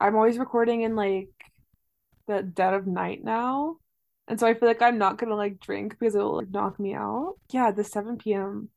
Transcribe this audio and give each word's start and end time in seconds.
I'm 0.00 0.16
always 0.16 0.38
recording 0.38 0.82
in 0.82 0.96
like 0.96 1.28
the 2.26 2.42
dead 2.42 2.74
of 2.74 2.86
night 2.86 3.22
now. 3.22 3.76
And 4.26 4.40
so 4.40 4.46
I 4.46 4.54
feel 4.54 4.68
like 4.68 4.82
I'm 4.82 4.98
not 4.98 5.18
gonna 5.18 5.36
like 5.36 5.60
drink 5.60 5.96
because 5.98 6.14
it 6.14 6.18
will 6.18 6.36
like 6.36 6.50
knock 6.50 6.80
me 6.80 6.94
out. 6.94 7.34
Yeah, 7.50 7.70
the 7.70 7.84
7 7.84 8.16
p.m. 8.18 8.70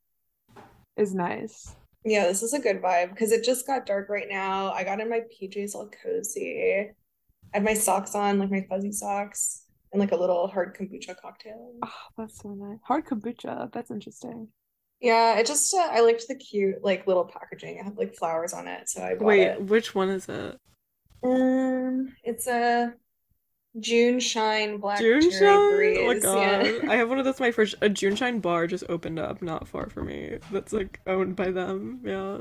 is 0.97 1.13
nice. 1.13 1.75
Yeah, 2.03 2.27
this 2.27 2.43
is 2.43 2.53
a 2.53 2.59
good 2.59 2.81
vibe 2.81 3.09
because 3.09 3.31
it 3.31 3.43
just 3.43 3.67
got 3.67 3.85
dark 3.85 4.09
right 4.09 4.27
now. 4.29 4.71
I 4.71 4.83
got 4.83 4.99
in 4.99 5.09
my 5.09 5.21
PJs 5.21 5.75
all 5.75 5.89
cozy. 6.03 6.91
I 7.53 7.57
had 7.57 7.63
my 7.63 7.73
socks 7.73 8.15
on, 8.15 8.39
like 8.39 8.51
my 8.51 8.65
fuzzy 8.69 8.91
socks, 8.91 9.63
and 9.91 9.99
like 9.99 10.11
a 10.11 10.17
little 10.17 10.47
hard 10.47 10.77
kombucha 10.77 11.15
cocktail. 11.19 11.73
Oh, 11.83 11.91
that's 12.17 12.41
so 12.41 12.49
nice. 12.49 12.79
Hard 12.83 13.05
kombucha. 13.05 13.71
That's 13.71 13.91
interesting. 13.91 14.49
Yeah, 14.99 15.37
it 15.37 15.45
just 15.45 15.73
uh, 15.73 15.89
I 15.91 15.99
liked 16.01 16.27
the 16.27 16.35
cute 16.35 16.83
like 16.83 17.07
little 17.07 17.25
packaging. 17.25 17.77
It 17.77 17.83
had 17.83 17.97
like 17.97 18.15
flowers 18.15 18.53
on 18.53 18.67
it, 18.67 18.89
so 18.89 19.03
I 19.03 19.15
bought 19.15 19.27
Wait, 19.27 19.47
it. 19.47 19.61
which 19.61 19.93
one 19.93 20.09
is 20.09 20.27
it? 20.27 20.57
Um, 21.23 22.15
it's 22.23 22.47
a 22.47 22.93
June 23.79 24.19
Shine 24.19 24.77
Black 24.79 24.99
June 24.99 25.21
Cherry 25.21 25.95
Shine? 25.95 25.97
Oh 25.97 26.07
my 26.07 26.19
god. 26.19 26.73
Yeah. 26.81 26.81
I 26.87 26.95
have 26.95 27.09
one 27.09 27.19
of 27.19 27.25
those 27.25 27.39
my 27.39 27.51
first 27.51 27.75
a 27.81 27.89
June 27.89 28.15
Shine 28.15 28.39
bar 28.39 28.67
just 28.67 28.83
opened 28.89 29.19
up 29.19 29.41
not 29.41 29.67
far 29.67 29.89
from 29.89 30.07
me. 30.07 30.37
That's 30.51 30.73
like 30.73 30.99
owned 31.07 31.35
by 31.35 31.51
them. 31.51 32.01
Yeah. 32.03 32.39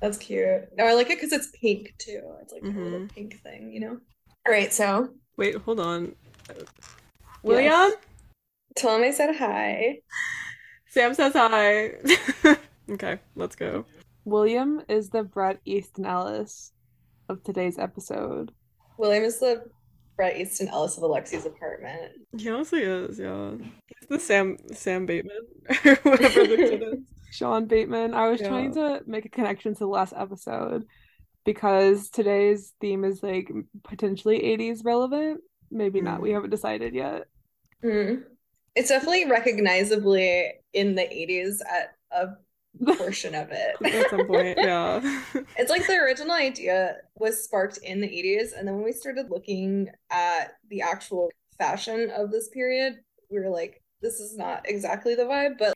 That's 0.00 0.18
cute. 0.18 0.68
No, 0.76 0.84
I 0.86 0.94
like 0.94 1.10
it 1.10 1.16
because 1.18 1.32
it's 1.32 1.48
pink 1.60 1.94
too. 1.98 2.20
It's 2.42 2.52
like 2.52 2.64
a 2.76 2.80
little 2.80 3.00
hmm 3.00 3.06
pink 3.14 3.40
thing, 3.42 3.70
you 3.72 3.80
know? 3.80 4.00
All 4.46 4.52
right, 4.52 4.72
so 4.72 5.08
Wait, 5.36 5.56
hold 5.56 5.80
on. 5.80 6.14
William? 7.42 7.70
yes. 7.70 7.94
Tell 8.76 8.96
him 8.96 9.02
I 9.04 9.10
said 9.10 9.36
hi. 9.36 10.00
Sam 10.88 11.14
says 11.14 11.32
hi. 11.34 11.94
Okay, 12.90 13.18
let's 13.34 13.56
go. 13.56 13.86
William 14.26 14.82
is 14.86 15.08
the 15.08 15.22
Bret 15.24 15.60
Easton 15.64 16.04
Ellis 16.04 16.73
of 17.28 17.42
today's 17.44 17.78
episode. 17.78 18.52
William 18.98 19.24
is 19.24 19.38
the 19.40 19.64
Bret 20.16 20.36
Easton 20.36 20.68
Ellis 20.68 20.96
of 20.96 21.02
Alexi's 21.02 21.46
apartment. 21.46 22.12
He 22.36 22.48
honestly 22.48 22.82
is, 22.82 23.18
yeah. 23.18 23.52
He's 23.58 24.08
the 24.08 24.18
Sam 24.20 24.56
Sam 24.72 25.06
Bateman 25.06 25.36
or 25.84 25.94
whatever 26.02 26.46
the 26.46 26.56
kid 26.56 26.82
is. 26.82 26.98
Sean 27.32 27.66
Bateman. 27.66 28.14
I 28.14 28.28
was 28.28 28.40
trying 28.40 28.72
to 28.74 29.00
make 29.06 29.24
a 29.24 29.28
connection 29.28 29.72
to 29.74 29.78
the 29.80 29.86
last 29.88 30.12
episode 30.16 30.84
because 31.44 32.08
today's 32.10 32.72
theme 32.80 33.04
is 33.04 33.22
like 33.24 33.50
potentially 33.82 34.38
80s 34.40 34.84
relevant. 34.84 35.40
Maybe 35.70 36.00
not. 36.00 36.20
We 36.20 36.30
Mm. 36.30 36.34
haven't 36.34 36.50
decided 36.50 36.94
yet. 36.94 37.24
Mm. 37.82 38.22
It's 38.76 38.88
definitely 38.90 39.28
recognizably 39.28 40.52
in 40.72 40.94
the 40.94 41.02
80s 41.02 41.60
at 41.68 41.96
a 42.12 42.36
portion 42.96 43.34
of 43.34 43.48
it. 43.50 43.76
At 43.94 44.10
some 44.10 44.26
point, 44.26 44.58
yeah. 44.62 45.00
It's 45.56 45.70
like 45.70 45.86
the 45.86 45.94
original 45.94 46.32
idea 46.34 46.96
was 47.16 47.42
sparked 47.44 47.78
in 47.78 48.00
the 48.00 48.08
80s, 48.08 48.56
and 48.56 48.66
then 48.66 48.74
when 48.76 48.84
we 48.84 48.92
started 48.92 49.30
looking 49.30 49.88
at 50.10 50.56
the 50.70 50.82
actual 50.82 51.30
fashion 51.58 52.10
of 52.10 52.30
this 52.30 52.48
period, 52.48 52.96
we 53.30 53.38
were 53.38 53.50
like, 53.50 53.82
this 54.00 54.20
is 54.20 54.36
not 54.36 54.68
exactly 54.68 55.14
the 55.14 55.22
vibe, 55.22 55.56
but 55.58 55.72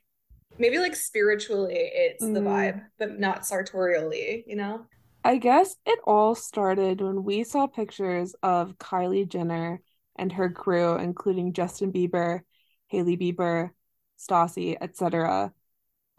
maybe 0.57 0.77
like 0.79 0.95
spiritually 0.95 1.89
it's 1.93 2.29
the 2.31 2.41
Mm. 2.41 2.43
vibe, 2.43 2.81
but 2.99 3.19
not 3.19 3.45
sartorially, 3.45 4.43
you 4.47 4.55
know? 4.55 4.85
I 5.23 5.37
guess 5.37 5.75
it 5.85 5.99
all 6.05 6.35
started 6.35 7.01
when 7.01 7.23
we 7.23 7.43
saw 7.43 7.67
pictures 7.67 8.35
of 8.43 8.77
Kylie 8.77 9.27
Jenner 9.27 9.81
and 10.15 10.31
her 10.33 10.49
crew, 10.49 10.97
including 10.97 11.53
Justin 11.53 11.91
Bieber, 11.91 12.41
Hailey 12.87 13.17
Bieber, 13.17 13.71
Stassie, 14.17 14.77
etc., 14.81 15.53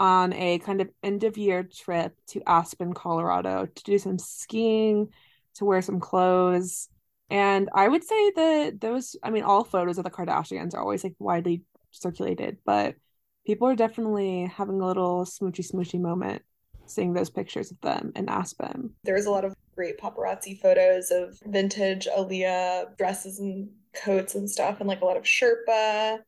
on 0.01 0.33
a 0.33 0.59
kind 0.61 0.81
of 0.81 0.89
end 1.03 1.25
of 1.25 1.37
year 1.37 1.63
trip 1.63 2.17
to 2.29 2.43
Aspen, 2.47 2.95
Colorado 2.95 3.67
to 3.67 3.83
do 3.85 3.99
some 3.99 4.19
skiing, 4.19 5.09
to 5.57 5.67
wear 5.67 5.83
some 5.83 6.01
clothes. 6.01 6.89
And 7.29 7.69
I 7.75 7.87
would 7.87 8.03
say 8.03 8.31
that 8.31 8.81
those, 8.81 9.15
I 9.23 9.29
mean, 9.29 9.45
all 9.45 9.63
photos 9.63 9.99
of 9.99 10.05
the 10.05 10.11
Kardashians 10.11 10.75
are 10.75 10.81
always 10.81 11.05
like 11.05 11.15
widely 11.19 11.63
circulated, 11.91 12.57
but 12.65 12.95
people 13.47 13.69
are 13.69 13.77
definitely 13.77 14.47
having 14.47 14.81
a 14.81 14.87
little 14.87 15.27
smoochy 15.27 15.71
smoochy 15.71 16.01
moment 16.01 16.43
seeing 16.87 17.13
those 17.13 17.31
pictures 17.31 17.71
of 17.71 17.81
them 17.83 18.11
in 18.17 18.29
Aspen. 18.29 18.95
There's 19.05 19.27
a 19.27 19.31
lot 19.31 19.45
of 19.45 19.55
great 19.77 19.99
paparazzi 19.99 20.59
photos 20.59 21.11
of 21.11 21.39
vintage 21.45 22.07
Alaïa 22.07 22.97
dresses 22.97 23.39
and 23.39 23.69
coats 23.95 24.35
and 24.35 24.49
stuff, 24.49 24.81
and 24.81 24.89
like 24.89 25.03
a 25.03 25.05
lot 25.05 25.19
of 25.19 25.25
Sherpa. 25.25 26.21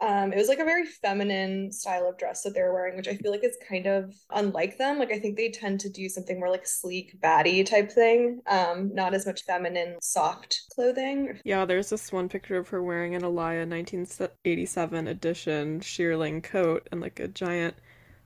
Um, 0.00 0.32
it 0.32 0.36
was 0.36 0.48
like 0.48 0.58
a 0.58 0.64
very 0.64 0.86
feminine 0.86 1.70
style 1.72 2.08
of 2.08 2.16
dress 2.16 2.42
that 2.42 2.54
they 2.54 2.62
were 2.62 2.72
wearing, 2.72 2.96
which 2.96 3.08
I 3.08 3.16
feel 3.16 3.30
like 3.30 3.44
is 3.44 3.58
kind 3.68 3.86
of 3.86 4.14
unlike 4.30 4.78
them. 4.78 4.98
Like 4.98 5.12
I 5.12 5.18
think 5.18 5.36
they 5.36 5.50
tend 5.50 5.80
to 5.80 5.90
do 5.90 6.08
something 6.08 6.38
more 6.38 6.50
like 6.50 6.66
sleek, 6.66 7.20
baddie 7.20 7.66
type 7.66 7.90
thing, 7.92 8.40
um, 8.46 8.94
not 8.94 9.14
as 9.14 9.26
much 9.26 9.44
feminine, 9.44 9.96
soft 10.00 10.62
clothing. 10.72 11.38
Yeah, 11.44 11.64
there's 11.66 11.90
this 11.90 12.12
one 12.12 12.28
picture 12.28 12.56
of 12.56 12.68
her 12.68 12.82
wearing 12.82 13.14
an 13.14 13.22
Alaïa 13.22 13.68
1987 13.68 15.06
edition 15.06 15.80
shearling 15.80 16.42
coat 16.42 16.88
and 16.90 17.00
like 17.00 17.20
a 17.20 17.28
giant 17.28 17.74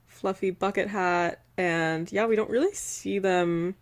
fluffy 0.07 0.51
bucket 0.51 0.87
hat. 0.87 1.41
And 1.57 2.11
yeah, 2.11 2.25
we 2.25 2.35
don't 2.35 2.49
really 2.49 2.73
see 2.73 3.19
them 3.19 3.75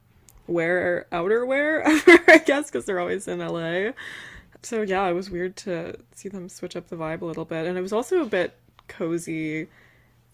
wear 0.47 1.07
outerwear 1.11 1.81
ever, 1.85 2.23
I 2.27 2.37
guess, 2.39 2.71
because 2.71 2.85
they're 2.85 2.99
always 2.99 3.27
in 3.27 3.39
LA. 3.39 3.91
So 4.63 4.81
yeah, 4.81 5.07
it 5.07 5.13
was 5.13 5.29
weird 5.29 5.55
to 5.57 5.95
see 6.15 6.29
them 6.29 6.49
switch 6.49 6.75
up 6.75 6.87
the 6.87 6.95
vibe 6.95 7.21
a 7.21 7.25
little 7.25 7.45
bit. 7.45 7.65
And 7.67 7.77
it 7.77 7.81
was 7.81 7.93
also 7.93 8.21
a 8.21 8.25
bit 8.25 8.57
cozy, 8.87 9.67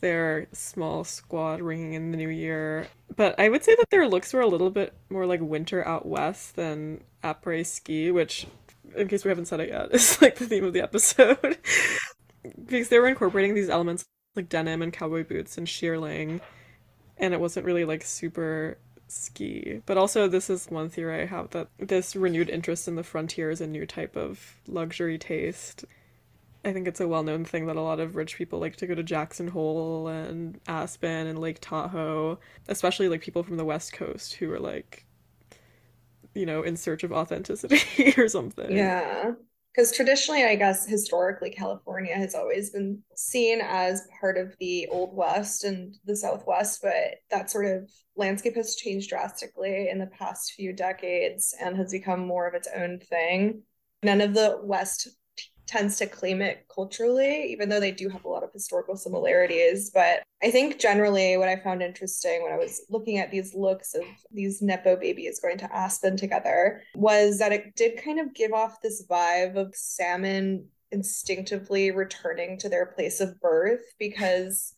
their 0.01 0.47
small 0.53 1.03
squad 1.03 1.62
ringing 1.62 1.94
in 1.94 2.12
the 2.12 2.17
new 2.17 2.29
year. 2.29 2.88
But 3.16 3.39
I 3.39 3.50
would 3.50 3.63
say 3.63 3.75
that 3.75 3.89
their 3.89 4.07
looks 4.07 4.34
were 4.34 4.41
a 4.41 4.47
little 4.47 4.69
bit 4.69 4.94
more 5.09 5.25
like 5.25 5.41
winter 5.41 5.85
out 5.85 6.06
west 6.06 6.56
than 6.56 7.03
après 7.23 7.66
ski, 7.66 8.12
which, 8.12 8.47
in 8.95 9.07
case 9.07 9.25
we 9.25 9.29
haven't 9.29 9.47
said 9.47 9.59
it 9.59 9.69
yet, 9.69 9.89
is 9.91 10.22
like 10.22 10.35
the 10.35 10.45
theme 10.45 10.63
of 10.63 10.73
the 10.73 10.81
episode. 10.81 11.57
Because 12.66 12.88
they 12.88 12.97
were 13.00 13.09
incorporating 13.09 13.53
these 13.53 13.69
elements 13.69 14.06
like 14.34 14.47
denim 14.47 14.81
and 14.81 14.94
cowboy 14.94 15.25
boots 15.25 15.57
and 15.57 15.68
shearling, 15.68 16.39
and 17.18 17.34
it 17.34 17.39
wasn't 17.39 17.66
really 17.66 17.84
like 17.84 18.01
super 18.01 18.78
ski. 19.12 19.81
But 19.86 19.97
also, 19.97 20.28
this 20.28 20.50
is 20.50 20.68
one 20.68 20.90
theory 20.90 21.22
I 21.22 21.25
have 21.25 21.50
that 21.52 21.70
this 21.78 22.16
renewed 22.16 22.50
interest 22.50 22.88
in 22.88 22.96
the 22.96 23.03
frontier 23.03 23.50
is 23.50 23.62
a 23.62 23.68
new 23.68 23.86
type 23.86 24.16
of 24.16 24.56
luxury 24.68 25.18
taste. 25.18 25.86
I 26.66 26.74
think 26.74 26.88
it's 26.88 27.00
a 27.00 27.08
well 27.08 27.24
known 27.24 27.46
thing 27.46 27.68
that 27.68 27.78
a 27.78 27.81
lot 27.81 28.00
of 28.00 28.16
rich 28.16 28.36
people 28.36 28.59
like 28.59 28.75
to 28.78 28.88
go 28.88 28.96
to 28.96 29.03
Jackson 29.03 29.50
Hole 29.50 30.08
and 30.08 30.59
Aspen 30.68 31.28
and 31.28 31.40
Lake 31.40 31.59
Tahoe, 31.62 32.40
especially 32.68 33.08
like 33.08 33.22
people 33.22 33.44
from 33.44 33.58
the 33.58 33.66
West 33.66 33.94
Coast 33.94 34.36
who 34.36 34.52
are 34.52 34.59
like, 34.59 35.06
you 36.34 36.46
know, 36.46 36.62
in 36.64 36.75
search 36.75 37.03
of 37.03 37.12
authenticity 37.12 38.14
or 38.18 38.28
something. 38.28 38.72
Yeah. 38.75 39.34
Because 39.79 39.95
traditionally, 39.95 40.44
I 40.44 40.57
guess 40.57 40.85
historically, 40.85 41.51
California 41.51 42.13
has 42.13 42.35
always 42.35 42.69
been 42.69 43.01
seen 43.16 43.62
as 43.62 44.06
part 44.19 44.38
of 44.38 44.53
the 44.59 44.90
Old 44.91 45.16
West 45.16 45.63
and 45.63 45.95
the 46.03 46.17
Southwest, 46.17 46.81
but 46.81 47.22
that 47.31 47.50
sort 47.50 47.66
of 47.66 47.89
landscape 48.18 48.57
has 48.57 48.75
changed 48.75 49.07
drastically 49.07 49.88
in 49.88 49.97
the 49.97 50.07
past 50.07 50.51
few 50.51 50.73
decades 50.73 51.56
and 51.62 51.78
has 51.78 51.94
become 51.94 52.28
more 52.28 52.45
of 52.45 52.56
its 52.56 52.68
own 52.75 53.00
thing. 53.00 53.62
None 54.03 54.19
of 54.19 54.34
the 54.34 54.59
West 54.62 55.07
tends 55.69 55.97
to 55.97 56.07
claim 56.07 56.41
it 56.41 56.66
culturally, 56.74 57.44
even 57.52 57.69
though 57.69 57.80
they 57.80 57.91
do 57.91 58.09
have 58.09 58.25
a 58.25 58.28
lot 58.28 58.44
of 58.44 58.52
historical 58.52 58.97
similarities. 58.97 59.91
But 59.91 60.24
I 60.41 60.50
think 60.50 60.80
generally 60.80 61.38
what 61.38 61.47
I 61.47 61.57
found 61.57 61.84
interesting 61.84 62.41
when 62.41 62.52
I 62.52 62.57
was 62.57 62.81
looking 62.90 63.19
at 63.19 63.30
these 63.30 63.53
looks 63.53 63.94
of 63.94 64.02
these 64.31 64.63
Nepo 64.63 64.96
babies 64.96 65.40
going 65.40 65.59
to 65.59 65.75
Aspen 65.75 66.18
together 66.18 66.81
was 66.96 67.38
that 67.38 67.52
it 67.52 67.75
did 67.75 68.02
kind 68.03 68.19
of 68.19 68.34
give 68.34 68.52
off 68.52 68.81
this 68.81 69.06
vibe 69.07 69.57
of 69.57 69.75
salmon 69.75 70.66
instinctively 70.91 71.91
returning 71.91 72.57
to 72.57 72.69
their 72.69 72.88
place 72.88 73.19
of 73.19 73.40
birth 73.40 73.84
because 74.00 74.74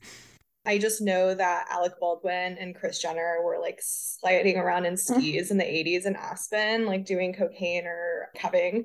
I 0.66 0.78
just 0.78 1.02
know 1.02 1.34
that 1.34 1.68
Alec 1.72 1.94
Baldwin 2.02 2.58
and 2.60 2.76
Kris 2.76 3.02
Jenner 3.02 3.38
were 3.44 3.60
like 3.60 3.80
sliding 3.82 4.58
around 4.58 4.86
in 4.86 4.96
mm-hmm. 4.96 5.20
skis 5.20 5.52
in 5.52 5.58
the 5.58 5.64
80s 5.64 6.06
in 6.06 6.18
Aspen, 6.18 6.86
like 6.86 7.06
doing 7.06 7.34
cocaine 7.34 7.86
or 7.86 8.28
having 8.36 8.84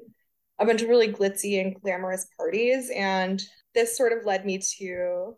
a 0.58 0.66
bunch 0.66 0.82
of 0.82 0.88
really 0.88 1.12
glitzy 1.12 1.60
and 1.60 1.80
glamorous 1.80 2.26
parties. 2.36 2.90
And 2.94 3.42
this 3.74 3.96
sort 3.96 4.12
of 4.12 4.24
led 4.24 4.46
me 4.46 4.60
to 4.78 5.36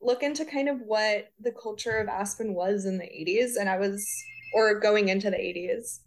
look 0.00 0.22
into 0.22 0.44
kind 0.44 0.68
of 0.68 0.78
what 0.86 1.28
the 1.40 1.52
culture 1.52 1.98
of 1.98 2.08
Aspen 2.08 2.54
was 2.54 2.86
in 2.86 2.98
the 2.98 3.04
80s. 3.04 3.52
And 3.58 3.68
I 3.68 3.78
was, 3.78 4.06
or 4.54 4.80
going 4.80 5.08
into 5.08 5.30
the 5.30 5.36
80s. 5.36 6.00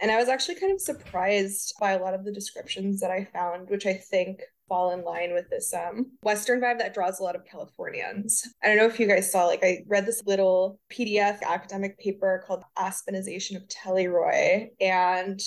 And 0.00 0.10
I 0.10 0.18
was 0.18 0.28
actually 0.28 0.54
kind 0.60 0.72
of 0.72 0.80
surprised 0.80 1.74
by 1.80 1.92
a 1.92 2.00
lot 2.00 2.14
of 2.14 2.24
the 2.24 2.32
descriptions 2.32 3.00
that 3.00 3.10
I 3.10 3.24
found, 3.32 3.68
which 3.68 3.86
I 3.86 3.94
think 3.94 4.40
fall 4.68 4.92
in 4.92 5.02
line 5.02 5.32
with 5.32 5.48
this 5.50 5.72
um, 5.74 6.12
Western 6.22 6.60
vibe 6.60 6.78
that 6.78 6.94
draws 6.94 7.18
a 7.18 7.22
lot 7.22 7.34
of 7.34 7.44
Californians. 7.44 8.46
I 8.62 8.68
don't 8.68 8.76
know 8.76 8.86
if 8.86 9.00
you 9.00 9.08
guys 9.08 9.32
saw, 9.32 9.46
like, 9.46 9.64
I 9.64 9.78
read 9.88 10.06
this 10.06 10.22
little 10.26 10.78
PDF 10.92 11.42
academic 11.42 11.98
paper 11.98 12.44
called 12.46 12.62
Aspenization 12.76 13.56
of 13.56 13.66
Telluride, 13.68 14.68
and 14.80 15.40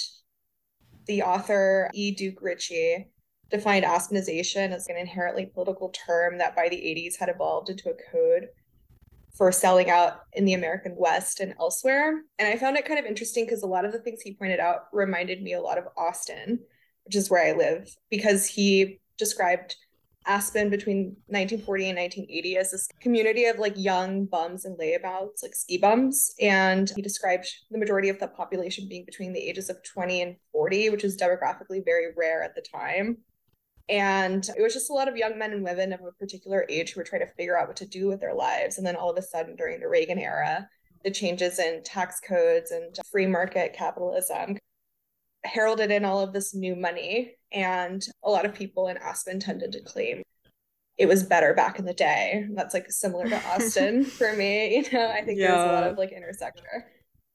the 1.07 1.23
author 1.23 1.89
E. 1.93 2.11
Duke 2.11 2.41
Richey 2.41 3.07
defined 3.49 3.85
Aspenization 3.85 4.71
as 4.71 4.87
an 4.87 4.97
inherently 4.97 5.45
political 5.45 5.89
term 5.89 6.37
that 6.37 6.55
by 6.55 6.69
the 6.69 6.77
80s 6.77 7.17
had 7.19 7.29
evolved 7.29 7.69
into 7.69 7.89
a 7.89 8.11
code 8.11 8.47
for 9.35 9.51
selling 9.51 9.89
out 9.89 10.21
in 10.33 10.45
the 10.45 10.53
American 10.53 10.95
West 10.97 11.39
and 11.39 11.53
elsewhere. 11.59 12.21
And 12.39 12.47
I 12.47 12.57
found 12.57 12.77
it 12.77 12.85
kind 12.85 12.99
of 12.99 13.05
interesting 13.05 13.45
because 13.45 13.63
a 13.63 13.67
lot 13.67 13.85
of 13.85 13.91
the 13.91 13.99
things 13.99 14.21
he 14.21 14.33
pointed 14.33 14.59
out 14.59 14.81
reminded 14.93 15.41
me 15.41 15.53
a 15.53 15.61
lot 15.61 15.77
of 15.77 15.85
Austin, 15.97 16.59
which 17.05 17.15
is 17.15 17.29
where 17.29 17.45
I 17.45 17.57
live, 17.57 17.93
because 18.09 18.45
he 18.45 18.99
described 19.17 19.75
Aspen 20.27 20.69
between 20.69 21.15
1940 21.27 21.89
and 21.89 21.97
1980 21.97 22.57
as 22.57 22.71
this 22.71 22.87
community 22.99 23.45
of 23.45 23.57
like 23.57 23.73
young 23.75 24.25
bums 24.25 24.65
and 24.65 24.77
layabouts, 24.77 25.41
like 25.43 25.55
ski 25.55 25.77
bums. 25.77 26.33
And 26.39 26.91
he 26.95 27.01
described 27.01 27.47
the 27.71 27.79
majority 27.79 28.09
of 28.09 28.19
the 28.19 28.27
population 28.27 28.87
being 28.87 29.05
between 29.05 29.33
the 29.33 29.39
ages 29.39 29.69
of 29.69 29.81
20 29.83 30.21
and 30.21 30.35
40, 30.51 30.89
which 30.89 31.03
is 31.03 31.17
demographically 31.17 31.83
very 31.83 32.13
rare 32.15 32.43
at 32.43 32.55
the 32.55 32.61
time. 32.61 33.17
And 33.89 34.47
it 34.57 34.61
was 34.61 34.73
just 34.73 34.89
a 34.89 34.93
lot 34.93 35.09
of 35.09 35.17
young 35.17 35.37
men 35.37 35.51
and 35.51 35.63
women 35.63 35.91
of 35.91 36.01
a 36.01 36.11
particular 36.13 36.65
age 36.69 36.93
who 36.93 36.99
were 36.99 37.05
trying 37.05 37.25
to 37.25 37.33
figure 37.33 37.57
out 37.57 37.67
what 37.67 37.77
to 37.77 37.85
do 37.85 38.07
with 38.07 38.21
their 38.21 38.33
lives. 38.33 38.77
And 38.77 38.85
then 38.85 38.95
all 38.95 39.09
of 39.09 39.17
a 39.17 39.21
sudden, 39.21 39.55
during 39.55 39.79
the 39.79 39.89
Reagan 39.89 40.19
era, 40.19 40.69
the 41.03 41.11
changes 41.11 41.59
in 41.59 41.81
tax 41.83 42.19
codes 42.19 42.71
and 42.71 42.95
free 43.11 43.25
market 43.25 43.73
capitalism 43.73 44.57
heralded 45.43 45.91
in 45.91 46.05
all 46.05 46.19
of 46.19 46.33
this 46.33 46.53
new 46.53 46.75
money. 46.75 47.35
And 47.51 48.05
a 48.23 48.29
lot 48.29 48.45
of 48.45 48.53
people 48.53 48.87
in 48.87 48.97
Aspen 48.97 49.39
tended 49.39 49.71
to 49.73 49.81
claim 49.81 50.23
it 50.97 51.07
was 51.07 51.23
better 51.23 51.53
back 51.53 51.79
in 51.79 51.85
the 51.85 51.93
day. 51.93 52.47
That's 52.51 52.73
like 52.73 52.91
similar 52.91 53.27
to 53.27 53.45
Austin 53.47 54.05
for 54.05 54.33
me. 54.33 54.75
You 54.75 54.97
know, 54.97 55.09
I 55.09 55.23
think 55.23 55.39
yeah. 55.39 55.47
there's 55.47 55.69
a 55.69 55.73
lot 55.73 55.83
of 55.83 55.97
like 55.97 56.11
intersector. 56.11 56.83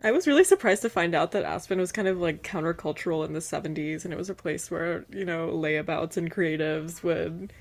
I 0.03 0.13
was 0.13 0.27
really 0.27 0.45
surprised 0.45 0.83
to 0.83 0.91
find 0.91 1.15
out 1.15 1.33
that 1.33 1.45
Aspen 1.45 1.81
was 1.81 1.91
kind 1.91 2.07
of 2.07 2.19
like 2.19 2.43
countercultural 2.43 3.25
in 3.25 3.33
the 3.33 3.41
70s 3.41 4.05
and 4.05 4.13
it 4.13 4.17
was 4.17 4.29
a 4.29 4.35
place 4.35 4.71
where, 4.71 5.07
you 5.11 5.25
know, 5.25 5.49
layabouts 5.49 6.17
and 6.17 6.31
creatives 6.31 7.03
would 7.03 7.53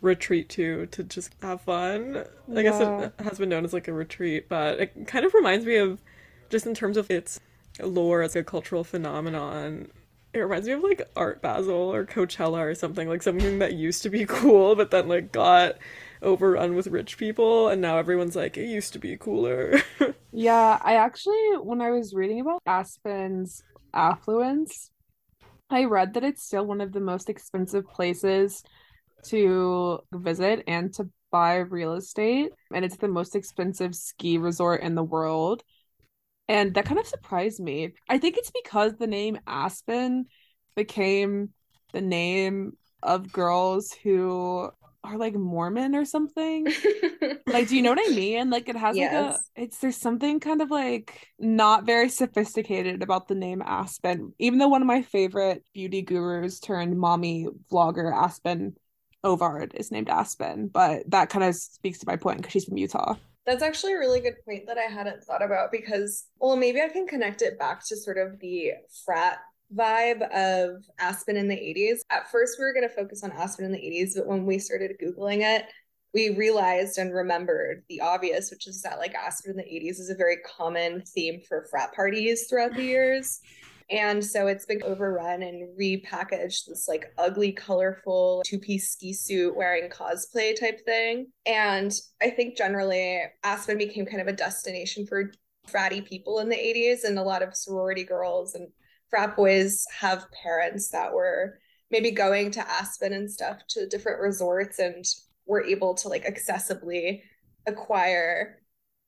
retreat 0.00 0.48
to 0.50 0.86
to 0.86 1.02
just 1.02 1.34
have 1.42 1.60
fun. 1.62 2.24
I 2.54 2.62
guess 2.62 2.80
it 2.80 3.24
has 3.24 3.38
been 3.38 3.48
known 3.48 3.64
as 3.64 3.72
like 3.72 3.88
a 3.88 3.92
retreat, 3.92 4.48
but 4.48 4.78
it 4.78 5.06
kind 5.06 5.24
of 5.24 5.34
reminds 5.34 5.64
me 5.64 5.76
of 5.76 6.00
just 6.50 6.66
in 6.66 6.74
terms 6.74 6.96
of 6.96 7.10
its 7.10 7.40
lore 7.82 8.22
as 8.22 8.36
a 8.36 8.44
cultural 8.44 8.84
phenomenon. 8.84 9.88
It 10.38 10.42
reminds 10.42 10.66
me 10.66 10.74
of 10.74 10.82
like 10.82 11.02
Art 11.16 11.42
Basel 11.42 11.74
or 11.74 12.04
Coachella 12.04 12.60
or 12.60 12.74
something, 12.74 13.08
like 13.08 13.22
something 13.22 13.58
that 13.58 13.74
used 13.74 14.02
to 14.02 14.10
be 14.10 14.24
cool 14.28 14.74
but 14.76 14.90
then 14.90 15.08
like 15.08 15.32
got 15.32 15.76
overrun 16.22 16.74
with 16.74 16.86
rich 16.88 17.16
people 17.16 17.68
and 17.68 17.80
now 17.80 17.96
everyone's 17.98 18.36
like 18.36 18.56
it 18.56 18.66
used 18.66 18.92
to 18.92 18.98
be 18.98 19.16
cooler. 19.16 19.80
yeah, 20.32 20.78
I 20.82 20.94
actually 20.94 21.56
when 21.62 21.80
I 21.80 21.90
was 21.90 22.14
reading 22.14 22.40
about 22.40 22.62
Aspen's 22.66 23.62
affluence, 23.92 24.90
I 25.70 25.84
read 25.84 26.14
that 26.14 26.24
it's 26.24 26.44
still 26.44 26.64
one 26.66 26.80
of 26.80 26.92
the 26.92 27.00
most 27.00 27.28
expensive 27.28 27.86
places 27.88 28.62
to 29.26 30.00
visit 30.12 30.64
and 30.66 30.92
to 30.94 31.10
buy 31.30 31.56
real 31.56 31.94
estate 31.94 32.52
and 32.72 32.84
it's 32.84 32.96
the 32.96 33.08
most 33.08 33.36
expensive 33.36 33.94
ski 33.94 34.38
resort 34.38 34.82
in 34.82 34.94
the 34.94 35.02
world. 35.02 35.62
And 36.48 36.74
that 36.74 36.86
kind 36.86 36.98
of 36.98 37.06
surprised 37.06 37.60
me. 37.60 37.92
I 38.08 38.18
think 38.18 38.36
it's 38.36 38.50
because 38.50 38.94
the 38.96 39.06
name 39.06 39.38
Aspen 39.46 40.26
became 40.74 41.50
the 41.92 42.00
name 42.00 42.72
of 43.02 43.30
girls 43.32 43.92
who 44.02 44.70
are 45.04 45.16
like 45.16 45.34
Mormon 45.34 45.94
or 45.94 46.04
something. 46.04 46.66
like, 47.46 47.68
do 47.68 47.76
you 47.76 47.82
know 47.82 47.90
what 47.90 48.10
I 48.10 48.14
mean? 48.14 48.50
Like, 48.50 48.68
it 48.68 48.76
has 48.76 48.96
yes. 48.96 49.12
like 49.12 49.34
a, 49.34 49.62
it's 49.62 49.78
there's 49.78 49.96
something 49.96 50.40
kind 50.40 50.62
of 50.62 50.70
like 50.70 51.28
not 51.38 51.84
very 51.84 52.08
sophisticated 52.08 53.02
about 53.02 53.28
the 53.28 53.34
name 53.34 53.62
Aspen. 53.64 54.32
Even 54.38 54.58
though 54.58 54.68
one 54.68 54.82
of 54.82 54.88
my 54.88 55.02
favorite 55.02 55.64
beauty 55.74 56.02
gurus 56.02 56.60
turned 56.60 56.98
mommy 56.98 57.46
vlogger 57.70 58.14
Aspen 58.14 58.76
Ovard 59.24 59.74
is 59.74 59.90
named 59.90 60.08
Aspen, 60.08 60.68
but 60.68 61.08
that 61.10 61.28
kind 61.28 61.44
of 61.44 61.54
speaks 61.54 61.98
to 62.00 62.06
my 62.06 62.16
point 62.16 62.38
because 62.38 62.52
she's 62.52 62.64
from 62.64 62.78
Utah. 62.78 63.16
That's 63.48 63.62
actually 63.62 63.94
a 63.94 63.98
really 63.98 64.20
good 64.20 64.44
point 64.44 64.66
that 64.66 64.76
I 64.76 64.92
hadn't 64.92 65.24
thought 65.24 65.42
about 65.42 65.72
because, 65.72 66.26
well, 66.38 66.54
maybe 66.54 66.82
I 66.82 66.88
can 66.90 67.06
connect 67.06 67.40
it 67.40 67.58
back 67.58 67.82
to 67.86 67.96
sort 67.96 68.18
of 68.18 68.38
the 68.40 68.72
frat 69.06 69.38
vibe 69.74 70.20
of 70.34 70.84
Aspen 70.98 71.38
in 71.38 71.48
the 71.48 71.54
80s. 71.54 72.00
At 72.10 72.30
first, 72.30 72.58
we 72.58 72.66
were 72.66 72.74
going 72.74 72.86
to 72.86 72.94
focus 72.94 73.24
on 73.24 73.32
Aspen 73.32 73.64
in 73.64 73.72
the 73.72 73.78
80s, 73.78 74.16
but 74.16 74.26
when 74.26 74.44
we 74.44 74.58
started 74.58 74.98
Googling 75.02 75.40
it, 75.40 75.64
we 76.12 76.36
realized 76.36 76.98
and 76.98 77.14
remembered 77.14 77.84
the 77.88 78.02
obvious, 78.02 78.50
which 78.50 78.66
is 78.66 78.82
that 78.82 78.98
like 78.98 79.14
Aspen 79.14 79.52
in 79.52 79.56
the 79.56 79.62
80s 79.62 79.98
is 79.98 80.10
a 80.10 80.14
very 80.14 80.36
common 80.44 81.02
theme 81.06 81.40
for 81.48 81.66
frat 81.70 81.94
parties 81.94 82.48
throughout 82.50 82.74
the 82.74 82.84
years. 82.84 83.40
And 83.90 84.22
so 84.22 84.48
it's 84.48 84.66
been 84.66 84.82
overrun 84.82 85.42
and 85.42 85.76
repackaged 85.78 86.66
this 86.66 86.86
like 86.88 87.12
ugly, 87.16 87.52
colorful 87.52 88.42
two 88.44 88.58
piece 88.58 88.90
ski 88.90 89.14
suit 89.14 89.56
wearing 89.56 89.88
cosplay 89.88 90.58
type 90.58 90.84
thing. 90.84 91.28
And 91.46 91.92
I 92.20 92.30
think 92.30 92.56
generally 92.56 93.22
Aspen 93.44 93.78
became 93.78 94.04
kind 94.04 94.20
of 94.20 94.28
a 94.28 94.32
destination 94.32 95.06
for 95.06 95.32
fratty 95.66 96.06
people 96.06 96.40
in 96.40 96.48
the 96.48 96.56
80s 96.56 97.04
and 97.04 97.18
a 97.18 97.22
lot 97.22 97.42
of 97.42 97.56
sorority 97.56 98.04
girls 98.04 98.54
and 98.54 98.68
frat 99.10 99.36
boys 99.36 99.84
have 99.98 100.30
parents 100.42 100.90
that 100.90 101.12
were 101.12 101.58
maybe 101.90 102.10
going 102.10 102.50
to 102.50 102.68
Aspen 102.68 103.12
and 103.12 103.30
stuff 103.30 103.58
to 103.68 103.86
different 103.86 104.20
resorts 104.20 104.78
and 104.78 105.04
were 105.46 105.64
able 105.64 105.94
to 105.94 106.08
like 106.08 106.26
accessibly 106.26 107.22
acquire 107.66 108.60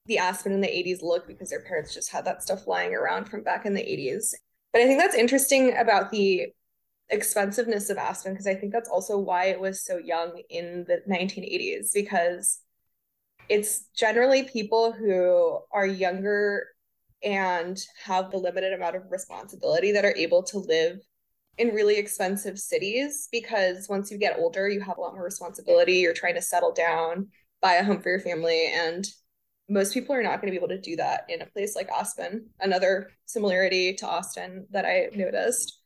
the 0.07 0.19
Aspen 0.19 0.53
in 0.53 0.61
the 0.61 0.69
80s 0.69 1.03
look 1.03 1.27
because 1.27 1.51
their 1.51 1.63
parents 1.63 1.95
just 1.95 2.11
had 2.11 2.25
that 2.25 2.43
stuff 2.43 2.67
lying 2.67 2.95
around 2.95 3.27
from 3.29 3.43
back 3.43 3.67
in 3.67 3.75
the 3.75 3.81
80s. 3.81 4.33
But 4.73 4.83
I 4.83 4.87
think 4.87 5.01
that's 5.01 5.17
interesting 5.17 5.77
about 5.77 6.11
the 6.11 6.49
expensiveness 7.09 7.91
of 7.91 7.99
Aspen 7.99 8.33
because 8.33 8.47
I 8.47 8.55
think 8.55 8.73
that's 8.73 8.89
also 8.89 9.19
why 9.19 9.47
it 9.47 9.61
was 9.61 9.85
so 9.85 9.99
young 9.99 10.41
in 10.49 10.85
the 10.87 11.03
1980s 11.09 11.93
because 11.93 12.61
it's 13.49 13.87
generally 13.97 14.45
people 14.45 14.93
who 14.93 15.59
are 15.73 15.87
younger 15.87 16.69
and 17.23 17.79
have 18.05 18.31
the 18.31 18.39
limited 18.39 18.73
amount 18.73 18.97
of 18.97 19.11
responsibility 19.11 19.93
that 19.93 20.05
are 20.05 20.15
able 20.17 20.43
to 20.45 20.59
live 20.59 21.01
in 21.59 21.75
really 21.75 21.99
expensive 21.99 22.59
cities 22.59 23.29
because 23.31 23.89
once 23.89 24.11
you 24.11 24.17
get 24.17 24.39
older, 24.39 24.69
you 24.69 24.81
have 24.81 24.97
a 24.97 25.01
lot 25.01 25.15
more 25.15 25.25
responsibility. 25.25 25.95
You're 25.95 26.15
trying 26.15 26.37
to 26.37 26.43
settle 26.43 26.73
down, 26.73 27.29
buy 27.61 27.75
a 27.75 27.85
home 27.85 28.01
for 28.01 28.09
your 28.09 28.21
family, 28.21 28.71
and 28.73 29.07
most 29.71 29.95
people 29.95 30.15
are 30.15 30.23
not 30.23 30.41
going 30.41 30.49
to 30.49 30.51
be 30.51 30.57
able 30.57 30.69
to 30.69 30.81
do 30.81 30.97
that 30.97 31.25
in 31.29 31.41
a 31.43 31.47
place 31.47 31.77
like 31.77 31.89
Aspen. 31.89 32.47
Another 32.59 33.11
similarity 33.25 33.95
to 33.95 34.07
Austin 34.07 34.67
that 34.71 34.85
I 34.85 35.09
noticed. 35.15 35.79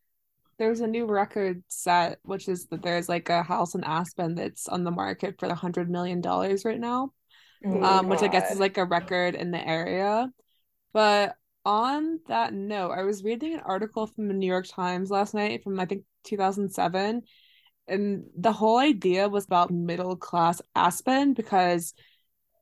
There's 0.59 0.81
a 0.81 0.87
new 0.87 1.05
record 1.05 1.63
set, 1.69 2.19
which 2.23 2.49
is 2.49 2.67
that 2.69 2.83
there's 2.83 3.11
like 3.11 3.29
a 3.29 3.43
house 3.43 3.75
in 3.75 3.85
Aspen 3.85 4.37
that's 4.37 4.69
on 4.69 4.85
the 4.85 4.91
market 4.91 5.39
for 5.39 5.47
a 5.47 5.55
hundred 5.55 5.91
million 5.91 6.23
dollars 6.23 6.65
right 6.65 6.81
now, 6.81 7.11
oh 7.67 7.83
um, 7.83 8.09
which 8.09 8.23
I 8.23 8.29
guess 8.29 8.51
is 8.51 8.59
like 8.59 8.79
a 8.79 8.85
record 8.85 9.35
in 9.35 9.51
the 9.51 9.69
area. 9.69 10.31
But 10.95 11.35
on 11.67 12.21
that 12.29 12.55
note, 12.55 12.93
I 12.93 13.03
was 13.03 13.23
reading 13.23 13.53
an 13.53 13.61
article 13.61 14.07
from 14.07 14.29
the 14.29 14.35
New 14.35 14.47
York 14.47 14.67
Times 14.67 15.11
last 15.11 15.35
night 15.35 15.63
from 15.63 15.79
I 15.79 15.85
think 15.85 16.05
2007. 16.25 17.23
And 17.87 18.25
the 18.39 18.53
whole 18.53 18.79
idea 18.79 19.29
was 19.29 19.45
about 19.45 19.71
middle 19.71 20.17
class 20.17 20.63
Aspen 20.75 21.35
because 21.35 21.93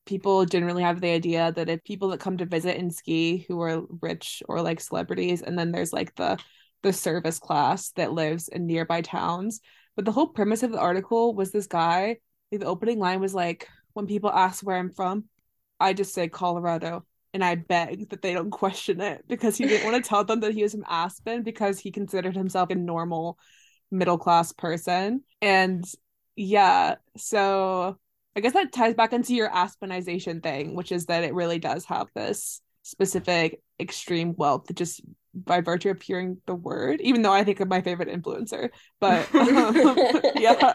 people 0.06 0.44
generally 0.44 0.82
have 0.82 1.00
the 1.00 1.10
idea 1.10 1.52
that 1.52 1.68
if 1.68 1.84
people 1.84 2.08
that 2.08 2.20
come 2.20 2.36
to 2.38 2.46
visit 2.46 2.76
and 2.76 2.92
ski 2.92 3.44
who 3.48 3.60
are 3.60 3.82
rich 4.00 4.42
or 4.48 4.60
like 4.62 4.80
celebrities, 4.80 5.42
and 5.42 5.58
then 5.58 5.72
there's 5.72 5.92
like 5.92 6.14
the 6.16 6.38
the 6.82 6.92
service 6.92 7.38
class 7.38 7.90
that 7.92 8.12
lives 8.12 8.48
in 8.48 8.66
nearby 8.66 9.00
towns. 9.00 9.60
But 9.94 10.04
the 10.04 10.12
whole 10.12 10.26
premise 10.28 10.62
of 10.62 10.72
the 10.72 10.80
article 10.80 11.34
was 11.34 11.52
this 11.52 11.66
guy, 11.66 12.16
like 12.50 12.60
the 12.60 12.66
opening 12.66 12.98
line 12.98 13.20
was 13.20 13.34
like, 13.34 13.68
when 13.92 14.06
people 14.06 14.30
ask 14.30 14.64
where 14.64 14.76
I'm 14.76 14.90
from, 14.90 15.24
I 15.78 15.92
just 15.92 16.14
say 16.14 16.28
Colorado 16.28 17.04
and 17.34 17.44
I 17.44 17.54
beg 17.54 18.10
that 18.10 18.22
they 18.22 18.34
don't 18.34 18.50
question 18.62 19.00
it 19.00 19.24
because 19.28 19.56
he 19.56 19.66
didn't 19.66 19.90
want 19.90 20.02
to 20.02 20.08
tell 20.08 20.24
them 20.24 20.40
that 20.40 20.54
he 20.54 20.62
was 20.62 20.72
from 20.72 20.84
Aspen 20.88 21.42
because 21.42 21.78
he 21.78 21.90
considered 21.90 22.36
himself 22.36 22.70
a 22.70 22.74
normal 22.74 23.38
middle 23.90 24.18
class 24.18 24.52
person. 24.52 25.22
And 25.40 25.84
yeah, 26.36 26.96
so 27.16 27.98
I 28.34 28.40
guess 28.40 28.52
that 28.54 28.72
ties 28.72 28.94
back 28.94 29.12
into 29.12 29.34
your 29.34 29.50
Aspenization 29.50 30.42
thing, 30.42 30.74
which 30.74 30.92
is 30.92 31.06
that 31.06 31.24
it 31.24 31.34
really 31.34 31.58
does 31.58 31.84
have 31.86 32.08
this 32.14 32.60
specific 32.82 33.60
extreme 33.78 34.34
wealth 34.36 34.66
just 34.74 35.02
by 35.34 35.60
virtue 35.60 35.90
of 35.90 36.00
hearing 36.02 36.38
the 36.46 36.54
word, 36.54 37.00
even 37.00 37.22
though 37.22 37.32
I 37.32 37.44
think 37.44 37.60
of 37.60 37.68
my 37.68 37.80
favorite 37.80 38.08
influencer. 38.08 38.70
But 39.00 39.32
um, 39.34 39.74
yeah. 40.36 40.74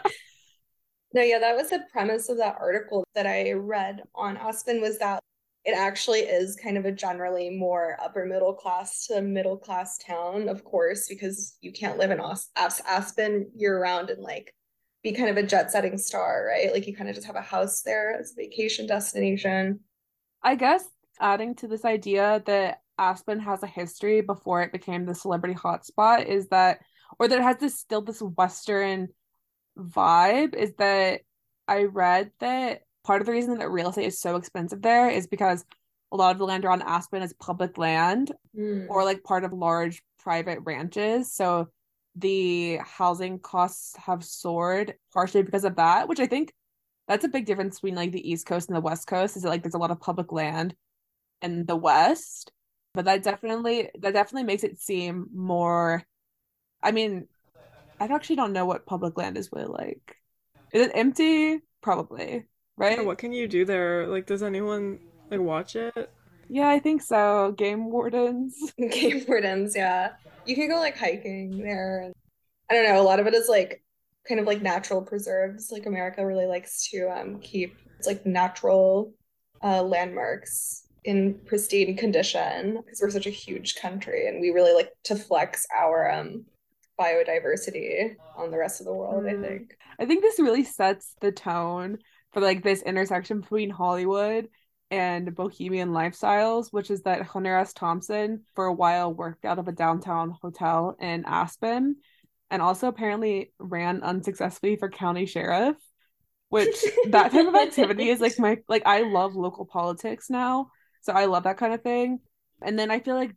No, 1.14 1.22
yeah, 1.22 1.38
that 1.38 1.56
was 1.56 1.70
the 1.70 1.84
premise 1.90 2.28
of 2.28 2.36
that 2.38 2.56
article 2.60 3.04
that 3.14 3.26
I 3.26 3.52
read 3.52 4.02
on 4.14 4.36
Aspen 4.36 4.80
was 4.80 4.98
that 4.98 5.20
it 5.64 5.72
actually 5.76 6.20
is 6.20 6.56
kind 6.62 6.78
of 6.78 6.84
a 6.84 6.92
generally 6.92 7.50
more 7.50 7.98
upper 8.02 8.24
middle 8.24 8.54
class 8.54 9.06
to 9.06 9.20
middle 9.20 9.56
class 9.56 9.98
town, 9.98 10.48
of 10.48 10.64
course, 10.64 11.08
because 11.08 11.56
you 11.60 11.72
can't 11.72 11.98
live 11.98 12.10
in 12.10 12.20
As- 12.20 12.80
Aspen 12.86 13.50
year 13.54 13.80
round 13.80 14.10
and 14.10 14.22
like 14.22 14.54
be 15.02 15.12
kind 15.12 15.30
of 15.30 15.36
a 15.36 15.42
jet 15.42 15.70
setting 15.70 15.96
star, 15.96 16.46
right? 16.48 16.72
Like 16.72 16.86
you 16.86 16.96
kind 16.96 17.08
of 17.08 17.14
just 17.14 17.26
have 17.26 17.36
a 17.36 17.40
house 17.40 17.82
there 17.82 18.18
as 18.18 18.32
a 18.32 18.34
vacation 18.34 18.86
destination. 18.86 19.80
I 20.42 20.54
guess 20.54 20.84
adding 21.20 21.54
to 21.56 21.68
this 21.68 21.84
idea 21.84 22.42
that 22.46 22.80
Aspen 22.98 23.40
has 23.40 23.62
a 23.62 23.66
history 23.68 24.20
before 24.20 24.62
it 24.62 24.72
became 24.72 25.06
the 25.06 25.14
celebrity 25.14 25.54
hotspot 25.54 26.26
is 26.26 26.48
that, 26.48 26.80
or 27.18 27.28
that 27.28 27.38
it 27.38 27.42
has 27.42 27.56
this 27.58 27.78
still 27.78 28.02
this 28.02 28.20
Western 28.20 29.08
vibe, 29.78 30.54
is 30.54 30.74
that 30.78 31.20
I 31.68 31.84
read 31.84 32.32
that 32.40 32.82
part 33.04 33.20
of 33.20 33.26
the 33.26 33.32
reason 33.32 33.58
that 33.58 33.70
real 33.70 33.90
estate 33.90 34.06
is 34.06 34.20
so 34.20 34.36
expensive 34.36 34.82
there 34.82 35.08
is 35.08 35.26
because 35.26 35.64
a 36.10 36.16
lot 36.16 36.32
of 36.32 36.38
the 36.38 36.44
land 36.44 36.64
around 36.64 36.82
Aspen 36.82 37.22
is 37.22 37.32
public 37.34 37.78
land 37.78 38.32
Mm. 38.56 38.88
or 38.88 39.04
like 39.04 39.22
part 39.22 39.44
of 39.44 39.52
large 39.52 40.02
private 40.18 40.58
ranches. 40.64 41.32
So 41.32 41.68
the 42.16 42.78
housing 42.78 43.38
costs 43.38 43.96
have 43.96 44.24
soared 44.24 44.94
partially 45.12 45.42
because 45.42 45.64
of 45.64 45.76
that, 45.76 46.08
which 46.08 46.20
I 46.20 46.26
think 46.26 46.52
that's 47.06 47.24
a 47.24 47.28
big 47.28 47.46
difference 47.46 47.76
between 47.76 47.94
like 47.94 48.12
the 48.12 48.28
East 48.28 48.46
Coast 48.46 48.68
and 48.68 48.76
the 48.76 48.82
West 48.82 49.06
Coast 49.06 49.36
is 49.36 49.42
that 49.42 49.48
like 49.48 49.62
there's 49.62 49.74
a 49.74 49.78
lot 49.78 49.90
of 49.90 50.00
public 50.00 50.32
land 50.32 50.74
in 51.42 51.64
the 51.66 51.76
West. 51.76 52.52
But 52.94 53.04
that 53.04 53.22
definitely 53.22 53.90
that 54.00 54.12
definitely 54.12 54.44
makes 54.44 54.64
it 54.64 54.80
seem 54.80 55.26
more 55.32 56.04
I 56.82 56.92
mean, 56.92 57.26
I 58.00 58.04
actually 58.06 58.36
don't 58.36 58.52
know 58.52 58.66
what 58.66 58.86
public 58.86 59.16
land 59.16 59.36
is 59.36 59.50
really 59.52 59.66
like. 59.66 60.16
Is 60.72 60.86
it 60.86 60.92
empty? 60.94 61.60
Probably, 61.80 62.44
right? 62.76 63.04
what 63.04 63.18
can 63.18 63.32
you 63.32 63.48
do 63.48 63.64
there? 63.64 64.06
Like, 64.06 64.26
does 64.26 64.42
anyone 64.42 65.00
like 65.30 65.40
watch 65.40 65.76
it? 65.76 66.10
Yeah, 66.48 66.68
I 66.68 66.78
think 66.78 67.02
so. 67.02 67.52
Game 67.52 67.90
wardens. 67.90 68.72
Game 68.90 69.24
wardens, 69.28 69.76
yeah. 69.76 70.10
You 70.44 70.54
can 70.54 70.68
go 70.68 70.76
like 70.76 70.96
hiking 70.96 71.60
there. 71.62 72.10
I 72.70 72.74
don't 72.74 72.84
know, 72.84 73.00
a 73.00 73.04
lot 73.04 73.20
of 73.20 73.26
it 73.26 73.34
is 73.34 73.48
like 73.48 73.82
kind 74.28 74.40
of 74.40 74.46
like 74.46 74.62
natural 74.62 75.02
preserves. 75.02 75.70
Like 75.72 75.86
America 75.86 76.24
really 76.26 76.46
likes 76.46 76.88
to 76.90 77.08
um 77.10 77.40
keep 77.40 77.78
it's 77.98 78.06
like 78.08 78.26
natural 78.26 79.14
uh 79.62 79.82
landmarks 79.82 80.84
in 81.04 81.40
pristine 81.46 81.96
condition 81.96 82.78
because 82.84 83.00
we're 83.02 83.10
such 83.10 83.26
a 83.26 83.30
huge 83.30 83.76
country 83.76 84.28
and 84.28 84.40
we 84.40 84.50
really 84.50 84.74
like 84.74 84.90
to 85.04 85.16
flex 85.16 85.66
our 85.76 86.10
um 86.10 86.44
biodiversity 87.00 88.16
on 88.34 88.50
the 88.50 88.58
rest 88.58 88.80
of 88.80 88.86
the 88.86 88.92
world, 88.94 89.24
I 89.28 89.34
Mm. 89.34 89.42
think. 89.42 89.76
I 89.98 90.04
think 90.06 90.22
this 90.22 90.38
really 90.40 90.64
sets 90.64 91.14
the 91.20 91.32
tone 91.32 91.98
for 92.32 92.40
like 92.40 92.62
this 92.62 92.82
intersection 92.82 93.40
between 93.40 93.70
Hollywood 93.70 94.48
and 94.90 95.34
bohemian 95.34 95.90
lifestyles, 95.90 96.72
which 96.72 96.90
is 96.90 97.02
that 97.02 97.22
Hunter 97.22 97.56
S. 97.56 97.72
Thompson 97.72 98.44
for 98.54 98.66
a 98.66 98.72
while 98.72 99.12
worked 99.12 99.44
out 99.44 99.58
of 99.58 99.68
a 99.68 99.72
downtown 99.72 100.34
hotel 100.42 100.96
in 101.00 101.24
Aspen 101.26 101.96
and 102.50 102.62
also 102.62 102.88
apparently 102.88 103.52
ran 103.58 104.02
unsuccessfully 104.02 104.76
for 104.76 104.88
county 104.88 105.26
sheriff, 105.26 105.76
which 106.48 106.76
that 107.08 107.32
type 107.32 107.46
of 107.46 107.54
activity 107.54 108.08
is 108.08 108.20
like 108.20 108.38
my 108.38 108.58
like 108.68 108.82
I 108.86 109.02
love 109.02 109.34
local 109.34 109.66
politics 109.66 110.30
now. 110.30 110.70
So 111.02 111.12
I 111.12 111.26
love 111.26 111.44
that 111.44 111.58
kind 111.58 111.74
of 111.74 111.82
thing. 111.82 112.20
And 112.62 112.78
then 112.78 112.90
I 112.90 113.00
feel 113.00 113.14
like 113.14 113.34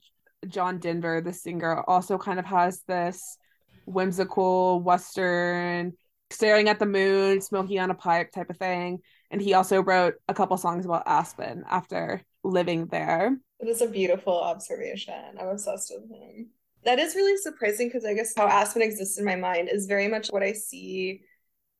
John 0.48 0.80
Denver, 0.80 1.22
the 1.22 1.34
singer, 1.34 1.84
also 1.88 2.18
kind 2.18 2.40
of 2.40 2.46
has 2.46 2.82
this 2.88 3.38
whimsical 3.86 4.82
Western 4.82 5.94
staring 6.32 6.70
at 6.70 6.80
the 6.80 6.86
moon, 6.86 7.42
smoking 7.42 7.80
on 7.80 7.92
a 7.92 7.96
pipe 7.96 8.32
type 8.32 8.50
of 8.50 8.58
thing. 8.58 9.00
And 9.32 9.42
he 9.42 9.54
also 9.54 9.82
wrote 9.82 10.16
a 10.28 10.34
couple 10.34 10.58
songs 10.58 10.86
about 10.86 11.04
Aspen 11.08 11.64
after 11.70 12.22
living 12.44 12.88
there. 12.88 13.38
It 13.60 13.68
is 13.68 13.82
a 13.82 13.88
beautiful 13.88 14.38
observation. 14.38 15.38
I'm 15.40 15.48
obsessed 15.48 15.92
with 15.96 16.12
him. 16.12 16.50
That 16.84 17.00
is 17.00 17.16
really 17.16 17.38
surprising 17.38 17.88
because 17.88 18.06
I 18.06 18.14
guess 18.14 18.34
how 18.36 18.48
Aspen 18.48 18.82
exists 18.82 19.18
in 19.18 19.26
my 19.26 19.38
mind 19.38 19.70
is 19.72 19.86
very 19.86 20.08
much 20.08 20.30
what 20.30 20.44
I 20.44 20.52
see 20.52 21.22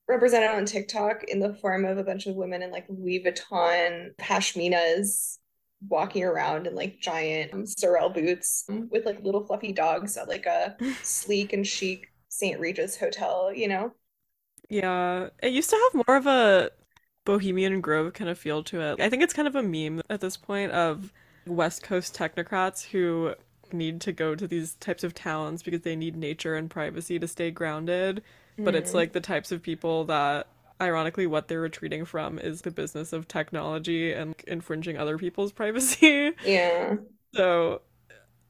represented 0.08 0.52
on 0.52 0.66
TikTok 0.66 1.26
in 1.26 1.40
the 1.40 1.54
form 1.56 1.86
of 1.86 1.98
a 1.98 2.04
bunch 2.04 2.26
of 2.26 2.36
women 2.36 2.62
in 2.62 2.72
like 2.72 2.86
Louis 2.88 3.24
Vuitton 3.24 4.16
pashminas 4.18 5.38
walking 5.90 6.24
around 6.24 6.68
in 6.68 6.76
like 6.76 7.00
giant 7.00 7.54
um, 7.54 7.66
Sorel 7.66 8.10
boots 8.10 8.66
with 8.90 9.06
like 9.06 9.24
little 9.24 9.46
fluffy 9.46 9.74
dogs 9.74 10.16
at 10.16 10.30
like 10.30 10.46
a 10.46 10.78
sleek 11.04 11.54
and 11.54 11.66
chic 11.66 12.08
St. 12.30 12.60
Regis 12.60 12.98
hotel, 12.98 13.52
you 13.54 13.68
know? 13.68 13.92
Yeah, 14.70 15.30
it 15.44 15.52
used 15.52 15.70
to 15.72 15.76
have 15.76 16.06
more 16.08 16.16
of 16.16 16.28
a 16.28 16.72
Bohemian 17.26 17.82
Grove 17.82 18.14
kind 18.14 18.30
of 18.30 18.38
feel 18.38 18.64
to 18.64 18.82
it. 18.82 19.00
I 19.00 19.10
think 19.10 19.24
it's 19.24 19.34
kind 19.34 19.48
of 19.48 19.56
a 19.56 19.64
meme 19.64 20.02
at 20.10 20.22
this 20.22 20.38
point 20.38 20.72
of 20.72 21.14
West 21.46 21.84
Coast 21.84 22.16
technocrats 22.16 22.86
who 22.88 23.36
need 23.72 24.02
to 24.02 24.12
go 24.12 24.36
to 24.36 24.48
these 24.48 24.76
types 24.76 25.04
of 25.04 25.14
towns 25.14 25.64
because 25.64 25.82
they 25.82 25.96
need 25.96 26.16
nature 26.16 26.56
and 26.56 26.70
privacy 26.70 27.20
to 27.20 27.28
stay 27.28 27.52
grounded. 27.52 28.24
But 28.64 28.76
it's 28.76 28.92
Mm. 28.92 28.96
like 28.96 29.14
the 29.14 29.22
types 29.22 29.52
of 29.52 29.62
people 29.62 30.04
that, 30.06 30.48
ironically, 30.82 31.26
what 31.28 31.48
they're 31.48 31.62
retreating 31.62 32.06
from 32.06 32.38
is 32.40 32.62
the 32.62 32.72
business 32.72 33.14
of 33.14 33.28
technology 33.28 34.12
and 34.14 34.36
infringing 34.48 34.98
other 34.98 35.18
people's 35.18 35.52
privacy. 35.62 36.34
Yeah. 36.44 36.98
So 37.34 37.82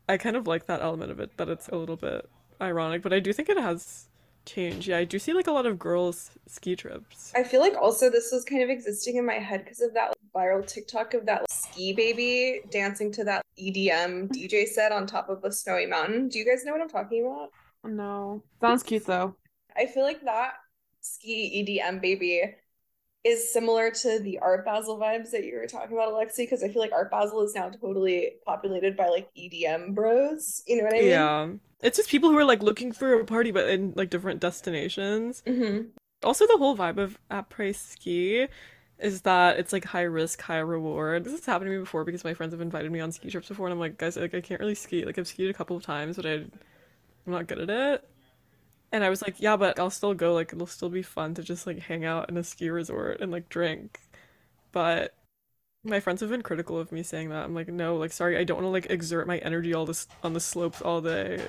I 0.09 0.17
kind 0.17 0.37
of 0.37 0.47
like 0.47 0.67
that 0.67 0.81
element 0.81 1.11
of 1.11 1.21
it, 1.21 1.37
that 1.37 1.49
it's 1.49 1.69
a 1.69 1.77
little 1.77 1.97
bit 1.97 2.29
ironic, 2.61 3.03
but 3.03 3.13
I 3.13 3.19
do 3.21 3.33
think 3.33 3.49
it 3.49 3.57
has 3.59 4.07
changed. 4.45 4.87
Yeah, 4.87 4.97
I 4.97 5.03
do 5.05 5.19
see 5.19 5.33
like 5.33 5.47
a 5.47 5.51
lot 5.51 5.65
of 5.65 5.79
girls 5.79 6.31
ski 6.47 6.75
trips. 6.75 7.31
I 7.35 7.43
feel 7.43 7.61
like 7.61 7.75
also 7.75 8.09
this 8.09 8.31
was 8.31 8.43
kind 8.43 8.61
of 8.63 8.69
existing 8.69 9.17
in 9.17 9.25
my 9.25 9.35
head 9.35 9.63
because 9.63 9.81
of 9.81 9.93
that 9.93 10.13
viral 10.35 10.65
TikTok 10.65 11.13
of 11.13 11.25
that 11.25 11.49
ski 11.49 11.93
baby 11.93 12.61
dancing 12.69 13.11
to 13.13 13.23
that 13.25 13.45
EDM 13.59 14.29
DJ 14.29 14.67
set 14.67 14.91
on 14.91 15.05
top 15.05 15.29
of 15.29 15.43
a 15.43 15.51
snowy 15.51 15.85
mountain. 15.85 16.27
Do 16.27 16.39
you 16.39 16.45
guys 16.45 16.63
know 16.65 16.71
what 16.71 16.81
I'm 16.81 16.89
talking 16.89 17.25
about? 17.25 17.51
No. 17.83 18.43
Sounds 18.59 18.83
cute 18.83 19.05
though. 19.05 19.35
I 19.75 19.85
feel 19.85 20.03
like 20.03 20.23
that 20.23 20.53
ski 21.01 21.65
EDM 21.65 22.01
baby 22.01 22.55
is 23.23 23.53
similar 23.53 23.91
to 23.91 24.19
the 24.19 24.39
Art 24.39 24.65
Basel 24.65 24.97
vibes 24.97 25.31
that 25.31 25.43
you 25.43 25.55
were 25.55 25.67
talking 25.67 25.95
about, 25.95 26.13
Alexi, 26.13 26.37
because 26.37 26.63
I 26.63 26.69
feel 26.69 26.81
like 26.81 26.91
Art 26.91 27.11
Basel 27.11 27.43
is 27.43 27.53
now 27.53 27.69
totally 27.69 28.33
populated 28.45 28.97
by 28.97 29.07
like 29.09 29.29
EDM 29.37 29.93
bros. 29.93 30.63
You 30.67 30.77
know 30.77 30.83
what 30.85 30.95
I 30.95 30.99
mean? 30.99 31.09
Yeah. 31.09 31.49
It's 31.81 31.97
just 31.97 32.09
people 32.09 32.29
who 32.29 32.37
are 32.37 32.45
like 32.45 32.63
looking 32.63 32.91
for 32.91 33.19
a 33.19 33.25
party 33.25 33.51
but 33.51 33.69
in 33.69 33.93
like 33.95 34.09
different 34.09 34.39
destinations. 34.39 35.43
hmm 35.47 35.81
Also 36.23 36.47
the 36.47 36.57
whole 36.57 36.75
vibe 36.77 36.97
of 36.97 37.17
après 37.29 37.75
ski 37.75 38.47
is 38.99 39.21
that 39.21 39.57
it's 39.57 39.73
like 39.73 39.85
high 39.85 40.01
risk, 40.01 40.41
high 40.41 40.57
reward. 40.59 41.23
This 41.23 41.33
has 41.33 41.45
happened 41.45 41.69
to 41.69 41.73
me 41.75 41.79
before 41.79 42.05
because 42.05 42.23
my 42.23 42.33
friends 42.35 42.53
have 42.53 42.61
invited 42.61 42.91
me 42.91 42.99
on 42.99 43.11
ski 43.11 43.29
trips 43.29 43.47
before 43.49 43.67
and 43.67 43.73
I'm 43.73 43.79
like, 43.79 43.97
guys, 43.97 44.17
like 44.17 44.33
I 44.35 44.41
can't 44.41 44.59
really 44.59 44.75
ski. 44.75 45.05
Like 45.05 45.17
I've 45.17 45.27
skied 45.27 45.49
a 45.49 45.53
couple 45.53 45.75
of 45.77 45.83
times, 45.83 46.15
but 46.17 46.25
I 46.25 46.33
I'm 46.33 47.33
not 47.33 47.47
good 47.47 47.59
at 47.59 47.69
it. 47.69 48.09
And 48.91 49.03
I 49.03 49.09
was 49.09 49.21
like, 49.21 49.39
yeah, 49.39 49.55
but 49.57 49.79
I'll 49.79 49.89
still 49.89 50.13
go. 50.13 50.33
Like 50.33 50.53
it'll 50.53 50.67
still 50.67 50.89
be 50.89 51.01
fun 51.01 51.33
to 51.35 51.43
just 51.43 51.65
like 51.67 51.79
hang 51.79 52.05
out 52.05 52.29
in 52.29 52.37
a 52.37 52.43
ski 52.43 52.69
resort 52.69 53.21
and 53.21 53.31
like 53.31 53.49
drink. 53.49 53.99
But 54.71 55.15
my 55.83 55.99
friends 56.01 56.21
have 56.21 56.29
been 56.31 56.43
critical 56.43 56.79
of 56.79 56.91
me 56.91 57.03
saying 57.03 57.29
that. 57.29 57.45
I'm 57.45 57.55
like, 57.55 57.69
no, 57.69 57.97
like 57.97 58.13
sorry, 58.13 58.37
I 58.37 58.43
don't 58.45 58.57
want 58.57 58.65
to 58.67 58.69
like 58.71 58.91
exert 58.91 59.27
my 59.27 59.39
energy 59.39 59.73
all 59.73 59.85
this 59.87 60.07
on 60.23 60.33
the 60.33 60.41
slopes 60.41 60.81
all 60.81 61.01
day. 61.01 61.47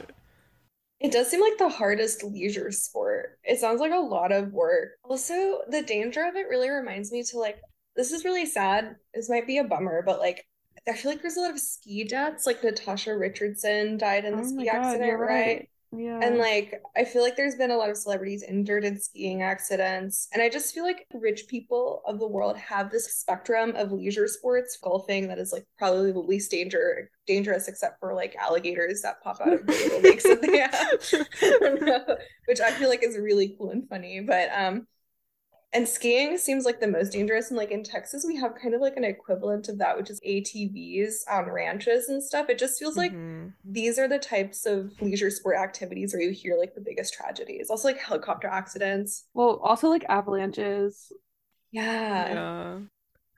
It 1.00 1.12
does 1.12 1.28
seem 1.28 1.40
like 1.42 1.58
the 1.58 1.68
hardest 1.68 2.22
leisure 2.22 2.70
sport. 2.70 3.38
It 3.44 3.58
sounds 3.58 3.78
like 3.80 3.92
a 3.92 3.96
lot 3.96 4.32
of 4.32 4.52
work. 4.52 4.92
Also, 5.04 5.62
the 5.68 5.82
danger 5.82 6.24
of 6.24 6.36
it 6.36 6.48
really 6.48 6.70
reminds 6.70 7.12
me 7.12 7.22
to 7.24 7.38
like, 7.38 7.60
this 7.96 8.10
is 8.12 8.24
really 8.24 8.46
sad. 8.46 8.96
This 9.12 9.28
might 9.28 9.46
be 9.46 9.58
a 9.58 9.64
bummer, 9.64 10.02
but 10.02 10.18
like, 10.20 10.46
I 10.88 10.94
feel 10.94 11.10
like 11.10 11.20
there's 11.20 11.36
a 11.36 11.40
lot 11.40 11.50
of 11.50 11.60
ski 11.60 12.04
deaths. 12.04 12.46
Like 12.46 12.62
Natasha 12.64 13.16
Richardson 13.16 13.98
died 13.98 14.24
in 14.24 14.36
the 14.36 14.44
Oh 14.44 14.44
ski 14.44 14.68
God, 14.70 15.04
accident, 15.06 15.18
right? 15.28 15.28
right. 15.28 15.68
Yeah. 15.94 16.20
And 16.22 16.38
like, 16.38 16.80
I 16.96 17.04
feel 17.04 17.22
like 17.22 17.36
there's 17.36 17.56
been 17.56 17.70
a 17.70 17.76
lot 17.76 17.90
of 17.90 17.96
celebrities 17.98 18.42
injured 18.42 18.84
in 18.84 18.98
skiing 18.98 19.42
accidents. 19.42 20.28
And 20.32 20.42
I 20.42 20.48
just 20.48 20.74
feel 20.74 20.84
like 20.84 21.06
rich 21.12 21.46
people 21.48 22.02
of 22.06 22.18
the 22.18 22.26
world 22.26 22.56
have 22.56 22.90
this 22.90 23.14
spectrum 23.14 23.74
of 23.76 23.92
leisure 23.92 24.26
sports, 24.26 24.78
golfing 24.82 25.28
that 25.28 25.38
is 25.38 25.52
like 25.52 25.66
probably 25.78 26.12
the 26.12 26.18
least 26.18 26.50
danger 26.50 27.10
dangerous 27.26 27.68
except 27.68 28.00
for 28.00 28.14
like 28.14 28.34
alligators 28.36 29.02
that 29.02 29.22
pop 29.22 29.40
out 29.40 29.52
of 29.52 29.66
the 29.66 30.00
lakes 30.02 30.24
that 30.24 30.40
they 30.40 30.58
have. 30.58 32.18
Which 32.46 32.60
I 32.60 32.70
feel 32.72 32.88
like 32.88 33.02
is 33.02 33.18
really 33.18 33.54
cool 33.58 33.70
and 33.70 33.88
funny. 33.88 34.20
But 34.20 34.48
um 34.54 34.86
and 35.72 35.88
skiing 35.88 36.36
seems 36.38 36.64
like 36.64 36.80
the 36.80 36.86
most 36.86 37.12
dangerous. 37.12 37.48
And 37.48 37.56
like 37.56 37.70
in 37.70 37.82
Texas, 37.82 38.24
we 38.26 38.36
have 38.36 38.54
kind 38.54 38.74
of 38.74 38.80
like 38.80 38.96
an 38.96 39.04
equivalent 39.04 39.68
of 39.68 39.78
that, 39.78 39.96
which 39.96 40.10
is 40.10 40.20
ATVs 40.20 41.24
on 41.30 41.50
ranches 41.50 42.08
and 42.08 42.22
stuff. 42.22 42.48
It 42.50 42.58
just 42.58 42.78
feels 42.78 42.96
like 42.96 43.12
Mhm. 43.12 43.54
these 43.64 43.98
are 43.98 44.06
the 44.08 44.18
types 44.18 44.66
of 44.66 44.92
leisure 45.00 45.30
sport 45.30 45.56
activities 45.56 46.12
where 46.12 46.22
you 46.22 46.30
hear 46.32 46.58
like 46.58 46.74
the 46.74 46.80
biggest 46.82 47.14
tragedies. 47.14 47.70
Also 47.70 47.88
like 47.88 47.98
helicopter 47.98 48.48
accidents. 48.48 49.28
well, 49.34 49.60
also 49.62 49.88
like 49.88 50.04
avalanches. 50.08 51.10
Yeah. 51.70 52.32
Yeah. 52.34 52.80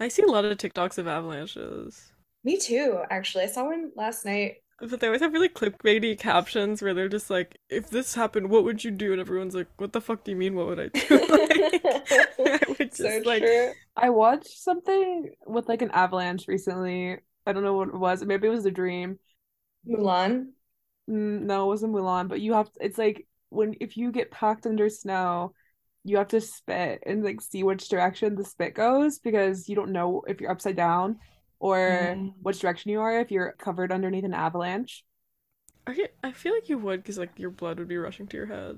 I 0.00 0.08
see 0.08 0.22
a 0.22 0.26
lot 0.26 0.44
of 0.44 0.58
TikToks 0.58 0.98
of 0.98 1.06
avalanches. 1.06 2.10
Me 2.42 2.58
too, 2.58 3.00
actually. 3.10 3.44
I 3.44 3.46
saw 3.46 3.64
one 3.66 3.92
last 3.94 4.24
night. 4.26 4.56
But 4.88 5.00
they 5.00 5.06
always 5.06 5.22
have 5.22 5.32
really 5.32 5.48
clickbaity 5.48 6.18
captions 6.18 6.82
where 6.82 6.92
they're 6.94 7.08
just 7.08 7.30
like, 7.30 7.58
if 7.70 7.88
this 7.90 8.14
happened, 8.14 8.50
what 8.50 8.64
would 8.64 8.84
you 8.84 8.90
do? 8.90 9.12
And 9.12 9.20
everyone's 9.20 9.54
like, 9.54 9.68
what 9.78 9.92
the 9.92 10.00
fuck 10.00 10.24
do 10.24 10.30
you 10.32 10.36
mean, 10.36 10.54
what 10.54 10.66
would 10.66 10.80
I 10.80 10.88
do? 10.88 11.00
Like, 11.28 11.58
I 12.46 12.60
would 12.78 12.94
So 13.00 13.20
just 13.20 13.24
like, 13.24 13.44
true. 13.44 13.72
I 13.96 14.10
watched 14.10 14.62
something 14.62 15.34
with 15.46 15.68
like 15.68 15.82
an 15.82 15.90
avalanche 15.90 16.46
recently. 16.48 17.18
I 17.46 17.52
don't 17.52 17.62
know 17.64 17.74
what 17.76 17.88
it 17.88 17.94
was. 17.98 18.24
Maybe 18.24 18.46
it 18.46 18.50
was 18.50 18.66
a 18.66 18.70
dream. 18.70 19.18
Mulan. 19.86 20.54
Mm, 21.08 21.42
No, 21.42 21.64
it 21.64 21.66
wasn't 21.68 21.94
Mulan, 21.94 22.28
but 22.28 22.40
you 22.40 22.54
have 22.54 22.70
it's 22.80 22.98
like 22.98 23.26
when 23.50 23.74
if 23.80 23.96
you 23.96 24.10
get 24.12 24.30
packed 24.30 24.66
under 24.66 24.88
snow, 24.88 25.54
you 26.04 26.16
have 26.18 26.28
to 26.28 26.40
spit 26.40 27.02
and 27.06 27.22
like 27.24 27.40
see 27.40 27.62
which 27.62 27.88
direction 27.88 28.34
the 28.34 28.44
spit 28.44 28.74
goes 28.74 29.18
because 29.18 29.68
you 29.68 29.76
don't 29.76 29.92
know 29.92 30.22
if 30.28 30.40
you're 30.40 30.50
upside 30.50 30.76
down 30.76 31.18
or 31.64 32.16
Mm. 32.16 32.34
which 32.42 32.60
direction 32.60 32.90
you 32.92 33.00
are 33.00 33.20
if 33.20 33.30
you're 33.30 33.52
covered 33.58 33.92
underneath 33.92 34.24
an 34.24 34.34
avalanche. 34.34 35.04
I, 35.86 36.08
I 36.22 36.32
feel 36.32 36.54
like 36.54 36.68
you 36.68 36.78
would 36.78 37.02
because 37.02 37.18
like 37.18 37.38
your 37.38 37.50
blood 37.50 37.78
would 37.78 37.88
be 37.88 37.96
rushing 37.96 38.26
to 38.28 38.36
your 38.36 38.46
head. 38.46 38.76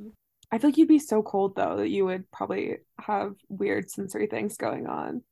I 0.50 0.58
feel 0.58 0.70
like 0.70 0.78
you'd 0.78 0.88
be 0.88 0.98
so 0.98 1.22
cold 1.22 1.56
though 1.56 1.76
that 1.76 1.88
you 1.88 2.04
would 2.04 2.30
probably 2.30 2.78
have 3.00 3.34
weird 3.48 3.90
sensory 3.90 4.26
things 4.26 4.56
going 4.56 4.86
on. 4.86 5.22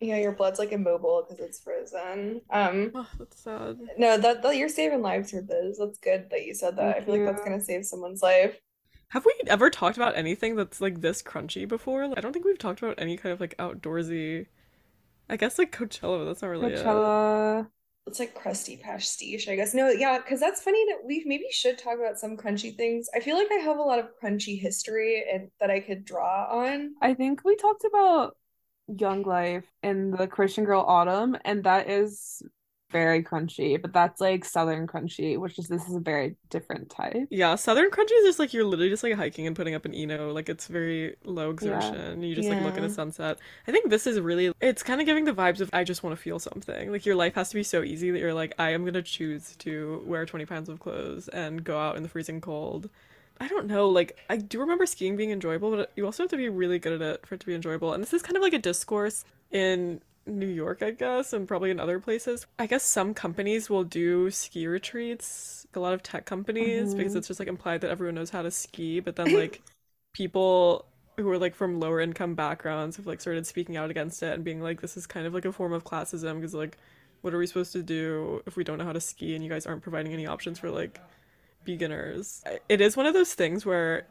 Yeah, 0.00 0.16
your 0.16 0.32
blood's 0.32 0.58
like 0.58 0.72
immobile 0.72 1.24
because 1.28 1.44
it's 1.44 1.60
frozen. 1.60 2.40
Um, 2.50 2.90
Oh, 2.94 3.08
that's 3.18 3.40
sad. 3.40 3.78
no, 3.98 4.18
that, 4.18 4.42
that 4.42 4.56
you're 4.56 4.68
saving 4.68 5.00
lives 5.02 5.30
here, 5.30 5.42
this. 5.42 5.78
That's 5.78 5.98
good 5.98 6.28
that 6.30 6.44
you 6.44 6.54
said 6.54 6.76
that. 6.76 6.84
Thank 6.84 6.96
I 6.96 7.00
feel 7.04 7.14
like 7.14 7.24
that's 7.24 7.42
gonna 7.44 7.60
save 7.60 7.84
someone's 7.86 8.22
life. 8.22 8.58
Have 9.10 9.24
we 9.24 9.32
ever 9.46 9.70
talked 9.70 9.96
about 9.96 10.16
anything 10.16 10.56
that's 10.56 10.80
like 10.80 11.00
this 11.02 11.22
crunchy 11.22 11.68
before? 11.68 12.08
Like, 12.08 12.18
I 12.18 12.20
don't 12.20 12.32
think 12.32 12.44
we've 12.44 12.58
talked 12.58 12.82
about 12.82 12.98
any 13.00 13.16
kind 13.16 13.32
of 13.32 13.40
like 13.40 13.56
outdoorsy. 13.58 14.46
I 15.32 15.36
guess 15.36 15.58
like 15.58 15.74
Coachella, 15.74 16.26
that's 16.26 16.42
not 16.42 16.48
really 16.48 16.74
it. 16.74 16.84
Coachella. 16.84 17.66
It's 18.06 18.18
like 18.18 18.34
crusty 18.34 18.76
pastiche, 18.76 19.48
I 19.48 19.56
guess. 19.56 19.72
No, 19.72 19.88
yeah, 19.88 20.18
because 20.18 20.40
that's 20.40 20.60
funny 20.60 20.84
that 20.88 20.98
we 21.06 21.22
maybe 21.24 21.46
should 21.50 21.78
talk 21.78 21.98
about 21.98 22.18
some 22.18 22.36
crunchy 22.36 22.76
things. 22.76 23.08
I 23.14 23.20
feel 23.20 23.38
like 23.38 23.50
I 23.50 23.60
have 23.64 23.78
a 23.78 23.82
lot 23.82 23.98
of 23.98 24.10
crunchy 24.22 24.60
history 24.60 25.24
and 25.32 25.50
that 25.58 25.70
I 25.70 25.80
could 25.80 26.04
draw 26.04 26.48
on. 26.50 26.96
I 27.00 27.14
think 27.14 27.46
we 27.46 27.56
talked 27.56 27.84
about 27.84 28.36
Young 28.88 29.22
Life 29.22 29.64
in 29.82 30.10
the 30.10 30.26
Christian 30.26 30.64
Girl 30.64 30.84
Autumn, 30.86 31.38
and 31.46 31.64
that 31.64 31.88
is 31.88 32.42
very 32.92 33.24
crunchy, 33.24 33.80
but 33.80 33.92
that's 33.92 34.20
like 34.20 34.44
Southern 34.44 34.86
crunchy, 34.86 35.38
which 35.38 35.58
is 35.58 35.66
this 35.66 35.88
is 35.88 35.96
a 35.96 36.00
very 36.00 36.36
different 36.50 36.90
type. 36.90 37.26
Yeah, 37.30 37.56
Southern 37.56 37.90
Crunchy 37.90 38.12
is 38.18 38.24
just 38.24 38.38
like 38.38 38.52
you're 38.52 38.64
literally 38.64 38.90
just 38.90 39.02
like 39.02 39.14
hiking 39.14 39.46
and 39.46 39.56
putting 39.56 39.74
up 39.74 39.84
an 39.84 39.94
Eno. 39.94 40.32
Like 40.32 40.48
it's 40.48 40.68
very 40.68 41.16
low 41.24 41.50
exertion. 41.50 42.22
Yeah. 42.22 42.28
You 42.28 42.34
just 42.34 42.48
like 42.48 42.62
look 42.62 42.74
at 42.74 42.80
Yeah. 42.82 42.88
a 42.88 42.90
sunset. 42.90 43.38
I 43.66 43.72
think 43.72 43.90
this 43.90 44.06
is 44.06 44.20
really 44.20 44.52
it's 44.60 44.82
kind 44.82 45.00
of 45.00 45.06
giving 45.06 45.24
the 45.24 45.32
vibes 45.32 45.60
of 45.60 45.70
I 45.72 45.82
just 45.82 46.02
want 46.02 46.16
to 46.16 46.22
feel 46.22 46.38
something. 46.38 46.92
Like 46.92 47.04
your 47.06 47.16
life 47.16 47.34
has 47.34 47.48
to 47.48 47.54
be 47.54 47.62
so 47.62 47.82
easy 47.82 48.10
that 48.10 48.18
you're 48.18 48.34
like 48.34 48.54
I 48.58 48.70
am 48.70 48.84
gonna 48.84 49.02
choose 49.02 49.56
to 49.60 50.02
wear 50.06 50.24
20 50.26 50.46
pounds 50.46 50.68
of 50.68 50.78
clothes 50.78 51.28
and 51.28 51.64
go 51.64 51.78
out 51.80 51.96
in 51.96 52.02
the 52.02 52.08
freezing 52.08 52.40
cold. 52.40 52.90
I 53.40 53.48
don't 53.48 53.66
know, 53.66 53.88
like 53.88 54.16
I 54.28 54.36
do 54.36 54.60
remember 54.60 54.86
skiing 54.86 55.16
being 55.16 55.30
enjoyable, 55.30 55.70
but 55.70 55.90
you 55.96 56.04
also 56.04 56.22
have 56.22 56.30
to 56.30 56.36
be 56.36 56.48
really 56.48 56.78
good 56.78 57.00
at 57.00 57.02
it 57.02 57.26
for 57.26 57.34
it 57.34 57.40
to 57.40 57.46
be 57.46 57.54
enjoyable. 57.54 57.92
And 57.92 58.02
this 58.02 58.12
is 58.12 58.22
kind 58.22 58.36
of 58.36 58.42
like 58.42 58.52
a 58.52 58.58
discourse 58.58 59.24
in 59.50 60.00
New 60.26 60.46
York, 60.46 60.82
I 60.82 60.90
guess, 60.92 61.32
and 61.32 61.46
probably 61.48 61.70
in 61.70 61.80
other 61.80 62.00
places. 62.00 62.46
I 62.58 62.66
guess 62.66 62.84
some 62.84 63.14
companies 63.14 63.68
will 63.68 63.84
do 63.84 64.30
ski 64.30 64.66
retreats, 64.66 65.66
a 65.74 65.80
lot 65.80 65.94
of 65.94 66.02
tech 66.02 66.26
companies, 66.26 66.94
because 66.94 67.14
Mhm. 67.14 67.16
it's 67.16 67.28
just 67.28 67.40
like 67.40 67.48
implied 67.48 67.80
that 67.80 67.90
everyone 67.90 68.14
knows 68.14 68.30
how 68.30 68.42
to 68.42 68.50
ski, 68.50 69.00
but 69.00 69.16
then 69.16 69.32
like 69.32 69.62
people 70.12 70.86
who 71.18 71.28
are 71.30 71.38
like 71.38 71.54
from 71.54 71.80
lower 71.80 72.00
income 72.00 72.34
backgrounds 72.34 72.96
have 72.96 73.06
like 73.06 73.20
started 73.20 73.46
speaking 73.46 73.76
out 73.76 73.90
against 73.90 74.22
it 74.22 74.32
and 74.34 74.44
being 74.44 74.60
like 74.62 74.80
this 74.80 74.96
is 74.96 75.06
kind 75.06 75.26
of 75.26 75.34
like 75.34 75.44
a 75.44 75.52
form 75.52 75.72
of 75.72 75.84
classism 75.84 76.36
because 76.36 76.54
like 76.54 76.78
what 77.20 77.34
are 77.34 77.38
we 77.38 77.46
supposed 77.46 77.72
to 77.72 77.82
do 77.82 78.42
if 78.46 78.56
we 78.56 78.64
don't 78.64 78.78
know 78.78 78.84
how 78.84 78.92
to 78.92 79.00
ski 79.00 79.34
and 79.34 79.44
you 79.44 79.50
guys 79.50 79.66
aren't 79.66 79.82
providing 79.82 80.12
any 80.12 80.26
options 80.26 80.58
for 80.58 80.70
like 80.70 81.00
beginners. 81.64 82.44
It 82.68 82.80
is 82.80 82.96
one 82.96 83.06
of 83.06 83.14
those 83.14 83.34
things 83.34 83.64
where 83.64 84.06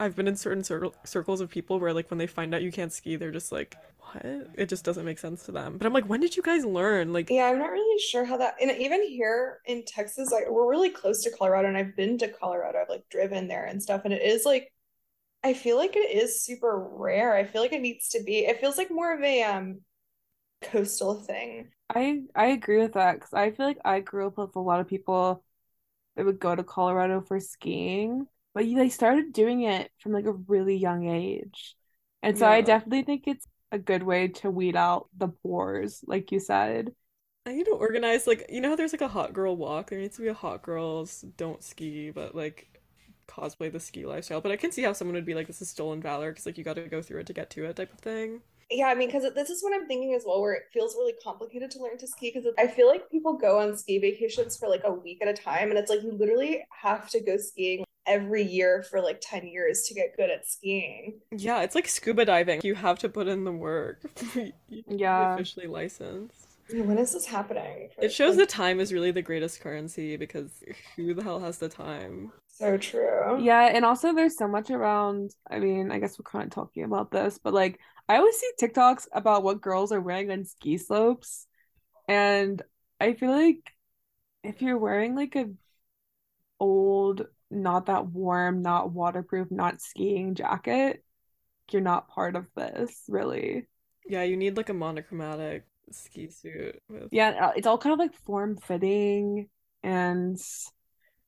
I've 0.00 0.16
been 0.16 0.28
in 0.28 0.36
certain 0.36 0.64
cir- 0.64 0.90
circles 1.04 1.40
of 1.40 1.50
people 1.50 1.80
where 1.80 1.92
like 1.92 2.10
when 2.10 2.18
they 2.18 2.26
find 2.26 2.54
out 2.54 2.62
you 2.62 2.72
can't 2.72 2.92
ski, 2.92 3.16
they're 3.16 3.30
just 3.32 3.52
like, 3.52 3.76
"What?" 4.00 4.24
It 4.56 4.68
just 4.68 4.84
doesn't 4.84 5.04
make 5.04 5.18
sense 5.18 5.44
to 5.46 5.52
them. 5.52 5.78
But 5.78 5.86
I'm 5.86 5.92
like, 5.92 6.08
when 6.08 6.20
did 6.20 6.36
you 6.36 6.42
guys 6.42 6.64
learn? 6.64 7.12
Like, 7.12 7.30
Yeah, 7.30 7.46
I'm 7.46 7.58
not 7.58 7.70
really 7.70 8.00
sure 8.00 8.24
how 8.24 8.38
that, 8.38 8.54
and 8.60 8.70
even 8.70 9.02
here 9.06 9.60
in 9.66 9.84
Texas, 9.84 10.30
like 10.32 10.48
we're 10.48 10.68
really 10.68 10.88
close 10.90 11.22
to 11.24 11.30
Colorado, 11.30 11.68
and 11.68 11.76
I've 11.76 11.94
been 11.94 12.16
to 12.18 12.28
Colorado. 12.28 12.78
I've 12.80 12.88
like 12.88 13.06
driven 13.10 13.48
there 13.48 13.66
and 13.66 13.82
stuff, 13.82 14.02
and 14.04 14.14
it 14.14 14.22
is 14.22 14.46
like 14.46 14.72
I 15.44 15.54
feel 15.54 15.76
like 15.76 15.96
it 15.96 16.12
is 16.16 16.42
super 16.42 16.78
rare. 16.78 17.34
I 17.34 17.44
feel 17.44 17.62
like 17.62 17.72
it 17.74 17.82
needs 17.82 18.10
to 18.10 18.22
be. 18.24 18.46
It 18.46 18.60
feels 18.60 18.78
like 18.78 18.90
more 18.90 19.14
of 19.14 19.22
a 19.24 19.42
um 19.44 19.80
coastal 20.62 21.16
thing. 21.16 21.70
I 21.90 22.22
I 22.34 22.46
agree 22.48 22.78
with 22.78 22.94
that 22.94 23.14
because 23.14 23.32
I 23.34 23.50
feel 23.50 23.66
like 23.66 23.78
I 23.84 24.00
grew 24.00 24.26
up 24.26 24.38
with 24.38 24.56
a 24.56 24.60
lot 24.60 24.80
of 24.80 24.88
people 24.88 25.42
that 26.16 26.26
would 26.26 26.40
go 26.40 26.54
to 26.56 26.64
Colorado 26.64 27.20
for 27.22 27.40
skiing, 27.40 28.28
but 28.54 28.66
you, 28.66 28.76
they 28.76 28.88
started 28.88 29.32
doing 29.32 29.62
it 29.62 29.90
from 29.98 30.12
like 30.12 30.26
a 30.26 30.32
really 30.32 30.76
young 30.76 31.08
age. 31.08 31.74
And 32.22 32.36
so 32.36 32.46
I 32.46 32.60
definitely 32.60 33.02
think 33.02 33.24
it's 33.26 33.46
a 33.70 33.78
good 33.78 34.02
way 34.02 34.28
to 34.28 34.50
weed 34.50 34.76
out 34.76 35.08
the 35.16 35.28
pores, 35.28 36.02
like 36.06 36.32
you 36.32 36.40
said. 36.40 36.92
I 37.46 37.52
need 37.52 37.64
to 37.64 37.72
organize 37.72 38.26
like 38.26 38.46
you 38.50 38.60
know 38.60 38.70
how 38.70 38.76
there's 38.76 38.92
like 38.92 39.00
a 39.00 39.08
hot 39.08 39.32
girl 39.32 39.56
walk. 39.56 39.90
There 39.90 39.98
needs 39.98 40.16
to 40.16 40.22
be 40.22 40.28
a 40.28 40.34
hot 40.34 40.62
girls 40.62 41.22
don't 41.36 41.62
ski, 41.62 42.10
but 42.10 42.34
like 42.34 42.80
cosplay 43.26 43.72
the 43.72 43.80
ski 43.80 44.04
lifestyle. 44.06 44.40
But 44.40 44.52
I 44.52 44.56
can 44.56 44.72
see 44.72 44.82
how 44.82 44.92
someone 44.92 45.14
would 45.14 45.24
be 45.24 45.34
like, 45.34 45.46
this 45.46 45.62
is 45.62 45.68
stolen 45.70 46.02
valor 46.02 46.30
because 46.30 46.46
like 46.46 46.58
you 46.58 46.64
got 46.64 46.76
to 46.76 46.88
go 46.88 47.00
through 47.00 47.20
it 47.20 47.26
to 47.26 47.32
get 47.32 47.50
to 47.50 47.64
it 47.64 47.76
type 47.76 47.92
of 47.92 48.00
thing. 48.00 48.40
Yeah, 48.70 48.88
I 48.88 48.94
mean, 48.94 49.08
because 49.08 49.32
this 49.34 49.48
is 49.48 49.62
what 49.62 49.72
I'm 49.72 49.86
thinking 49.86 50.12
as 50.14 50.24
well, 50.26 50.42
where 50.42 50.52
it 50.52 50.64
feels 50.74 50.94
really 50.94 51.14
complicated 51.24 51.70
to 51.70 51.82
learn 51.82 51.96
to 51.98 52.06
ski. 52.06 52.30
Because 52.34 52.52
I 52.58 52.66
feel 52.66 52.86
like 52.86 53.10
people 53.10 53.32
go 53.32 53.58
on 53.60 53.76
ski 53.78 53.98
vacations 53.98 54.58
for 54.58 54.68
like 54.68 54.82
a 54.84 54.92
week 54.92 55.20
at 55.22 55.28
a 55.28 55.32
time, 55.32 55.70
and 55.70 55.78
it's 55.78 55.88
like 55.90 56.02
you 56.02 56.12
literally 56.12 56.64
have 56.82 57.08
to 57.10 57.20
go 57.20 57.38
skiing 57.38 57.84
every 58.08 58.42
year 58.42 58.82
for 58.82 59.00
like 59.00 59.20
10 59.22 59.46
years 59.46 59.82
to 59.88 59.94
get 59.94 60.16
good 60.16 60.30
at 60.30 60.48
skiing. 60.48 61.20
Yeah, 61.30 61.60
it's 61.62 61.74
like 61.74 61.88
scuba 61.88 62.24
diving. 62.24 62.60
You 62.64 62.74
have 62.74 62.98
to 63.00 63.08
put 63.08 63.28
in 63.28 63.44
the 63.44 63.52
work. 63.52 64.00
You 64.34 64.52
need 64.68 64.84
to 64.88 65.10
be 65.14 65.22
Yeah. 65.22 65.24
officially 65.24 65.66
licensed. 65.66 66.56
When 66.70 66.98
is 66.98 67.12
this 67.12 67.26
happening? 67.26 67.90
It 68.00 68.12
shows 68.12 68.36
like, 68.36 68.38
that 68.38 68.48
time 68.48 68.80
is 68.80 68.92
really 68.92 69.10
the 69.10 69.22
greatest 69.22 69.60
currency 69.60 70.16
because 70.16 70.62
who 70.96 71.14
the 71.14 71.22
hell 71.22 71.40
has 71.40 71.58
the 71.58 71.68
time? 71.68 72.32
so 72.48 72.76
true. 72.76 73.38
Yeah, 73.40 73.66
and 73.66 73.84
also 73.84 74.12
there's 74.14 74.36
so 74.36 74.48
much 74.48 74.70
around, 74.70 75.34
I 75.50 75.58
mean, 75.58 75.90
I 75.92 75.98
guess 75.98 76.18
we're 76.18 76.24
kind 76.30 76.44
of 76.46 76.50
talking 76.50 76.84
about 76.84 77.10
this, 77.10 77.38
but 77.38 77.54
like 77.54 77.78
I 78.08 78.16
always 78.16 78.36
see 78.36 78.50
TikToks 78.60 79.06
about 79.12 79.42
what 79.42 79.60
girls 79.60 79.92
are 79.92 80.00
wearing 80.00 80.30
on 80.30 80.44
ski 80.44 80.78
slopes, 80.78 81.46
and 82.08 82.62
I 83.00 83.14
feel 83.14 83.30
like 83.32 83.72
if 84.44 84.62
you're 84.62 84.78
wearing 84.78 85.16
like 85.16 85.36
a 85.36 85.50
old, 86.60 87.26
not 87.50 87.86
that 87.86 88.06
warm, 88.06 88.62
not 88.62 88.92
waterproof, 88.92 89.50
not 89.50 89.80
skiing 89.80 90.34
jacket, 90.34 91.02
you're 91.70 91.82
not 91.82 92.08
part 92.08 92.36
of 92.36 92.46
this, 92.56 93.04
really. 93.08 93.66
Yeah, 94.08 94.22
you 94.22 94.36
need 94.36 94.56
like 94.56 94.68
a 94.68 94.74
monochromatic 94.74 95.64
ski 95.90 96.28
suit 96.30 96.80
with 96.88 97.08
Yeah, 97.12 97.48
uh, 97.48 97.52
it's 97.56 97.66
all 97.66 97.78
kind 97.78 97.92
of 97.92 97.98
like 97.98 98.14
form-fitting 98.24 99.48
and 99.82 100.38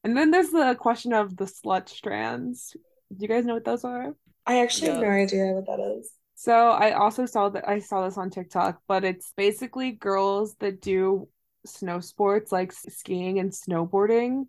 and 0.02 0.16
then 0.16 0.30
there's 0.30 0.50
the 0.50 0.74
question 0.78 1.12
of 1.12 1.36
the 1.36 1.44
slut 1.44 1.88
strands. 1.88 2.74
Do 3.10 3.18
you 3.20 3.28
guys 3.28 3.44
know 3.44 3.54
what 3.54 3.64
those 3.64 3.84
are? 3.84 4.14
I 4.46 4.60
actually 4.60 4.88
have 4.88 5.02
no 5.02 5.08
idea 5.08 5.52
what 5.52 5.66
that 5.66 5.80
is. 5.98 6.12
So 6.34 6.70
I 6.70 6.92
also 6.92 7.26
saw 7.26 7.50
that 7.50 7.68
I 7.68 7.80
saw 7.80 8.06
this 8.06 8.16
on 8.16 8.30
TikTok, 8.30 8.80
but 8.88 9.04
it's 9.04 9.32
basically 9.36 9.92
girls 9.92 10.54
that 10.60 10.80
do 10.80 11.28
snow 11.66 12.00
sports 12.00 12.50
like 12.50 12.72
skiing 12.72 13.38
and 13.38 13.50
snowboarding. 13.50 14.44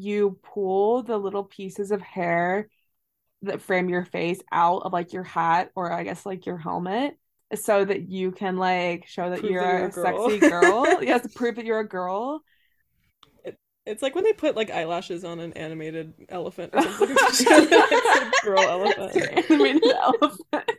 You 0.00 0.38
pull 0.42 1.02
the 1.02 1.18
little 1.18 1.44
pieces 1.44 1.90
of 1.90 2.00
hair 2.00 2.68
that 3.42 3.60
frame 3.60 3.88
your 3.88 4.04
face 4.04 4.40
out 4.50 4.82
of 4.82 4.92
like 4.92 5.12
your 5.12 5.22
hat 5.22 5.70
or 5.74 5.92
I 5.92 6.04
guess 6.04 6.24
like 6.26 6.46
your 6.46 6.58
helmet 6.58 7.16
so 7.54 7.84
that 7.84 8.08
you 8.08 8.32
can 8.32 8.56
like 8.56 9.06
show 9.06 9.30
that 9.30 9.40
Prove 9.40 9.52
you're 9.52 9.90
that 9.90 9.96
you're 9.96 10.04
a 10.04 10.16
a 10.16 10.28
sexy 10.28 10.38
girl. 10.38 10.86
To 11.00 11.28
prove 11.34 11.56
that 11.56 11.64
you're 11.64 11.80
a 11.80 11.88
girl. 11.88 12.42
It, 13.86 13.90
it's 13.90 14.02
like 14.02 14.14
when 14.14 14.24
they 14.24 14.32
put 14.32 14.56
like 14.56 14.70
eyelashes 14.70 15.24
on 15.24 15.40
an 15.40 15.52
animated 15.54 16.14
elephant 16.28 16.72
or 16.74 16.82
something. 16.82 17.08
It's 17.20 18.42
a 18.42 18.46
girl 18.46 18.60
elephant. 18.60 19.16
Animated 19.50 19.84
elephant. 19.84 20.44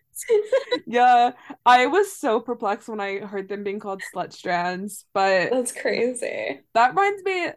Yeah, 0.85 1.31
I 1.65 1.87
was 1.87 2.11
so 2.15 2.39
perplexed 2.39 2.87
when 2.87 2.99
I 2.99 3.19
heard 3.19 3.49
them 3.49 3.63
being 3.63 3.79
called 3.79 4.03
slut 4.13 4.33
strands, 4.33 5.05
but 5.13 5.49
That's 5.49 5.71
crazy. 5.71 6.59
that 6.73 6.89
reminds 6.89 7.23
me, 7.23 7.47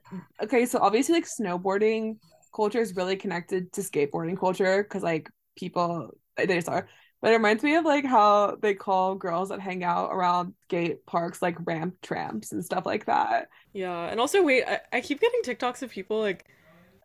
okay, 0.42 0.64
so 0.66 0.78
obviously 0.80 1.16
like 1.16 1.26
snowboarding 1.26 2.16
culture 2.54 2.80
is 2.80 2.96
really 2.96 3.16
connected 3.16 3.72
to 3.74 3.83
skateboarding 3.83 4.38
culture 4.38 4.83
because 4.83 5.02
like 5.02 5.28
people 5.57 6.11
they 6.37 6.46
just 6.46 6.68
are. 6.68 6.88
But 7.24 7.32
it 7.32 7.37
reminds 7.37 7.62
me 7.62 7.74
of 7.76 7.87
like 7.87 8.04
how 8.04 8.56
they 8.60 8.74
call 8.74 9.14
girls 9.14 9.48
that 9.48 9.58
hang 9.58 9.82
out 9.82 10.10
around 10.12 10.52
skate 10.68 11.06
parks 11.06 11.40
like 11.40 11.56
ramp 11.66 11.96
tramps 12.02 12.52
and 12.52 12.62
stuff 12.62 12.84
like 12.84 13.06
that. 13.06 13.48
Yeah, 13.72 14.08
and 14.10 14.20
also 14.20 14.42
wait, 14.42 14.64
I, 14.66 14.80
I 14.92 15.00
keep 15.00 15.22
getting 15.22 15.40
TikToks 15.42 15.80
of 15.80 15.88
people 15.90 16.20
like 16.20 16.44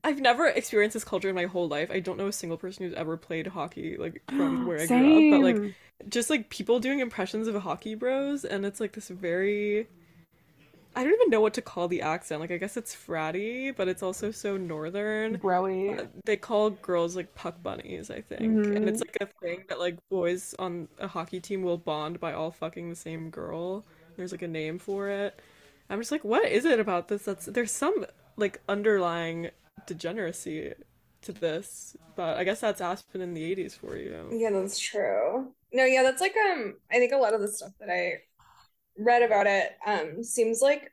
I've 0.04 0.20
never 0.20 0.46
experienced 0.48 0.96
this 0.96 1.06
culture 1.06 1.30
in 1.30 1.36
my 1.36 1.46
whole 1.46 1.70
life. 1.70 1.90
I 1.90 2.02
don't 2.02 2.18
know 2.18 2.28
a 2.28 2.34
single 2.34 2.58
person 2.58 2.84
who's 2.86 2.96
ever 2.96 3.16
played 3.16 3.48
hockey 3.48 3.96
like 3.96 4.22
from 4.36 4.66
where 4.66 4.82
I 4.82 4.88
grew 4.88 5.18
up, 5.18 5.30
but 5.30 5.42
like 5.42 5.64
just 6.10 6.30
like 6.30 6.50
people 6.50 6.82
doing 6.82 7.00
impressions 7.00 7.48
of 7.48 7.56
hockey 7.62 7.96
bros 7.96 8.44
and 8.44 8.66
it's 8.66 8.82
like 8.82 8.94
this 8.94 9.08
very 9.10 9.90
I 10.96 11.04
don't 11.04 11.14
even 11.14 11.30
know 11.30 11.40
what 11.42 11.54
to 11.54 11.62
call 11.62 11.88
the 11.88 12.02
accent. 12.02 12.42
Like 12.42 12.52
I 12.52 12.58
guess 12.58 12.76
it's 12.76 12.96
fratty, 12.96 13.76
but 13.76 13.88
it's 13.88 14.04
also 14.04 14.32
so 14.32 14.58
northern. 14.58 15.38
Broy. 15.38 16.00
Uh, 16.00 16.06
They 16.26 16.36
call 16.38 16.72
girls 16.72 17.16
like 17.16 17.34
puck 17.36 17.62
bunnies, 17.62 18.10
I 18.10 18.22
think. 18.22 18.76
And 18.76 18.88
it's 18.90 19.02
like 19.02 19.18
a 19.22 19.28
thing 19.42 19.64
that 19.70 19.80
like 19.80 19.98
boys 20.10 20.56
on 20.60 20.88
a 21.00 21.08
hockey 21.08 21.40
team 21.40 21.62
will 21.64 21.78
bond 21.78 22.20
by 22.20 22.34
all 22.34 22.52
fucking 22.52 22.90
the 22.90 22.96
same 22.96 23.30
girl. 23.30 23.86
There's 24.18 24.32
like 24.32 24.42
a 24.42 24.48
name 24.48 24.80
for 24.80 25.10
it. 25.10 25.40
I'm 25.90 26.00
just 26.00 26.12
like, 26.12 26.24
what 26.24 26.46
is 26.46 26.66
it 26.66 26.80
about 26.80 27.08
this 27.08 27.24
that's 27.24 27.46
there's 27.46 27.72
some 27.72 28.06
like 28.36 28.62
underlying 28.68 29.52
degeneracy 29.86 30.74
to 31.22 31.32
this, 31.34 31.96
but 32.16 32.38
I 32.38 32.44
guess 32.44 32.62
that's 32.62 32.82
Aspen 32.82 33.22
in 33.22 33.34
the 33.34 33.44
80s 33.44 33.76
for 33.76 33.96
you. 33.98 34.28
Yeah, 34.32 34.52
that's 34.52 34.80
true. 34.80 35.54
No, 35.72 35.86
yeah, 35.86 36.04
that's 36.04 36.22
like 36.22 36.36
um 36.36 36.78
I 36.92 36.96
think 36.96 37.12
a 37.14 37.18
lot 37.18 37.34
of 37.34 37.42
the 37.42 37.48
stuff 37.48 37.72
that 37.80 37.90
I 37.90 38.22
read 39.00 39.24
about 39.24 39.48
it 39.48 39.78
um 39.88 40.24
seems 40.24 40.62
like 40.62 40.92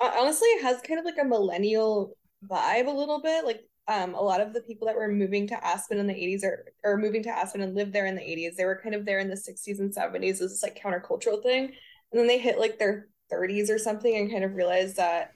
uh, 0.00 0.10
honestly 0.18 0.48
it 0.50 0.62
has 0.62 0.80
kind 0.82 0.98
of 1.00 1.06
like 1.06 1.18
a 1.20 1.24
millennial 1.24 2.16
vibe 2.48 2.86
a 2.86 2.90
little 2.90 3.20
bit. 3.20 3.44
Like 3.44 3.62
um 3.88 4.14
a 4.14 4.20
lot 4.22 4.40
of 4.40 4.52
the 4.52 4.60
people 4.62 4.86
that 4.86 4.96
were 4.96 5.08
moving 5.08 5.46
to 5.48 5.66
Aspen 5.66 5.98
in 5.98 6.06
the 6.06 6.14
80s 6.14 6.44
or 6.44 6.66
or 6.84 6.96
moving 6.98 7.22
to 7.24 7.30
Aspen 7.30 7.60
and 7.62 7.74
lived 7.74 7.92
there 7.92 8.06
in 8.06 8.14
the 8.14 8.22
80s, 8.22 8.56
they 8.56 8.64
were 8.64 8.80
kind 8.82 8.94
of 8.94 9.04
there 9.04 9.18
in 9.20 9.28
the 9.28 9.36
60s 9.36 9.80
and 9.80 9.92
70s 9.92 10.40
as 10.42 10.50
this 10.50 10.62
like 10.62 10.80
countercultural 10.80 11.42
thing. 11.42 11.64
and 12.12 12.20
then 12.20 12.26
they 12.26 12.38
hit 12.38 12.58
like 12.58 12.78
their 12.78 13.08
30s 13.30 13.70
or 13.70 13.78
something 13.78 14.16
and 14.16 14.30
kind 14.30 14.44
of 14.44 14.54
realized 14.54 14.96
that 14.96 15.32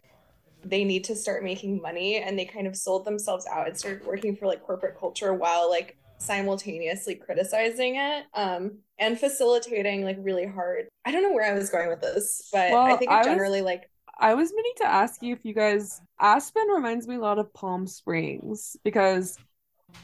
they 0.64 0.84
need 0.84 1.04
to 1.04 1.16
start 1.16 1.42
making 1.42 1.80
money 1.82 2.16
and 2.18 2.38
they 2.38 2.44
kind 2.44 2.66
of 2.66 2.76
sold 2.76 3.04
themselves 3.04 3.46
out 3.46 3.66
and 3.66 3.76
started 3.76 4.06
working 4.06 4.36
for 4.36 4.46
like 4.46 4.62
corporate 4.62 4.98
culture 4.98 5.34
while 5.34 5.68
like 5.68 5.98
simultaneously 6.22 7.14
criticizing 7.14 7.96
it 7.96 8.24
um 8.34 8.78
and 8.98 9.18
facilitating 9.18 10.04
like 10.04 10.16
really 10.20 10.46
hard 10.46 10.86
i 11.04 11.10
don't 11.10 11.22
know 11.22 11.32
where 11.32 11.50
i 11.50 11.56
was 11.56 11.70
going 11.70 11.88
with 11.88 12.00
this 12.00 12.48
but 12.52 12.70
well, 12.70 12.82
i 12.82 12.96
think 12.96 13.10
it 13.10 13.24
generally 13.24 13.60
was, 13.60 13.66
like 13.66 13.90
i 14.18 14.34
was 14.34 14.52
meaning 14.52 14.72
to 14.76 14.86
ask 14.86 15.22
you 15.22 15.34
if 15.34 15.44
you 15.44 15.52
guys 15.52 16.00
aspen 16.20 16.66
reminds 16.68 17.08
me 17.08 17.16
a 17.16 17.20
lot 17.20 17.38
of 17.38 17.52
palm 17.52 17.86
springs 17.86 18.76
because 18.84 19.36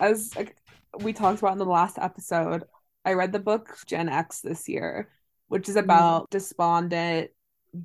as 0.01 0.35
like, 0.37 0.57
we 1.03 1.13
talked 1.13 1.39
about 1.39 1.53
in 1.53 1.59
the 1.59 1.65
last 1.65 1.99
episode 1.99 2.65
i 3.05 3.13
read 3.13 3.33
the 3.33 3.39
book 3.39 3.79
gen 3.87 4.09
x 4.09 4.41
this 4.41 4.69
year 4.69 5.09
which 5.47 5.69
is 5.69 5.77
mm-hmm. 5.77 5.85
about 5.85 6.25
mm. 6.25 6.31
despondent 6.31 7.31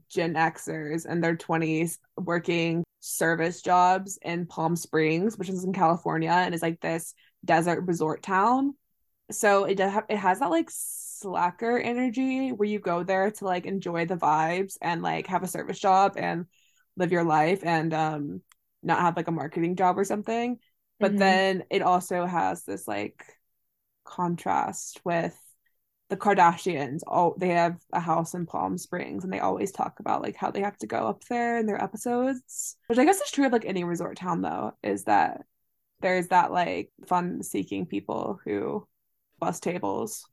Gen 0.09 0.33
Xers 0.33 1.05
in 1.05 1.21
their 1.21 1.35
20s 1.35 1.97
working 2.17 2.83
service 2.99 3.61
jobs 3.61 4.17
in 4.21 4.45
Palm 4.45 4.75
Springs, 4.75 5.37
which 5.37 5.49
is 5.49 5.63
in 5.63 5.73
California 5.73 6.31
and 6.31 6.55
is 6.55 6.61
like 6.61 6.79
this 6.79 7.13
desert 7.43 7.81
resort 7.81 8.21
town. 8.23 8.75
So 9.31 9.65
it 9.65 9.75
does 9.75 9.91
have, 9.91 10.05
it 10.09 10.17
has 10.17 10.39
that 10.39 10.49
like 10.49 10.69
slacker 10.69 11.77
energy 11.77 12.51
where 12.51 12.67
you 12.67 12.79
go 12.79 13.03
there 13.03 13.31
to 13.31 13.45
like 13.45 13.65
enjoy 13.65 14.05
the 14.05 14.15
vibes 14.15 14.77
and 14.81 15.01
like 15.01 15.27
have 15.27 15.43
a 15.43 15.47
service 15.47 15.79
job 15.79 16.13
and 16.17 16.45
live 16.97 17.11
your 17.11 17.23
life 17.23 17.61
and 17.63 17.93
um 17.93 18.41
not 18.83 18.99
have 18.99 19.15
like 19.17 19.27
a 19.27 19.31
marketing 19.31 19.75
job 19.75 19.97
or 19.97 20.03
something. 20.03 20.59
But 20.99 21.11
mm-hmm. 21.11 21.19
then 21.19 21.63
it 21.69 21.81
also 21.81 22.25
has 22.25 22.63
this 22.63 22.87
like 22.87 23.25
contrast 24.05 25.01
with 25.03 25.37
the 26.09 26.17
Kardashians, 26.17 26.99
oh, 27.07 27.33
they 27.39 27.49
have 27.49 27.77
a 27.91 27.99
house 27.99 28.35
in 28.35 28.45
Palm 28.45 28.77
Springs, 28.77 29.23
and 29.23 29.33
they 29.33 29.39
always 29.39 29.71
talk 29.71 29.99
about 29.99 30.21
like 30.21 30.35
how 30.35 30.51
they 30.51 30.61
have 30.61 30.77
to 30.77 30.87
go 30.87 31.07
up 31.07 31.23
there 31.23 31.57
in 31.57 31.65
their 31.65 31.81
episodes. 31.81 32.75
Which 32.87 32.99
I 32.99 33.05
guess 33.05 33.19
is 33.19 33.31
true 33.31 33.47
of 33.47 33.51
like 33.51 33.65
any 33.65 33.83
resort 33.83 34.17
town, 34.17 34.41
though, 34.41 34.73
is 34.83 35.05
that 35.05 35.45
there's 36.03 36.27
that 36.27 36.51
like 36.51 36.91
fun-seeking 37.07 37.87
people 37.87 38.39
who 38.45 38.87
bust 39.39 39.63
tables. 39.63 40.25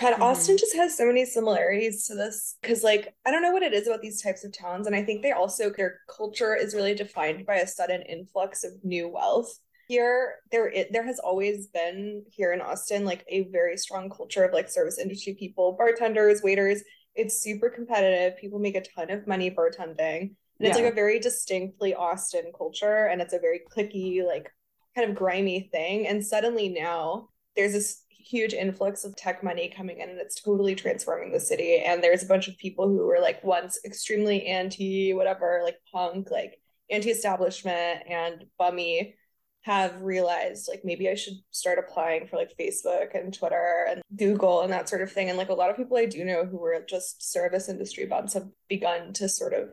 God, 0.00 0.12
mm-hmm. 0.12 0.22
Austin 0.22 0.56
just 0.56 0.76
has 0.76 0.96
so 0.96 1.06
many 1.06 1.24
similarities 1.24 2.06
to 2.06 2.14
this 2.14 2.56
because, 2.62 2.84
like, 2.84 3.12
I 3.26 3.32
don't 3.32 3.42
know 3.42 3.50
what 3.50 3.64
it 3.64 3.74
is 3.74 3.88
about 3.88 4.00
these 4.00 4.22
types 4.22 4.44
of 4.44 4.56
towns, 4.56 4.86
and 4.86 4.94
I 4.94 5.02
think 5.02 5.22
they 5.22 5.32
also 5.32 5.70
their 5.70 5.98
culture 6.14 6.54
is 6.54 6.74
really 6.74 6.94
defined 6.94 7.44
by 7.44 7.56
a 7.56 7.66
sudden 7.66 8.02
influx 8.02 8.62
of 8.62 8.72
new 8.84 9.08
wealth 9.08 9.58
here 9.88 10.36
there 10.52 10.68
it, 10.68 10.92
there 10.92 11.04
has 11.04 11.18
always 11.18 11.66
been 11.68 12.22
here 12.30 12.52
in 12.52 12.60
Austin 12.60 13.04
like 13.04 13.24
a 13.28 13.44
very 13.44 13.76
strong 13.76 14.10
culture 14.10 14.44
of 14.44 14.52
like 14.52 14.68
service 14.68 14.98
industry 14.98 15.34
people, 15.34 15.72
bartenders, 15.72 16.42
waiters. 16.42 16.82
It's 17.14 17.42
super 17.42 17.70
competitive. 17.70 18.38
People 18.38 18.58
make 18.58 18.76
a 18.76 18.82
ton 18.82 19.10
of 19.10 19.26
money 19.26 19.50
bartending. 19.50 20.20
And 20.20 20.34
yeah. 20.60 20.68
it's 20.68 20.78
like 20.78 20.92
a 20.92 20.94
very 20.94 21.18
distinctly 21.18 21.94
Austin 21.94 22.52
culture 22.56 23.06
and 23.06 23.22
it's 23.22 23.32
a 23.32 23.38
very 23.38 23.62
cliquey 23.74 24.24
like 24.24 24.52
kind 24.94 25.08
of 25.08 25.16
grimy 25.16 25.68
thing 25.72 26.06
and 26.06 26.24
suddenly 26.24 26.68
now 26.68 27.28
there's 27.56 27.72
this 27.72 28.04
huge 28.10 28.52
influx 28.52 29.04
of 29.04 29.16
tech 29.16 29.42
money 29.42 29.72
coming 29.74 30.00
in 30.00 30.10
and 30.10 30.18
it's 30.18 30.40
totally 30.40 30.74
transforming 30.74 31.32
the 31.32 31.40
city 31.40 31.78
and 31.78 32.02
there's 32.02 32.22
a 32.22 32.26
bunch 32.26 32.46
of 32.46 32.58
people 32.58 32.86
who 32.86 33.06
were 33.06 33.20
like 33.20 33.42
once 33.42 33.78
extremely 33.84 34.46
anti 34.46 35.14
whatever 35.14 35.60
like 35.64 35.76
punk 35.92 36.30
like 36.30 36.60
anti-establishment 36.90 38.02
and 38.08 38.44
bummy 38.58 39.14
have 39.62 40.00
realized 40.00 40.68
like 40.68 40.80
maybe 40.84 41.10
I 41.10 41.14
should 41.14 41.34
start 41.50 41.78
applying 41.78 42.26
for 42.26 42.36
like 42.36 42.56
Facebook 42.58 43.14
and 43.14 43.34
Twitter 43.34 43.86
and 43.88 44.00
Google 44.16 44.62
and 44.62 44.72
that 44.72 44.88
sort 44.88 45.02
of 45.02 45.12
thing. 45.12 45.28
And 45.28 45.36
like 45.36 45.50
a 45.50 45.54
lot 45.54 45.68
of 45.68 45.76
people 45.76 45.98
I 45.98 46.06
do 46.06 46.24
know 46.24 46.46
who 46.46 46.56
were 46.56 46.84
just 46.88 47.30
service 47.30 47.68
industry 47.68 48.06
bums 48.06 48.32
have 48.34 48.48
begun 48.68 49.12
to 49.14 49.28
sort 49.28 49.52
of 49.52 49.70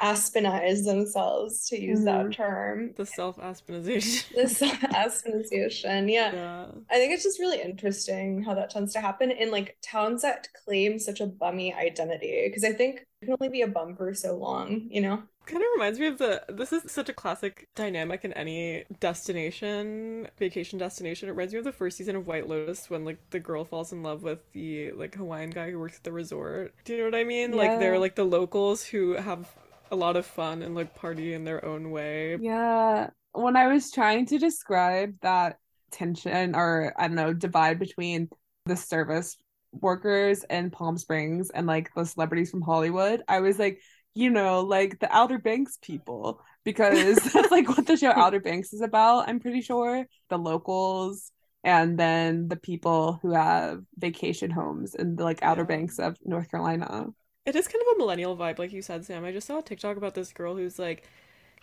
aspenize 0.00 0.84
themselves 0.84 1.68
to 1.68 1.80
use 1.80 2.00
mm-hmm. 2.00 2.28
that 2.28 2.32
term. 2.32 2.92
The 2.96 3.06
self 3.06 3.36
aspenization. 3.36 4.34
the 4.34 4.48
self 4.48 4.80
aspenization. 4.80 6.10
Yeah. 6.10 6.32
yeah. 6.34 6.66
I 6.90 6.94
think 6.94 7.12
it's 7.12 7.22
just 7.22 7.38
really 7.38 7.60
interesting 7.60 8.42
how 8.42 8.54
that 8.54 8.70
tends 8.70 8.92
to 8.94 9.00
happen 9.00 9.30
in 9.30 9.50
like 9.50 9.76
towns 9.82 10.22
that 10.22 10.48
claim 10.64 10.98
such 10.98 11.20
a 11.20 11.26
bummy 11.26 11.74
identity. 11.74 12.44
Because 12.46 12.64
I 12.64 12.72
think 12.72 13.06
you 13.20 13.26
can 13.26 13.36
only 13.40 13.50
be 13.50 13.62
a 13.62 13.68
bum 13.68 13.96
for 13.96 14.14
so 14.14 14.36
long, 14.36 14.88
you 14.90 15.00
know? 15.00 15.22
Kind 15.46 15.62
of 15.62 15.68
reminds 15.74 15.98
me 15.98 16.06
of 16.06 16.18
the. 16.18 16.44
This 16.48 16.72
is 16.72 16.92
such 16.92 17.08
a 17.08 17.12
classic 17.12 17.66
dynamic 17.74 18.24
in 18.24 18.32
any 18.34 18.84
destination, 19.00 20.28
vacation 20.38 20.78
destination. 20.78 21.28
It 21.28 21.32
reminds 21.32 21.52
me 21.52 21.58
of 21.58 21.64
the 21.64 21.72
first 21.72 21.96
season 21.96 22.14
of 22.14 22.26
White 22.26 22.48
Lotus 22.48 22.88
when 22.88 23.04
like 23.04 23.18
the 23.30 23.40
girl 23.40 23.64
falls 23.64 23.90
in 23.92 24.02
love 24.02 24.22
with 24.22 24.38
the 24.52 24.92
like 24.92 25.16
Hawaiian 25.16 25.50
guy 25.50 25.70
who 25.70 25.80
works 25.80 25.96
at 25.96 26.04
the 26.04 26.12
resort. 26.12 26.74
Do 26.84 26.92
you 26.92 27.00
know 27.00 27.06
what 27.06 27.16
I 27.16 27.24
mean? 27.24 27.50
Yeah. 27.50 27.56
Like 27.56 27.80
they're 27.80 27.98
like 27.98 28.14
the 28.14 28.24
locals 28.24 28.84
who 28.84 29.14
have 29.14 29.48
a 29.90 29.96
lot 29.96 30.16
of 30.16 30.26
fun 30.26 30.62
and 30.62 30.74
like 30.74 30.94
party 30.94 31.34
in 31.34 31.44
their 31.44 31.64
own 31.64 31.90
way. 31.90 32.36
Yeah. 32.40 33.10
When 33.32 33.56
I 33.56 33.68
was 33.68 33.90
trying 33.90 34.26
to 34.26 34.38
describe 34.38 35.14
that 35.22 35.58
tension 35.90 36.54
or 36.54 36.94
I 36.96 37.06
don't 37.06 37.16
know, 37.16 37.32
divide 37.32 37.78
between 37.78 38.28
the 38.66 38.76
service 38.76 39.36
workers 39.72 40.44
in 40.50 40.70
Palm 40.70 40.98
Springs 40.98 41.50
and 41.50 41.66
like 41.66 41.90
the 41.94 42.04
celebrities 42.04 42.50
from 42.50 42.62
Hollywood, 42.62 43.22
I 43.28 43.40
was 43.40 43.58
like, 43.58 43.80
you 44.14 44.30
know, 44.30 44.60
like 44.60 44.98
the 44.98 45.14
Outer 45.14 45.38
Banks 45.38 45.78
people, 45.80 46.42
because 46.64 47.16
that's 47.32 47.50
like 47.50 47.68
what 47.68 47.86
the 47.86 47.96
show 47.96 48.10
Outer 48.10 48.40
Banks 48.40 48.72
is 48.72 48.80
about, 48.80 49.28
I'm 49.28 49.40
pretty 49.40 49.62
sure. 49.62 50.06
The 50.28 50.38
locals 50.38 51.30
and 51.62 51.98
then 51.98 52.48
the 52.48 52.56
people 52.56 53.18
who 53.22 53.32
have 53.32 53.82
vacation 53.98 54.50
homes 54.50 54.94
in 54.94 55.16
the 55.16 55.24
like 55.24 55.42
Outer 55.42 55.62
yeah. 55.62 55.66
Banks 55.66 55.98
of 55.98 56.16
North 56.24 56.50
Carolina. 56.50 57.08
It 57.46 57.56
is 57.56 57.66
kind 57.66 57.82
of 57.82 57.96
a 57.96 57.98
millennial 57.98 58.36
vibe, 58.36 58.58
like 58.58 58.72
you 58.72 58.82
said, 58.82 59.04
Sam. 59.04 59.24
I 59.24 59.32
just 59.32 59.46
saw 59.46 59.58
a 59.58 59.62
TikTok 59.62 59.96
about 59.96 60.14
this 60.14 60.32
girl 60.32 60.56
who's 60.56 60.78
like, 60.78 61.08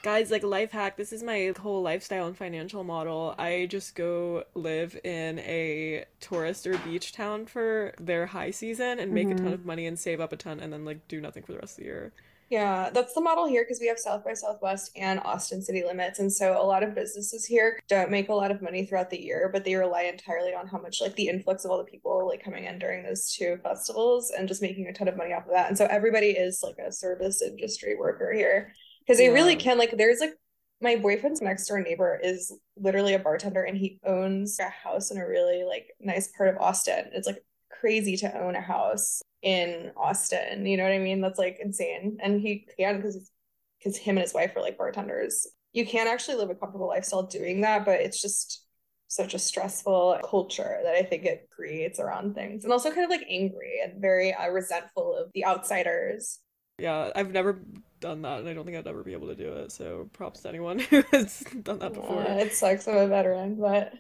guys, 0.02 0.32
like 0.32 0.44
life 0.44 0.72
hack. 0.72 0.98
This 0.98 1.14
is 1.14 1.24
my 1.24 1.54
whole 1.60 1.82
lifestyle 1.82 2.28
and 2.28 2.36
financial 2.36 2.84
model. 2.84 3.36
I 3.38 3.68
just 3.70 3.96
go 3.96 4.44
live 4.56 5.00
in 5.04 5.40
a 5.40 6.06
tourist 6.20 6.66
or 6.66 6.78
beach 6.80 7.12
town 7.14 7.46
for 7.46 7.94
their 8.00 8.26
high 8.26 8.52
season 8.52 9.00
and 9.00 9.14
make 9.14 9.28
mm-hmm. 9.28 9.34
a 9.34 9.38
ton 9.38 9.46
mm-hmm. 9.46 9.54
of 9.54 9.66
money 9.66 9.86
and 9.86 10.00
save 10.00 10.20
up 10.20 10.34
a 10.34 10.38
ton 10.38 10.60
and 10.60 10.74
then 10.74 10.84
like 10.84 11.08
do 11.08 11.22
nothing 11.22 11.44
for 11.44 11.52
the 11.52 11.60
rest 11.60 11.78
of 11.78 11.84
the 11.84 11.90
year. 11.90 12.12
Yeah, 12.50 12.90
that's 12.94 13.14
the 13.14 13.20
model 13.20 13.46
here 13.46 13.64
because 13.64 13.82
we 13.82 13.88
have 13.88 14.00
South 14.00 14.24
by 14.24 14.34
Southwest 14.34 14.92
and 14.96 15.20
Austin 15.20 15.62
city 15.62 15.84
limits. 15.84 16.20
And 16.20 16.32
so 16.32 16.62
a 16.62 16.64
lot 16.64 16.82
of 16.82 16.96
businesses 16.96 17.46
here 17.46 17.78
don't 17.90 18.10
make 18.10 18.30
a 18.30 18.34
lot 18.34 18.52
of 18.52 18.62
money 18.62 18.86
throughout 18.86 19.10
the 19.10 19.22
year, 19.22 19.50
but 19.52 19.66
they 19.66 19.76
rely 19.76 20.04
entirely 20.04 20.54
on 20.54 20.66
how 20.66 20.80
much 20.80 21.02
like 21.02 21.14
the 21.16 21.28
influx 21.28 21.66
of 21.66 21.72
all 21.72 21.78
the 21.78 21.84
people 21.84 22.26
like 22.26 22.42
coming 22.42 22.64
in 22.64 22.80
during 22.80 23.04
those 23.04 23.34
two 23.34 23.58
festivals 23.64 24.32
and 24.32 24.48
just 24.48 24.62
making 24.62 24.88
a 24.88 24.94
ton 24.94 25.10
of 25.10 25.18
money 25.18 25.34
off 25.34 25.44
of 25.44 25.52
that. 25.52 25.68
And 25.68 25.78
so 25.78 25.88
everybody 25.88 26.28
is 26.28 26.62
like 26.64 26.78
a 26.78 26.92
service 26.92 27.42
industry 27.42 27.96
worker 28.00 28.32
here 28.32 28.74
because 29.06 29.18
they 29.18 29.26
yeah. 29.26 29.34
really 29.34 29.58
can 29.58 29.78
like 29.78 29.98
there's 29.98 30.20
like 30.22 30.34
my 30.80 30.96
boyfriend's 30.96 31.42
next 31.42 31.68
door 31.68 31.82
neighbor 31.82 32.20
is 32.24 32.58
literally 32.78 33.14
a 33.14 33.20
bartender 33.20 33.64
and 33.64 33.78
he 33.78 34.00
owns 34.06 34.58
a 34.60 34.70
house 34.70 35.12
in 35.12 35.18
a 35.18 35.28
really 35.28 35.64
like 35.66 35.88
nice 36.00 36.30
part 36.38 36.50
of 36.50 36.62
Austin. 36.62 37.10
It's 37.14 37.28
like 37.28 37.44
crazy 37.70 38.16
to 38.18 38.40
own 38.40 38.56
a 38.56 38.62
house 38.62 39.22
in 39.42 39.92
Austin. 39.96 40.66
You 40.66 40.78
know 40.78 40.84
what 40.84 40.92
I 40.92 41.00
mean? 41.00 41.22
That's 41.22 41.40
like 41.40 41.60
insane. 41.62 42.18
And 42.22 42.42
he 42.42 42.66
can 42.78 42.98
because 42.98 43.32
because 43.80 43.98
him 43.98 44.18
and 44.18 44.24
his 44.24 44.34
wife 44.34 44.56
are 44.56 44.62
like 44.62 44.78
bartenders. 44.78 45.48
You 45.74 45.86
can 45.86 46.08
actually 46.08 46.38
live 46.38 46.50
a 46.50 46.56
comfortable 46.56 46.88
lifestyle 46.88 47.24
doing 47.24 47.62
that, 47.62 47.86
but 47.86 48.00
it's 48.00 48.22
just 48.22 48.66
such 49.08 49.34
a 49.34 49.40
stressful 49.40 50.20
culture 50.30 50.80
that 50.84 50.96
I 50.96 51.04
think 51.04 51.24
it 51.24 51.50
creates 51.50 52.00
around 52.00 52.36
things, 52.36 52.64
and 52.64 52.74
also 52.74 52.90
kind 52.90 53.06
of 53.06 53.10
like 53.10 53.26
angry 53.30 53.80
and 53.84 54.02
very 54.02 54.34
uh, 54.34 54.50
resentful 54.50 55.16
of 55.16 55.32
the 55.34 55.46
outsiders. 55.46 56.40
Yeah, 56.80 57.12
I've 57.16 57.32
never 57.32 57.64
done 58.00 58.22
that, 58.24 58.40
and 58.40 58.50
I 58.50 58.54
don't 58.54 58.66
think 58.66 58.78
I'd 58.78 58.88
ever 58.88 59.04
be 59.04 59.14
able 59.14 59.28
to 59.28 59.36
do 59.36 59.54
it. 59.54 59.72
So 59.72 60.10
props 60.14 60.42
to 60.42 60.50
anyone 60.50 60.80
who 60.92 61.04
has 61.12 61.40
done 61.62 61.80
that 61.80 61.94
before. 61.94 62.22
Uh, 62.22 62.38
it 62.38 62.54
sucks. 62.54 62.88
I'm 62.88 62.98
a 62.98 63.08
veteran, 63.08 63.56
but 63.60 63.94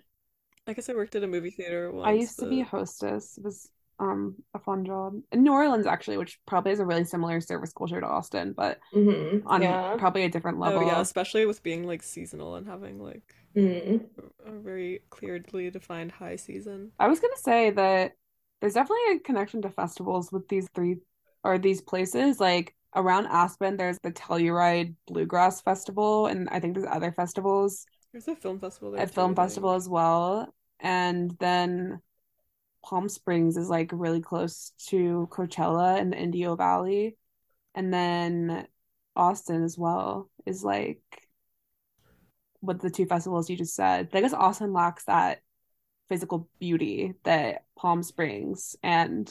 I 0.67 0.73
guess 0.73 0.89
I 0.89 0.93
worked 0.93 1.15
at 1.15 1.23
a 1.23 1.27
movie 1.27 1.51
theater 1.51 1.91
once. 1.91 2.07
I 2.07 2.13
used 2.13 2.37
but... 2.37 2.45
to 2.45 2.49
be 2.49 2.61
a 2.61 2.65
hostess. 2.65 3.37
It 3.37 3.43
was 3.43 3.69
um 3.99 4.35
a 4.53 4.59
fun 4.59 4.85
job 4.85 5.13
in 5.31 5.43
New 5.43 5.53
Orleans 5.53 5.87
actually, 5.87 6.17
which 6.17 6.39
probably 6.45 6.71
is 6.71 6.79
a 6.79 6.85
really 6.85 7.03
similar 7.03 7.41
service 7.41 7.73
culture 7.73 7.99
to 7.99 8.07
Austin, 8.07 8.53
but 8.55 8.79
mm-hmm. 8.93 9.47
on 9.47 9.61
yeah. 9.61 9.95
probably 9.97 10.23
a 10.23 10.29
different 10.29 10.59
level. 10.59 10.81
Oh 10.81 10.85
yeah, 10.85 11.01
especially 11.01 11.45
with 11.45 11.63
being 11.63 11.85
like 11.85 12.03
seasonal 12.03 12.55
and 12.55 12.67
having 12.67 12.99
like 12.99 13.35
mm-hmm. 13.55 13.97
a, 14.45 14.51
a 14.51 14.59
very 14.59 15.01
clearly 15.09 15.69
defined 15.71 16.11
high 16.11 16.35
season. 16.35 16.91
I 16.99 17.07
was 17.07 17.19
gonna 17.19 17.37
say 17.37 17.71
that 17.71 18.13
there's 18.61 18.73
definitely 18.73 19.15
a 19.15 19.19
connection 19.19 19.61
to 19.63 19.69
festivals 19.69 20.31
with 20.31 20.47
these 20.47 20.67
three 20.73 20.97
or 21.43 21.57
these 21.57 21.81
places. 21.81 22.39
Like 22.39 22.75
around 22.95 23.27
Aspen, 23.27 23.77
there's 23.77 23.99
the 24.03 24.11
Telluride 24.11 24.95
Bluegrass 25.07 25.61
Festival, 25.61 26.27
and 26.27 26.49
I 26.49 26.59
think 26.59 26.75
there's 26.75 26.87
other 26.89 27.11
festivals. 27.11 27.85
There's 28.11 28.27
a 28.27 28.35
film 28.35 28.59
festival. 28.59 28.91
There 28.91 29.03
a 29.03 29.07
film 29.07 29.35
festival 29.35 29.73
as 29.73 29.89
well, 29.89 30.53
and 30.79 31.35
then 31.39 31.99
Palm 32.87 33.09
Springs 33.09 33.57
is 33.57 33.69
like 33.69 33.89
really 33.91 34.21
close 34.21 34.71
to 34.87 35.27
Coachella 35.29 35.99
in 35.99 36.11
the 36.11 36.17
Indio 36.17 36.55
Valley. 36.55 37.17
And 37.75 37.93
then 37.93 38.65
Austin 39.13 39.61
as 39.63 39.77
well 39.77 40.29
is 40.45 40.63
like 40.63 41.01
what 42.61 42.81
the 42.81 42.89
two 42.89 43.05
festivals 43.05 43.49
you 43.49 43.57
just 43.57 43.75
said. 43.75 44.07
I 44.13 44.21
guess 44.21 44.31
Austin 44.31 44.71
lacks 44.71 45.03
that 45.03 45.41
physical 46.07 46.47
beauty 46.59 47.15
that 47.23 47.65
Palm 47.77 48.03
Springs 48.03 48.77
and 48.81 49.29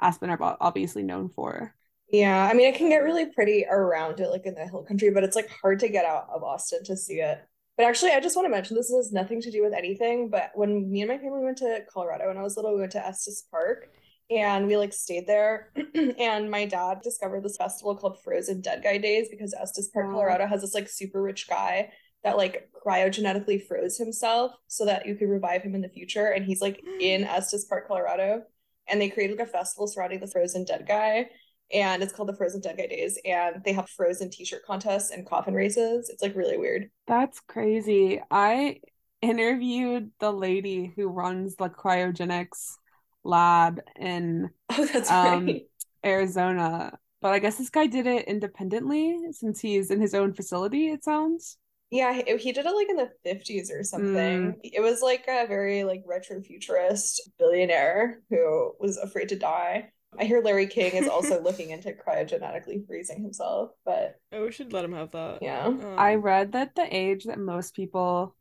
Aspen 0.00 0.30
are 0.30 0.56
obviously 0.60 1.02
known 1.02 1.30
for. 1.30 1.74
Yeah, 2.12 2.48
I 2.48 2.54
mean, 2.54 2.72
it 2.72 2.76
can 2.76 2.90
get 2.90 3.02
really 3.02 3.26
pretty 3.26 3.64
around 3.68 4.20
it, 4.20 4.28
like 4.28 4.46
in 4.46 4.54
the 4.54 4.68
hill 4.68 4.84
country, 4.84 5.10
but 5.10 5.24
it's 5.24 5.34
like 5.34 5.50
hard 5.50 5.80
to 5.80 5.88
get 5.88 6.04
out 6.04 6.28
of 6.32 6.44
Austin 6.44 6.84
to 6.84 6.96
see 6.96 7.14
it. 7.14 7.44
But 7.76 7.86
actually, 7.86 8.12
I 8.12 8.20
just 8.20 8.36
want 8.36 8.46
to 8.46 8.50
mention 8.50 8.76
this 8.76 8.92
has 8.94 9.12
nothing 9.12 9.40
to 9.42 9.50
do 9.50 9.62
with 9.62 9.72
anything. 9.74 10.28
But 10.28 10.50
when 10.54 10.90
me 10.90 11.02
and 11.02 11.10
my 11.10 11.18
family 11.18 11.42
went 11.42 11.58
to 11.58 11.80
Colorado 11.92 12.28
when 12.28 12.38
I 12.38 12.42
was 12.42 12.56
little, 12.56 12.74
we 12.74 12.80
went 12.80 12.92
to 12.92 13.04
Estes 13.04 13.42
Park 13.50 13.88
and 14.30 14.66
we 14.66 14.76
like 14.76 14.92
stayed 14.92 15.26
there. 15.26 15.72
and 16.18 16.50
my 16.50 16.66
dad 16.66 17.00
discovered 17.02 17.42
this 17.42 17.56
festival 17.56 17.96
called 17.96 18.22
Frozen 18.22 18.60
Dead 18.60 18.82
Guy 18.82 18.98
Days 18.98 19.28
because 19.28 19.54
Estes 19.54 19.88
Park, 19.88 20.06
Wow. 20.06 20.12
Colorado 20.12 20.46
has 20.46 20.60
this 20.60 20.74
like 20.74 20.88
super 20.88 21.20
rich 21.20 21.48
guy 21.48 21.90
that 22.22 22.36
like 22.36 22.70
cryogenetically 22.86 23.66
froze 23.66 23.98
himself 23.98 24.52
so 24.68 24.86
that 24.86 25.04
you 25.06 25.14
could 25.16 25.28
revive 25.28 25.62
him 25.62 25.74
in 25.74 25.82
the 25.82 25.88
future. 25.88 26.28
And 26.28 26.44
he's 26.44 26.60
like 26.62 26.80
in 27.00 27.24
Estes 27.24 27.64
Park, 27.64 27.88
Colorado. 27.88 28.44
And 28.88 29.00
they 29.00 29.08
created 29.08 29.38
like 29.38 29.48
a 29.48 29.50
festival 29.50 29.86
surrounding 29.88 30.20
the 30.20 30.26
Frozen 30.26 30.64
Dead 30.64 30.86
Guy 30.86 31.28
and 31.74 32.02
it's 32.02 32.12
called 32.12 32.28
the 32.28 32.36
Frozen 32.36 32.62
Dead 32.62 32.78
Guy 32.78 32.86
Days, 32.86 33.18
and 33.24 33.62
they 33.64 33.72
have 33.72 33.90
Frozen 33.90 34.30
t-shirt 34.30 34.64
contests 34.66 35.10
and 35.10 35.26
coffin 35.26 35.54
races. 35.54 36.08
It's 36.10 36.22
like 36.22 36.36
really 36.36 36.56
weird. 36.58 36.90
That's 37.06 37.40
crazy. 37.40 38.20
I 38.30 38.80
interviewed 39.20 40.10
the 40.20 40.32
lady 40.32 40.92
who 40.96 41.08
runs 41.08 41.56
the 41.56 41.68
cryogenics 41.68 42.78
lab 43.24 43.80
in 43.98 44.50
Oh, 44.76 44.86
that's 44.86 45.22
um 45.22 45.46
right. 45.46 45.66
Arizona, 46.04 46.98
but 47.20 47.32
I 47.34 47.38
guess 47.40 47.58
this 47.58 47.70
guy 47.70 47.86
did 47.86 48.06
it 48.06 48.26
independently 48.28 49.18
since 49.32 49.60
he's 49.60 49.90
in 49.90 50.00
his 50.00 50.14
own 50.14 50.34
facility, 50.34 50.88
it 50.90 51.04
sounds. 51.04 51.58
Yeah, 51.90 52.12
he, 52.38 52.52
did 52.52 52.66
it 52.66 52.74
like 52.74 52.88
in 52.88 52.96
the 52.96 53.12
50s 53.22 53.70
or 53.70 53.84
Mm, 53.96 54.54
something. 54.54 54.58
It 54.64 54.80
was 54.80 55.00
like 55.00 55.26
a 55.28 55.46
very 55.46 55.84
like 55.84 56.02
retro 56.06 56.40
futurist 56.42 57.30
billionaire 57.38 58.20
who 58.30 58.74
was 58.80 58.96
afraid 58.96 59.28
to 59.28 59.36
die. 59.36 59.92
I 60.18 60.24
hear 60.24 60.40
Larry 60.42 60.66
King 60.66 60.92
is 60.94 61.08
also 61.08 61.40
looking 61.42 61.70
into 61.70 61.92
cryogenetically 61.92 62.86
freezing 62.86 63.22
himself, 63.22 63.70
but 63.84 64.20
Oh, 64.32 64.44
we 64.44 64.52
should 64.52 64.72
let 64.72 64.84
him 64.84 64.92
have 64.92 65.12
that. 65.12 65.42
yeah. 65.42 65.66
I 65.96 66.14
Um, 66.14 66.22
read 66.22 66.52
that 66.52 66.74
the 66.74 66.86
age 66.94 67.24
that 67.24 67.38
most 67.38 67.74
people 67.74 68.34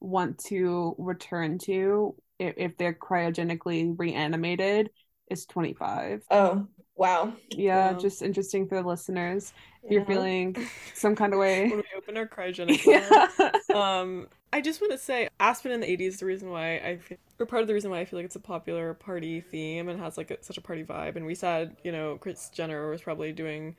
want 0.00 0.38
to 0.46 0.94
return 0.98 1.58
to 1.58 2.14
if, 2.38 2.54
if 2.56 2.76
they're 2.76 2.94
cryogenically 2.94 3.94
reanimated 3.98 4.90
is 5.30 5.46
25. 5.46 6.22
Oh, 6.30 6.68
wow. 6.96 7.32
Yeah, 7.50 7.92
wow. 7.92 7.98
just 7.98 8.22
interesting 8.22 8.66
for 8.66 8.80
the 8.80 8.86
listeners. 8.86 9.52
If 9.82 9.92
you're 9.92 10.04
feeling 10.04 10.56
some 10.94 11.14
kind 11.14 11.32
of 11.32 11.38
way. 11.38 11.68
When 11.68 11.78
we 11.78 11.84
open 11.96 12.16
our 12.16 12.26
cryogenic. 12.26 12.84
Yeah. 12.86 13.50
Um, 13.74 14.28
I 14.52 14.60
just 14.60 14.80
want 14.80 14.92
to 14.92 14.98
say 14.98 15.28
Aspen 15.38 15.72
in 15.72 15.80
the 15.80 15.86
80s 15.86 16.06
is 16.06 16.16
the 16.18 16.26
reason 16.26 16.50
why 16.50 16.76
I 16.76 16.96
feel, 16.96 17.18
or 17.38 17.46
part 17.46 17.62
of 17.62 17.68
the 17.68 17.74
reason 17.74 17.90
why 17.90 18.00
I 18.00 18.04
feel 18.04 18.18
like 18.18 18.26
it's 18.26 18.36
a 18.36 18.40
popular 18.40 18.94
party 18.94 19.40
theme 19.40 19.88
and 19.88 20.00
has 20.00 20.16
like 20.16 20.30
a, 20.30 20.42
such 20.42 20.56
a 20.56 20.60
party 20.60 20.82
vibe. 20.82 21.16
And 21.16 21.26
we 21.26 21.34
said, 21.34 21.76
you 21.84 21.92
know, 21.92 22.16
Kris 22.16 22.48
Jenner 22.50 22.90
was 22.90 23.02
probably 23.02 23.32
doing 23.32 23.76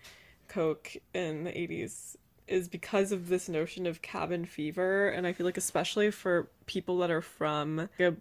coke 0.47 0.95
in 1.13 1.43
the 1.43 1.51
80s 1.51 2.15
is 2.47 2.69
because 2.69 3.11
of 3.11 3.27
this 3.27 3.49
notion 3.49 3.85
of 3.85 4.01
cabin 4.01 4.45
fever. 4.45 5.09
And 5.09 5.27
I 5.27 5.33
feel 5.33 5.45
like 5.45 5.57
especially 5.57 6.11
for 6.11 6.49
people 6.65 6.97
that 6.99 7.11
are 7.11 7.21
from 7.21 7.77
like, 7.77 8.13
a 8.13 8.15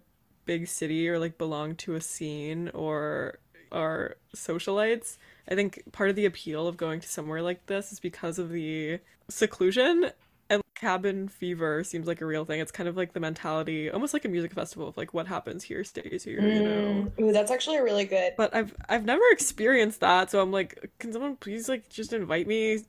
big 0.45 0.67
city 0.67 1.07
or 1.07 1.19
like 1.19 1.37
belong 1.37 1.75
to 1.75 1.95
a 1.95 2.01
scene 2.01 2.69
or 2.73 3.39
are 3.71 4.17
socialites, 4.35 5.17
I 5.49 5.55
think 5.55 5.83
part 5.91 6.09
of 6.09 6.15
the 6.15 6.25
appeal 6.25 6.67
of 6.67 6.77
going 6.77 6.99
to 6.99 7.07
somewhere 7.07 7.41
like 7.41 7.65
this 7.67 7.91
is 7.91 7.99
because 7.99 8.39
of 8.39 8.51
the 8.51 8.99
seclusion 9.29 10.11
and 10.49 10.61
cabin 10.75 11.27
fever 11.27 11.83
seems 11.83 12.07
like 12.07 12.21
a 12.21 12.25
real 12.25 12.45
thing. 12.45 12.59
It's 12.59 12.71
kind 12.71 12.87
of 12.87 12.95
like 12.95 13.13
the 13.13 13.19
mentality, 13.19 13.89
almost 13.89 14.13
like 14.13 14.25
a 14.25 14.29
music 14.29 14.53
festival 14.53 14.87
of 14.87 14.97
like 14.97 15.13
what 15.13 15.27
happens 15.27 15.63
here 15.63 15.83
stays 15.83 16.23
here, 16.23 16.41
you 16.41 16.63
know. 16.63 17.11
Mm. 17.17 17.21
Ooh, 17.21 17.31
that's 17.33 17.51
actually 17.51 17.79
really 17.79 18.05
good. 18.05 18.33
But 18.37 18.55
I've 18.55 18.75
I've 18.87 19.05
never 19.05 19.23
experienced 19.31 19.99
that, 20.01 20.31
so 20.31 20.41
I'm 20.41 20.51
like, 20.51 20.91
can 20.99 21.11
someone 21.11 21.35
please 21.35 21.67
like 21.67 21.89
just 21.89 22.13
invite 22.13 22.47
me 22.47 22.79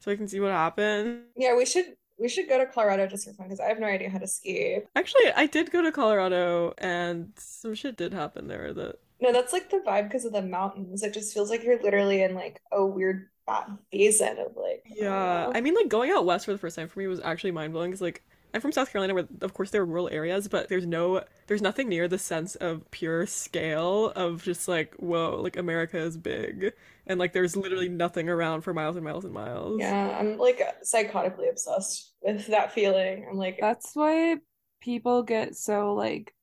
so 0.00 0.10
I 0.10 0.16
can 0.16 0.28
see 0.28 0.40
what 0.40 0.52
happens? 0.52 1.22
Yeah, 1.36 1.56
we 1.56 1.66
should 1.66 1.96
we 2.18 2.28
should 2.28 2.48
go 2.48 2.58
to 2.58 2.66
Colorado 2.66 3.06
just 3.06 3.26
for 3.26 3.32
fun 3.34 3.46
because 3.46 3.60
I 3.60 3.66
have 3.66 3.80
no 3.80 3.86
idea 3.86 4.08
how 4.08 4.18
to 4.18 4.26
ski. 4.26 4.80
Actually, 4.94 5.32
I 5.34 5.46
did 5.46 5.70
go 5.70 5.82
to 5.82 5.92
Colorado 5.92 6.74
and 6.78 7.32
some 7.36 7.74
shit 7.74 7.96
did 7.96 8.14
happen 8.14 8.48
there 8.48 8.72
that 8.72 8.96
No, 9.20 9.32
that's 9.32 9.52
like 9.52 9.70
the 9.70 9.78
vibe 9.78 10.04
because 10.04 10.24
of 10.24 10.32
the 10.32 10.42
mountains. 10.42 11.02
It 11.02 11.14
just 11.14 11.32
feels 11.34 11.50
like 11.50 11.62
you're 11.64 11.82
literally 11.82 12.22
in 12.22 12.34
like 12.34 12.60
a 12.72 12.84
weird 12.84 13.28
fat 13.46 13.70
basin 13.90 14.38
of 14.38 14.56
like, 14.56 14.84
Yeah, 14.84 15.48
I 15.52 15.60
know. 15.60 15.62
mean, 15.62 15.74
like 15.74 15.88
going 15.88 16.10
out 16.10 16.26
west 16.26 16.44
for 16.44 16.52
the 16.52 16.58
first 16.58 16.76
time 16.76 16.88
for 16.88 16.98
me 17.00 17.06
was 17.06 17.20
actually 17.20 17.50
mind-blowing 17.52 17.90
because, 17.90 18.02
like, 18.02 18.22
I'm 18.52 18.60
from 18.60 18.70
South 18.72 18.92
Carolina, 18.92 19.14
where 19.14 19.26
of 19.40 19.54
course 19.54 19.70
there 19.70 19.82
are 19.82 19.86
rural 19.86 20.08
areas, 20.10 20.46
but 20.46 20.68
there's 20.68 20.86
no, 20.86 21.24
there's 21.46 21.62
nothing 21.62 21.88
near 21.88 22.06
the 22.06 22.18
sense 22.18 22.54
of 22.56 22.88
pure 22.90 23.26
scale 23.26 24.10
of 24.10 24.42
just 24.44 24.68
like, 24.68 24.94
whoa, 24.96 25.40
like 25.42 25.56
America 25.56 25.98
is 25.98 26.16
big, 26.16 26.72
and 27.06 27.18
like 27.18 27.32
there's 27.32 27.56
literally 27.56 27.88
nothing 27.88 28.28
around 28.28 28.60
for 28.62 28.72
miles 28.74 28.94
and 28.96 29.04
miles 29.04 29.24
and 29.24 29.34
miles. 29.34 29.96
Yeah, 29.96 30.16
I'm 30.18 30.38
like 30.38 30.60
psychotically 30.84 31.50
obsessed 31.50 32.12
with 32.22 32.46
that 32.48 32.72
feeling. 32.72 33.26
I'm 33.28 33.36
like, 33.36 33.58
That's 33.60 33.94
why 33.94 34.36
people 34.80 35.22
get 35.22 35.56
so 35.56 35.94
like 35.94 36.34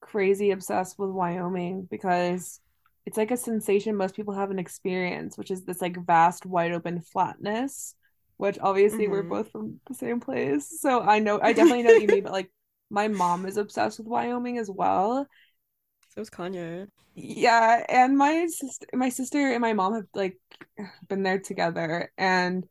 crazy 0.00 0.50
obsessed 0.50 0.98
with 0.98 1.10
Wyoming 1.10 1.86
because 1.90 2.60
it's 3.06 3.16
like 3.16 3.30
a 3.30 3.36
sensation 3.36 3.96
most 3.96 4.14
people 4.16 4.34
haven't 4.34 4.58
experienced, 4.58 5.38
which 5.38 5.50
is 5.50 5.64
this 5.64 5.80
like 5.80 5.96
vast, 6.06 6.46
wide 6.46 6.72
open 6.72 7.00
flatness, 7.00 7.94
which 8.36 8.58
obviously 8.60 9.08
we're 9.08 9.22
Mm-hmm. 9.22 9.24
both 9.24 9.50
from 9.50 9.80
the 9.88 9.94
same 9.94 10.20
place. 10.20 10.80
So 10.80 11.00
I 11.02 11.18
know, 11.20 11.40
I 11.42 11.52
definitely 11.52 11.84
know 11.84 11.90
what 11.92 12.00
you 12.00 12.08
mean, 12.08 12.22
but 12.24 12.32
like 12.32 12.50
my 12.90 13.08
mom 13.08 13.46
is 13.46 13.56
obsessed 13.56 13.98
with 13.98 14.08
Wyoming 14.08 14.58
as 14.58 14.70
well. 14.70 15.26
So 16.08 16.20
is 16.20 16.30
Kanye. 16.30 16.88
Yeah, 17.14 17.84
and 17.88 18.16
my 18.16 18.46
sister, 18.46 18.86
my 18.94 19.08
sister 19.08 19.38
and 19.52 19.60
my 19.60 19.72
mom 19.72 19.94
have 19.94 20.06
like 20.14 20.38
been 21.08 21.22
there 21.24 21.40
together, 21.40 22.12
and 22.16 22.66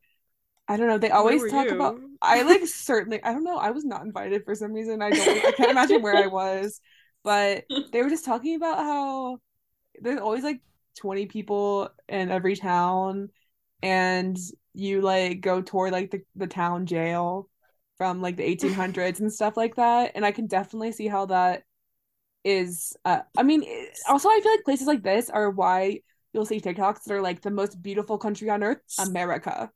I 0.68 0.76
don't 0.78 0.88
know, 0.88 0.98
they 0.98 1.10
always 1.10 1.42
were 1.42 1.50
talk 1.50 1.70
about. 1.72 2.00
I 2.22 2.42
like 2.42 2.66
certainly, 2.66 3.22
I 3.24 3.32
don't 3.32 3.44
know, 3.44 3.58
I 3.58 3.70
was 3.72 3.84
not 3.84 4.04
invited 4.04 4.44
for 4.44 4.54
some 4.54 4.72
reason. 4.72 5.02
I 5.02 5.12
don't, 5.12 5.44
I 5.46 5.52
can't 5.52 5.70
imagine 5.70 6.02
where 6.02 6.16
I 6.16 6.26
was, 6.28 6.80
but 7.24 7.64
they 7.92 8.02
were 8.02 8.10
just 8.10 8.24
talking 8.24 8.56
about 8.56 8.78
how 8.78 9.38
there's 10.00 10.20
always 10.20 10.44
like 10.44 10.60
20 10.98 11.26
people 11.26 11.90
in 12.08 12.30
every 12.30 12.56
town, 12.56 13.30
and 13.82 14.38
you 14.74 15.00
like 15.02 15.40
go 15.40 15.62
toward 15.62 15.92
like 15.92 16.10
the, 16.10 16.22
the 16.36 16.46
town 16.46 16.86
jail 16.86 17.48
from 17.98 18.22
like 18.22 18.36
the 18.36 18.44
1800s 18.48 19.20
and 19.20 19.32
stuff 19.32 19.56
like 19.56 19.76
that. 19.76 20.12
And 20.14 20.24
I 20.26 20.32
can 20.32 20.46
definitely 20.46 20.92
see 20.92 21.08
how 21.08 21.26
that 21.26 21.64
is 22.44 22.96
uh 23.04 23.20
I 23.36 23.42
mean 23.42 23.64
also 24.08 24.28
I 24.28 24.40
feel 24.42 24.52
like 24.52 24.64
places 24.64 24.86
like 24.86 25.02
this 25.02 25.28
are 25.30 25.50
why 25.50 26.00
you'll 26.32 26.46
see 26.46 26.60
TikToks 26.60 27.04
that 27.04 27.14
are 27.14 27.20
like 27.22 27.42
the 27.42 27.50
most 27.50 27.82
beautiful 27.82 28.18
country 28.18 28.48
on 28.50 28.62
earth, 28.62 28.80
America. 28.98 29.70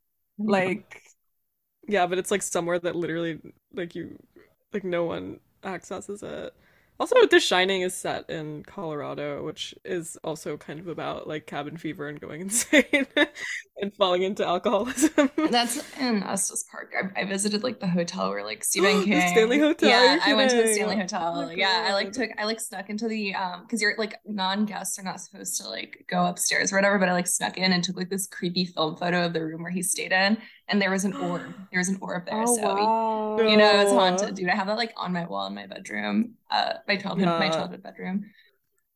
Like 0.47 0.85
Yeah, 1.87 2.07
but 2.07 2.17
it's 2.17 2.31
like 2.31 2.41
somewhere 2.41 2.79
that 2.79 2.95
literally 2.95 3.39
like 3.73 3.95
you 3.95 4.17
like 4.71 4.83
no 4.83 5.03
one 5.05 5.39
accesses 5.63 6.23
it. 6.23 6.53
Also, 6.99 7.15
The 7.25 7.39
Shining 7.39 7.81
is 7.81 7.93
set 7.93 8.29
in 8.29 8.63
Colorado, 8.63 9.43
which 9.43 9.73
is 9.83 10.17
also 10.23 10.57
kind 10.57 10.79
of 10.79 10.87
about 10.87 11.27
like 11.27 11.47
cabin 11.47 11.75
fever 11.75 12.07
and 12.07 12.19
going 12.21 12.41
insane 12.47 13.07
and 13.81 13.93
falling 13.95 14.21
into 14.23 14.45
alcoholism. 14.45 15.29
That's 15.49 15.77
in 15.99 16.23
Estes 16.23 16.63
Park. 16.71 16.93
I, 17.15 17.21
I 17.21 17.25
visited 17.25 17.63
like 17.63 17.79
the 17.79 17.87
hotel 17.87 18.29
where 18.29 18.43
like 18.43 18.63
Stephen 18.63 19.01
The 19.09 19.21
Stanley 19.27 19.59
Hotel, 19.59 19.89
Yeah, 19.89 20.19
I 20.23 20.33
went 20.35 20.51
to 20.51 20.57
the. 20.57 20.73
Stanley 20.73 20.95
Oh 20.95 20.99
Hotel. 21.01 21.33
my 21.47 21.53
Yeah, 21.53 21.85
I 21.89 21.93
like 21.93 22.11
took 22.13 22.29
I 22.37 22.45
like 22.45 22.59
snuck 22.59 22.89
into 22.89 23.07
the 23.07 23.33
um 23.35 23.63
because 23.63 23.81
you're 23.81 23.95
like 23.97 24.15
non-guests 24.25 24.97
are 24.99 25.03
not 25.03 25.19
supposed 25.19 25.59
to 25.61 25.67
like 25.69 26.05
go 26.09 26.25
upstairs 26.25 26.71
or 26.71 26.77
whatever, 26.77 26.99
but 26.99 27.09
I 27.09 27.13
like 27.13 27.27
snuck 27.27 27.57
in 27.57 27.73
and 27.73 27.83
took 27.83 27.97
like 27.97 28.09
this 28.09 28.27
creepy 28.27 28.65
film 28.65 28.95
photo 28.95 29.25
of 29.25 29.33
the 29.33 29.43
room 29.43 29.63
where 29.63 29.71
he 29.71 29.81
stayed 29.81 30.11
in, 30.11 30.37
and 30.67 30.81
there 30.81 30.91
was 30.91 31.05
an 31.05 31.13
orb. 31.13 31.41
There 31.71 31.79
was 31.79 31.89
an 31.89 31.97
orb 32.01 32.25
there, 32.27 32.43
oh 32.47 32.55
so 32.55 32.61
wow. 32.63 33.37
you 33.41 33.57
know 33.57 33.81
it's 33.81 33.91
haunted, 33.91 34.35
dude. 34.35 34.49
I 34.49 34.55
have 34.55 34.67
that 34.67 34.77
like 34.77 34.93
on 34.95 35.13
my 35.13 35.25
wall 35.25 35.47
in 35.47 35.55
my 35.55 35.67
bedroom, 35.67 36.35
uh, 36.53 36.73
my 36.87 36.95
childhood 36.95 37.27
my 37.27 37.49
childhood 37.49 37.83
bedroom. 37.83 38.25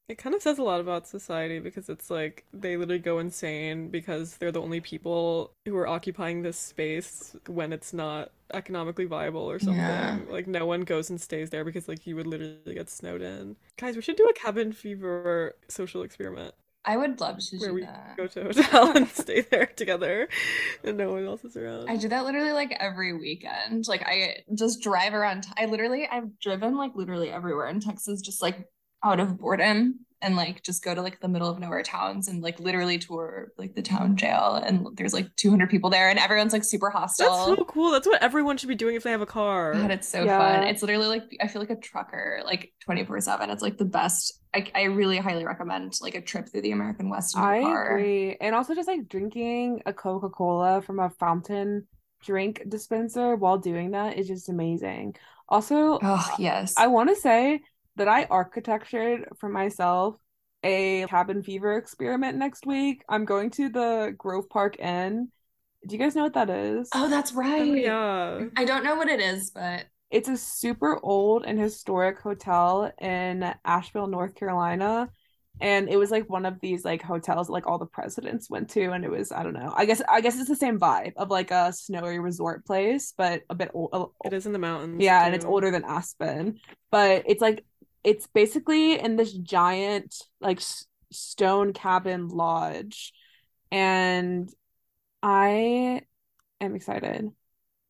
It 0.07 0.17
kind 0.17 0.33
of 0.33 0.41
says 0.41 0.57
a 0.57 0.63
lot 0.63 0.79
about 0.79 1.05
society 1.05 1.59
because 1.59 1.89
it's 1.89 2.09
like 2.09 2.45
they 2.53 2.77
literally 2.77 2.99
go 2.99 3.19
insane 3.19 3.89
because 3.89 4.37
they're 4.37 4.53
the 4.53 4.61
only 4.61 4.79
people 4.79 5.51
who 5.65 5.75
are 5.75 5.87
occupying 5.87 6.43
this 6.43 6.57
space 6.57 7.35
when 7.47 7.73
it's 7.73 7.91
not 7.91 8.31
economically 8.53 9.03
viable 9.03 9.41
or 9.41 9.59
something. 9.59 9.75
Yeah. 9.75 10.19
Like 10.29 10.47
no 10.47 10.65
one 10.65 10.81
goes 10.81 11.09
and 11.09 11.19
stays 11.19 11.49
there 11.49 11.65
because 11.65 11.89
like 11.89 12.07
you 12.07 12.15
would 12.15 12.27
literally 12.27 12.73
get 12.73 12.89
snowed 12.89 13.21
in. 13.21 13.57
Guys, 13.75 13.97
we 13.97 14.01
should 14.01 14.15
do 14.15 14.29
a 14.29 14.33
cabin 14.33 14.71
fever 14.71 15.57
social 15.67 16.03
experiment 16.03 16.53
I 16.87 16.95
would 16.97 17.19
love 17.19 17.37
to 17.39 17.57
where 17.57 17.69
do 17.69 17.75
we 17.75 17.81
that. 17.81 18.15
go 18.17 18.27
to 18.27 18.41
a 18.41 18.43
hotel 18.45 18.95
and 18.95 19.07
stay 19.23 19.41
there 19.41 19.65
together 19.67 20.29
and 20.83 20.97
no 20.97 21.11
one 21.11 21.25
else 21.25 21.43
is 21.43 21.57
around. 21.57 21.89
I 21.89 21.97
do 21.97 22.07
that 22.07 22.23
literally 22.25 22.53
like 22.53 22.75
every 22.79 23.13
weekend. 23.13 23.87
Like 23.87 24.03
I 24.05 24.37
just 24.55 24.81
drive 24.81 25.13
around. 25.13 25.45
I 25.57 25.65
literally 25.65 26.07
I've 26.07 26.39
driven 26.39 26.77
like 26.77 26.91
literally 26.95 27.29
everywhere 27.29 27.67
in 27.67 27.81
Texas 27.81 28.21
just 28.21 28.41
like 28.41 28.65
out 29.03 29.19
of 29.19 29.37
boredom. 29.37 29.99
and 30.23 30.35
like 30.35 30.63
just 30.63 30.83
go 30.83 30.95
to 30.95 31.01
like 31.03 31.19
the 31.19 31.27
middle 31.27 31.47
of 31.47 31.59
nowhere 31.59 31.83
towns 31.83 32.27
and 32.27 32.41
like 32.41 32.59
literally 32.59 32.97
tour 32.97 33.49
like 33.59 33.75
the 33.75 33.83
town 33.83 34.15
jail 34.17 34.55
and 34.65 34.87
there's 34.97 35.13
like 35.13 35.27
200 35.35 35.69
people 35.69 35.91
there 35.91 36.09
and 36.09 36.17
everyone's 36.17 36.53
like 36.53 36.63
super 36.63 36.89
hostile. 36.89 37.27
That's 37.45 37.59
so 37.59 37.65
cool. 37.65 37.91
That's 37.91 38.07
what 38.07 38.23
everyone 38.23 38.57
should 38.57 38.69
be 38.69 38.73
doing 38.75 38.95
if 38.95 39.03
they 39.03 39.11
have 39.11 39.21
a 39.21 39.27
car. 39.27 39.73
God, 39.73 39.91
it's 39.91 40.07
so 40.07 40.23
Yeah. 40.23 40.39
fun. 40.39 40.67
It's 40.67 40.81
literally 40.81 41.05
like 41.07 41.23
I 41.39 41.47
feel 41.47 41.61
like 41.61 41.69
a 41.69 41.75
trucker 41.75 42.41
like 42.45 42.73
24/7. 42.89 43.49
It's 43.51 43.61
like 43.61 43.77
the 43.77 43.85
best. 43.85 44.41
I, 44.57 44.71
I 44.81 44.83
really 44.83 45.17
highly 45.17 45.45
recommend 45.45 45.93
like 46.01 46.15
a 46.15 46.21
trip 46.21 46.49
through 46.49 46.61
the 46.61 46.71
American 46.71 47.09
West 47.09 47.35
in 47.35 47.41
I 47.41 47.57
a 47.57 47.61
car. 47.61 47.85
agree. 47.91 48.37
And 48.41 48.55
also 48.55 48.75
just 48.75 48.87
like 48.87 49.07
drinking 49.07 49.81
a 49.85 49.93
Coca-Cola 49.93 50.81
from 50.81 50.99
a 50.99 51.09
fountain 51.09 51.87
drink 52.23 52.63
dispenser 52.67 53.35
while 53.35 53.57
doing 53.57 53.91
that 53.91 54.17
is 54.17 54.27
just 54.27 54.49
amazing. 54.49 55.15
Also, 55.49 55.99
Oh, 56.01 56.35
yes. 56.39 56.73
I 56.77 56.87
want 56.87 57.09
to 57.09 57.15
say 57.15 57.61
that 57.95 58.07
I 58.07 58.25
architectured 58.25 59.29
for 59.39 59.49
myself 59.49 60.17
a 60.63 61.05
cabin 61.07 61.43
fever 61.43 61.77
experiment 61.77 62.37
next 62.37 62.65
week. 62.65 63.03
I'm 63.07 63.25
going 63.25 63.51
to 63.51 63.69
the 63.69 64.13
Grove 64.17 64.49
Park 64.49 64.79
Inn. 64.79 65.29
Do 65.87 65.95
you 65.95 65.99
guys 65.99 66.15
know 66.15 66.23
what 66.23 66.33
that 66.33 66.49
is? 66.49 66.89
Oh, 66.93 67.07
that's 67.09 67.31
Oh, 67.31 67.39
right. 67.39 67.75
yeah. 67.75 68.45
I 68.57 68.65
don't 68.65 68.83
know 68.83 68.95
what 68.95 69.07
it 69.09 69.19
is, 69.19 69.51
but 69.51 69.85
It's 70.09 70.29
a 70.29 70.37
super 70.37 70.99
old 71.03 71.45
and 71.45 71.59
historic 71.59 72.19
hotel 72.19 72.91
in 72.99 73.53
Asheville, 73.65 74.07
North 74.07 74.35
Carolina. 74.35 75.09
And 75.59 75.89
it 75.89 75.97
was 75.97 76.11
like 76.11 76.29
one 76.29 76.45
of 76.45 76.59
these 76.61 76.85
like 76.85 77.01
hotels 77.01 77.47
that 77.47 77.53
like 77.53 77.65
all 77.65 77.79
the 77.79 77.87
presidents 77.87 78.49
went 78.49 78.69
to, 78.71 78.91
and 78.91 79.03
it 79.03 79.09
was 79.09 79.31
I 79.31 79.41
don't 79.41 79.53
know. 79.55 79.73
I 79.75 79.85
guess 79.85 80.01
I 80.07 80.21
guess 80.21 80.39
it's 80.39 80.47
the 80.49 80.55
same 80.55 80.79
vibe 80.79 81.13
of 81.17 81.29
like 81.31 81.49
a 81.49 81.73
snowy 81.73 82.19
resort 82.19 82.63
place, 82.65 83.13
but 83.17 83.41
a 83.49 83.55
bit 83.55 83.71
old. 83.73 83.89
Oh, 83.91 84.13
it 84.23 84.33
is 84.33 84.45
in 84.45 84.53
the 84.53 84.59
mountains. 84.59 85.03
Yeah, 85.03 85.25
and 85.25 85.33
it's 85.33 85.45
older 85.45 85.71
than 85.71 85.83
Aspen, 85.83 86.59
but 86.91 87.23
it's 87.25 87.41
like 87.41 87.65
it's 88.03 88.27
basically 88.27 88.99
in 88.99 89.15
this 89.15 89.33
giant 89.33 90.15
like 90.39 90.57
s- 90.57 90.85
stone 91.11 91.73
cabin 91.73 92.27
lodge, 92.29 93.13
and 93.71 94.47
I 95.23 96.01
am 96.61 96.75
excited. 96.75 97.31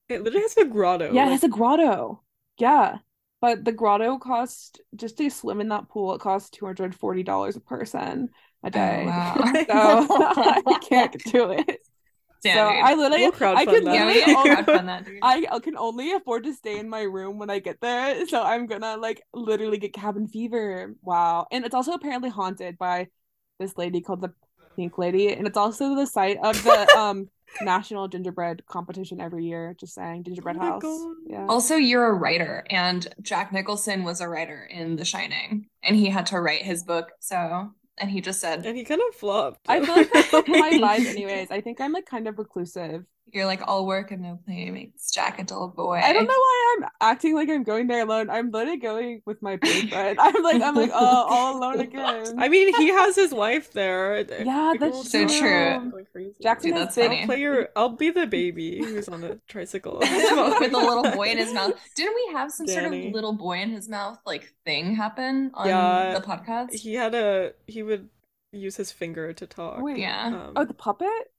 It 0.10 0.24
literally 0.24 0.42
has 0.44 0.58
a 0.58 0.66
grotto. 0.66 1.12
Yeah, 1.14 1.28
it 1.28 1.32
has 1.32 1.44
a 1.44 1.50
grotto. 1.50 2.22
Yeah. 2.58 2.98
But 3.40 3.64
the 3.66 3.72
grotto 3.72 4.18
cost 4.18 4.82
just 4.96 5.18
to 5.18 5.30
swim 5.30 5.62
in 5.62 5.70
that 5.70 5.90
pool, 5.90 6.16
it 6.16 6.22
costs 6.22 6.58
$240 6.58 7.56
a 7.56 7.60
person 7.60 8.30
a 8.64 8.72
day. 8.72 9.04
Oh, 9.04 9.08
wow. 9.08 10.06
So 10.08 10.64
I 10.68 10.80
can't 10.82 11.16
do 11.26 11.52
it. 11.52 11.80
Damn, 12.44 12.56
so 12.56 12.70
dude. 12.72 12.84
I 12.84 12.94
literally 12.96 13.24
We'll 13.24 13.32
crowdfund 13.32 13.56
I 13.58 13.66
could 13.66 13.86
that. 13.86 13.94
yeah, 13.96 14.06
literally 14.06 14.34
all 14.36 14.48
only- 14.48 14.86
that. 14.86 15.08
I 15.24 15.60
can 15.60 15.78
only 15.78 16.12
afford 16.14 16.44
to 16.46 16.54
stay 16.54 16.80
in 16.80 16.88
my 16.90 17.02
room 17.02 17.38
when 17.40 17.50
I 17.50 17.60
get 17.60 17.82
there. 17.82 18.26
So 18.28 18.42
I'm 18.44 18.68
gonna 18.68 18.96
like 18.98 19.22
literally 19.34 19.78
get 19.78 19.94
cabin 19.94 20.28
fever. 20.28 20.96
Wow. 21.02 21.48
And 21.52 21.66
it's 21.66 21.74
also 21.76 21.94
apparently 21.94 22.30
haunted 22.30 22.78
by 22.78 23.08
this 23.60 23.76
lady 23.78 24.02
called 24.02 24.22
the 24.22 24.34
Pink 24.76 24.98
Lady. 25.00 25.34
And 25.34 25.48
it's 25.48 25.58
also 25.58 25.96
the 25.96 26.06
site 26.06 26.38
of 26.44 26.62
the 26.64 26.88
um 26.98 27.28
national 27.62 28.08
gingerbread 28.08 28.66
competition 28.66 29.20
every 29.20 29.46
year. 29.46 29.76
Just 29.80 29.96
saying, 29.96 30.24
gingerbread 30.24 30.58
Oh 30.58 30.60
house. 30.60 31.18
Yeah. 31.28 31.46
Also, 31.48 31.76
you're 31.76 32.08
a 32.08 32.14
writer, 32.14 32.66
and 32.70 33.08
Jack 33.22 33.52
Nicholson 33.52 34.04
was 34.04 34.22
a 34.22 34.28
writer 34.30 34.68
in 34.70 34.96
The 34.96 35.06
Shining, 35.06 35.68
and 35.84 35.96
he 35.96 36.10
had 36.10 36.26
to 36.28 36.40
write 36.40 36.62
his 36.62 36.84
book. 36.84 37.12
So, 37.20 37.72
and 37.98 38.12
he 38.12 38.22
just 38.22 38.40
said, 38.40 38.66
And 38.66 38.78
he 38.78 38.84
kind 38.84 39.02
of 39.08 39.16
flopped. 39.16 39.62
I 39.68 39.84
feel 39.84 39.96
like 39.96 40.12
that's 40.12 40.32
my 40.32 40.40
vibe 40.74 41.06
anyways. 41.06 41.52
I 41.52 41.62
think 41.62 41.82
I'm 41.82 41.94
like 41.94 42.06
kind 42.06 42.28
of 42.28 42.38
reclusive. 42.38 43.06
"You're 43.32 43.46
like 43.46 43.62
all 43.68 43.86
work 43.86 44.12
and 44.12 44.22
no 44.22 44.40
play 44.46 44.70
makes 44.70 45.12
Jack 45.12 45.40
a 45.40 45.44
dull 45.44 45.68
boy." 45.68 45.96
I 46.04 46.14
don't 46.14 46.26
know 46.26 46.34
why 46.34 46.76
I'm 46.80 46.90
acting 47.02 47.36
like 47.36 47.50
I'm 47.50 47.64
going 47.64 47.88
there 47.88 48.02
alone. 48.04 48.30
I'm 48.30 48.52
literally 48.52 48.78
going 48.80 49.22
with 49.26 49.42
my 49.42 49.58
boyfriend. 49.58 50.20
I'm 50.22 50.44
like 50.44 50.62
I'm 50.62 50.76
like 50.76 50.92
oh 50.94 51.26
all 51.30 51.58
alone 51.58 51.80
again. 51.80 52.40
I 52.40 52.50
mean, 52.50 52.74
he 52.76 52.88
has 52.90 53.16
his 53.16 53.34
wife 53.34 53.72
there. 53.74 54.26
Yeah, 54.48 54.72
People 54.74 54.92
that's 54.92 55.12
So 55.12 55.24
just 55.26 55.40
true. 55.40 55.92
go 55.92 56.04
crazy. 56.12 56.36
Jackson 56.42 56.72
Dude, 56.72 56.78
has 56.80 56.86
that's 56.88 56.96
big 56.96 57.06
funny. 57.08 57.22
I'll 57.22 57.26
play 57.28 57.40
your. 57.42 57.70
I'll 57.76 57.90
be 57.90 58.10
the 58.12 58.28
baby 58.28 58.80
who's 58.80 59.08
on 59.10 59.22
the 59.22 59.40
tricycle 59.48 59.98
with 60.00 60.74
a 60.74 60.78
little 60.78 61.04
boy 61.04 61.28
in 61.30 61.38
his 61.38 61.54
mouth. 61.54 61.74
Didn't 61.96 62.16
we 62.16 62.34
have 62.34 62.52
some 62.52 62.68
sort 62.68 62.86
of 62.86 62.92
little 62.94 63.34
boy 63.34 63.60
in 63.60 63.70
his 63.72 63.88
mouth 63.90 64.20
like 64.26 64.54
thing 64.66 64.96
happen 64.96 65.52
on 65.54 65.68
Yeah. 65.68 66.14
the 66.20 66.26
podcast? 66.26 66.74
He 66.74 66.94
had 66.96 67.14
a. 67.16 67.54
He 67.68 67.84
would 67.84 68.10
use 68.52 68.76
his 68.78 68.92
finger 68.92 69.34
to 69.34 69.46
talk. 69.46 69.82
Wait. 69.82 69.98
Yeah. 69.98 70.28
Um, 70.28 70.54
Oh, 70.56 70.64
the 70.66 70.74
puppet? 70.74 71.32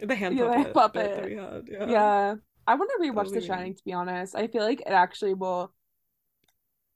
The 0.00 0.14
hand 0.14 0.36
yeah, 0.36 0.44
puppet, 0.44 0.74
puppet. 0.74 1.16
that 1.16 1.24
we 1.24 1.36
had. 1.36 1.68
Yeah. 1.70 1.90
Yeah. 1.90 2.34
I 2.66 2.74
want 2.74 2.90
to 2.96 3.08
rewatch 3.08 3.32
The 3.32 3.40
Shining 3.40 3.74
to 3.74 3.84
be 3.84 3.92
honest. 3.92 4.34
I 4.34 4.48
feel 4.48 4.62
like 4.62 4.80
it 4.80 4.88
actually 4.90 5.34
will 5.34 5.72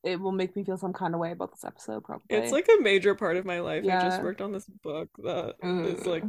it 0.02 0.18
will 0.18 0.32
make 0.32 0.56
me 0.56 0.64
feel 0.64 0.78
some 0.78 0.92
kind 0.92 1.14
of 1.14 1.20
way 1.20 1.32
about 1.32 1.52
this 1.52 1.64
episode 1.64 2.04
probably. 2.04 2.24
It's 2.30 2.52
like 2.52 2.68
a 2.68 2.82
major 2.82 3.14
part 3.14 3.36
of 3.36 3.44
my 3.44 3.60
life. 3.60 3.84
I 3.84 4.00
just 4.00 4.22
worked 4.22 4.40
on 4.40 4.52
this 4.52 4.66
book 4.82 5.08
that 5.22 5.56
is 5.62 6.06
Ooh. 6.06 6.10
like 6.10 6.24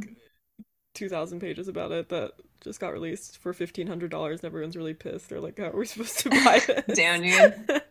2,000 0.94 1.40
pages 1.40 1.68
about 1.68 1.90
it 1.90 2.08
that 2.10 2.32
just 2.60 2.80
got 2.80 2.92
released 2.92 3.38
for 3.38 3.52
$1,500 3.52 4.30
and 4.30 4.44
everyone's 4.44 4.76
really 4.76 4.94
pissed. 4.94 5.28
They're 5.28 5.40
like, 5.40 5.58
how 5.58 5.68
are 5.68 5.76
we 5.76 5.86
supposed 5.86 6.18
to 6.20 6.30
buy 6.30 6.60
it?" 6.68 6.84
Damn, 6.94 7.22
dude. 7.22 7.66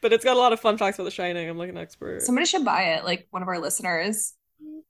but 0.00 0.12
it's 0.12 0.24
got 0.24 0.36
a 0.36 0.40
lot 0.40 0.52
of 0.52 0.60
fun 0.60 0.78
facts 0.78 0.98
about 0.98 1.04
The 1.04 1.10
Shining. 1.10 1.48
I'm 1.48 1.58
like 1.58 1.70
an 1.70 1.76
expert. 1.76 2.22
Somebody 2.22 2.46
should 2.46 2.64
buy 2.64 2.94
it, 2.94 3.04
like 3.04 3.26
one 3.30 3.42
of 3.42 3.48
our 3.48 3.58
listeners. 3.58 4.34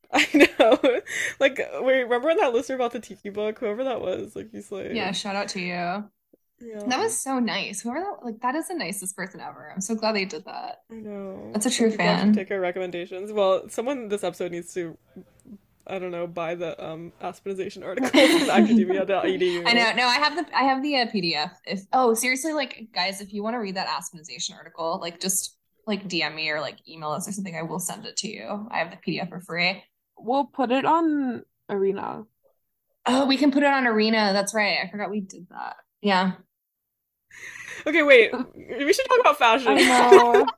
I 0.12 0.48
know. 0.58 1.00
Like, 1.40 1.58
wait, 1.80 2.02
remember 2.02 2.28
when 2.28 2.38
that 2.38 2.52
listener 2.54 2.78
bought 2.78 2.92
the 2.92 3.00
Tiki 3.00 3.30
book? 3.30 3.58
Whoever 3.58 3.84
that 3.84 4.00
was, 4.00 4.34
like, 4.34 4.50
he's 4.50 4.72
like, 4.72 4.92
Yeah, 4.92 5.12
shout 5.12 5.36
out 5.36 5.48
to 5.48 5.60
you. 5.60 5.66
yeah. 5.66 6.08
That 6.86 6.98
was 7.00 7.18
so 7.18 7.38
nice. 7.38 7.82
Whoever 7.82 8.00
that 8.00 8.24
like 8.24 8.40
that 8.40 8.54
is 8.54 8.68
the 8.68 8.74
nicest 8.74 9.14
person 9.16 9.40
ever. 9.40 9.70
I'm 9.74 9.80
so 9.80 9.94
glad 9.94 10.12
they 10.16 10.24
did 10.24 10.44
that. 10.46 10.80
I 10.90 10.94
know. 10.94 11.50
That's 11.52 11.66
a 11.66 11.70
true 11.70 11.90
People 11.90 12.06
have 12.06 12.18
to 12.20 12.24
fan. 12.26 12.32
Take 12.34 12.50
our 12.50 12.60
recommendations. 12.60 13.30
Well, 13.32 13.68
someone 13.68 14.08
this 14.08 14.24
episode 14.24 14.52
needs 14.52 14.72
to, 14.74 14.96
I 15.86 15.98
don't 15.98 16.10
know, 16.10 16.26
buy 16.26 16.54
the 16.54 16.82
um 16.84 17.12
Aspenization 17.22 17.84
article 17.84 18.08
from 18.08 18.50
academia.edu. 18.50 19.62
I 19.66 19.72
know. 19.74 19.92
No, 19.94 20.06
I 20.06 20.16
have 20.16 20.34
the 20.36 20.46
I 20.56 20.62
have 20.64 20.82
the 20.82 20.96
uh, 20.96 21.06
PDF. 21.06 21.52
If 21.66 21.82
oh 21.92 22.14
seriously, 22.14 22.52
like 22.54 22.88
guys, 22.94 23.20
if 23.20 23.32
you 23.32 23.42
want 23.42 23.54
to 23.54 23.58
read 23.58 23.76
that 23.76 23.86
Aspenization 23.88 24.54
article, 24.56 24.98
like 25.00 25.20
just 25.20 25.56
like 25.86 26.08
DM 26.08 26.34
me 26.34 26.50
or 26.50 26.60
like 26.60 26.78
email 26.88 27.10
us 27.10 27.28
or 27.28 27.32
something. 27.32 27.54
I 27.54 27.62
will 27.62 27.78
send 27.78 28.06
it 28.06 28.16
to 28.18 28.28
you. 28.28 28.66
I 28.72 28.78
have 28.78 28.90
the 28.90 28.96
PDF 28.96 29.28
for 29.28 29.40
free. 29.40 29.84
We'll 30.18 30.44
put 30.44 30.70
it 30.70 30.84
on 30.84 31.44
Arena. 31.68 32.24
Oh, 33.06 33.26
we 33.26 33.36
can 33.36 33.52
put 33.52 33.62
it 33.62 33.72
on 33.72 33.86
Arena. 33.86 34.30
That's 34.32 34.54
right. 34.54 34.78
I 34.84 34.90
forgot 34.90 35.10
we 35.10 35.20
did 35.20 35.48
that. 35.50 35.76
Yeah. 36.00 36.32
Okay, 37.86 38.02
wait. 38.02 38.32
We 38.54 38.92
should 38.92 39.06
talk 39.06 39.20
about 39.20 39.38
fashion. 39.38 39.72
I 39.72 39.82
know. 39.82 40.46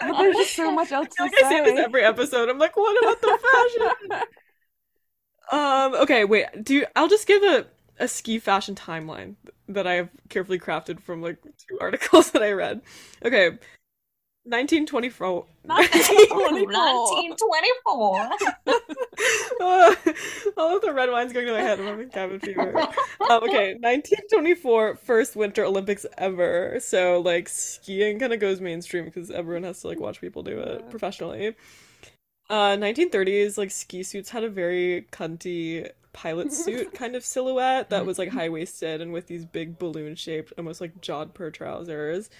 But 0.00 0.18
there's 0.18 0.36
just 0.36 0.56
so 0.56 0.70
much 0.70 0.92
else 0.92 1.08
I 1.18 1.28
feel 1.28 1.30
to 1.30 1.36
like 1.36 1.44
I 1.44 1.48
say 1.48 1.64
this 1.64 1.76
say. 1.78 1.84
every 1.84 2.02
episode. 2.02 2.48
I'm 2.48 2.58
like, 2.58 2.76
what 2.76 3.02
about 3.02 3.20
the 3.20 3.38
fashion? 4.08 4.22
Um, 5.50 5.94
okay, 5.94 6.26
wait. 6.26 6.44
Do 6.62 6.74
you, 6.74 6.86
I'll 6.94 7.08
just 7.08 7.26
give 7.26 7.42
a 7.42 7.66
a 7.98 8.06
ski 8.06 8.38
fashion 8.38 8.74
timeline 8.74 9.34
that 9.68 9.86
I 9.86 9.94
have 9.94 10.10
carefully 10.28 10.58
crafted 10.58 11.00
from 11.00 11.22
like 11.22 11.38
two 11.42 11.78
articles 11.80 12.30
that 12.32 12.42
I 12.42 12.52
read. 12.52 12.82
Okay. 13.24 13.58
1924. 14.48 15.44
1924. 15.64 18.28
Uh, 19.60 19.92
all 20.56 20.76
of 20.76 20.82
the 20.82 20.94
red 20.94 21.10
wine's 21.10 21.32
going 21.32 21.44
to 21.44 21.52
my 21.52 21.60
head. 21.60 21.80
I'm 21.80 21.86
having 21.86 22.08
cabin 22.10 22.38
fever. 22.38 22.78
Um, 22.78 23.42
okay, 23.42 23.74
1924 23.74 24.94
first 24.94 25.34
Winter 25.34 25.64
Olympics 25.64 26.06
ever. 26.16 26.78
So 26.80 27.20
like 27.20 27.48
skiing 27.48 28.20
kind 28.20 28.32
of 28.32 28.38
goes 28.38 28.60
mainstream 28.60 29.06
because 29.06 29.32
everyone 29.32 29.64
has 29.64 29.80
to 29.80 29.88
like 29.88 29.98
watch 29.98 30.20
people 30.20 30.44
do 30.44 30.60
it 30.60 30.88
professionally. 30.90 31.56
Uh, 32.48 32.76
1930s 32.76 33.58
like 33.58 33.72
ski 33.72 34.04
suits 34.04 34.30
had 34.30 34.44
a 34.44 34.48
very 34.48 35.08
cunty 35.12 35.90
pilot 36.12 36.52
suit 36.52 36.94
kind 36.94 37.16
of 37.16 37.24
silhouette 37.24 37.90
that 37.90 38.06
was 38.06 38.18
like 38.18 38.30
high 38.30 38.48
waisted 38.48 39.00
and 39.00 39.12
with 39.12 39.26
these 39.26 39.44
big 39.44 39.78
balloon 39.78 40.14
shaped, 40.14 40.52
almost 40.56 40.80
like 40.80 41.00
jodhpur 41.00 41.52
trousers. 41.52 42.30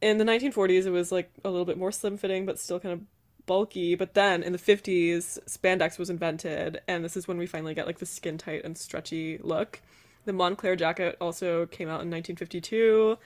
In 0.00 0.18
the 0.18 0.24
1940s, 0.24 0.86
it 0.86 0.90
was 0.90 1.12
like 1.12 1.30
a 1.44 1.50
little 1.50 1.66
bit 1.66 1.78
more 1.78 1.92
slim 1.92 2.16
fitting, 2.16 2.46
but 2.46 2.58
still 2.58 2.80
kind 2.80 2.94
of 2.94 3.02
bulky. 3.46 3.94
But 3.94 4.14
then 4.14 4.42
in 4.42 4.52
the 4.52 4.58
50s, 4.58 5.38
spandex 5.46 5.98
was 5.98 6.08
invented, 6.08 6.80
and 6.88 7.04
this 7.04 7.16
is 7.16 7.28
when 7.28 7.36
we 7.36 7.46
finally 7.46 7.74
get 7.74 7.86
like 7.86 7.98
the 7.98 8.06
skin 8.06 8.38
tight 8.38 8.64
and 8.64 8.76
stretchy 8.78 9.38
look. 9.38 9.80
The 10.24 10.32
Moncler 10.32 10.78
jacket 10.78 11.16
also 11.20 11.66
came 11.66 11.88
out 11.88 12.02
in 12.02 12.10
1952, 12.10 13.18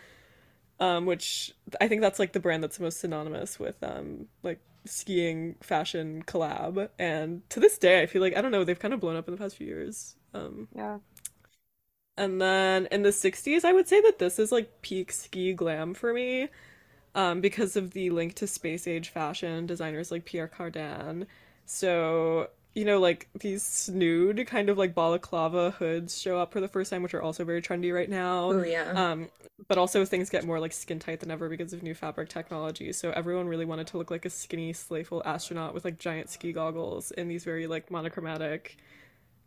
um, 0.80 1.06
which 1.06 1.52
I 1.80 1.88
think 1.88 2.00
that's 2.00 2.18
like 2.18 2.32
the 2.32 2.40
brand 2.40 2.62
that's 2.62 2.80
most 2.80 3.00
synonymous 3.00 3.58
with 3.58 3.82
um, 3.82 4.26
like 4.42 4.60
skiing 4.84 5.56
fashion 5.60 6.22
collab. 6.26 6.88
And 6.98 7.48
to 7.50 7.60
this 7.60 7.78
day, 7.78 8.02
I 8.02 8.06
feel 8.06 8.22
like 8.22 8.36
I 8.36 8.40
don't 8.40 8.52
know, 8.52 8.64
they've 8.64 8.78
kind 8.78 8.94
of 8.94 9.00
blown 9.00 9.16
up 9.16 9.28
in 9.28 9.34
the 9.34 9.38
past 9.38 9.56
few 9.56 9.66
years. 9.66 10.16
Um, 10.32 10.68
Yeah. 10.74 10.98
And 12.16 12.40
then 12.40 12.86
in 12.90 13.02
the 13.02 13.10
60s, 13.10 13.64
I 13.64 13.72
would 13.72 13.88
say 13.88 14.00
that 14.02 14.18
this 14.18 14.38
is 14.38 14.52
like 14.52 14.82
peak 14.82 15.12
ski 15.12 15.52
glam 15.52 15.94
for 15.94 16.12
me 16.12 16.48
um, 17.14 17.40
because 17.40 17.76
of 17.76 17.92
the 17.92 18.10
link 18.10 18.34
to 18.34 18.46
space 18.46 18.86
age 18.86 19.08
fashion 19.08 19.66
designers 19.66 20.10
like 20.10 20.24
Pierre 20.24 20.48
Cardin. 20.48 21.26
So 21.66 22.48
you 22.74 22.84
know, 22.84 22.98
like 22.98 23.28
these 23.38 23.62
snood 23.62 24.44
kind 24.48 24.68
of 24.68 24.76
like 24.76 24.94
balaclava 24.94 25.70
hoods 25.70 26.20
show 26.20 26.38
up 26.38 26.52
for 26.52 26.60
the 26.60 26.68
first 26.68 26.90
time, 26.90 27.02
which 27.02 27.14
are 27.14 27.22
also 27.22 27.44
very 27.44 27.62
trendy 27.62 27.94
right 27.94 28.10
now. 28.10 28.50
Oh 28.50 28.64
yeah. 28.64 28.90
Um, 28.90 29.28
but 29.68 29.78
also 29.78 30.04
things 30.04 30.28
get 30.28 30.44
more 30.44 30.58
like 30.58 30.72
skin 30.72 30.98
tight 30.98 31.20
than 31.20 31.30
ever 31.30 31.48
because 31.48 31.72
of 31.72 31.82
new 31.84 31.94
fabric 31.94 32.28
technology. 32.28 32.92
So 32.92 33.10
everyone 33.12 33.46
really 33.46 33.64
wanted 33.64 33.86
to 33.88 33.98
look 33.98 34.10
like 34.10 34.24
a 34.24 34.30
skinny, 34.30 34.72
slayful 34.72 35.22
astronaut 35.24 35.72
with 35.72 35.84
like 35.84 35.98
giant 35.98 36.30
ski 36.30 36.52
goggles 36.52 37.12
in 37.12 37.28
these 37.28 37.44
very 37.44 37.68
like 37.68 37.92
monochromatic 37.92 38.76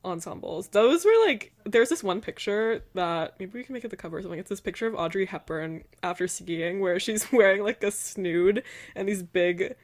ensembles. 0.05 0.69
Those 0.69 1.05
were 1.05 1.25
like 1.25 1.53
there's 1.65 1.89
this 1.89 2.03
one 2.03 2.21
picture 2.21 2.83
that 2.93 3.35
maybe 3.39 3.51
we 3.53 3.63
can 3.63 3.73
make 3.73 3.83
it 3.83 3.89
the 3.89 3.97
cover 3.97 4.17
or 4.17 4.21
something. 4.21 4.39
It's 4.39 4.49
this 4.49 4.61
picture 4.61 4.87
of 4.87 4.95
Audrey 4.95 5.25
Hepburn 5.25 5.83
after 6.03 6.27
skiing 6.27 6.79
where 6.79 6.99
she's 6.99 7.31
wearing 7.31 7.63
like 7.63 7.83
a 7.83 7.91
snood 7.91 8.63
and 8.95 9.07
these 9.07 9.23
big 9.23 9.75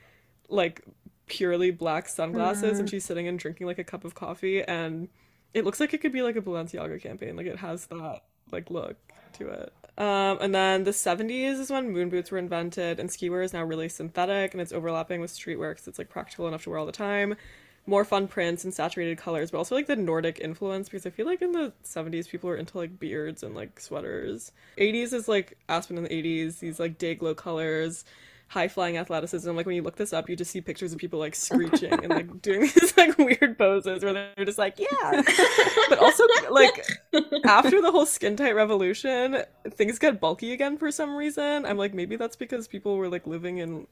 like 0.49 0.83
purely 1.25 1.71
black 1.71 2.07
sunglasses 2.07 2.79
and 2.79 2.89
she's 2.89 3.05
sitting 3.05 3.27
and 3.27 3.39
drinking 3.39 3.65
like 3.65 3.79
a 3.79 3.83
cup 3.83 4.03
of 4.03 4.13
coffee 4.13 4.61
and 4.61 5.07
it 5.53 5.65
looks 5.65 5.79
like 5.79 5.93
it 5.93 5.99
could 5.99 6.11
be 6.11 6.21
like 6.21 6.35
a 6.35 6.41
Balenciaga 6.41 7.01
campaign. 7.01 7.35
Like 7.35 7.47
it 7.47 7.57
has 7.57 7.85
that 7.87 8.23
like 8.51 8.69
look 8.69 8.97
to 9.33 9.49
it. 9.49 9.73
Um, 9.97 10.39
and 10.41 10.55
then 10.55 10.85
the 10.85 10.91
70s 10.91 11.59
is 11.59 11.69
when 11.69 11.91
moon 11.91 12.09
boots 12.09 12.31
were 12.31 12.39
invented, 12.39 12.99
and 12.99 13.11
ski 13.11 13.29
wear 13.29 13.43
is 13.43 13.53
now 13.53 13.63
really 13.63 13.89
synthetic 13.89 14.53
and 14.53 14.61
it's 14.61 14.73
overlapping 14.73 15.21
with 15.21 15.31
streetwear 15.31 15.71
because 15.71 15.87
it's 15.87 15.99
like 15.99 16.09
practical 16.09 16.47
enough 16.47 16.63
to 16.63 16.71
wear 16.71 16.79
all 16.79 16.85
the 16.87 16.91
time. 16.91 17.35
More 17.85 18.05
fun 18.05 18.27
prints 18.27 18.63
and 18.63 18.73
saturated 18.73 19.17
colors, 19.17 19.51
but 19.51 19.57
also 19.57 19.75
like 19.75 19.87
the 19.87 19.95
Nordic 19.95 20.39
influence 20.39 20.87
because 20.87 21.05
I 21.05 21.09
feel 21.09 21.25
like 21.25 21.41
in 21.41 21.51
the 21.51 21.73
70s 21.83 22.29
people 22.29 22.49
were 22.49 22.55
into 22.55 22.77
like 22.77 22.97
beards 22.99 23.43
and 23.43 23.55
like 23.55 23.79
sweaters. 23.79 24.51
80s 24.77 25.13
is 25.13 25.27
like 25.27 25.57
Aspen 25.67 25.97
in 25.97 26.03
the 26.03 26.09
80s, 26.09 26.59
these 26.59 26.79
like 26.79 26.97
day 26.97 27.15
glow 27.15 27.35
colors 27.35 28.05
high 28.53 28.67
flying 28.67 28.97
athleticism. 28.97 29.51
Like 29.55 29.65
when 29.65 29.75
you 29.75 29.81
look 29.81 29.95
this 29.95 30.13
up, 30.13 30.29
you 30.29 30.35
just 30.35 30.51
see 30.51 30.61
pictures 30.61 30.93
of 30.93 30.99
people 30.99 31.19
like 31.19 31.33
screeching 31.33 31.91
and 31.91 32.09
like 32.09 32.41
doing 32.41 32.61
these 32.75 32.95
like 32.95 33.17
weird 33.17 33.57
poses 33.57 34.03
where 34.03 34.13
they're 34.13 34.45
just 34.45 34.59
like, 34.59 34.79
yeah. 34.79 35.23
but 35.89 35.97
also 35.97 36.23
like 36.51 36.87
after 37.45 37.81
the 37.81 37.91
whole 37.91 38.05
skin 38.05 38.37
tight 38.37 38.55
revolution, 38.55 39.43
things 39.71 39.97
get 39.97 40.21
bulky 40.21 40.53
again 40.53 40.77
for 40.77 40.91
some 40.91 41.15
reason. 41.15 41.65
I'm 41.65 41.77
like, 41.77 41.93
maybe 41.93 42.15
that's 42.15 42.35
because 42.35 42.67
people 42.67 42.97
were 42.97 43.09
like 43.09 43.25
living 43.25 43.57
in 43.57 43.87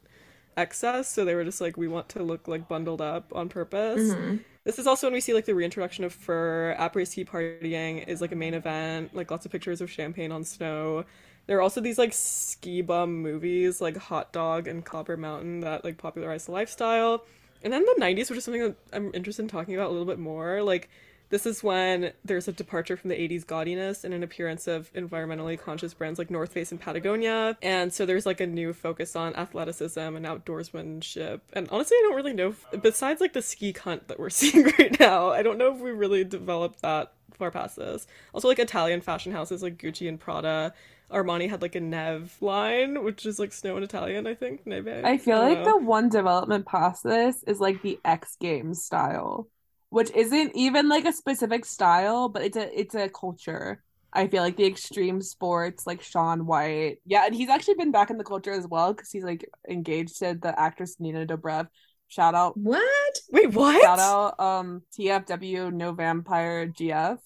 excess, 0.57 1.07
so 1.07 1.25
they 1.25 1.35
were 1.35 1.43
just 1.43 1.61
like, 1.61 1.77
we 1.77 1.87
want 1.87 2.09
to 2.09 2.23
look 2.23 2.47
like 2.47 2.67
bundled 2.67 3.01
up 3.01 3.31
on 3.35 3.49
purpose. 3.49 4.11
Mm-hmm. 4.11 4.37
This 4.63 4.77
is 4.77 4.85
also 4.85 5.07
when 5.07 5.13
we 5.13 5.21
see 5.21 5.33
like 5.33 5.45
the 5.45 5.55
reintroduction 5.55 6.03
of 6.03 6.13
fur. 6.13 6.75
Après 6.79 7.07
ski 7.07 7.25
partying 7.25 8.07
is 8.07 8.21
like 8.21 8.31
a 8.31 8.35
main 8.35 8.53
event, 8.53 9.15
like 9.15 9.31
lots 9.31 9.45
of 9.45 9.51
pictures 9.51 9.81
of 9.81 9.89
champagne 9.89 10.31
on 10.31 10.43
snow. 10.43 11.05
There 11.47 11.57
are 11.57 11.61
also 11.61 11.81
these 11.81 11.97
like 11.97 12.13
ski 12.13 12.81
bum 12.81 13.21
movies 13.21 13.81
like 13.81 13.97
Hot 13.97 14.31
Dog 14.31 14.67
and 14.67 14.85
Copper 14.85 15.17
Mountain 15.17 15.61
that 15.61 15.83
like 15.83 15.97
popularized 15.97 16.47
the 16.47 16.51
lifestyle. 16.51 17.25
And 17.63 17.71
then 17.73 17.83
the 17.83 17.95
90s, 17.99 18.29
which 18.29 18.37
is 18.37 18.43
something 18.43 18.61
that 18.61 18.75
I'm 18.93 19.11
interested 19.13 19.43
in 19.43 19.47
talking 19.47 19.75
about 19.75 19.89
a 19.89 19.91
little 19.91 20.05
bit 20.05 20.19
more. 20.19 20.63
Like, 20.63 20.89
this 21.31 21.45
is 21.45 21.63
when 21.63 22.13
there's 22.23 22.47
a 22.47 22.51
departure 22.53 22.95
from 22.95 23.09
the 23.09 23.15
80s 23.15 23.45
gaudiness 23.45 24.03
and 24.03 24.13
an 24.13 24.21
appearance 24.23 24.67
of 24.67 24.93
environmentally 24.93 25.59
conscious 25.59 25.93
brands 25.93 26.19
like 26.19 26.29
North 26.29 26.53
Face 26.53 26.71
and 26.71 26.79
Patagonia. 26.79 27.57
And 27.61 27.91
so 27.91 28.05
there's 28.05 28.25
like 28.25 28.41
a 28.41 28.47
new 28.47 28.73
focus 28.73 29.15
on 29.15 29.35
athleticism 29.35 29.99
and 29.99 30.25
outdoorsmanship. 30.25 31.41
And 31.53 31.67
honestly, 31.71 31.97
I 31.97 32.01
don't 32.03 32.15
really 32.15 32.33
know, 32.33 32.49
if, 32.49 32.83
besides 32.83 33.21
like 33.21 33.33
the 33.33 33.41
ski 33.41 33.73
cunt 33.73 34.07
that 34.07 34.19
we're 34.19 34.29
seeing 34.41 34.65
right 34.77 34.99
now, 34.99 35.29
I 35.29 35.41
don't 35.41 35.57
know 35.57 35.73
if 35.73 35.79
we 35.79 35.91
really 35.91 36.23
developed 36.23 36.81
that 36.83 37.13
far 37.33 37.51
past 37.51 37.77
this. 37.77 38.07
Also, 38.33 38.47
like 38.47 38.59
Italian 38.59 39.01
fashion 39.01 39.31
houses 39.31 39.63
like 39.63 39.77
Gucci 39.77 40.07
and 40.07 40.19
Prada. 40.19 40.73
Armani 41.11 41.49
had 41.49 41.61
like 41.61 41.75
a 41.75 41.81
Nev 41.81 42.37
line, 42.41 43.03
which 43.03 43.25
is 43.25 43.39
like 43.39 43.51
snow 43.51 43.77
in 43.77 43.83
Italian, 43.83 44.27
I 44.27 44.33
think. 44.35 44.65
Neve. 44.65 45.03
I 45.03 45.17
feel 45.17 45.37
don't 45.37 45.49
like 45.49 45.59
know. 45.59 45.65
the 45.65 45.77
one 45.77 46.09
development 46.09 46.65
past 46.65 47.03
this 47.03 47.43
is 47.43 47.59
like 47.59 47.81
the 47.81 47.99
X 48.05 48.37
Games 48.39 48.83
style, 48.83 49.49
which 49.91 50.11
isn't 50.11 50.53
even 50.55 50.89
like 50.89 51.05
a 51.05 51.13
specific 51.13 51.65
style, 51.65 52.29
but 52.29 52.43
it's 52.43 52.57
a 52.57 52.79
it's 52.79 52.95
a 52.95 53.09
culture. 53.09 53.83
I 54.13 54.27
feel 54.27 54.43
like 54.43 54.57
the 54.57 54.65
extreme 54.67 55.21
sports, 55.21 55.87
like 55.87 56.01
Shaun 56.01 56.47
White, 56.47 56.97
yeah, 57.05 57.25
and 57.27 57.35
he's 57.35 57.49
actually 57.49 57.75
been 57.75 57.91
back 57.91 58.09
in 58.09 58.17
the 58.17 58.25
culture 58.25 58.51
as 58.51 58.67
well 58.67 58.93
because 58.93 59.11
he's 59.11 59.23
like 59.23 59.49
engaged 59.69 60.19
to 60.19 60.33
the 60.41 60.59
actress 60.59 60.99
Nina 60.99 61.27
Dobrev. 61.27 61.67
Shout 62.09 62.35
out, 62.35 62.57
What? 62.57 63.19
Wait, 63.31 63.53
what? 63.53 63.81
shout 63.81 63.99
out, 63.99 64.39
um, 64.39 64.83
TFW, 64.99 65.71
No 65.73 65.93
Vampire 65.93 66.67
GF. 66.67 67.19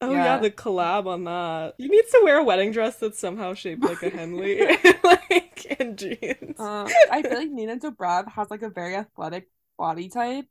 Oh 0.00 0.10
yeah. 0.10 0.24
Yeah. 0.24 0.38
the 0.38 0.50
collab 0.50 1.06
on 1.06 1.24
that. 1.24 1.74
You 1.78 1.88
need 1.88 2.04
to 2.10 2.20
wear 2.24 2.38
a 2.38 2.44
wedding 2.44 2.72
dress 2.72 2.96
that's 2.96 3.20
somehow 3.20 3.54
shaped 3.54 3.84
like 3.84 4.02
a 4.02 4.10
Henley, 4.10 4.58
like 5.04 5.76
and 5.78 5.96
jeans. 5.96 6.58
Um, 6.58 6.88
I 7.12 7.22
feel 7.22 7.38
like 7.38 7.50
Nina 7.50 7.76
Dobrev 7.78 8.32
has 8.32 8.50
like 8.50 8.62
a 8.62 8.70
very 8.70 8.96
athletic 8.96 9.48
body 9.78 10.08
type. 10.08 10.46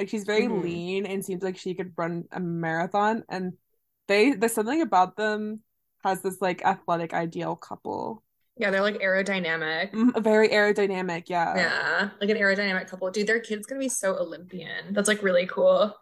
Like 0.00 0.08
she's 0.08 0.24
very 0.24 0.48
Mhm. 0.48 0.62
lean 0.62 1.06
and 1.06 1.24
seems 1.24 1.42
like 1.44 1.58
she 1.58 1.74
could 1.74 1.92
run 1.96 2.24
a 2.32 2.40
marathon. 2.40 3.22
And 3.28 3.52
they 4.08 4.32
there's 4.32 4.54
something 4.54 4.80
about 4.82 5.16
them 5.16 5.62
has 6.02 6.22
this 6.22 6.40
like 6.40 6.64
athletic 6.64 7.12
ideal 7.14 7.54
couple. 7.56 8.24
Yeah, 8.56 8.70
they're 8.70 8.82
like 8.82 8.98
aerodynamic. 9.00 9.92
Mm, 9.92 10.22
Very 10.24 10.48
aerodynamic, 10.48 11.24
yeah. 11.28 11.56
Yeah, 11.56 12.10
like 12.20 12.30
an 12.30 12.38
aerodynamic 12.38 12.88
couple. 12.88 13.10
Dude, 13.10 13.26
their 13.26 13.40
kid's 13.40 13.66
gonna 13.66 13.78
be 13.78 13.90
so 13.90 14.16
Olympian. 14.16 14.94
That's 14.94 15.08
like 15.08 15.22
really 15.22 15.46
cool. 15.46 15.94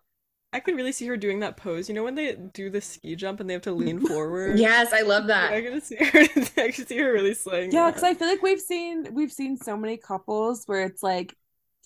I 0.52 0.60
could 0.60 0.76
really 0.76 0.92
see 0.92 1.06
her 1.06 1.16
doing 1.16 1.40
that 1.40 1.56
pose. 1.58 1.88
You 1.88 1.94
know 1.94 2.04
when 2.04 2.14
they 2.14 2.34
do 2.34 2.70
the 2.70 2.80
ski 2.80 3.16
jump 3.16 3.40
and 3.40 3.50
they 3.50 3.54
have 3.54 3.62
to 3.62 3.72
lean 3.72 4.00
forward. 4.06 4.58
Yes, 4.58 4.92
I 4.92 5.02
love 5.02 5.26
that. 5.26 5.52
I 5.52 5.60
that. 5.60 5.70
can 5.70 5.80
see 5.82 5.96
her. 5.96 6.20
I 6.62 6.70
can 6.70 6.86
see 6.86 6.98
her 6.98 7.12
really 7.12 7.34
slaying 7.34 7.72
Yeah, 7.72 7.90
because 7.90 8.02
I 8.02 8.14
feel 8.14 8.28
like 8.28 8.42
we've 8.42 8.60
seen 8.60 9.08
we've 9.12 9.32
seen 9.32 9.56
so 9.58 9.76
many 9.76 9.96
couples 9.98 10.64
where 10.66 10.84
it's 10.84 11.02
like 11.02 11.36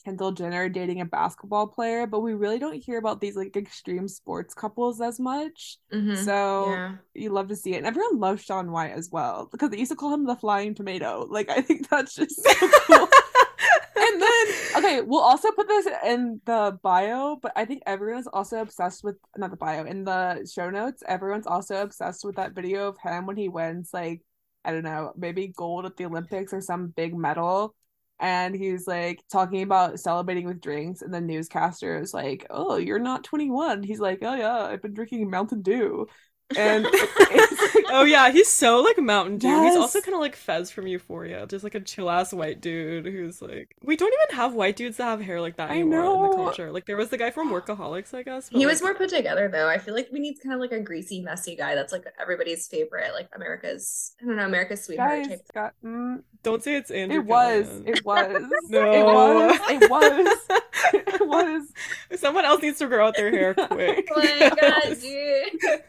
Kendall 0.03 0.33
Jenner 0.33 0.69
dating 0.69 1.01
a 1.01 1.05
basketball 1.05 1.67
player, 1.67 2.07
but 2.07 2.21
we 2.21 2.35
really 2.35 2.59
don't 2.59 2.83
hear 2.83 2.99
about 2.99 3.21
these 3.21 3.37
like 3.37 3.57
extreme 3.57 4.09
sports 4.09 4.55
couples 4.55 5.01
as 5.01 5.19
much. 5.21 5.79
Mhm. 5.93 6.17
So 6.17 6.67
Yeah. 6.71 6.97
you 7.15 7.31
love 7.31 7.49
to 7.49 7.57
see 7.57 7.75
it. 7.75 7.79
And 7.79 7.87
everyone 7.87 8.19
loves 8.19 8.43
Shaun 8.45 8.71
White 8.71 8.93
as 8.93 9.11
well 9.11 9.49
because 9.51 9.71
they 9.71 9.79
used 9.79 9.91
to 9.93 9.97
call 9.97 10.13
him 10.13 10.25
the 10.25 10.37
flying 10.37 10.75
tomato. 10.75 11.27
Like 11.31 11.49
I 11.49 11.61
think 11.63 11.89
that's 11.89 12.15
just 12.15 12.43
so 12.43 12.53
cool. 12.87 13.09
And 13.95 14.21
then 14.21 14.47
okay, 14.79 15.01
we'll 15.03 15.21
also 15.21 15.53
put 15.53 15.69
this 15.69 15.87
in 16.05 16.41
the 16.45 16.79
bio, 16.83 17.37
but 17.37 17.53
I 17.55 17.65
think 17.65 17.83
everyone's 17.87 18.27
also 18.27 18.61
obsessed 18.61 19.05
with 19.05 19.17
not 19.37 19.51
the 19.51 19.57
bio, 19.57 19.85
in 19.85 20.03
the 20.05 20.49
show 20.53 20.71
notes, 20.71 21.03
everyone's 21.07 21.47
also 21.47 21.83
obsessed 21.83 22.25
with 22.25 22.37
that 22.37 22.53
video 22.53 22.89
of 22.89 22.99
him 22.99 23.27
when 23.27 23.37
he 23.37 23.49
wins 23.49 23.91
like 23.95 24.23
I 24.65 24.73
don't 24.73 24.85
know, 24.85 25.13
maybe 25.17 25.49
gold 25.49 25.87
at 25.87 25.97
the 25.97 26.07
Olympics 26.07 26.53
or 26.53 26.61
some 26.61 26.89
big 26.89 27.15
medal. 27.15 27.75
And 28.21 28.55
he's 28.55 28.87
like 28.87 29.21
talking 29.31 29.63
about 29.63 29.99
celebrating 29.99 30.47
with 30.47 30.61
drinks, 30.61 31.03
and 31.03 31.13
the 31.13 31.21
newscaster 31.21 31.99
is 31.99 32.15
like, 32.15 32.47
Oh, 32.51 32.77
you're 32.77 32.99
not 33.01 33.25
21. 33.25 33.83
He's 33.83 34.01
like, 34.01 34.21
Oh 34.23 34.35
yeah, 34.35 34.59
I've 34.67 34.83
been 34.83 34.95
drinking 34.95 35.29
Mountain 35.31 35.63
Dew. 35.63 36.07
And 36.57 36.87
it's 36.91 37.75
like, 37.75 37.85
Oh 37.95 38.05
yeah, 38.05 38.31
he's 38.31 38.49
so 38.49 38.81
like 38.81 38.99
Mountain 38.99 39.39
Dew. 39.39 39.63
He's 39.65 39.77
also 39.77 40.01
kind 40.01 40.15
of 40.15 40.21
like 40.21 40.35
Fez 40.35 40.71
from 40.71 40.87
Euphoria, 40.87 41.47
just 41.47 41.63
like 41.63 41.75
a 41.75 41.81
chill 41.81 42.09
ass 42.09 42.33
white 42.33 42.61
dude 42.61 43.05
who's 43.07 43.43
like. 43.43 43.75
We 43.83 43.97
don't 43.97 44.13
even 44.25 44.37
have 44.37 44.55
white 44.55 44.77
dudes 44.77 44.97
that 44.97 45.05
have 45.05 45.21
hair 45.21 45.41
like 45.41 45.57
that 45.57 45.71
I 45.71 45.75
anymore 45.75 46.25
in 46.25 46.31
the 46.31 46.37
culture. 46.37 46.73
Like 46.73 46.87
there 46.87 46.97
was 46.97 47.11
the 47.11 47.19
guy 47.19 47.31
from 47.31 47.51
Workaholics, 47.51 48.15
I 48.15 48.23
guess. 48.23 48.49
but, 48.49 48.59
He 48.59 48.65
was 48.67 48.81
like, 48.81 48.93
more 48.93 48.95
put 48.95 49.11
together 49.15 49.49
though. 49.49 49.69
I 49.69 49.79
feel 49.79 49.95
like 49.95 50.09
we 50.13 50.21
need 50.21 50.39
kind 50.43 50.55
of 50.55 50.61
like 50.61 50.73
a 50.73 50.81
greasy, 50.81 51.21
messy 51.21 51.55
guy 51.55 51.75
that's 51.75 51.93
like 51.93 52.05
everybody's 52.21 52.67
favorite, 52.67 53.13
like 53.13 53.29
America's, 53.35 54.15
I 54.23 54.27
don't 54.27 54.37
know, 54.37 54.47
America's 54.47 54.85
sweetheart 54.85 55.25
guys, 55.25 55.29
type. 55.29 55.53
got, 55.53 55.75
mm, 55.85 56.23
Don't 56.43 56.63
say 56.63 56.77
it's 56.77 56.91
Andrew. 56.91 57.19
it 57.21 57.27
was, 57.27 57.67
Callaghan. 57.67 57.87
it 57.89 58.05
was, 58.05 58.51
No. 58.71 58.91
it 58.91 59.05
was, 59.05 59.61
it 59.83 59.91
was, 59.91 60.39
it 60.95 61.27
was. 61.29 62.21
Someone 62.21 62.45
else 62.47 62.63
needs 62.63 62.79
to 62.79 62.87
grow 62.87 63.07
out 63.07 63.17
their 63.17 63.31
hair 63.31 63.53
quick. 63.55 64.09
Oh 64.15 64.21
my 64.41 64.51
god, 64.59 65.01
dude. 65.01 65.83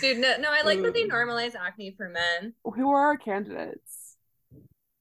Dude, 0.00 0.18
no, 0.18 0.36
no, 0.38 0.50
I 0.50 0.62
like 0.62 0.80
that 0.82 0.94
they 0.94 1.04
normalize 1.04 1.54
acne 1.54 1.92
for 1.96 2.08
men. 2.08 2.54
Who 2.64 2.90
are 2.90 3.06
our 3.08 3.16
candidates? 3.16 4.16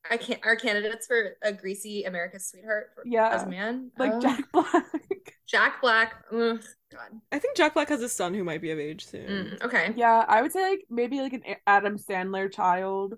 I 0.09 0.17
can't. 0.17 0.39
Our 0.45 0.55
candidates 0.55 1.07
for 1.07 1.37
a 1.41 1.53
greasy 1.53 2.03
America's 2.03 2.45
sweetheart 2.47 2.91
for, 2.93 3.03
Yeah. 3.05 3.29
as 3.29 3.43
a 3.43 3.47
man, 3.47 3.91
Like 3.97 4.11
Oh, 4.13 4.19
Jack 4.19 4.51
Black. 4.51 4.85
Jack 5.47 5.81
Black. 5.81 6.23
Ugh, 6.31 6.61
God. 6.91 7.09
I 7.31 7.39
think 7.39 7.55
Jack 7.55 7.73
Black 7.73 7.89
has 7.89 8.01
a 8.01 8.09
son 8.09 8.33
who 8.33 8.43
might 8.43 8.61
be 8.61 8.71
of 8.71 8.79
age 8.79 9.05
soon. 9.05 9.27
Mm, 9.27 9.63
okay. 9.63 9.93
Yeah, 9.95 10.25
I 10.27 10.41
would 10.41 10.51
say 10.51 10.69
like 10.71 10.85
maybe 10.89 11.21
like 11.21 11.33
an 11.33 11.43
Adam 11.67 11.97
Sandler 11.97 12.51
child. 12.51 13.15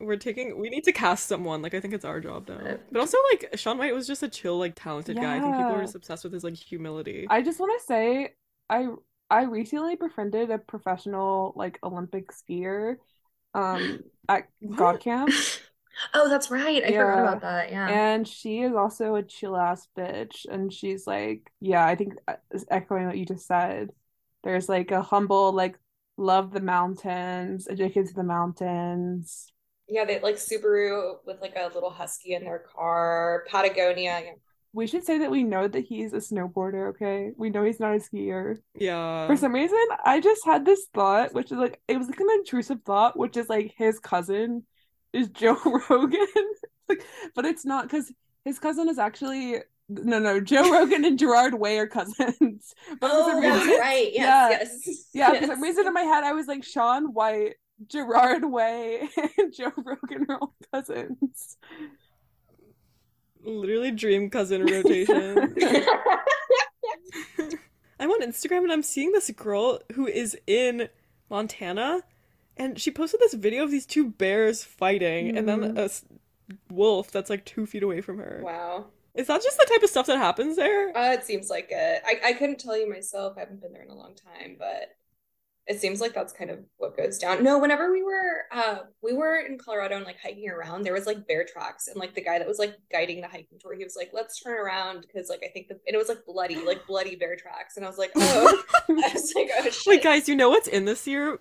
We're 0.00 0.16
taking. 0.16 0.58
We 0.58 0.70
need 0.70 0.84
to 0.84 0.92
cast 0.92 1.26
someone. 1.26 1.62
Like 1.62 1.74
I 1.74 1.80
think 1.80 1.94
it's 1.94 2.04
our 2.04 2.20
job 2.20 2.48
now. 2.48 2.56
Uh, 2.56 2.76
But 2.90 3.00
also, 3.00 3.18
like 3.30 3.50
Shaun 3.56 3.78
White 3.78 3.94
was 3.94 4.06
just 4.06 4.22
a 4.22 4.28
chill, 4.28 4.58
like 4.58 4.74
talented 4.74 5.16
guy. 5.16 5.36
I 5.36 5.40
think 5.40 5.54
people 5.56 5.72
are 5.72 5.76
Yeah. 5.76 5.82
just 5.82 5.94
obsessed 5.94 6.24
with 6.24 6.32
his 6.32 6.42
like 6.44 6.54
humility. 6.54 7.26
I 7.30 7.42
just 7.42 7.60
want 7.60 7.78
to 7.80 7.86
say 7.86 8.34
I 8.70 8.88
I 9.30 9.44
recently 9.44 9.96
befriended 9.96 10.50
a 10.50 10.58
professional 10.58 11.52
like 11.56 11.78
Olympic 11.82 12.30
skier 12.30 12.96
um 13.54 14.00
at 14.28 14.48
God 14.74 15.00
Camp 15.00 15.30
Oh, 16.12 16.28
that's 16.28 16.50
right. 16.50 16.82
I 16.84 16.92
forgot 16.92 17.20
about 17.20 17.40
that. 17.42 17.70
Yeah. 17.70 17.88
and 17.88 18.26
she 18.26 18.60
is 18.62 18.74
also 18.74 19.14
a 19.14 19.22
chill 19.22 19.56
ass 19.56 19.88
bitch 19.96 20.44
and 20.50 20.72
she's 20.72 21.06
like 21.06 21.50
yeah, 21.60 21.86
I 21.86 21.94
think 21.94 22.14
uh, 22.28 22.34
echoing 22.70 23.06
what 23.06 23.18
you 23.18 23.26
just 23.26 23.46
said. 23.46 23.90
There's 24.42 24.68
like 24.68 24.90
a 24.90 25.02
humble 25.02 25.52
like 25.52 25.78
love 26.16 26.52
the 26.52 26.60
mountains, 26.60 27.66
addicted 27.66 28.06
to 28.08 28.14
the 28.14 28.22
mountains. 28.22 29.52
Yeah, 29.88 30.04
they 30.04 30.20
like 30.20 30.36
Subaru 30.36 31.16
with 31.26 31.40
like 31.40 31.54
a 31.56 31.70
little 31.74 31.90
husky 31.90 32.34
in 32.34 32.44
their 32.44 32.58
car, 32.58 33.44
Patagonia, 33.50 34.22
yeah, 34.24 34.32
we 34.74 34.88
should 34.88 35.04
say 35.04 35.18
that 35.18 35.30
we 35.30 35.44
know 35.44 35.68
that 35.68 35.84
he's 35.84 36.12
a 36.12 36.16
snowboarder, 36.16 36.90
okay? 36.90 37.30
We 37.36 37.48
know 37.48 37.62
he's 37.62 37.78
not 37.78 37.94
a 37.94 37.98
skier. 37.98 38.58
Yeah. 38.74 39.28
For 39.28 39.36
some 39.36 39.54
reason, 39.54 39.78
I 40.04 40.20
just 40.20 40.44
had 40.44 40.66
this 40.66 40.86
thought, 40.92 41.32
which 41.32 41.52
is 41.52 41.58
like 41.58 41.80
it 41.86 41.96
was 41.96 42.08
like 42.08 42.18
an 42.18 42.26
intrusive 42.30 42.82
thought, 42.84 43.16
which 43.16 43.36
is 43.36 43.48
like 43.48 43.72
his 43.78 44.00
cousin 44.00 44.66
is 45.12 45.28
Joe 45.32 45.56
Rogan. 45.88 46.26
like, 46.88 47.04
but 47.36 47.44
it's 47.44 47.64
not 47.64 47.84
because 47.84 48.12
his 48.44 48.58
cousin 48.58 48.88
is 48.88 48.98
actually 48.98 49.58
no 49.88 50.18
no 50.18 50.40
Joe 50.40 50.68
Rogan 50.70 51.04
and 51.04 51.18
Gerard 51.18 51.54
Way 51.54 51.78
are 51.78 51.86
cousins. 51.86 52.74
But 53.00 53.10
oh, 53.12 53.40
that's 53.40 53.64
reason, 53.64 53.80
right. 53.80 54.10
Yes, 54.12 54.14
yeah, 54.14 54.48
yes. 54.50 55.06
Yeah, 55.14 55.32
yes. 55.32 55.40
for 55.40 55.46
some 55.52 55.62
reason 55.62 55.86
in 55.86 55.92
my 55.92 56.02
head 56.02 56.24
I 56.24 56.32
was 56.32 56.48
like 56.48 56.64
Shaun 56.64 57.12
White, 57.12 57.54
Gerard 57.86 58.44
Way, 58.44 59.08
and 59.38 59.54
Joe 59.54 59.72
Rogan 59.76 60.26
are 60.28 60.38
all 60.38 60.54
cousins. 60.72 61.58
Literally 63.44 63.90
dream 63.90 64.30
cousin 64.30 64.64
rotation. 64.64 65.54
I'm 68.00 68.10
on 68.10 68.22
Instagram 68.22 68.64
and 68.64 68.72
I'm 68.72 68.82
seeing 68.82 69.12
this 69.12 69.30
girl 69.30 69.80
who 69.94 70.06
is 70.06 70.36
in 70.46 70.88
Montana 71.30 72.02
and 72.56 72.78
she 72.80 72.90
posted 72.90 73.20
this 73.20 73.34
video 73.34 73.64
of 73.64 73.70
these 73.70 73.86
two 73.86 74.10
bears 74.10 74.64
fighting 74.64 75.28
mm-hmm. 75.28 75.36
and 75.36 75.48
then 75.48 75.60
mm-hmm. 75.60 75.78
a 75.78 75.88
wolf 76.72 77.10
that's 77.10 77.30
like 77.30 77.44
two 77.44 77.66
feet 77.66 77.82
away 77.82 78.00
from 78.00 78.18
her. 78.18 78.40
Wow. 78.44 78.86
Is 79.14 79.28
that 79.28 79.42
just 79.42 79.58
the 79.58 79.66
type 79.70 79.82
of 79.82 79.90
stuff 79.90 80.06
that 80.06 80.18
happens 80.18 80.56
there? 80.56 80.96
Uh, 80.96 81.12
it 81.12 81.24
seems 81.24 81.48
like 81.48 81.68
it. 81.70 82.02
I, 82.04 82.30
I 82.30 82.32
couldn't 82.32 82.58
tell 82.58 82.76
you 82.76 82.90
myself. 82.90 83.34
I 83.36 83.40
haven't 83.40 83.60
been 83.60 83.72
there 83.72 83.82
in 83.82 83.90
a 83.90 83.94
long 83.94 84.14
time, 84.14 84.56
but 84.58 84.96
it 85.66 85.80
seems 85.80 86.00
like 86.00 86.12
that's 86.12 86.32
kind 86.32 86.50
of 86.50 86.58
what 86.76 86.96
goes 86.96 87.18
down. 87.18 87.42
No, 87.42 87.58
whenever 87.58 87.90
we 87.90 88.02
were 88.02 88.44
uh 88.52 88.78
we 89.02 89.12
were 89.12 89.38
in 89.38 89.58
Colorado 89.58 89.96
and 89.96 90.04
like 90.04 90.20
hiking 90.22 90.48
around, 90.48 90.82
there 90.82 90.92
was 90.92 91.06
like 91.06 91.26
bear 91.26 91.44
tracks 91.44 91.88
and 91.88 91.96
like 91.96 92.14
the 92.14 92.20
guy 92.20 92.38
that 92.38 92.46
was 92.46 92.58
like 92.58 92.74
guiding 92.92 93.20
the 93.20 93.28
hiking 93.28 93.58
tour, 93.60 93.74
he 93.74 93.84
was 93.84 93.96
like, 93.96 94.10
let's 94.12 94.40
turn 94.40 94.58
around 94.58 95.02
because 95.02 95.28
like 95.28 95.42
I 95.44 95.48
think 95.48 95.68
the 95.68 95.74
and 95.86 95.94
it 95.94 95.98
was 95.98 96.08
like 96.08 96.24
bloody, 96.26 96.56
like 96.56 96.86
bloody 96.86 97.16
bear 97.16 97.36
tracks. 97.36 97.76
And 97.76 97.84
I 97.84 97.88
was 97.88 97.98
like, 97.98 98.12
oh 98.14 98.62
I 98.88 99.10
was 99.14 99.32
like, 99.34 99.50
oh 99.58 99.70
shit. 99.70 99.86
Wait, 99.86 100.02
guys, 100.02 100.28
you 100.28 100.36
know 100.36 100.50
what's 100.50 100.68
in 100.68 100.84
this 100.84 101.06
year? 101.06 101.38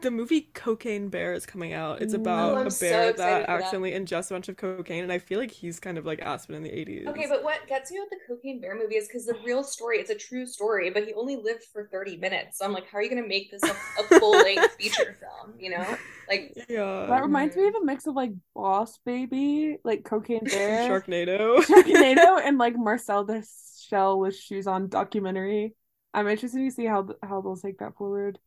The 0.00 0.10
movie 0.10 0.48
Cocaine 0.54 1.08
Bear 1.08 1.34
is 1.34 1.44
coming 1.44 1.72
out. 1.72 2.00
It's 2.00 2.14
mm. 2.14 2.20
about 2.20 2.52
oh, 2.52 2.60
a 2.60 2.64
bear 2.64 2.70
so 2.70 3.12
that 3.12 3.48
accidentally 3.48 3.92
that. 3.92 4.04
ingests 4.04 4.30
a 4.30 4.34
bunch 4.34 4.48
of 4.48 4.56
cocaine, 4.56 5.02
and 5.02 5.12
I 5.12 5.18
feel 5.18 5.38
like 5.38 5.50
he's 5.50 5.78
kind 5.78 5.98
of 5.98 6.06
like 6.06 6.20
Aspen 6.22 6.54
in 6.54 6.62
the 6.62 6.70
80s. 6.70 7.06
Okay, 7.08 7.26
but 7.28 7.42
what 7.42 7.66
gets 7.66 7.90
me 7.90 8.00
with 8.00 8.10
the 8.10 8.18
Cocaine 8.26 8.60
Bear 8.60 8.74
movie 8.76 8.96
is 8.96 9.06
because 9.06 9.26
the 9.26 9.36
real 9.44 9.62
story, 9.62 9.98
it's 9.98 10.10
a 10.10 10.14
true 10.14 10.46
story, 10.46 10.90
but 10.90 11.04
he 11.04 11.12
only 11.14 11.36
lived 11.36 11.64
for 11.64 11.88
30 11.92 12.16
minutes. 12.16 12.58
So 12.58 12.64
I'm 12.64 12.72
like, 12.72 12.86
how 12.90 12.98
are 12.98 13.02
you 13.02 13.10
going 13.10 13.22
to 13.22 13.28
make 13.28 13.50
this 13.50 13.62
a, 13.62 13.70
a 14.00 14.18
full 14.18 14.32
length 14.32 14.74
feature 14.78 15.16
film, 15.20 15.54
you 15.58 15.70
know? 15.70 15.96
Like, 16.28 16.54
yeah. 16.68 17.06
That 17.08 17.22
reminds 17.22 17.56
me 17.56 17.66
of 17.66 17.74
a 17.74 17.84
mix 17.84 18.06
of 18.06 18.14
like 18.14 18.32
Boss 18.54 18.98
Baby, 19.04 19.78
like 19.84 20.04
Cocaine 20.04 20.44
Bear, 20.44 20.88
Sharknado, 21.00 21.58
Sharknado, 21.66 22.40
and 22.42 22.58
like 22.58 22.76
Marcel 22.76 23.24
the 23.24 23.46
Shell 23.80 24.18
with 24.18 24.36
Shoes 24.36 24.66
on 24.66 24.88
documentary. 24.88 25.74
I'm 26.14 26.28
interested 26.28 26.58
to 26.58 26.70
see 26.70 26.86
how 26.86 27.08
how 27.22 27.40
they'll 27.40 27.56
take 27.56 27.78
that 27.78 27.96
forward. 27.96 28.38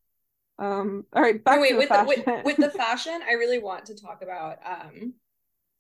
Um, 0.60 1.05
all 1.14 1.22
right, 1.22 1.43
back 1.43 1.60
wait, 1.60 1.72
to 1.72 1.78
with 1.78 1.89
the, 1.89 2.03
with, 2.03 2.45
with 2.45 2.58
the 2.58 2.70
fashion, 2.78 3.20
I 3.28 3.34
really 3.34 3.60
want 3.60 3.86
to 3.86 3.95
talk 3.95 4.22
about. 4.24 4.58
Um, 4.66 5.14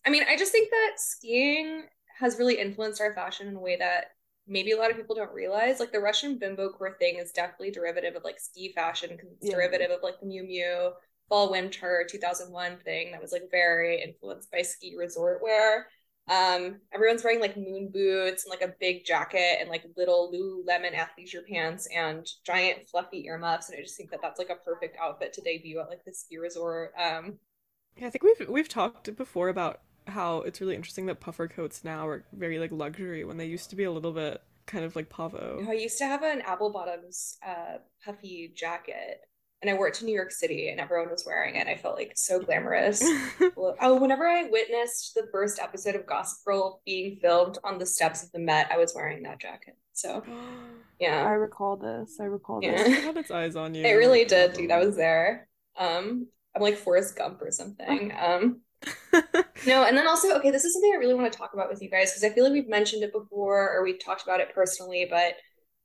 I 0.05 0.09
mean, 0.09 0.23
I 0.29 0.37
just 0.37 0.51
think 0.51 0.69
that 0.69 0.93
skiing 0.97 1.83
has 2.19 2.37
really 2.37 2.59
influenced 2.59 3.01
our 3.01 3.13
fashion 3.13 3.47
in 3.47 3.55
a 3.55 3.59
way 3.59 3.77
that 3.77 4.11
maybe 4.47 4.71
a 4.71 4.77
lot 4.77 4.89
of 4.89 4.97
people 4.97 5.15
don't 5.15 5.33
realize. 5.33 5.79
Like 5.79 5.91
the 5.91 5.99
Russian 5.99 6.37
bimbo 6.39 6.69
core 6.69 6.95
thing 6.99 7.17
is 7.17 7.31
definitely 7.31 7.71
derivative 7.71 8.15
of 8.15 8.23
like 8.23 8.39
ski 8.39 8.71
fashion 8.73 9.09
because 9.11 9.31
it's 9.33 9.49
yeah. 9.49 9.55
derivative 9.55 9.91
of 9.91 9.99
like 10.01 10.19
the 10.19 10.25
Miu 10.25 10.47
Miu 10.47 10.91
fall 11.29 11.51
winter 11.51 12.07
2001 12.09 12.77
thing 12.85 13.11
that 13.11 13.21
was 13.21 13.31
like 13.31 13.51
very 13.51 14.01
influenced 14.01 14.51
by 14.51 14.61
ski 14.61 14.95
resort 14.97 15.41
wear. 15.43 15.87
Um, 16.29 16.81
everyone's 16.93 17.23
wearing 17.23 17.39
like 17.39 17.55
moon 17.55 17.89
boots 17.91 18.43
and 18.43 18.49
like 18.49 18.61
a 18.61 18.75
big 18.79 19.05
jacket 19.05 19.57
and 19.59 19.69
like 19.69 19.85
little 19.95 20.31
Lululemon 20.31 20.93
athleisure 20.93 21.47
pants 21.49 21.87
and 21.95 22.27
giant 22.45 22.89
fluffy 22.89 23.25
earmuffs, 23.27 23.69
and 23.69 23.77
I 23.77 23.81
just 23.81 23.95
think 23.95 24.11
that 24.11 24.19
that's 24.21 24.39
like 24.39 24.49
a 24.49 24.55
perfect 24.55 24.97
outfit 25.01 25.33
to 25.33 25.41
debut 25.41 25.79
at 25.79 25.89
like 25.89 26.03
the 26.05 26.13
ski 26.13 26.37
resort. 26.37 26.91
Um, 26.97 27.39
yeah, 27.95 28.07
I 28.07 28.09
think 28.09 28.23
we've 28.23 28.49
we've 28.49 28.69
talked 28.69 29.15
before 29.15 29.49
about 29.49 29.81
how 30.07 30.39
it's 30.41 30.61
really 30.61 30.75
interesting 30.75 31.05
that 31.07 31.19
puffer 31.19 31.47
coats 31.47 31.83
now 31.83 32.07
are 32.07 32.23
very 32.33 32.59
like 32.59 32.71
luxury 32.71 33.23
when 33.23 33.37
they 33.37 33.45
used 33.45 33.69
to 33.69 33.75
be 33.75 33.83
a 33.83 33.91
little 33.91 34.13
bit 34.13 34.41
kind 34.65 34.83
of 34.83 34.95
like 34.95 35.09
pavo. 35.09 35.65
I 35.67 35.73
used 35.73 35.97
to 35.99 36.05
have 36.05 36.23
an 36.23 36.41
apple 36.41 36.71
bottoms 36.71 37.37
uh, 37.45 37.77
puffy 38.03 38.51
jacket 38.55 39.21
and 39.61 39.71
I 39.71 39.73
wore 39.73 39.87
it 39.87 39.95
to 39.95 40.05
New 40.05 40.13
York 40.13 40.31
City 40.31 40.69
and 40.69 40.79
everyone 40.79 41.09
was 41.09 41.25
wearing 41.25 41.55
it. 41.55 41.67
I 41.67 41.75
felt 41.75 41.95
like 41.95 42.11
so 42.15 42.39
glamorous. 42.39 43.01
oh, 43.57 43.99
whenever 43.99 44.27
I 44.27 44.43
witnessed 44.43 45.15
the 45.15 45.27
first 45.31 45.59
episode 45.59 45.95
of 45.95 46.05
Gossip 46.05 46.45
Girl 46.45 46.81
being 46.85 47.17
filmed 47.21 47.57
on 47.63 47.79
the 47.79 47.85
steps 47.85 48.23
of 48.23 48.31
the 48.31 48.39
Met, 48.39 48.71
I 48.71 48.77
was 48.77 48.93
wearing 48.93 49.23
that 49.23 49.39
jacket. 49.39 49.75
So, 49.93 50.23
yeah. 50.99 51.23
I 51.25 51.31
recall 51.31 51.75
this. 51.75 52.17
I 52.19 52.25
recall 52.25 52.59
yeah. 52.61 52.77
this. 52.77 52.87
It 52.87 53.03
had 53.03 53.17
its 53.17 53.31
eyes 53.31 53.55
on 53.55 53.73
you. 53.73 53.83
It 53.83 53.93
really 53.93 54.25
did, 54.25 54.53
dude. 54.53 54.71
I 54.71 54.85
was 54.85 54.95
there. 54.95 55.47
Um, 55.75 56.27
I'm 56.55 56.61
like 56.61 56.77
Forrest 56.77 57.15
Gump 57.15 57.41
or 57.41 57.51
something. 57.51 58.13
Um, 58.21 58.61
no, 59.65 59.83
and 59.83 59.97
then 59.97 60.07
also, 60.07 60.35
okay, 60.35 60.51
this 60.51 60.63
is 60.63 60.73
something 60.73 60.91
I 60.93 60.99
really 60.99 61.15
want 61.15 61.31
to 61.31 61.35
talk 61.35 61.55
about 61.55 61.67
with 61.67 61.81
you 61.81 61.89
guys 61.89 62.11
because 62.11 62.23
I 62.23 62.29
feel 62.29 62.43
like 62.43 62.53
we've 62.53 62.69
mentioned 62.69 63.01
it 63.01 63.11
before 63.11 63.75
or 63.75 63.83
we've 63.83 64.03
talked 64.03 64.21
about 64.21 64.39
it 64.39 64.53
personally, 64.53 65.07
but 65.09 65.33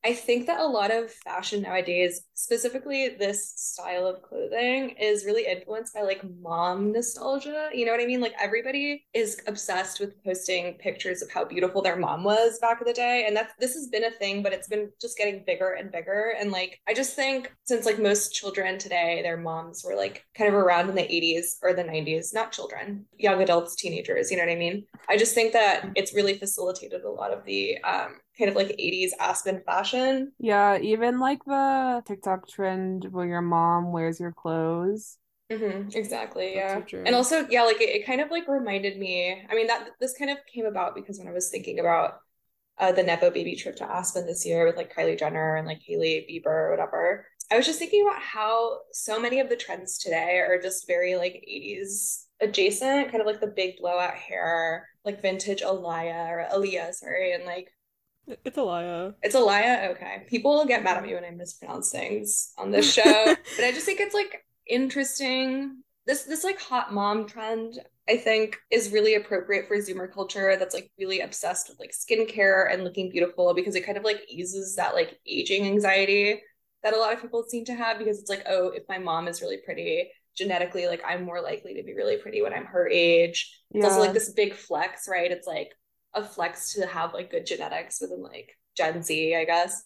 I 0.05 0.13
think 0.15 0.47
that 0.47 0.61
a 0.61 0.67
lot 0.67 0.91
of 0.91 1.11
fashion 1.11 1.63
nowadays, 1.63 2.23
specifically 2.43 3.11
this 3.11 3.53
style 3.55 4.05
of 4.05 4.21
clothing, 4.23 4.91
is 5.01 5.25
really 5.25 5.47
influenced 5.47 5.95
by 5.95 6.03
like 6.03 6.23
mom 6.41 6.91
nostalgia. 6.91 7.71
You 7.73 7.87
know 7.87 7.93
what 7.93 8.01
I 8.01 8.07
mean? 8.07 8.21
Like 8.21 8.35
everybody 8.41 9.05
is 9.15 9.41
obsessed 9.47 10.01
with 10.01 10.23
posting 10.25 10.75
pictures 10.75 11.23
of 11.23 11.31
how 11.31 11.45
beautiful 11.45 11.83
their 11.83 11.95
mom 11.95 12.25
was 12.25 12.59
back 12.59 12.81
in 12.81 12.87
the 12.87 12.93
day. 12.93 13.27
And 13.29 13.37
that's 13.37 13.55
this 13.61 13.75
has 13.75 13.87
been 13.87 14.05
a 14.05 14.11
thing, 14.11 14.43
but 14.43 14.53
it's 14.53 14.67
been 14.67 14.91
just 15.01 15.17
getting 15.17 15.45
bigger 15.47 15.75
and 15.75 15.93
bigger. 15.93 16.35
And 16.39 16.51
like 16.51 16.81
I 16.89 16.95
just 16.95 17.15
think 17.15 17.55
since 17.63 17.87
like 17.87 18.01
most 18.01 18.35
children 18.35 18.77
today, 18.77 19.21
their 19.23 19.37
moms 19.37 19.85
were 19.85 19.95
like 19.95 20.25
kind 20.37 20.49
of 20.49 20.55
around 20.55 20.89
in 20.89 20.97
the 20.97 21.03
80s 21.03 21.59
or 21.63 21.73
the 21.73 21.85
90s, 21.85 22.35
not 22.35 22.51
children, 22.51 23.07
young 23.19 23.41
adults, 23.41 23.77
teenagers, 23.77 24.33
you 24.33 24.37
know 24.37 24.45
what 24.45 24.53
I 24.53 24.57
mean? 24.57 24.85
I 25.09 25.17
just 25.17 25.35
think 25.35 25.53
that 25.53 25.91
it's 25.95 26.13
really 26.13 26.37
facilitated 26.39 27.03
a 27.03 27.11
lot 27.11 27.33
of 27.33 27.45
the 27.45 27.79
um 27.83 28.17
kind 28.39 28.49
of 28.49 28.57
like 28.57 28.69
80s 28.69 29.11
Aspen 29.21 29.63
fashion. 29.65 30.33
Yeah, 30.39 30.79
even 30.79 31.21
like 31.21 31.45
the 31.45 32.03
TikTok 32.07 32.32
trend 32.39 33.07
where 33.11 33.27
your 33.27 33.43
mom 33.43 33.93
wears 33.93 34.21
your 34.21 34.33
clothes. 34.33 35.19
Mm-hmm, 35.51 35.91
exactly. 35.97 36.55
Yeah. 36.55 36.83
So 36.91 36.99
and 37.05 37.15
also, 37.15 37.47
yeah, 37.51 37.63
like 37.63 37.81
it, 37.81 37.91
it, 37.91 38.07
kind 38.07 38.21
of 38.21 38.31
like 38.31 38.49
reminded 38.49 38.99
me. 38.99 39.45
I 39.51 39.55
mean, 39.55 39.67
that 39.67 39.91
this 40.01 40.17
kind 40.17 40.31
of 40.31 40.39
came 40.53 40.65
about 40.65 40.95
because 40.95 41.19
when 41.19 41.29
I 41.29 41.33
was 41.33 41.51
thinking 41.51 41.79
about 41.79 42.19
uh, 42.79 42.93
the 42.93 43.03
Nepo 43.03 43.31
baby 43.31 43.55
trip 43.55 43.77
to 43.77 43.85
Aspen 43.85 44.27
this 44.27 44.47
year 44.47 44.65
with 44.67 44.77
like 44.77 44.95
Kylie 44.95 45.19
Jenner 45.19 45.57
and 45.57 45.67
like 45.67 45.83
Hailey 45.87 46.27
Bieber 46.29 46.47
or 46.47 46.71
whatever, 46.71 47.27
I 47.51 47.57
was 47.57 47.67
just 47.67 47.79
thinking 47.79 48.07
about 48.07 48.23
how 48.23 48.79
so 48.93 49.21
many 49.21 49.41
of 49.41 49.51
the 49.51 49.57
trends 49.57 49.99
today 49.99 50.39
are 50.39 50.61
just 50.61 50.87
very 50.87 51.17
like 51.17 51.35
80s 51.35 52.27
adjacent, 52.41 53.11
kind 53.11 53.21
of 53.21 53.27
like 53.27 53.41
the 53.41 53.47
big 53.47 53.77
blowout 53.79 54.15
hair, 54.15 54.89
like 55.05 55.21
vintage 55.21 55.63
Alaya 55.63 56.29
or 56.31 56.49
Aaliyah, 56.53 56.95
sorry, 56.95 57.33
and 57.33 57.45
like 57.45 57.69
it's 58.27 58.57
Alaya. 58.57 59.09
Uh. 59.09 59.13
It's 59.23 59.35
Alaya. 59.35 59.89
Uh, 59.89 59.93
okay. 59.93 60.25
People 60.29 60.65
get 60.65 60.85
mad 60.85 60.97
at 60.97 61.03
me 61.03 61.15
when 61.15 61.25
I 61.25 61.31
mispronounce 61.31 61.91
things 61.91 62.53
on 62.59 62.71
this 62.71 62.93
show, 62.95 63.37
but 63.57 63.65
I 63.65 63.73
just 63.73 63.87
think 63.87 64.01
it's 64.01 64.15
like 64.15 64.45
interesting. 64.69 65.83
This 66.07 66.25
this 66.25 66.45
like 66.45 66.61
hot 66.61 66.93
mom 66.93 67.27
trend, 67.27 67.79
I 68.09 68.17
think, 68.17 68.59
is 68.71 68.93
really 68.93 69.15
appropriate 69.15 69.69
for 69.69 69.77
Zoomer 69.77 70.13
culture. 70.13 70.57
That's 70.59 70.75
like 70.75 70.91
really 70.99 71.21
obsessed 71.21 71.69
with 71.69 71.79
like 71.79 71.93
skincare 71.93 72.73
and 72.73 72.85
looking 72.85 73.11
beautiful 73.11 73.55
because 73.55 73.75
it 73.75 73.87
kind 73.87 73.99
of 73.99 74.05
like 74.05 74.21
eases 74.29 74.77
that 74.77 74.95
like 74.95 75.19
aging 75.27 75.67
anxiety 75.67 76.41
that 76.83 76.95
a 76.95 76.99
lot 76.99 77.13
of 77.13 77.23
people 77.23 77.45
seem 77.45 77.65
to 77.67 77.75
have 77.75 77.99
because 77.99 78.19
it's 78.19 78.31
like, 78.31 78.45
oh, 78.49 78.69
if 78.69 78.83
my 78.89 78.99
mom 78.99 79.29
is 79.29 79.41
really 79.41 79.59
pretty, 79.65 80.11
genetically, 80.37 80.87
like 80.87 81.03
I'm 81.07 81.25
more 81.25 81.41
likely 81.41 81.75
to 81.75 81.83
be 81.83 81.95
really 81.95 82.17
pretty 82.17 82.43
when 82.43 82.53
I'm 82.53 82.67
her 82.67 82.89
age. 82.89 83.61
It's 83.71 83.85
also 83.85 84.01
like 84.01 84.13
this 84.13 84.33
big 84.33 84.55
flex, 84.55 85.07
right? 85.09 85.31
It's 85.31 85.47
like 85.47 85.71
a 86.15 86.25
flex 86.25 86.75
to 86.75 86.87
have 86.87 87.15
like 87.15 87.31
good 87.31 87.47
genetics 87.47 88.01
within 88.01 88.23
like 88.23 88.57
Gen 88.77 89.03
Z, 89.03 89.35
I 89.35 89.45
guess. 89.45 89.85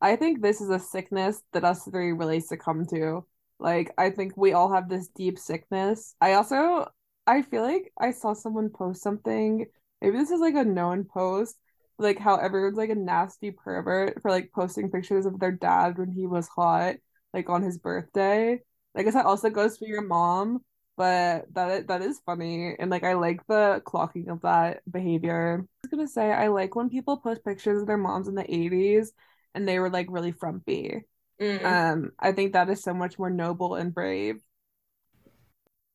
I 0.00 0.16
think 0.16 0.40
this 0.40 0.60
is 0.60 0.70
a 0.70 0.78
sickness 0.78 1.42
that 1.52 1.64
us 1.64 1.84
three 1.84 2.12
really 2.12 2.40
succumb 2.40 2.86
to. 2.86 3.26
Like, 3.58 3.92
I 3.98 4.10
think 4.10 4.36
we 4.36 4.52
all 4.54 4.72
have 4.72 4.88
this 4.88 5.08
deep 5.08 5.38
sickness. 5.38 6.14
I 6.20 6.32
also, 6.32 6.88
I 7.26 7.42
feel 7.42 7.62
like 7.62 7.92
I 8.00 8.12
saw 8.12 8.32
someone 8.32 8.70
post 8.70 9.02
something. 9.02 9.66
Maybe 10.00 10.16
this 10.16 10.30
is 10.30 10.40
like 10.40 10.54
a 10.54 10.64
known 10.64 11.04
post, 11.04 11.56
like 11.98 12.18
how 12.18 12.36
everyone's 12.36 12.78
like 12.78 12.88
a 12.88 12.94
nasty 12.94 13.50
pervert 13.50 14.22
for 14.22 14.30
like 14.30 14.52
posting 14.54 14.90
pictures 14.90 15.26
of 15.26 15.38
their 15.38 15.52
dad 15.52 15.98
when 15.98 16.10
he 16.10 16.26
was 16.26 16.48
hot, 16.48 16.96
like 17.34 17.50
on 17.50 17.62
his 17.62 17.76
birthday. 17.76 18.58
I 18.96 19.02
guess 19.02 19.14
that 19.14 19.26
also 19.26 19.50
goes 19.50 19.76
for 19.76 19.84
your 19.84 20.02
mom 20.02 20.64
but 20.96 21.46
that 21.54 21.88
that 21.88 22.02
is 22.02 22.20
funny 22.26 22.74
and 22.78 22.90
like 22.90 23.04
I 23.04 23.14
like 23.14 23.46
the 23.46 23.82
clocking 23.84 24.28
of 24.28 24.42
that 24.42 24.82
behavior. 24.90 25.60
I 25.62 25.66
was 25.82 25.90
gonna 25.90 26.08
say 26.08 26.32
I 26.32 26.48
like 26.48 26.74
when 26.74 26.90
people 26.90 27.16
post 27.16 27.44
pictures 27.44 27.80
of 27.80 27.86
their 27.86 27.96
moms 27.96 28.28
in 28.28 28.34
the 28.34 28.42
80s 28.42 29.12
and 29.54 29.66
they 29.66 29.78
were 29.78 29.90
like 29.90 30.06
really 30.10 30.32
frumpy. 30.32 31.02
Mm. 31.40 31.64
Um, 31.64 32.12
I 32.18 32.32
think 32.32 32.52
that 32.52 32.68
is 32.68 32.82
so 32.82 32.92
much 32.92 33.18
more 33.18 33.30
noble 33.30 33.74
and 33.74 33.94
brave. 33.94 34.36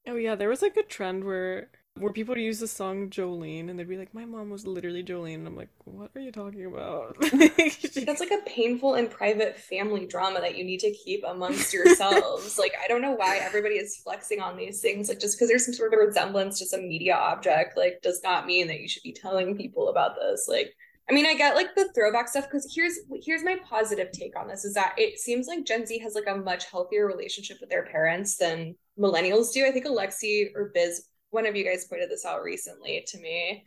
Oh 0.07 0.15
yeah, 0.15 0.35
there 0.35 0.49
was 0.49 0.61
like 0.61 0.77
a 0.77 0.83
trend 0.83 1.23
where 1.23 1.69
where 1.97 2.11
people 2.11 2.35
would 2.35 2.41
use 2.41 2.59
the 2.59 2.67
song 2.67 3.09
Jolene 3.09 3.69
and 3.69 3.79
they'd 3.79 3.87
be 3.87 3.97
like, 3.97 4.13
My 4.13 4.25
mom 4.25 4.49
was 4.49 4.67
literally 4.67 5.03
Jolene. 5.03 5.35
And 5.35 5.47
I'm 5.47 5.55
like, 5.55 5.69
What 5.85 6.11
are 6.15 6.21
you 6.21 6.31
talking 6.31 6.65
about? 6.65 7.15
That's 7.21 8.19
like 8.19 8.31
a 8.31 8.41
painful 8.45 8.95
and 8.95 9.09
private 9.09 9.57
family 9.57 10.05
drama 10.05 10.41
that 10.41 10.57
you 10.57 10.65
need 10.65 10.81
to 10.81 10.91
keep 10.91 11.23
amongst 11.25 11.73
yourselves. 11.73 12.57
like, 12.59 12.73
I 12.83 12.87
don't 12.87 13.01
know 13.01 13.13
why 13.13 13.37
everybody 13.37 13.75
is 13.75 13.97
flexing 13.97 14.41
on 14.41 14.57
these 14.57 14.81
things. 14.81 15.07
Like, 15.07 15.19
just 15.19 15.37
because 15.37 15.47
there's 15.47 15.65
some 15.65 15.73
sort 15.73 15.93
of 15.93 15.99
resemblance 15.99 16.59
to 16.59 16.65
some 16.65 16.87
media 16.87 17.15
object, 17.15 17.77
like, 17.77 18.01
does 18.01 18.21
not 18.23 18.45
mean 18.45 18.67
that 18.67 18.81
you 18.81 18.89
should 18.89 19.03
be 19.03 19.13
telling 19.13 19.55
people 19.55 19.87
about 19.87 20.15
this. 20.15 20.47
Like, 20.49 20.75
I 21.09 21.13
mean, 21.13 21.25
I 21.25 21.35
get 21.35 21.55
like 21.55 21.75
the 21.75 21.89
throwback 21.93 22.27
stuff 22.27 22.45
because 22.45 22.73
here's 22.75 22.97
here's 23.23 23.43
my 23.43 23.57
positive 23.63 24.11
take 24.11 24.37
on 24.37 24.47
this 24.47 24.65
is 24.65 24.73
that 24.73 24.95
it 24.97 25.19
seems 25.19 25.47
like 25.47 25.63
Gen 25.63 25.85
Z 25.85 25.99
has 25.99 26.15
like 26.15 26.27
a 26.27 26.35
much 26.35 26.65
healthier 26.65 27.05
relationship 27.05 27.57
with 27.61 27.69
their 27.69 27.85
parents 27.85 28.37
than 28.37 28.75
millennials 28.99 29.53
do. 29.53 29.67
I 29.67 29.71
think 29.71 29.85
Alexi 29.85 30.47
or 30.55 30.71
Biz 30.73 31.05
one 31.31 31.45
of 31.45 31.55
you 31.55 31.63
guys 31.63 31.85
pointed 31.85 32.09
this 32.09 32.25
out 32.25 32.43
recently 32.43 33.03
to 33.07 33.19
me. 33.19 33.65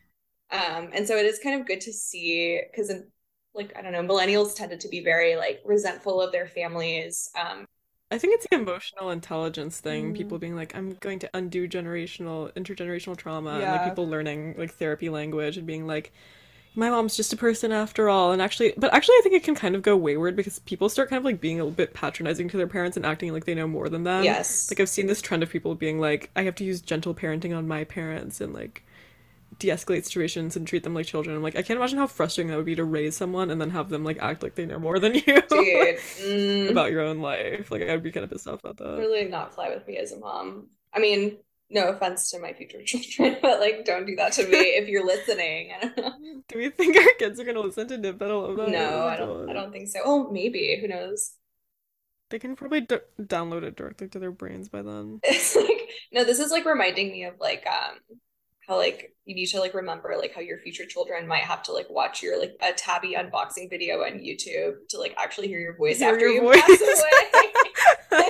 Um, 0.50 0.90
and 0.92 1.06
so 1.06 1.16
it 1.16 1.26
is 1.26 1.38
kind 1.38 1.60
of 1.60 1.66
good 1.66 1.80
to 1.82 1.92
see 1.92 2.60
because 2.70 2.92
like 3.54 3.76
I 3.76 3.82
don't 3.82 3.92
know, 3.92 4.02
millennials 4.02 4.54
tended 4.54 4.80
to 4.80 4.88
be 4.88 5.02
very 5.02 5.36
like 5.36 5.60
resentful 5.64 6.20
of 6.20 6.32
their 6.32 6.46
families. 6.46 7.30
Um, 7.38 7.66
I 8.10 8.16
think 8.16 8.34
it's 8.34 8.46
the 8.50 8.56
emotional 8.56 9.10
intelligence 9.10 9.80
thing. 9.80 10.12
Mm. 10.12 10.16
People 10.16 10.38
being 10.38 10.56
like, 10.56 10.74
I'm 10.74 10.94
going 11.00 11.18
to 11.18 11.30
undo 11.34 11.68
generational, 11.68 12.52
intergenerational 12.54 13.16
trauma, 13.16 13.58
yeah. 13.58 13.64
and 13.64 13.72
like 13.72 13.90
people 13.90 14.08
learning 14.08 14.54
like 14.56 14.72
therapy 14.72 15.10
language 15.10 15.58
and 15.58 15.66
being 15.66 15.86
like, 15.86 16.12
my 16.78 16.90
mom's 16.90 17.16
just 17.16 17.32
a 17.32 17.36
person 17.36 17.72
after 17.72 18.08
all. 18.08 18.30
And 18.30 18.40
actually, 18.40 18.72
but 18.76 18.94
actually, 18.94 19.16
I 19.16 19.20
think 19.24 19.34
it 19.34 19.42
can 19.42 19.56
kind 19.56 19.74
of 19.74 19.82
go 19.82 19.96
wayward 19.96 20.36
because 20.36 20.60
people 20.60 20.88
start 20.88 21.10
kind 21.10 21.18
of 21.18 21.24
like 21.24 21.40
being 21.40 21.58
a 21.58 21.64
little 21.64 21.74
bit 21.74 21.92
patronizing 21.92 22.48
to 22.50 22.56
their 22.56 22.68
parents 22.68 22.96
and 22.96 23.04
acting 23.04 23.32
like 23.32 23.46
they 23.46 23.54
know 23.54 23.66
more 23.66 23.88
than 23.88 24.04
them. 24.04 24.22
Yes. 24.22 24.70
Like 24.70 24.78
I've 24.78 24.88
seen 24.88 25.08
this 25.08 25.20
trend 25.20 25.42
of 25.42 25.50
people 25.50 25.74
being 25.74 25.98
like, 25.98 26.30
I 26.36 26.44
have 26.44 26.54
to 26.54 26.64
use 26.64 26.80
gentle 26.80 27.14
parenting 27.14 27.56
on 27.56 27.66
my 27.66 27.82
parents 27.82 28.40
and 28.40 28.54
like 28.54 28.84
de-escalate 29.58 30.04
situations 30.04 30.54
and 30.54 30.68
treat 30.68 30.84
them 30.84 30.94
like 30.94 31.06
children. 31.06 31.34
I'm 31.34 31.42
like, 31.42 31.56
I 31.56 31.62
can't 31.62 31.78
imagine 31.78 31.98
how 31.98 32.06
frustrating 32.06 32.50
that 32.50 32.56
would 32.56 32.66
be 32.66 32.76
to 32.76 32.84
raise 32.84 33.16
someone 33.16 33.50
and 33.50 33.60
then 33.60 33.70
have 33.70 33.88
them 33.88 34.04
like 34.04 34.18
act 34.20 34.44
like 34.44 34.54
they 34.54 34.64
know 34.64 34.78
more 34.78 35.00
than 35.00 35.14
you 35.14 35.20
mm. 35.22 36.70
about 36.70 36.92
your 36.92 37.00
own 37.00 37.18
life. 37.18 37.72
Like 37.72 37.82
I'd 37.82 38.04
be 38.04 38.12
kind 38.12 38.22
of 38.22 38.30
pissed 38.30 38.46
off 38.46 38.60
about 38.60 38.76
that. 38.76 38.98
Really 38.98 39.24
not 39.24 39.52
fly 39.52 39.70
with 39.70 39.84
me 39.88 39.96
as 39.96 40.12
a 40.12 40.18
mom. 40.18 40.68
I 40.94 41.00
mean, 41.00 41.38
no 41.70 41.88
offense 41.88 42.30
to 42.30 42.38
my 42.38 42.52
future 42.52 42.82
children, 42.86 43.36
but 43.42 43.60
like, 43.60 43.84
don't 43.84 44.06
do 44.06 44.16
that 44.16 44.32
to 44.32 44.44
me 44.46 44.58
if 44.58 44.88
you're 44.88 45.04
listening. 45.04 45.72
do 46.48 46.58
we 46.58 46.70
think 46.70 46.96
our 46.96 47.14
kids 47.18 47.38
are 47.38 47.44
gonna 47.44 47.60
listen 47.60 47.88
to 47.88 47.98
Nip 47.98 48.20
of 48.22 48.56
No, 48.56 49.06
I 49.06 49.16
don't. 49.16 49.50
I 49.50 49.52
don't 49.52 49.72
think 49.72 49.88
so. 49.88 50.00
Oh, 50.04 50.30
maybe. 50.30 50.78
Who 50.80 50.88
knows? 50.88 51.32
They 52.30 52.38
can 52.38 52.56
probably 52.56 52.82
d- 52.82 52.98
download 53.20 53.62
it 53.62 53.76
directly 53.76 54.08
to 54.08 54.18
their 54.18 54.30
brains 54.30 54.68
by 54.68 54.82
then. 54.82 55.20
It's 55.24 55.56
like 55.56 55.88
no, 56.12 56.24
this 56.24 56.38
is 56.38 56.50
like 56.50 56.64
reminding 56.64 57.10
me 57.10 57.24
of 57.24 57.34
like 57.40 57.66
um 57.66 57.98
how 58.66 58.76
like 58.76 59.14
you 59.24 59.34
need 59.34 59.46
to 59.46 59.60
like 59.60 59.72
remember 59.74 60.14
like 60.18 60.34
how 60.34 60.42
your 60.42 60.58
future 60.58 60.84
children 60.84 61.26
might 61.26 61.42
have 61.44 61.62
to 61.64 61.72
like 61.72 61.88
watch 61.88 62.22
your 62.22 62.38
like 62.38 62.54
a 62.60 62.72
tabby 62.72 63.14
unboxing 63.14 63.70
video 63.70 64.02
on 64.02 64.18
YouTube 64.18 64.74
to 64.90 64.98
like 64.98 65.14
actually 65.16 65.48
hear 65.48 65.58
your 65.58 65.76
voice 65.76 65.98
hear 65.98 66.12
after 66.12 66.28
your 66.28 66.42
you 66.44 66.52
voice. 66.52 66.60
pass 66.60 66.80
away. 66.80 67.52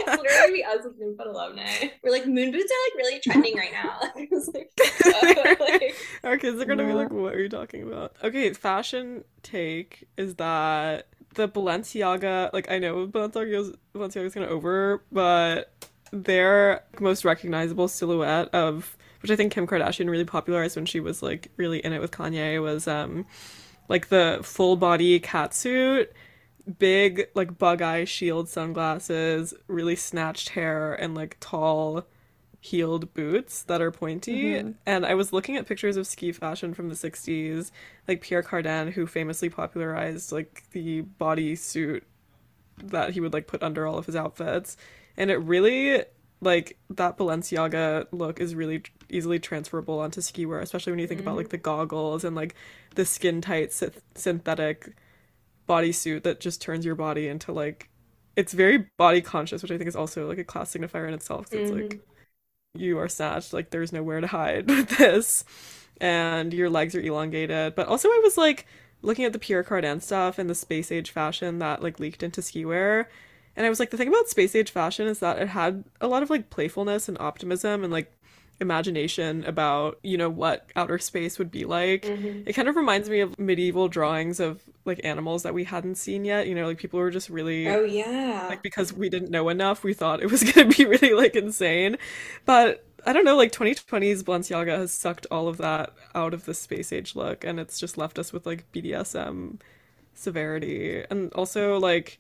That's 0.09 0.23
literally 0.23 0.65
us 0.65 0.85
with 0.85 1.01
Moonfoot 1.01 1.27
alumni. 1.27 1.89
We're 2.03 2.11
like 2.11 2.27
moon 2.27 2.51
boots 2.51 2.73
are 2.73 2.85
like 2.87 2.97
really 2.97 3.21
trending 3.21 3.57
right 3.57 3.73
now. 3.73 4.01
like, 4.15 5.61
like, 5.61 5.95
Our 6.25 6.39
kids 6.39 6.61
are 6.61 6.65
gonna 6.65 6.83
yeah. 6.83 6.89
be 6.89 6.95
like, 6.95 7.11
"What 7.11 7.35
are 7.35 7.41
you 7.41 7.49
talking 7.49 7.83
about?" 7.83 8.17
Okay, 8.23 8.53
fashion 8.53 9.25
take 9.43 10.09
is 10.17 10.37
that 10.37 11.09
the 11.35 11.49
Balenciaga. 11.49 12.53
Like, 12.53 12.71
I 12.71 12.79
know 12.79 13.07
Balenciaga's 13.07 13.77
Balenciaga's 13.95 14.35
kind 14.35 14.45
of 14.45 14.51
over, 14.51 15.03
but 15.13 15.73
their 16.11 16.85
most 17.01 17.25
recognizable 17.25 17.89
silhouette 17.89 18.49
of 18.55 18.97
which 19.21 19.31
I 19.31 19.37
think 19.37 19.53
Kim 19.53 19.67
Kardashian 19.67 20.09
really 20.09 20.25
popularized 20.25 20.77
when 20.77 20.87
she 20.87 21.01
was 21.01 21.23
like 21.23 21.51
really 21.57 21.85
in 21.85 21.93
it 21.93 22.01
with 22.01 22.13
Kanye 22.13 22.63
was 22.63 22.87
um 22.87 23.27
like 23.89 24.09
the 24.09 24.41
full 24.43 24.77
body 24.77 25.19
cat 25.19 25.55
suit, 25.55 26.13
big 26.79 27.29
like 27.35 27.59
bug 27.59 27.83
eye 27.83 28.05
shield 28.05 28.49
sunglasses, 28.49 29.55
really 29.67 29.97
snatched 29.97 30.51
hair 30.51 30.95
and 30.95 31.15
like 31.15 31.37
tall 31.41 32.07
heeled 32.61 33.15
boots 33.15 33.63
that 33.65 33.81
are 33.81 33.91
pointy. 33.91 34.55
Mm-hmm. 34.55 34.73
And 34.87 35.07
I 35.07 35.15
was 35.15 35.33
looking 35.33 35.57
at 35.57 35.67
pictures 35.67 35.97
of 35.97 36.07
ski 36.07 36.33
fashion 36.33 36.75
from 36.75 36.89
the 36.89 36.95
60s, 36.95 37.71
like 38.07 38.21
Pierre 38.21 38.43
Cardin 38.43 38.93
who 38.93 39.07
famously 39.07 39.49
popularized 39.49 40.33
like 40.33 40.65
the 40.73 41.03
body 41.03 41.55
suit 41.57 42.05
that 42.83 43.11
he 43.11 43.21
would 43.21 43.33
like 43.33 43.47
put 43.47 43.63
under 43.63 43.87
all 43.87 43.99
of 43.99 44.07
his 44.07 44.17
outfits. 44.17 44.77
And 45.17 45.31
it 45.31 45.37
really 45.37 46.05
like 46.41 46.79
that 46.91 47.17
Balenciaga 47.17 48.07
look 48.13 48.41
is 48.41 48.55
really 48.55 48.83
easily 49.09 49.39
transferable 49.39 49.99
onto 49.99 50.21
ski 50.21 50.47
wear, 50.47 50.61
especially 50.61 50.93
when 50.93 51.01
you 51.01 51.07
think 51.07 51.21
mm-hmm. 51.21 51.29
about 51.29 51.39
like 51.39 51.49
the 51.49 51.59
goggles 51.59 52.25
and 52.25 52.37
like 52.37 52.55
the 52.95 53.05
skin 53.05 53.41
tight 53.41 53.73
synthetic 54.15 54.95
bodysuit 55.69 56.23
that 56.25 56.41
just 56.41 56.61
turns 56.61 56.85
your 56.85 56.95
body 56.95 57.29
into 57.29 57.53
like 57.53 57.91
it's 58.37 58.53
very 58.53 58.87
body 58.97 59.21
conscious, 59.21 59.63
which 59.63 59.73
I 59.73 59.79
think 59.79 59.89
is 59.89 59.97
also 59.97 60.29
like 60.29 60.39
a 60.39 60.45
class 60.45 60.73
signifier 60.73 61.09
in 61.09 61.15
itself. 61.15 61.51
Mm-hmm. 61.51 61.59
It's 61.59 61.73
like 61.73 61.85
mm-hmm. 61.85 62.81
you 62.81 62.99
are 62.99 63.09
snatched, 63.09 63.53
like 63.53 63.71
there's 63.71 63.93
nowhere 63.93 64.21
to 64.21 64.27
hide 64.27 64.69
with 64.69 64.97
this, 64.97 65.45
and 66.01 66.53
your 66.55 66.71
legs 66.71 66.95
are 66.95 67.01
elongated. 67.01 67.75
But 67.75 67.89
also, 67.89 68.09
I 68.09 68.21
was 68.23 68.37
like 68.37 68.67
looking 69.03 69.25
at 69.25 69.33
the 69.33 69.39
Pierre 69.39 69.65
Cardin 69.65 70.01
stuff 70.01 70.39
and 70.39 70.49
the 70.49 70.55
space 70.55 70.91
age 70.91 71.11
fashion 71.11 71.59
that 71.59 71.83
like 71.83 72.01
leaked 72.01 72.23
into 72.23 72.43
ski 72.43 72.65
wear 72.65 73.09
and 73.59 73.67
I 73.67 73.71
was 73.71 73.81
like, 73.81 73.91
the 73.91 73.97
thing 73.97 74.07
about 74.07 74.29
space 74.29 74.55
age 74.55 74.71
fashion 74.71 75.09
is 75.09 75.19
that 75.19 75.43
it 75.43 75.49
had 75.49 75.83
a 76.01 76.07
lot 76.07 76.23
of 76.23 76.31
like 76.31 76.49
playfulness 76.49 77.09
and 77.09 77.19
optimism 77.19 77.83
and 77.83 77.93
like 77.93 78.13
imagination 78.61 79.45
about, 79.45 79.99
you 80.03 80.17
know, 80.17 80.29
what 80.29 80.71
outer 80.75 80.99
space 80.99 81.39
would 81.39 81.51
be 81.51 81.65
like. 81.65 82.03
Mm-hmm. 82.03 82.49
It 82.49 82.53
kind 82.55 82.69
of 82.69 82.77
reminds 82.77 83.09
me 83.09 83.21
of 83.21 83.39
medieval 83.39 83.89
drawings 83.89 84.41
of 84.41 84.63
like 84.85 85.01
animals 85.05 85.43
that 85.45 85.55
we 85.55 85.65
hadn't 85.65 85.97
seen 85.97 86.25
yet. 86.25 86.47
You 86.47 86.55
know, 86.55 86.67
like 86.67 86.79
people 86.79 86.99
were 86.99 87.11
just 87.11 87.31
really 87.31 87.69
Oh 87.69 87.85
yeah. 87.85 88.47
Like 88.49 88.63
because 88.63 88.93
we 88.93 89.09
didn't 89.09 89.31
know 89.31 89.49
enough, 89.49 89.85
we 89.85 89.95
thought 89.95 90.23
it 90.23 90.31
was 90.31 90.43
gonna 90.53 90.69
be 90.69 90.85
really 90.85 91.15
like 91.15 91.37
insane. 91.37 91.97
But 92.45 92.85
I 93.07 93.13
don't 93.13 93.25
know, 93.25 93.37
like 93.37 93.53
2020's 93.53 94.25
Balenciaga 94.25 94.77
has 94.77 94.93
sucked 94.93 95.27
all 95.31 95.49
of 95.49 95.59
that 95.59 95.93
out 96.15 96.35
of 96.35 96.45
the 96.45 96.55
space 96.55 96.93
age 96.93 97.15
look 97.15 97.45
and 97.45 97.61
it's 97.61 97.79
just 97.79 97.97
left 97.97 98.19
us 98.19 98.33
with 98.33 98.45
like 98.45 98.71
BDSM 98.73 99.61
severity. 100.15 101.05
And 101.09 101.33
also 101.35 101.79
like 101.79 102.19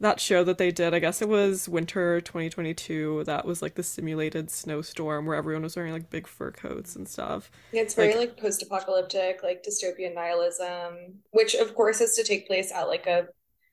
that 0.00 0.18
show 0.20 0.42
that 0.44 0.58
they 0.58 0.70
did, 0.70 0.94
I 0.94 0.98
guess 0.98 1.22
it 1.22 1.28
was 1.28 1.68
winter 1.68 2.20
2022, 2.20 3.24
that 3.24 3.44
was 3.44 3.62
like 3.62 3.74
the 3.74 3.82
simulated 3.82 4.50
snowstorm 4.50 5.26
where 5.26 5.36
everyone 5.36 5.62
was 5.62 5.76
wearing 5.76 5.92
like 5.92 6.10
big 6.10 6.26
fur 6.26 6.50
coats 6.50 6.96
and 6.96 7.06
stuff. 7.06 7.50
Yeah, 7.72 7.82
it's 7.82 7.94
very 7.94 8.14
like, 8.14 8.30
like 8.30 8.36
post 8.38 8.62
apocalyptic, 8.62 9.42
like 9.42 9.62
dystopian 9.62 10.14
nihilism, 10.14 11.20
which 11.30 11.54
of 11.54 11.74
course 11.74 11.98
has 12.00 12.14
to 12.16 12.24
take 12.24 12.46
place 12.46 12.72
at 12.72 12.88
like 12.88 13.06
a, 13.06 13.28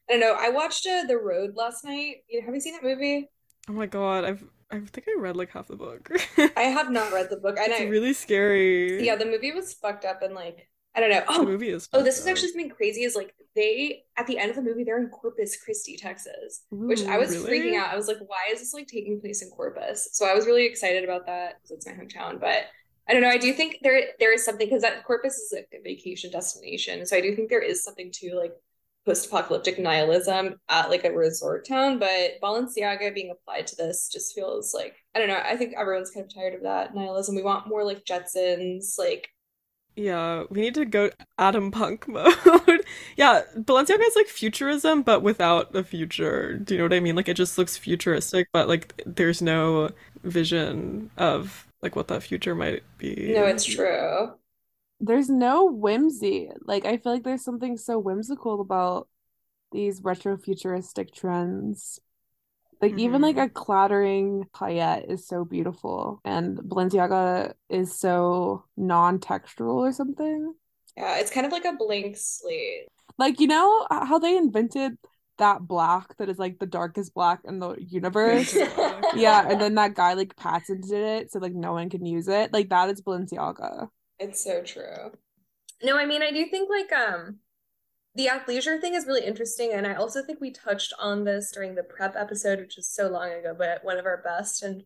I 0.10 0.14
don't 0.14 0.20
know, 0.20 0.36
I 0.38 0.50
watched 0.50 0.86
uh, 0.86 1.04
The 1.08 1.18
Road 1.18 1.56
last 1.56 1.84
night. 1.84 2.18
Have 2.46 2.54
you 2.54 2.62
seen 2.62 2.74
that 2.74 2.84
movie? 2.84 3.30
Oh 3.70 3.74
my 3.74 3.86
god, 3.86 4.24
I've 4.26 4.44
I 4.70 4.80
think 4.82 5.08
I 5.08 5.20
read 5.20 5.38
like 5.38 5.52
half 5.52 5.68
the 5.68 5.78
book. 5.78 6.10
I 6.58 6.64
have 6.64 6.92
not 6.92 7.14
read 7.14 7.30
the 7.30 7.38
book. 7.38 7.58
I 7.60 7.68
know. 7.68 7.76
It's 7.78 7.90
really 7.90 8.14
scary. 8.14 9.06
Yeah, 9.06 9.16
the 9.16 9.26
movie 9.26 9.54
was 9.54 9.74
fucked 9.74 10.04
up 10.04 10.22
and 10.22 10.36
like 10.36 10.70
I 10.98 11.00
don't 11.00 11.12
know. 11.12 11.24
Oh, 11.28 11.46
the 11.46 11.52
movie 11.52 11.70
is. 11.70 11.88
Oh, 11.94 12.02
this 12.02 12.18
is 12.18 12.26
actually 12.26 12.50
something 12.50 12.72
crazy. 12.72 13.04
Is 13.04 13.16
like 13.16 13.36
they 13.56 14.04
at 14.18 14.26
the 14.26 14.40
end 14.40 14.50
of 14.50 14.56
the 14.56 14.64
movie 14.64 14.84
they're 14.84 15.00
in 15.00 15.10
Corpus 15.10 15.56
Christi, 15.56 15.96
Texas, 15.96 16.64
Ooh, 16.74 16.88
which 16.88 17.06
I 17.06 17.20
was 17.20 17.38
really? 17.38 17.60
freaking 17.60 17.78
out. 17.78 17.94
I 17.94 17.96
was 17.96 18.08
like, 18.08 18.18
why 18.26 18.50
is 18.52 18.60
this 18.60 18.74
like 18.74 18.88
taking 18.88 19.22
place 19.22 19.44
in 19.44 19.50
Corpus? 19.52 20.10
So 20.14 20.26
I 20.26 20.34
was 20.34 20.48
really 20.48 20.66
excited 20.66 21.04
about 21.04 21.28
that 21.28 21.58
because 21.62 21.70
it's 21.70 21.86
my 21.86 21.94
hometown. 21.94 22.40
But 22.40 22.64
I 23.08 23.14
don't 23.14 23.22
know. 23.22 23.30
I 23.30 23.38
do 23.38 23.54
think 23.54 23.78
there 23.84 24.02
there 24.20 24.34
is 24.34 24.44
something 24.44 24.66
because 24.66 24.82
that 24.82 25.04
Corpus 25.04 25.36
is 25.36 25.54
like 25.54 25.70
a 25.72 25.84
vacation 25.84 26.32
destination. 26.32 27.06
So 27.06 27.16
I 27.16 27.22
do 27.22 27.36
think 27.36 27.50
there 27.50 27.62
is 27.62 27.84
something 27.84 28.12
to 28.14 28.36
like 28.36 28.54
post-apocalyptic 29.06 29.80
nihilism 29.80 30.56
at 30.68 30.90
like 30.90 31.06
a 31.06 31.12
resort 31.14 31.66
town 31.66 31.98
but 31.98 32.32
balenciaga 32.44 33.14
being 33.16 33.32
applied 33.32 33.66
to 33.66 33.74
this 33.78 34.10
just 34.12 34.36
feels 34.36 34.74
like 34.74 34.98
i 35.16 35.20
don't 35.20 35.30
know 35.30 35.42
i 35.46 35.56
think 35.56 35.74
everyone's 35.78 36.12
kind 36.12 36.26
of 36.26 36.34
tired 36.36 36.54
of 36.54 36.64
that 36.64 36.94
nihilism 36.94 37.34
we 37.34 37.42
want 37.42 37.70
more 37.70 37.86
like 37.86 38.04
jetsons 38.04 39.00
like 39.00 39.30
yeah, 39.98 40.44
we 40.50 40.62
need 40.62 40.76
to 40.76 40.86
go 40.86 41.10
atom 41.40 41.72
punk 41.72 42.08
mode. 42.10 42.86
yeah, 43.18 43.42
Balenciaga 43.58 44.06
is 44.08 44.16
like 44.16 44.28
futurism, 44.28 45.02
but 45.02 45.24
without 45.24 45.76
a 45.76 45.84
future. 45.84 46.58
Do 46.58 46.76
you 46.76 46.78
know 46.80 46.86
what 46.86 46.94
I 46.94 47.00
mean? 47.00 47.16
Like 47.16 47.28
it 47.28 47.34
just 47.36 47.58
looks 47.58 47.78
futuristic, 47.78 48.50
but 48.54 48.68
like 48.68 49.02
there's 49.06 49.42
no 49.42 49.90
vision 50.24 51.10
of 51.18 51.68
like 51.82 51.96
what 51.96 52.08
that 52.10 52.24
future 52.24 52.56
might 52.56 52.84
be. 53.00 53.34
No, 53.34 53.44
it's 53.46 53.66
true. 53.66 54.34
There's 55.00 55.30
no 55.30 55.66
whimsy. 55.66 56.50
Like 56.66 56.86
I 56.86 56.98
feel 56.98 57.14
like 57.14 57.24
there's 57.24 57.44
something 57.44 57.78
so 57.78 58.00
whimsical 58.00 58.62
about 58.62 59.08
these 59.72 60.02
retro 60.04 60.38
futuristic 60.38 61.14
trends. 61.14 62.00
Like 62.82 62.92
mm-hmm. 62.92 63.00
even 63.00 63.22
like 63.22 63.38
a 63.38 63.50
clattering 63.50 64.46
paillette 64.54 65.12
is 65.12 65.28
so 65.28 65.46
beautiful, 65.46 66.22
and 66.24 66.58
Balenciaga 66.58 67.54
is 67.70 67.98
so 67.98 68.66
non-textural 68.76 69.76
or 69.76 69.92
something. 69.92 70.54
Yeah, 70.96 71.18
it's 71.18 71.32
kind 71.32 71.46
of 71.46 71.52
like 71.52 71.66
a 71.66 71.74
blank 71.74 72.18
slate. 72.18 72.88
Like 73.18 73.40
you 73.40 73.48
know 73.48 73.88
how 73.90 74.20
they 74.20 74.38
invented 74.38 74.98
that 75.38 75.68
black 75.68 76.18
that 76.18 76.30
is 76.30 76.38
like 76.38 76.60
the 76.60 76.66
darkest 76.66 77.14
black 77.14 77.40
in 77.46 77.60
the 77.60 77.76
universe. 77.80 78.54
yeah, 79.16 79.48
and 79.50 79.60
then 79.60 79.76
that 79.76 79.96
guy 79.96 80.14
like 80.14 80.36
patented 80.36 80.92
it 80.92 81.32
so 81.32 81.40
like 81.40 81.54
no 81.54 81.74
one 81.74 81.90
can 81.90 82.06
use 82.06 82.28
it. 82.28 82.54
Like 82.54 82.70
that 82.70 82.90
is 82.90 83.02
Balenciaga. 83.02 83.90
It's 84.20 84.44
so 84.44 84.62
true. 84.64 85.12
No, 85.84 85.98
I 85.98 86.06
mean 86.06 86.22
I 86.22 86.32
do 86.32 86.46
think 86.48 86.70
like 86.70 86.92
um 86.92 87.38
the 88.18 88.28
athleisure 88.28 88.82
thing 88.82 88.96
is 88.96 89.06
really 89.06 89.24
interesting 89.24 89.74
and 89.74 89.86
I 89.86 89.94
also 89.94 90.24
think 90.24 90.42
we 90.42 90.50
touched 90.50 90.92
on 91.00 91.24
this 91.24 91.52
during 91.52 91.76
the 91.76 91.84
prep 91.84 92.16
episode 92.18 92.60
which 92.60 92.78
is 92.80 92.90
so 92.90 93.08
long 93.08 93.32
ago 93.32 93.56
but 93.56 93.86
one 93.86 94.00
of 94.00 94.08
our 94.08 94.24
best 94.24 94.64
and 94.64 94.84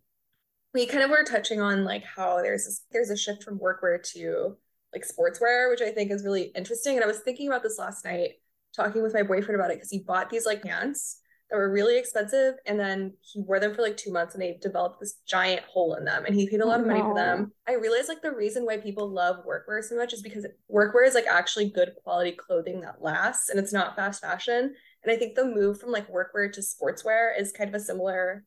we 0.74 0.86
kind 0.86 1.02
of 1.04 1.10
were 1.10 1.24
touching 1.24 1.62
on 1.62 1.86
like 1.86 2.04
how 2.04 2.42
there's 2.42 2.66
this, 2.66 2.82
there's 2.92 3.10
a 3.10 3.16
shift 3.16 3.42
from 3.42 3.58
workwear 3.58 4.04
to 4.12 4.58
like 4.94 5.08
sportswear 5.08 5.70
which 5.70 5.82
I 5.82 5.92
think 5.92 6.12
is 6.12 6.26
really 6.26 6.52
interesting 6.56 6.96
and 6.96 7.06
I 7.06 7.08
was 7.08 7.20
thinking 7.20 7.48
about 7.48 7.64
this 7.64 7.80
last 7.80 8.04
night 8.04 8.32
talking 8.76 9.02
with 9.02 9.14
my 9.14 9.24
boyfriend 9.24 9.60
about 9.60 9.72
it 9.72 9.78
because 9.78 9.90
he 9.90 10.00
bought 10.00 10.30
these 10.30 10.46
like 10.46 10.62
pants 10.62 11.22
that 11.52 11.58
were 11.58 11.70
really 11.70 12.00
expensive 12.00 12.56
and 12.66 12.80
then 12.80 13.14
he 13.20 13.42
wore 13.42 13.60
them 13.60 13.76
for 13.76 13.82
like 13.82 13.98
two 13.98 14.12
months 14.12 14.34
and 14.34 14.42
they 14.42 14.58
developed 14.62 15.02
this 15.02 15.20
giant 15.28 15.64
hole 15.66 15.96
in 15.96 16.06
them 16.06 16.24
and 16.26 16.34
he 16.34 16.50
paid 16.50 16.62
a 16.62 16.66
lot 16.66 16.80
of 16.80 16.88
money 16.88 17.02
for 17.02 17.14
them. 17.14 17.52
Oh, 17.68 17.74
I 17.74 17.76
realized 17.76 18.08
like 18.08 18.22
the 18.22 18.32
reason 18.32 18.66
why 18.66 18.78
people 18.78 19.10
love 19.10 19.44
workwear 19.46 19.84
so 19.84 19.98
much 19.98 20.14
is 20.14 20.22
because 20.22 20.48
workwear 20.74 21.06
is 21.06 21.14
like 21.14 21.28
actually 21.28 21.70
good 21.70 21.92
quality 22.04 22.32
clothing 22.32 22.80
that 22.82 23.02
lasts 23.02 23.50
and 23.50 23.60
it's 23.60 23.74
not 23.74 23.98
fast 23.98 24.22
fashion. 24.22 24.74
And 25.04 25.12
i 25.12 25.18
think 25.18 25.36
the 25.36 25.46
move 25.46 25.80
from 25.80 25.92
like 25.92 26.08
workwear 26.10 26.52
to 26.54 26.62
sportswear 26.62 27.38
is 27.38 27.52
kind 27.52 27.68
of 27.68 27.76
a 27.76 27.84
similar 27.84 28.46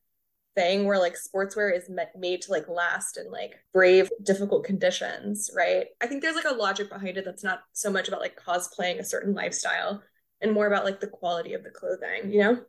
thing 0.55 0.85
where 0.87 0.99
like 0.99 1.17
sportswear 1.17 1.77
is 1.77 1.91
made 2.17 2.41
to 2.43 2.53
like 2.53 2.69
last 2.69 3.17
and 3.17 3.31
like 3.31 3.55
brave 3.73 4.09
difficult 4.23 4.65
conditions 4.65 5.51
right? 5.55 5.87
I 6.01 6.07
think 6.07 6.23
there's 6.23 6.37
like 6.37 6.45
a 6.45 6.55
logic 6.55 6.89
behind 6.89 7.19
it 7.19 7.25
that's 7.25 7.45
not 7.45 7.65
so 7.73 7.91
much 7.91 8.09
about 8.09 8.21
like 8.21 8.41
cosplaying 8.41 8.99
a 8.99 9.05
certain 9.05 9.35
lifestyle 9.35 10.03
and 10.41 10.53
more 10.53 10.67
about 10.67 10.85
like 10.85 11.01
the 11.01 11.07
quality 11.07 11.55
of 11.55 11.65
the 11.65 11.71
clothing, 11.71 12.31
you 12.31 12.41
know? 12.41 12.61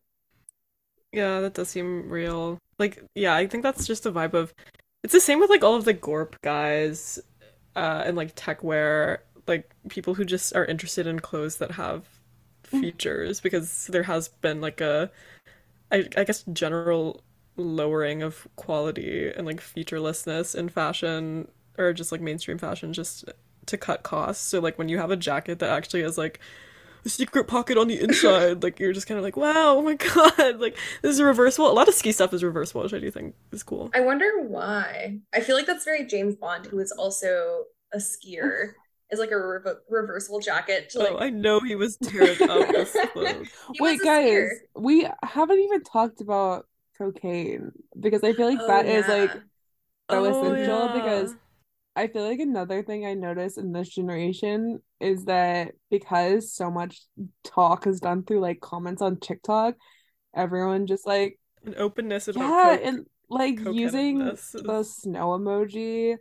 Yeah, 1.15 1.39
that 1.41 1.53
does 1.53 1.69
seem 1.69 2.09
real. 2.09 2.59
Like, 2.77 3.03
yeah, 3.15 3.35
I 3.35 3.47
think 3.47 3.63
that's 3.63 3.87
just 3.87 4.05
a 4.05 4.11
vibe 4.11 4.33
of 4.33 4.53
it's 5.03 5.13
the 5.13 5.21
same 5.21 5.39
with 5.39 5.49
like 5.49 5.63
all 5.63 5.75
of 5.75 5.85
the 5.85 5.93
Gorp 5.93 6.35
guys 6.41 7.19
uh 7.75 8.03
and 8.05 8.17
like 8.17 8.33
tech 8.35 8.63
wear, 8.63 9.23
like 9.47 9.69
people 9.89 10.13
who 10.13 10.25
just 10.25 10.55
are 10.55 10.65
interested 10.65 11.07
in 11.07 11.19
clothes 11.19 11.57
that 11.57 11.71
have 11.71 12.05
mm. 12.71 12.81
features 12.81 13.39
because 13.39 13.87
there 13.87 14.03
has 14.03 14.27
been 14.27 14.61
like 14.61 14.81
a 14.81 15.11
I, 15.91 16.07
I 16.17 16.23
guess 16.23 16.43
general 16.51 17.21
lowering 17.57 18.21
of 18.21 18.47
quality 18.57 19.31
and 19.31 19.45
like 19.45 19.61
featurelessness 19.61 20.55
in 20.55 20.69
fashion 20.69 21.47
or 21.77 21.93
just 21.93 22.11
like 22.11 22.21
mainstream 22.21 22.57
fashion 22.57 22.93
just 22.93 23.25
to 23.67 23.77
cut 23.77 24.03
costs. 24.03 24.43
So 24.45 24.59
like 24.59 24.77
when 24.77 24.89
you 24.89 24.97
have 24.97 25.11
a 25.11 25.15
jacket 25.15 25.59
that 25.59 25.69
actually 25.69 26.01
is 26.01 26.17
like 26.17 26.39
secret 27.09 27.47
pocket 27.47 27.77
on 27.77 27.87
the 27.87 27.99
inside. 27.99 28.63
like 28.63 28.79
you're 28.79 28.93
just 28.93 29.07
kind 29.07 29.17
of 29.17 29.23
like, 29.23 29.37
wow, 29.37 29.75
oh 29.77 29.81
my 29.81 29.93
god, 30.15 30.59
like 30.59 30.77
this 31.01 31.13
is 31.13 31.21
reversible. 31.21 31.71
A 31.71 31.73
lot 31.73 31.87
of 31.87 31.93
ski 31.93 32.11
stuff 32.11 32.33
is 32.33 32.43
reversible, 32.43 32.83
which 32.83 32.93
I 32.93 32.99
do 32.99 33.11
think 33.11 33.35
is 33.51 33.63
cool. 33.63 33.89
I 33.93 34.01
wonder 34.01 34.41
why. 34.41 35.19
I 35.33 35.39
feel 35.41 35.55
like 35.55 35.65
that's 35.65 35.85
very 35.85 36.05
James 36.05 36.35
Bond, 36.35 36.65
who 36.65 36.79
is 36.79 36.91
also 36.91 37.65
a 37.93 37.97
skier. 37.97 38.73
Is 39.11 39.19
like 39.19 39.29
a 39.29 39.37
re- 39.37 39.59
reversible 39.87 40.39
jacket. 40.39 40.89
To, 40.89 40.97
oh, 40.97 41.03
like... 41.03 41.13
Oh, 41.13 41.17
I 41.19 41.29
know 41.29 41.59
he 41.59 41.75
was 41.75 41.95
up 42.01 42.09
this 42.11 42.97
Wait, 43.79 44.01
guys, 44.01 44.49
we 44.75 45.07
haven't 45.21 45.59
even 45.59 45.83
talked 45.83 46.21
about 46.21 46.65
cocaine 46.97 47.71
because 47.99 48.23
I 48.23 48.33
feel 48.33 48.49
like 48.49 48.57
oh, 48.59 48.67
that 48.67 48.87
yeah. 48.87 48.93
is 48.93 49.07
like 49.07 49.31
oh, 50.09 50.23
so 50.23 50.25
oh, 50.25 50.41
essential 50.41 50.85
yeah. 50.85 50.93
because 50.93 51.35
I 51.95 52.07
feel 52.07 52.27
like 52.27 52.39
another 52.39 52.83
thing 52.83 53.05
I 53.05 53.13
notice 53.13 53.57
in 53.57 53.71
this 53.71 53.89
generation 53.89 54.81
is 54.99 55.25
that 55.25 55.71
because 55.89 56.51
so 56.51 56.69
much 56.69 57.01
talk 57.43 57.87
is 57.87 58.01
done 58.01 58.23
through 58.23 58.41
like 58.41 58.59
comments 58.59 59.01
on 59.01 59.17
TikTok, 59.17 59.75
everyone 60.35 60.87
just 60.87 61.07
like 61.07 61.39
an 61.65 61.75
openness 61.77 62.27
about 62.27 62.41
yeah, 62.41 62.75
coke, 62.75 62.81
and 62.85 63.05
like 63.29 63.59
using 63.59 64.19
the 64.53 64.83
snow 64.83 65.39
emoji, 65.39 66.17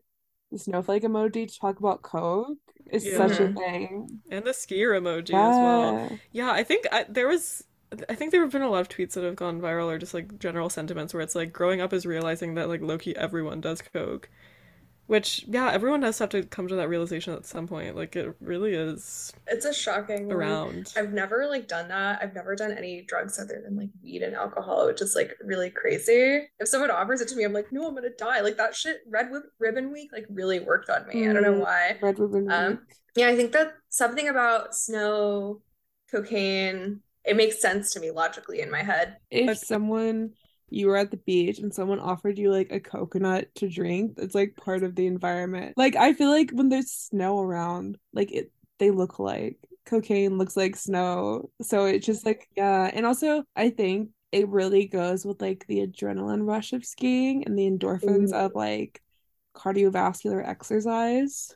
the 0.53 0.59
snowflake 0.59 1.03
emoji 1.03 1.53
to 1.53 1.59
talk 1.59 1.81
about 1.81 2.03
coke 2.03 2.57
is 2.93 3.05
yeah. 3.05 3.17
such 3.17 3.41
a 3.41 3.45
mm-hmm. 3.45 3.59
thing, 3.59 4.21
and 4.31 4.45
the 4.45 4.51
skier 4.51 4.99
emoji 4.99 5.31
yeah. 5.31 5.49
as 5.49 5.57
well. 5.57 6.19
Yeah, 6.31 6.53
I 6.53 6.63
think 6.63 6.87
I, 6.93 7.05
there 7.09 7.29
was. 7.29 7.65
I 8.09 8.17
think 8.17 8.33
there 8.33 8.41
have 8.41 8.51
been 8.51 8.63
a 8.63 8.71
lot 8.71 8.81
of 8.81 8.89
tweets 8.89 9.13
that 9.13 9.23
have 9.23 9.37
gone 9.37 9.61
viral 9.61 9.87
or 9.87 9.99
just 9.99 10.15
like 10.15 10.41
general 10.41 10.69
sentiments 10.69 11.15
where 11.15 11.21
it's 11.21 11.37
like 11.37 11.53
growing 11.53 11.81
up 11.81 11.93
is 11.93 12.05
realizing 12.05 12.55
that 12.55 12.69
like 12.69 12.81
Loki 12.81 13.15
everyone 13.17 13.61
does 13.61 13.83
coke 13.83 14.29
which, 15.07 15.45
yeah, 15.47 15.71
everyone 15.71 16.01
does 16.01 16.19
have 16.19 16.31
to 16.31 16.43
come 16.45 16.69
to 16.69 16.77
that 16.77 16.89
realization 16.89 17.35
at 17.35 17.45
some 17.45 17.67
point. 17.67 17.95
Like, 17.95 18.17
it 18.17 18.35
really 18.41 18.75
is. 18.75 19.33
It's 19.47 19.65
a 19.65 19.75
shocking 19.75 20.33
around. 20.33 20.93
I've 20.97 21.13
never 21.13 21.47
like 21.47 21.69
done 21.69 21.89
that. 21.89 22.21
I've 22.23 22.35
never 22.35 22.57
done 22.57 22.73
any 22.73 23.03
drugs 23.03 23.39
other 23.39 23.61
than 23.63 23.77
like 23.77 23.91
weed 24.03 24.23
and 24.23 24.35
alcohol, 24.35 24.87
which 24.87 25.03
is 25.03 25.15
like 25.15 25.35
really 25.45 25.71
crazy. 25.71 26.49
If 26.59 26.69
someone 26.69 26.91
offers 26.91 27.21
it 27.21 27.29
to 27.29 27.37
me, 27.37 27.45
I'm 27.45 27.53
like, 27.53 27.73
no, 27.73 27.87
I'm 27.87 27.95
gonna 27.95 28.09
die. 28.19 28.41
Like 28.41 28.57
that 28.57 28.75
shit, 28.75 29.01
Red 29.09 29.31
Ribbon 29.59 29.93
Week, 29.93 30.11
like 30.13 30.27
really 30.31 30.61
worked 30.61 30.89
on 30.89 31.07
me. 31.07 31.15
Mm, 31.15 31.31
I 31.31 31.33
don't 31.35 31.43
know 31.43 31.55
mm, 31.55 31.63
why. 31.63 31.99
Red 32.01 32.19
Ribbon 32.19 32.51
um, 32.51 32.71
Week. 32.71 32.79
Yeah, 33.17 33.29
I 33.29 33.37
think 33.37 33.53
that 33.53 33.75
something 33.91 34.29
about 34.29 34.75
snow, 34.75 35.61
cocaine, 36.11 37.01
it 37.25 37.37
makes 37.37 37.61
sense 37.61 37.93
to 37.93 38.01
me 38.01 38.11
logically 38.11 38.61
in 38.61 38.71
my 38.71 38.83
head. 38.83 39.17
If 39.31 39.59
someone 39.59 40.33
you 40.71 40.87
were 40.89 40.97
at 40.97 41.11
the 41.11 41.17
beach 41.19 41.59
and 41.59 41.73
someone 41.73 42.01
offered 42.01 42.39
you 42.39 42.51
like 42.51 42.73
a 42.73 42.81
coconut 42.81 43.55
to 43.55 43.69
drink 43.69 44.15
it's 44.19 44.35
like 44.35 44.57
part 44.57 44.83
of 44.83 44.95
the 44.95 45.07
environment. 45.07 45.75
Like 45.77 45.97
i 45.97 46.13
feel 46.13 46.31
like 46.31 46.51
when 46.53 46.69
there's 46.69 46.91
snow 46.91 47.41
around 47.41 47.99
like 48.13 48.33
it 48.33 48.51
they 48.79 48.91
look 48.91 49.19
like 49.19 49.59
cocaine 49.87 50.39
looks 50.39 50.57
like 50.57 50.77
snow. 50.77 51.51
So 51.63 51.85
it's 51.85 52.07
just 52.07 52.25
like 52.25 52.49
yeah. 52.57 52.91
And 52.93 53.07
also 53.07 53.45
i 53.55 53.71
think 53.71 54.11
it 54.33 54.49
really 54.49 54.87
goes 54.87 55.25
with 55.25 55.41
like 55.41 55.65
the 55.69 55.87
adrenaline 55.87 56.47
rush 56.47 56.73
of 56.73 56.85
skiing 56.85 57.45
and 57.45 57.57
the 57.57 57.71
endorphins 57.71 58.33
Ooh. 58.33 58.37
of 58.37 58.55
like 58.55 59.01
cardiovascular 59.55 60.47
exercise 60.47 61.55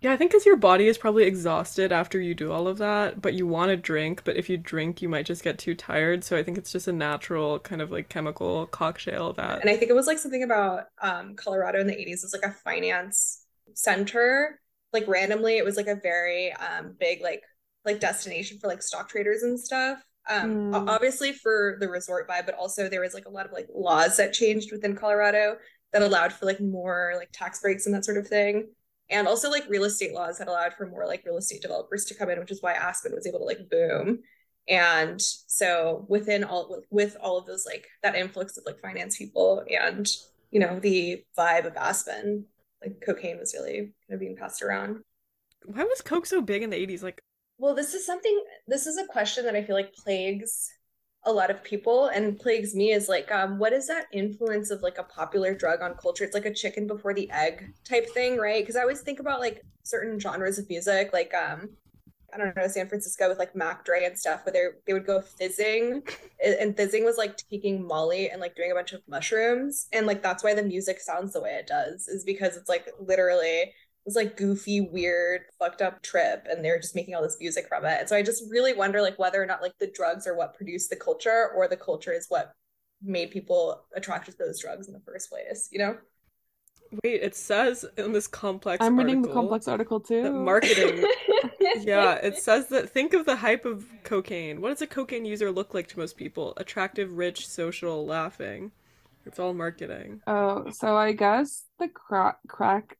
yeah, 0.00 0.12
I 0.12 0.16
think 0.16 0.30
because 0.30 0.46
your 0.46 0.56
body 0.56 0.86
is 0.86 0.96
probably 0.96 1.24
exhausted 1.24 1.90
after 1.90 2.20
you 2.20 2.32
do 2.32 2.52
all 2.52 2.68
of 2.68 2.78
that, 2.78 3.20
but 3.20 3.34
you 3.34 3.48
want 3.48 3.70
to 3.70 3.76
drink, 3.76 4.22
but 4.24 4.36
if 4.36 4.48
you 4.48 4.56
drink, 4.56 5.02
you 5.02 5.08
might 5.08 5.26
just 5.26 5.42
get 5.42 5.58
too 5.58 5.74
tired. 5.74 6.22
So 6.22 6.36
I 6.36 6.44
think 6.44 6.56
it's 6.56 6.70
just 6.70 6.86
a 6.86 6.92
natural 6.92 7.58
kind 7.58 7.82
of 7.82 7.90
like 7.90 8.08
chemical 8.08 8.66
cocktail 8.66 9.32
that. 9.32 9.60
And 9.60 9.68
I 9.68 9.76
think 9.76 9.90
it 9.90 9.94
was 9.94 10.06
like 10.06 10.18
something 10.18 10.44
about 10.44 10.84
um, 11.02 11.34
Colorado 11.34 11.80
in 11.80 11.88
the 11.88 11.94
80s 11.94 12.22
was 12.22 12.32
like 12.32 12.48
a 12.48 12.54
finance 12.54 13.44
center. 13.74 14.60
Like 14.92 15.08
randomly, 15.08 15.58
it 15.58 15.64
was 15.64 15.76
like 15.76 15.88
a 15.88 15.96
very 15.96 16.52
um, 16.52 16.94
big 16.98 17.20
like 17.20 17.42
like 17.84 17.98
destination 17.98 18.58
for 18.60 18.68
like 18.68 18.82
stock 18.82 19.08
traders 19.08 19.42
and 19.42 19.58
stuff. 19.58 20.00
Um, 20.30 20.72
mm. 20.72 20.88
obviously 20.88 21.32
for 21.32 21.76
the 21.80 21.88
resort 21.88 22.28
vibe, 22.28 22.46
but 22.46 22.54
also 22.54 22.88
there 22.88 23.00
was 23.00 23.14
like 23.14 23.26
a 23.26 23.30
lot 23.30 23.46
of 23.46 23.52
like 23.52 23.66
laws 23.74 24.18
that 24.18 24.32
changed 24.32 24.70
within 24.70 24.94
Colorado 24.94 25.56
that 25.92 26.02
allowed 26.02 26.32
for 26.32 26.46
like 26.46 26.60
more 26.60 27.14
like 27.16 27.30
tax 27.32 27.60
breaks 27.60 27.86
and 27.86 27.94
that 27.94 28.04
sort 28.04 28.18
of 28.18 28.28
thing 28.28 28.68
and 29.10 29.26
also 29.26 29.50
like 29.50 29.64
real 29.68 29.84
estate 29.84 30.12
laws 30.12 30.38
had 30.38 30.48
allowed 30.48 30.74
for 30.74 30.86
more 30.86 31.06
like 31.06 31.24
real 31.24 31.36
estate 31.36 31.62
developers 31.62 32.04
to 32.06 32.14
come 32.14 32.30
in 32.30 32.38
which 32.38 32.50
is 32.50 32.62
why 32.62 32.72
aspen 32.72 33.12
was 33.14 33.26
able 33.26 33.38
to 33.38 33.44
like 33.44 33.70
boom. 33.70 34.20
And 34.68 35.20
so 35.20 36.04
within 36.08 36.44
all 36.44 36.82
with 36.90 37.16
all 37.20 37.38
of 37.38 37.46
those 37.46 37.64
like 37.64 37.86
that 38.02 38.14
influx 38.14 38.56
of 38.56 38.64
like 38.66 38.80
finance 38.80 39.16
people 39.16 39.64
and 39.70 40.06
you 40.50 40.60
know 40.60 40.78
the 40.78 41.24
vibe 41.38 41.66
of 41.66 41.76
aspen 41.76 42.44
like 42.82 43.02
cocaine 43.04 43.38
was 43.38 43.54
really 43.58 43.78
kind 43.78 43.92
of 44.10 44.20
being 44.20 44.36
passed 44.36 44.62
around. 44.62 44.98
Why 45.64 45.84
was 45.84 46.02
coke 46.02 46.26
so 46.26 46.40
big 46.40 46.62
in 46.62 46.70
the 46.70 46.86
80s 46.86 47.02
like 47.02 47.22
well 47.58 47.74
this 47.74 47.94
is 47.94 48.06
something 48.06 48.44
this 48.66 48.86
is 48.86 48.96
a 48.96 49.06
question 49.06 49.44
that 49.44 49.56
i 49.56 49.62
feel 49.62 49.74
like 49.74 49.92
plagues 49.92 50.70
a 51.24 51.32
lot 51.32 51.50
of 51.50 51.62
people 51.64 52.06
and 52.06 52.38
plagues 52.38 52.74
me 52.74 52.92
is 52.92 53.08
like 53.08 53.30
um 53.32 53.58
what 53.58 53.72
is 53.72 53.86
that 53.88 54.06
influence 54.12 54.70
of 54.70 54.82
like 54.82 54.98
a 54.98 55.02
popular 55.04 55.54
drug 55.54 55.82
on 55.82 55.94
culture? 55.94 56.24
It's 56.24 56.34
like 56.34 56.46
a 56.46 56.54
chicken 56.54 56.86
before 56.86 57.14
the 57.14 57.30
egg 57.30 57.72
type 57.84 58.08
thing 58.14 58.38
right? 58.38 58.62
Because 58.62 58.76
i 58.76 58.82
always 58.82 59.00
think 59.02 59.20
about 59.20 59.40
like 59.40 59.62
certain 59.82 60.18
genres 60.18 60.58
of 60.58 60.68
music 60.68 61.12
like 61.12 61.32
um 61.34 61.70
I 62.32 62.36
don't 62.36 62.54
know, 62.56 62.68
San 62.68 62.88
Francisco 62.88 63.28
with 63.28 63.38
like 63.38 63.56
Mac 63.56 63.84
Dre 63.84 64.04
and 64.04 64.18
stuff, 64.18 64.44
where 64.44 64.52
they 64.52 64.64
they 64.86 64.92
would 64.92 65.06
go 65.06 65.20
thizzing, 65.20 66.06
and 66.44 66.76
thizzing 66.76 67.04
was 67.04 67.16
like 67.16 67.36
taking 67.50 67.86
Molly 67.86 68.28
and 68.30 68.40
like 68.40 68.54
doing 68.54 68.70
a 68.70 68.74
bunch 68.74 68.92
of 68.92 69.00
mushrooms, 69.08 69.86
and 69.92 70.06
like 70.06 70.22
that's 70.22 70.44
why 70.44 70.52
the 70.54 70.62
music 70.62 71.00
sounds 71.00 71.32
the 71.32 71.40
way 71.40 71.52
it 71.54 71.66
does, 71.66 72.06
is 72.06 72.24
because 72.24 72.56
it's 72.56 72.68
like 72.68 72.88
literally 73.00 73.72
this 74.08 74.16
like 74.16 74.36
goofy, 74.36 74.80
weird, 74.80 75.42
fucked 75.58 75.82
up 75.82 76.02
trip, 76.02 76.46
and 76.50 76.64
they're 76.64 76.80
just 76.80 76.96
making 76.96 77.14
all 77.14 77.22
this 77.22 77.36
music 77.38 77.68
from 77.68 77.84
it. 77.84 77.98
And 78.00 78.08
so 78.08 78.16
I 78.16 78.22
just 78.22 78.50
really 78.50 78.72
wonder 78.72 79.02
like 79.02 79.18
whether 79.18 79.42
or 79.42 79.46
not 79.46 79.60
like 79.60 79.76
the 79.78 79.90
drugs 79.94 80.26
are 80.26 80.34
what 80.34 80.54
produced 80.54 80.88
the 80.88 80.96
culture, 80.96 81.50
or 81.54 81.68
the 81.68 81.76
culture 81.76 82.12
is 82.12 82.26
what 82.28 82.54
made 83.02 83.30
people 83.30 83.84
attracted 83.94 84.32
to 84.32 84.38
those 84.38 84.60
drugs 84.60 84.88
in 84.88 84.94
the 84.94 85.00
first 85.00 85.28
place. 85.28 85.68
You 85.70 85.78
know? 85.78 85.96
Wait, 87.04 87.22
it 87.22 87.36
says 87.36 87.84
in 87.98 88.12
this 88.12 88.26
complex. 88.26 88.82
I'm 88.82 88.96
reading 88.96 89.20
the 89.20 89.28
complex 89.28 89.68
article 89.68 90.00
too. 90.00 90.32
marketing. 90.32 91.04
yeah, 91.80 92.14
it 92.14 92.38
says 92.38 92.68
that 92.68 92.88
think 92.88 93.12
of 93.12 93.26
the 93.26 93.36
hype 93.36 93.66
of 93.66 93.84
cocaine. 94.04 94.62
What 94.62 94.70
does 94.70 94.80
a 94.80 94.86
cocaine 94.86 95.26
user 95.26 95.50
look 95.50 95.74
like 95.74 95.86
to 95.88 95.98
most 95.98 96.16
people? 96.16 96.54
Attractive, 96.56 97.12
rich, 97.12 97.46
social, 97.46 98.06
laughing. 98.06 98.72
It's 99.26 99.38
all 99.38 99.52
marketing. 99.52 100.22
Oh, 100.26 100.70
so 100.70 100.96
I 100.96 101.12
guess 101.12 101.64
the 101.78 101.88
crack 101.88 102.38
crack 102.48 102.96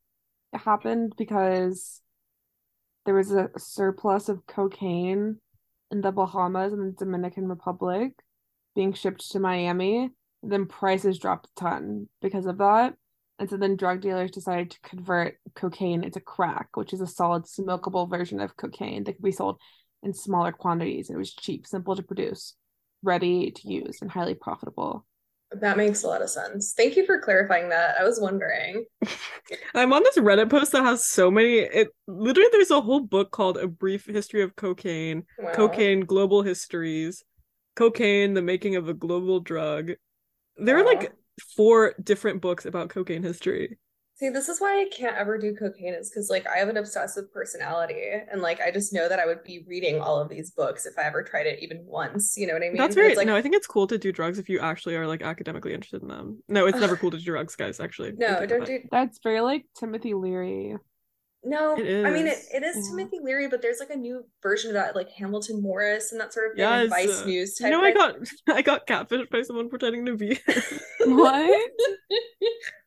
happened 0.55 1.15
because 1.17 2.01
there 3.05 3.15
was 3.15 3.33
a 3.33 3.51
surplus 3.57 4.29
of 4.29 4.47
cocaine 4.47 5.39
in 5.91 6.01
the 6.01 6.13
Bahamas 6.13 6.73
and 6.73 6.93
the 6.93 7.05
Dominican 7.05 7.49
Republic 7.49 8.13
being 8.75 8.93
shipped 8.93 9.31
to 9.31 9.41
Miami. 9.41 10.11
Then 10.43 10.67
prices 10.67 11.19
dropped 11.19 11.47
a 11.47 11.61
ton 11.61 12.09
because 12.23 12.47
of 12.47 12.59
that. 12.59 12.95
And 13.39 13.49
so 13.49 13.57
then 13.57 13.77
drug 13.77 14.01
dealers 14.01 14.31
decided 14.31 14.71
to 14.73 14.81
convert 14.81 15.39
cocaine 15.55 16.05
into 16.05 16.21
crack, 16.21 16.77
which 16.77 16.93
is 16.93 17.01
a 17.01 17.07
solid 17.07 17.45
smokable 17.45 18.09
version 18.11 18.41
of 18.41 18.57
cocaine 18.57 19.05
that 19.05 19.15
could 19.15 19.23
be 19.23 19.33
sold 19.33 19.61
in 20.03 20.13
smaller 20.13 20.53
quantities. 20.53 21.11
It 21.11 21.17
was 21.17 21.33
cheap, 21.35 21.67
simple 21.67 21.97
to 21.97 22.03
produce, 22.03 22.55
ready 23.03 23.51
to 23.51 23.69
use, 23.69 23.99
and 24.01 24.11
highly 24.11 24.35
profitable. 24.35 25.07
That 25.53 25.79
makes 25.79 26.03
a 26.03 26.09
lot 26.09 26.21
of 26.21 26.29
sense. 26.29 26.75
Thank 26.77 26.97
you 26.97 27.07
for 27.07 27.21
clarifying 27.21 27.71
that. 27.71 27.97
I 27.99 28.05
was 28.05 28.21
wondering. 28.21 28.85
I'm 29.75 29.93
on 29.95 30.03
this 30.03 30.19
Reddit 30.19 30.51
post 30.51 30.73
that 30.73 30.85
has 30.85 31.09
so 31.09 31.31
many. 31.31 31.59
It 31.61 31.89
literally 32.07 32.51
there's 32.53 32.71
a 32.71 32.81
whole 32.81 33.01
book 33.01 33.31
called 33.31 33.57
A 33.57 33.67
Brief 33.67 34.07
History 34.07 34.43
of 34.43 34.57
Cocaine, 34.57 35.25
Wow. 35.39 35.53
Cocaine 35.55 36.01
Global 36.01 36.43
Histories, 36.43 37.25
Cocaine: 37.77 38.35
The 38.35 38.43
Making 38.43 38.77
of 38.77 38.89
a 38.89 38.95
Global 38.95 39.41
Drug. 39.41 39.93
There 40.59 40.77
are 40.79 40.85
like 40.85 41.13
four 41.57 41.95
different 42.03 42.43
books 42.43 42.67
about 42.67 42.91
cocaine 42.91 43.23
history. 43.23 43.79
See, 44.19 44.31
this 44.31 44.49
is 44.49 44.61
why 44.61 44.81
I 44.81 44.89
can't 44.93 45.17
ever 45.17 45.39
do 45.39 45.55
cocaine, 45.55 45.95
is 45.95 46.11
because 46.11 46.29
like 46.29 46.45
I 46.49 46.57
have 46.59 46.69
an 46.69 46.77
obsessive 46.77 47.33
personality, 47.33 48.03
and 48.33 48.43
like 48.43 48.61
I 48.61 48.73
just 48.73 48.93
know 48.93 49.09
that 49.09 49.21
I 49.21 49.27
would 49.27 49.45
be 49.45 49.65
reading 49.69 50.01
all 50.01 50.19
of 50.21 50.29
these 50.29 50.51
books 50.51 50.87
if 50.87 50.95
I 50.99 51.03
ever 51.05 51.23
tried 51.23 51.47
it 51.47 51.61
even 51.63 51.85
once. 51.87 52.35
You 52.37 52.49
know 52.49 52.55
what 52.55 52.63
I 52.65 52.69
mean? 52.69 52.79
That's 52.79 52.97
But 52.97 53.01
very 53.01 53.09
it's 53.11 53.17
like 53.17 53.29
no. 53.29 53.37
I 53.37 53.43
think 53.43 53.55
it's 53.55 53.69
cool 53.69 53.87
to 53.87 53.97
do 53.97 54.11
drugs 54.11 54.41
if 54.41 54.49
you 54.49 54.59
actually 54.59 54.97
are 54.97 55.07
like 55.07 55.23
academically 55.23 55.73
interested 55.73 56.03
in 56.03 56.09
them. 56.09 56.43
No, 56.49 56.67
it's 56.67 56.79
never 56.79 56.97
cool 56.97 57.13
to 57.13 57.17
do 57.19 57.25
drugs, 57.25 57.55
guys. 57.55 57.79
Actually, 57.79 58.13
no, 58.17 58.45
don't 58.45 58.67
do. 58.67 58.73
it. 58.75 58.89
That's 58.91 59.21
very 59.23 59.41
like 59.41 59.67
Timothy 59.79 60.15
Leary. 60.15 60.75
No, 61.45 61.75
I 61.77 62.11
mean 62.11 62.27
it, 62.27 62.39
is. 62.39 62.49
it 62.53 62.65
is 62.65 62.75
Yeah. 62.77 62.83
Timothy 62.91 63.19
Leary, 63.23 63.47
but 63.47 63.63
there's 63.63 63.79
like 63.79 63.91
a 63.91 63.97
new 63.97 64.27
version 64.43 64.71
of 64.71 64.75
that, 64.75 64.97
like 64.97 65.09
Hamilton 65.11 65.63
Morris 65.63 66.11
and 66.11 66.21
that 66.21 66.33
sort 66.33 66.47
of 66.51 66.57
thing, 66.57 66.65
Yes, 66.65 66.81
and 66.83 66.91
Vice 66.91 67.25
News 67.25 67.61
You 67.61 67.67
type. 67.67 67.73
know, 67.73 67.85
I 67.85 67.93
got 67.93 68.17
I 68.49 68.63
got 68.63 68.87
catfished 68.89 69.31
by 69.31 69.43
someone 69.43 69.69
pretending 69.69 70.07
to 70.07 70.17
be 70.17 70.41
What? 71.07 71.71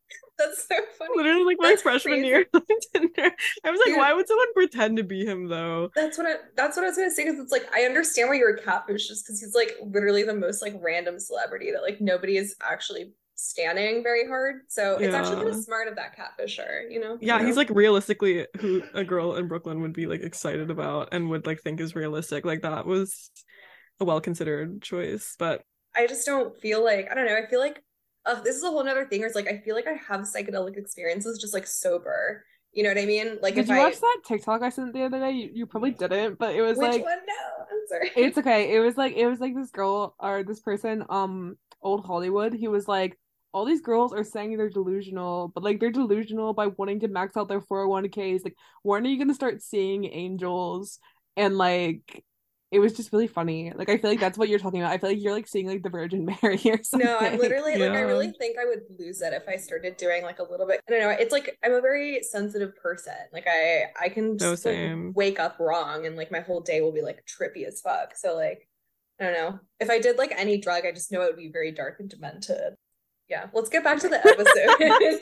That's 0.46 0.68
so 0.68 0.76
funny. 0.98 1.12
literally 1.16 1.44
like 1.44 1.58
my 1.60 1.70
That's 1.70 1.82
freshman 1.82 2.14
crazy. 2.14 2.28
year 2.28 2.46
on 2.54 2.62
Tinder. 2.94 3.32
I 3.64 3.72
was 3.72 3.80
like, 3.80 3.88
Dude. 3.88 3.98
why 3.98 4.14
would 4.14 4.28
someone 4.28 4.54
pretend 4.54 4.98
to 4.98 5.04
be 5.04 5.26
him 5.26 5.48
though? 5.48 5.90
That's 5.96 6.18
what 6.18 6.28
I, 6.28 6.36
that's 6.56 6.78
what 6.78 6.84
I 6.86 6.90
was 6.90 6.98
gonna 6.98 7.12
say 7.12 7.26
because 7.26 7.40
it's 7.40 7.52
like 7.52 7.68
I 7.74 7.84
understand 7.84 8.30
why 8.30 8.36
you're 8.36 8.56
a 8.56 8.62
catfish 8.62 9.08
just 9.08 9.26
because 9.26 9.40
he's 9.42 9.56
like 9.56 9.74
literally 9.84 10.24
the 10.24 10.34
most 10.34 10.62
like 10.62 10.74
random 10.82 11.20
celebrity 11.20 11.72
that 11.72 11.82
like 11.82 12.02
nobody 12.02 12.38
is 12.38 12.56
actually 12.62 13.12
standing 13.36 14.04
very 14.04 14.28
hard. 14.28 14.62
So 14.68 14.98
it's 14.98 15.16
actually 15.16 15.38
kind 15.38 15.50
of 15.50 15.56
smart 15.56 15.88
of 15.88 15.96
that 15.96 16.16
catfisher, 16.16 16.92
you 16.92 17.00
know? 17.00 17.18
Yeah, 17.22 17.40
You 17.40 17.48
he's 17.48 17.58
like 17.58 17.70
realistically 17.72 18.46
who 18.60 18.84
a 18.94 19.04
girl 19.04 19.36
in 19.36 19.48
Brooklyn 19.48 19.82
would 19.82 19.94
be 19.94 20.06
like 20.06 20.22
excited 20.22 20.70
about 20.70 21.10
and 21.12 21.30
would 21.30 21.46
like 21.48 21.60
think 21.62 21.80
is 21.82 21.96
realistic. 21.96 22.46
Like 22.46 22.62
that 22.62 22.86
was 22.86 23.32
a 24.00 24.06
well 24.06 24.22
considered 24.22 24.82
choice. 24.82 25.36
But 25.40 25.64
I 25.96 26.08
just 26.08 26.26
don't 26.26 26.56
feel 26.62 26.84
like 26.84 27.10
I 27.12 27.16
don't 27.16 27.26
know. 27.26 27.36
I 27.36 27.48
feel 27.50 27.60
like 27.60 27.84
uh, 28.26 28.42
this 28.42 28.56
is 28.56 28.64
a 28.64 28.68
whole 28.68 28.84
nother 28.84 29.06
thing. 29.06 29.20
Where 29.20 29.28
it's 29.28 29.36
like 29.36 29.48
I 29.48 29.58
feel 29.58 29.76
like 29.76 29.88
I 29.88 29.94
have 30.08 30.22
psychedelic 30.22 30.78
experiences 30.78 31.40
just 31.40 31.54
like 31.54 31.68
sober. 31.68 32.44
You 32.74 32.84
know 32.84 32.90
what 32.90 32.98
I 32.98 33.06
mean? 33.06 33.38
Like 33.42 33.56
Did 33.56 33.66
if 33.66 33.70
you 33.70 33.76
I 33.76 33.80
watch 33.80 34.00
that 34.00 34.22
TikTok 34.26 34.62
I 34.62 34.70
sent 34.70 34.94
the 34.94 35.04
other 35.04 35.20
day? 35.20 35.32
You, 35.32 35.50
you 35.54 35.66
probably 35.66 35.92
didn't, 35.92 36.40
but 36.40 36.56
it 36.56 36.62
was 36.62 36.78
which 36.78 36.92
like 36.92 37.04
one? 37.04 37.18
No, 37.28 37.66
I'm 37.70 37.88
sorry. 37.88 38.12
it's 38.16 38.38
okay. 38.38 38.74
It 38.74 38.80
was 38.80 38.98
like 38.98 39.16
it 39.16 39.28
was 39.28 39.40
like 39.40 39.56
this 39.56 39.72
girl 39.72 40.16
or 40.20 40.44
this 40.44 40.62
person, 40.62 41.04
um, 41.10 41.58
old 41.82 42.06
Hollywood. 42.06 42.54
He 42.54 42.70
was 42.70 42.88
like, 42.88 43.18
all 43.54 43.66
these 43.66 43.82
girls 43.82 44.14
are 44.14 44.24
saying 44.24 44.56
they're 44.56 44.70
delusional, 44.70 45.50
but 45.50 45.64
like 45.64 45.80
they're 45.80 45.92
delusional 45.92 46.54
by 46.54 46.68
wanting 46.68 47.02
to 47.02 47.10
max 47.10 47.36
out 47.36 47.50
their 47.50 47.62
401ks. 47.62 48.46
Like, 48.46 48.56
when 48.84 49.06
are 49.06 49.10
you 49.10 49.18
gonna 49.20 49.34
start 49.34 49.62
seeing 49.62 50.06
angels? 50.06 51.00
And 51.36 51.58
like 51.58 52.24
it 52.72 52.80
was 52.80 52.94
just 52.94 53.12
really 53.12 53.28
funny. 53.28 53.72
Like 53.76 53.90
I 53.90 53.98
feel 53.98 54.10
like 54.10 54.20
that's 54.20 54.38
what 54.38 54.48
you're 54.48 54.60
talking 54.60 54.82
about. 54.82 54.94
I 54.94 54.98
feel 54.98 55.10
like 55.10 55.22
you're 55.22 55.34
like 55.34 55.48
seeing 55.48 55.68
like 55.68 55.84
the 55.84 55.90
Virgin 55.90 56.26
Mary 56.42 56.60
or 56.66 56.82
something. 56.84 57.06
No, 57.06 57.18
I'm 57.20 57.38
literally 57.38 57.78
like 57.78 57.94
I 57.94 58.02
really 58.02 58.32
think 58.32 58.58
I 58.58 58.66
would 58.66 58.84
lose 58.98 59.22
it 59.22 59.34
if 59.34 59.44
I 59.48 59.58
started 59.58 59.98
doing 59.98 60.24
like 60.24 60.40
a 60.40 60.44
little 60.44 60.66
bit. 60.66 60.82
I 60.88 60.92
don't 60.92 61.02
know. 61.02 61.10
It's 61.10 61.34
like 61.34 61.58
I'm 61.64 61.74
a 61.74 61.82
very 61.82 62.24
sensitive 62.24 62.76
person. 62.78 63.14
Like 63.34 63.46
I 63.48 63.86
I 64.00 64.10
can 64.10 64.38
No, 64.38 64.52
just 64.52 64.66
like, 64.66 64.94
wake 65.14 65.40
up 65.40 65.60
wrong 65.60 66.06
and 66.06 66.16
like 66.16 66.32
my 66.32 66.40
whole 66.40 66.62
day 66.62 66.80
will 66.82 66.94
be 66.94 67.02
like 67.02 67.26
trippy 67.26 67.66
as 67.68 67.82
fuck. 67.82 68.16
So 68.16 68.36
like 68.36 68.68
I 69.20 69.26
don't 69.26 69.34
know. 69.34 69.60
If 69.80 69.90
I 69.90 70.00
did 70.00 70.18
like 70.18 70.32
any 70.36 70.58
drug, 70.58 70.86
I 70.86 70.92
just 70.94 71.12
know 71.12 71.22
it 71.22 71.28
would 71.28 71.38
be 71.38 71.52
very 71.52 71.72
dark 71.72 72.00
and 72.00 72.10
demented. 72.10 72.76
Yeah, 73.32 73.48
let's 73.54 73.70
get 73.70 73.82
back 73.84 73.98
to 74.02 74.10
the 74.10 74.18
episode. 74.18 75.22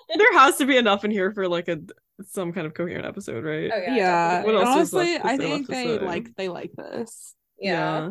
there 0.16 0.32
has 0.38 0.56
to 0.58 0.64
be 0.64 0.76
enough 0.76 1.04
in 1.04 1.10
here 1.10 1.32
for 1.32 1.48
like 1.48 1.66
a 1.66 1.80
some 2.24 2.52
kind 2.52 2.66
of 2.68 2.72
coherent 2.74 3.04
episode, 3.04 3.44
right? 3.44 3.68
Oh, 3.74 3.78
yeah, 3.78 3.94
Yeah. 3.96 4.44
What 4.44 4.54
else 4.54 4.68
Honestly, 4.68 5.12
left- 5.14 5.24
I 5.24 5.36
there 5.36 5.46
think 5.48 5.68
left 5.68 5.84
they 5.84 5.98
like 5.98 6.34
they 6.36 6.48
like 6.48 6.70
this. 6.76 7.34
yeah. 7.58 8.10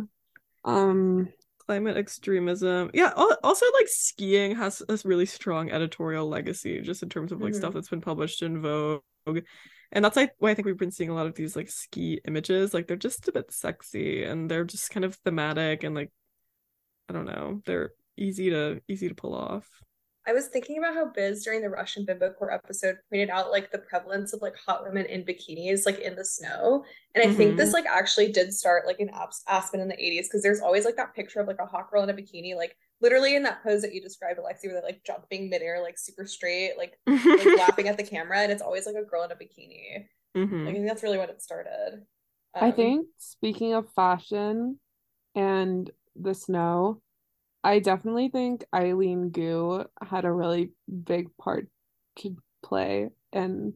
Um 0.66 1.30
Climate 1.66 1.96
extremism. 1.98 2.92
Yeah, 2.94 3.12
also 3.16 3.66
like 3.78 3.88
skiing 3.90 4.56
has 4.56 4.82
this 4.88 5.04
really 5.06 5.26
strong 5.26 5.70
editorial 5.72 6.28
legacy 6.28 6.80
just 6.82 7.04
in 7.04 7.10
terms 7.10 7.32
of 7.32 7.42
like 7.42 7.54
Mhm. 7.54 7.58
stuff 7.58 7.74
that's 7.74 7.90
been 7.90 8.02
published 8.02 8.42
in 8.42 8.62
Vogue. 8.62 9.02
And 9.92 10.04
that's 10.04 10.16
like 10.18 10.34
why 10.40 10.52
I 10.52 10.54
think 10.56 10.66
we've 10.66 10.78
been 10.78 10.92
seeing 10.92 11.10
a 11.10 11.14
lot 11.14 11.28
of 11.28 11.36
these 11.36 11.56
like 11.56 11.70
ski 11.70 12.20
images. 12.28 12.74
Like 12.74 12.88
they're 12.88 12.96
just 12.98 13.28
a 13.30 13.32
bit 13.34 13.52
sexy 13.52 14.24
and 14.24 14.50
they're 14.52 14.66
just 14.66 14.92
kind 14.92 15.06
of 15.06 15.16
thematic 15.26 15.84
and 15.84 15.96
like 15.96 16.12
I 17.10 17.14
don't 17.14 17.26
know, 17.26 17.62
they're 17.66 17.92
easy 18.18 18.50
to 18.50 18.82
easy 18.88 19.08
to 19.10 19.16
pull 19.16 19.36
off. 19.36 19.68
I 20.26 20.34
was 20.34 20.48
thinking 20.48 20.78
about 20.78 20.94
how 20.94 21.06
Biz 21.06 21.44
during 21.46 21.62
the 21.62 21.70
Russian 21.70 22.04
Bimbo 22.04 22.34
Core 22.34 22.52
episode 22.52 22.98
pointed 23.10 23.30
out 23.30 23.50
like 23.50 23.72
the 23.72 23.78
prevalence 23.78 24.34
of 24.34 24.42
like 24.42 24.56
hot 24.58 24.84
women 24.84 25.06
in 25.06 25.24
bikinis 25.24 25.86
like 25.86 26.00
in 26.00 26.16
the 26.18 26.26
snow. 26.26 26.84
And 27.16 27.24
I 27.24 27.28
think 27.34 27.54
Mhm. 27.54 27.58
this 27.58 27.72
like 27.74 27.86
actually 27.86 28.34
did 28.34 28.54
start 28.54 28.86
like 28.86 29.00
in 29.00 29.10
Aspen 29.48 29.80
in 29.80 29.88
the 29.88 29.96
80s 29.96 30.28
because 30.28 30.44
there's 30.44 30.60
always 30.62 30.84
like 30.84 30.98
that 30.98 31.16
picture 31.16 31.40
of 31.40 31.48
like 31.48 31.60
a 31.62 31.66
hot 31.66 31.90
girl 31.90 32.04
in 32.04 32.10
a 32.10 32.14
bikini, 32.14 32.56
like 32.58 32.76
literally 33.00 33.36
in 33.38 33.44
that 33.44 33.64
pose 33.64 33.82
that 33.84 33.94
you 33.94 34.02
described, 34.02 34.38
Alexi, 34.38 34.66
where 34.66 34.74
they're 34.74 34.82
like 34.82 35.04
jumping 35.06 35.50
midair, 35.50 35.82
like 35.82 35.98
super 35.98 36.26
straight, 36.26 36.74
like, 36.78 37.00
like 37.08 37.58
laughing 37.58 37.88
at 37.88 37.96
the 37.96 38.04
camera, 38.04 38.40
and 38.40 38.52
it's 38.52 38.62
always 38.62 38.86
like 38.86 38.96
a 38.96 39.06
girl 39.06 39.24
in 39.24 39.32
a 39.32 39.36
bikini. 39.36 40.08
Mhm. 40.36 40.66
Like, 40.66 40.72
I 40.72 40.74
think 40.74 40.88
that's 40.88 41.04
really 41.04 41.18
when 41.20 41.30
it 41.30 41.42
started. 41.42 42.06
I 42.60 42.72
Um, 42.72 42.76
think 42.76 43.08
speaking 43.18 43.74
of 43.74 43.90
fashion 43.94 44.80
and 45.36 45.90
the 46.16 46.34
snow, 46.34 47.02
I 47.64 47.80
definitely 47.80 48.30
think 48.30 48.64
Eileen 48.74 49.30
Gu 49.30 49.86
had 50.02 50.26
a 50.26 50.32
really 50.32 50.72
big 51.04 51.36
part 51.38 51.68
to 52.20 52.38
play 52.64 53.10
in 53.34 53.74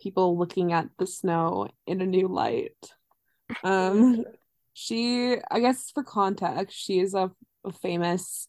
people 0.00 0.38
looking 0.38 0.72
at 0.72 0.88
the 0.98 1.06
snow 1.06 1.68
in 1.86 2.00
a 2.00 2.06
new 2.06 2.28
light. 2.28 2.76
Um, 3.62 4.24
she, 4.72 5.36
I 5.50 5.60
guess 5.60 5.90
for 5.90 6.02
context, 6.02 6.76
she 6.76 7.00
is 7.00 7.14
a, 7.14 7.30
a 7.64 7.72
famous 7.72 8.48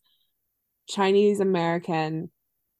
Chinese 0.87 1.39
American 1.39 2.31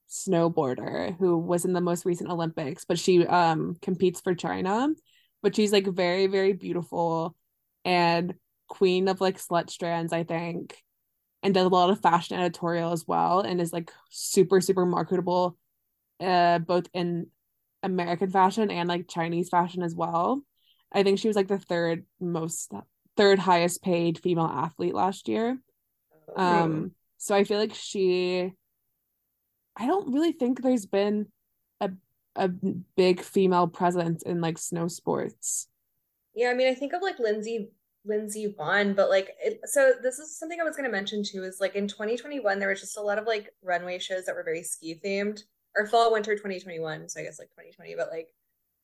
snowboarder 0.08 1.16
who 1.18 1.36
was 1.36 1.64
in 1.64 1.72
the 1.72 1.80
most 1.80 2.04
recent 2.04 2.30
Olympics, 2.30 2.84
but 2.84 2.98
she 2.98 3.26
um 3.26 3.76
competes 3.82 4.20
for 4.20 4.34
China. 4.34 4.88
But 5.42 5.54
she's 5.56 5.72
like 5.72 5.86
very, 5.86 6.26
very 6.26 6.52
beautiful 6.52 7.36
and 7.84 8.34
queen 8.68 9.08
of 9.08 9.20
like 9.20 9.38
slut 9.38 9.70
strands, 9.70 10.12
I 10.12 10.24
think, 10.24 10.76
and 11.46 11.54
does 11.54 11.64
a 11.64 11.68
lot 11.68 11.90
of 11.90 12.00
fashion 12.00 12.36
editorial 12.36 12.90
as 12.90 13.06
well, 13.06 13.38
and 13.40 13.60
is 13.60 13.72
like 13.72 13.92
super, 14.10 14.60
super 14.60 14.84
marketable, 14.84 15.56
uh, 16.18 16.58
both 16.58 16.88
in 16.92 17.28
American 17.84 18.28
fashion 18.30 18.68
and 18.68 18.88
like 18.88 19.06
Chinese 19.06 19.48
fashion 19.48 19.84
as 19.84 19.94
well. 19.94 20.42
I 20.90 21.04
think 21.04 21.20
she 21.20 21.28
was 21.28 21.36
like 21.36 21.46
the 21.46 21.60
third 21.60 22.04
most, 22.20 22.72
third 23.16 23.38
highest 23.38 23.80
paid 23.80 24.18
female 24.18 24.46
athlete 24.46 24.92
last 24.92 25.28
year. 25.28 25.56
Um, 26.34 26.90
so 27.18 27.36
I 27.36 27.44
feel 27.44 27.60
like 27.60 27.74
she, 27.74 28.52
I 29.76 29.86
don't 29.86 30.12
really 30.12 30.32
think 30.32 30.62
there's 30.62 30.86
been 30.86 31.28
a 31.80 31.92
a 32.34 32.48
big 32.96 33.20
female 33.20 33.68
presence 33.68 34.24
in 34.24 34.40
like 34.40 34.58
snow 34.58 34.88
sports. 34.88 35.68
Yeah, 36.34 36.50
I 36.50 36.54
mean, 36.54 36.66
I 36.66 36.74
think 36.74 36.92
of 36.92 37.02
like 37.02 37.20
Lindsey 37.20 37.70
Lindsey 38.06 38.54
Vonn, 38.58 38.94
but 38.94 39.10
like 39.10 39.30
it, 39.42 39.60
so 39.64 39.92
this 40.02 40.18
is 40.18 40.38
something 40.38 40.60
I 40.60 40.64
was 40.64 40.76
going 40.76 40.88
to 40.88 40.96
mention 40.96 41.22
too 41.22 41.44
is 41.44 41.58
like 41.60 41.74
in 41.74 41.88
2021 41.88 42.58
there 42.58 42.68
was 42.68 42.80
just 42.80 42.96
a 42.96 43.02
lot 43.02 43.18
of 43.18 43.26
like 43.26 43.50
runway 43.62 43.98
shows 43.98 44.24
that 44.24 44.34
were 44.34 44.44
very 44.44 44.62
ski 44.62 45.00
themed 45.04 45.42
or 45.76 45.86
fall 45.86 46.12
winter 46.12 46.34
2021, 46.34 47.08
so 47.08 47.20
I 47.20 47.24
guess 47.24 47.38
like 47.38 47.50
2020, 47.50 47.94
but 47.96 48.10
like 48.10 48.28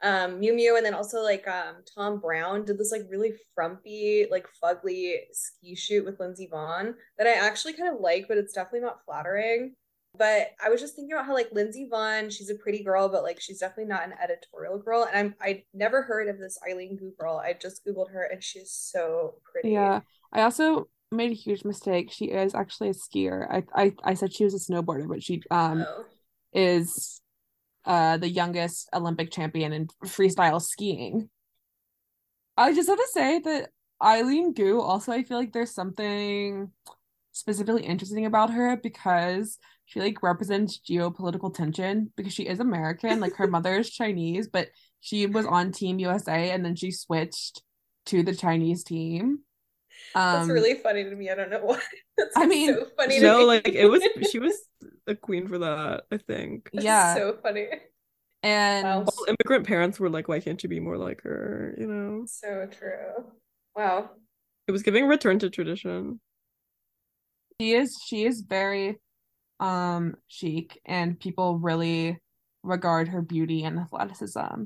um 0.03 0.41
Miu 0.41 0.53
Miu 0.53 0.77
and 0.77 0.85
then 0.85 0.95
also 0.95 1.23
like 1.23 1.47
um 1.47 1.77
Thom 1.95 2.21
Browne 2.21 2.65
did 2.65 2.79
this 2.79 2.93
like 2.93 3.07
really 3.09 3.33
frumpy 3.55 4.27
like 4.31 4.47
fugly 4.63 5.19
ski 5.33 5.75
shoot 5.77 6.05
with 6.05 6.19
Lindsey 6.19 6.49
Vonn 6.53 6.95
that 7.19 7.27
I 7.27 7.33
actually 7.33 7.75
kind 7.75 7.95
of 7.95 8.01
like, 8.01 8.27
but 8.29 8.39
it's 8.39 8.53
definitely 8.53 8.81
not 8.81 9.05
flattering. 9.05 9.75
But 10.17 10.49
I 10.63 10.69
was 10.69 10.81
just 10.81 10.95
thinking 10.95 11.15
about 11.15 11.27
how 11.27 11.33
like 11.35 11.51
Lindsey 11.53 11.89
Vonn, 11.91 12.31
she's 12.31 12.51
a 12.51 12.55
pretty 12.55 12.85
girl, 12.85 13.09
but 13.09 13.23
like 13.23 13.41
she's 13.41 13.59
definitely 13.59 13.87
not 13.87 14.05
an 14.05 14.15
editorial 14.23 14.79
girl. 14.79 15.05
And 15.05 15.17
I'm 15.17 15.35
I 15.41 15.65
never 15.73 16.03
heard 16.03 16.29
of 16.29 16.39
this 16.39 16.59
Eileen 16.69 16.97
Gu 16.97 17.13
girl. 17.19 17.37
I 17.39 17.55
just 17.55 17.85
googled 17.87 18.11
her 18.13 18.25
and 18.31 18.43
she's 18.43 18.71
so 18.71 19.37
pretty. 19.51 19.71
Yeah. 19.71 20.01
I 20.33 20.43
also 20.43 20.89
made 21.11 21.31
a 21.31 21.35
huge 21.35 21.65
mistake. 21.65 22.13
She 22.13 22.27
is 22.27 22.55
actually 22.55 22.91
a 22.91 22.95
skier. 22.95 23.47
I 23.51 23.65
I, 23.75 23.95
I 24.05 24.15
said 24.15 24.35
she 24.35 24.45
was 24.45 24.55
a 24.55 24.73
snowboarder, 24.73 25.09
but 25.09 25.23
she 25.23 25.43
um 25.51 25.87
Oh. 25.89 26.05
is 26.53 27.23
uh 27.87 28.19
the 28.19 28.29
youngest 28.29 28.91
Olympic 28.93 29.31
champion 29.31 29.73
in 29.73 29.87
freestyle 30.05 30.61
skiing. 30.61 31.31
I 32.57 32.75
just 32.75 32.89
have 32.89 32.99
to 32.99 33.09
say 33.13 33.39
that 33.39 33.71
Eileen 34.03 34.53
Gu, 34.53 34.79
also, 34.81 35.13
I 35.13 35.23
feel 35.23 35.39
like 35.39 35.53
there's 35.53 35.75
something 35.75 36.71
specifically 37.33 37.85
interesting 37.85 38.27
about 38.27 38.51
her 38.51 38.77
because 38.77 39.59
she 39.87 40.01
like 40.01 40.23
represents 40.23 40.81
geopolitical 40.89 41.53
tension 41.55 42.13
because 42.17 42.33
she 42.33 42.45
is 42.47 42.61
American. 42.61 43.21
Like 43.21 43.35
her 43.37 43.47
mother 43.49 43.77
is 43.77 43.91
Chinese, 43.91 44.49
but 44.49 44.69
she 45.01 45.27
was 45.27 45.47
on 45.47 45.73
Team 45.73 45.99
USA 45.99 46.51
and 46.51 46.65
then 46.65 46.77
she 46.77 46.91
switched 46.91 47.63
to 48.07 48.23
the 48.23 48.35
Chinese 48.35 48.85
team. 48.85 49.41
That's 50.15 50.45
Um, 50.45 50.51
really 50.51 50.75
funny 50.75 51.05
to 51.05 51.15
me. 51.15 51.31
I 51.31 51.35
don't 51.35 51.51
know 51.51 51.61
why. 51.65 51.81
That's 52.17 52.37
I 52.37 52.47
mean, 52.47 52.75
so 52.75 52.87
funny 52.97 53.21
to 53.21 53.27
No, 53.27 53.39
me. 53.39 53.45
like 53.45 53.69
it 53.69 53.87
was 53.87 54.03
she 54.31 54.39
was 54.39 54.55
a 55.07 55.15
queen 55.15 55.49
for 55.49 55.59
that, 55.59 56.05
I 56.11 56.19
think. 56.19 56.71
That's 56.73 56.85
yeah. 56.85 57.15
so 57.15 57.39
funny. 57.43 57.69
and 58.43 58.85
Wow. 58.85 59.05
All 59.07 59.27
immigrant 59.29 59.67
parents 59.67 60.01
were 60.01 60.11
like, 60.11 60.29
why 60.29 60.41
can't 60.41 60.63
you 60.63 60.69
be 60.69 60.81
more 60.81 60.97
like 60.99 61.23
her? 61.23 61.75
You 61.79 61.87
know? 61.87 62.27
So 62.27 62.67
true. 62.71 63.25
Wow. 63.77 64.11
It 64.67 64.73
was 64.73 64.83
giving 64.83 65.07
return 65.07 65.39
to 65.41 65.51
tradition. 65.51 66.21
She 67.61 67.73
is 67.73 67.97
she 68.05 68.25
is 68.25 68.41
very 68.41 68.99
um 69.61 70.17
chic 70.29 70.81
and 70.85 71.19
people 71.19 71.59
really 71.59 72.19
regard 72.63 73.09
her 73.09 73.23
beauty 73.23 73.65
and 73.65 73.79
athleticism. 73.79 74.65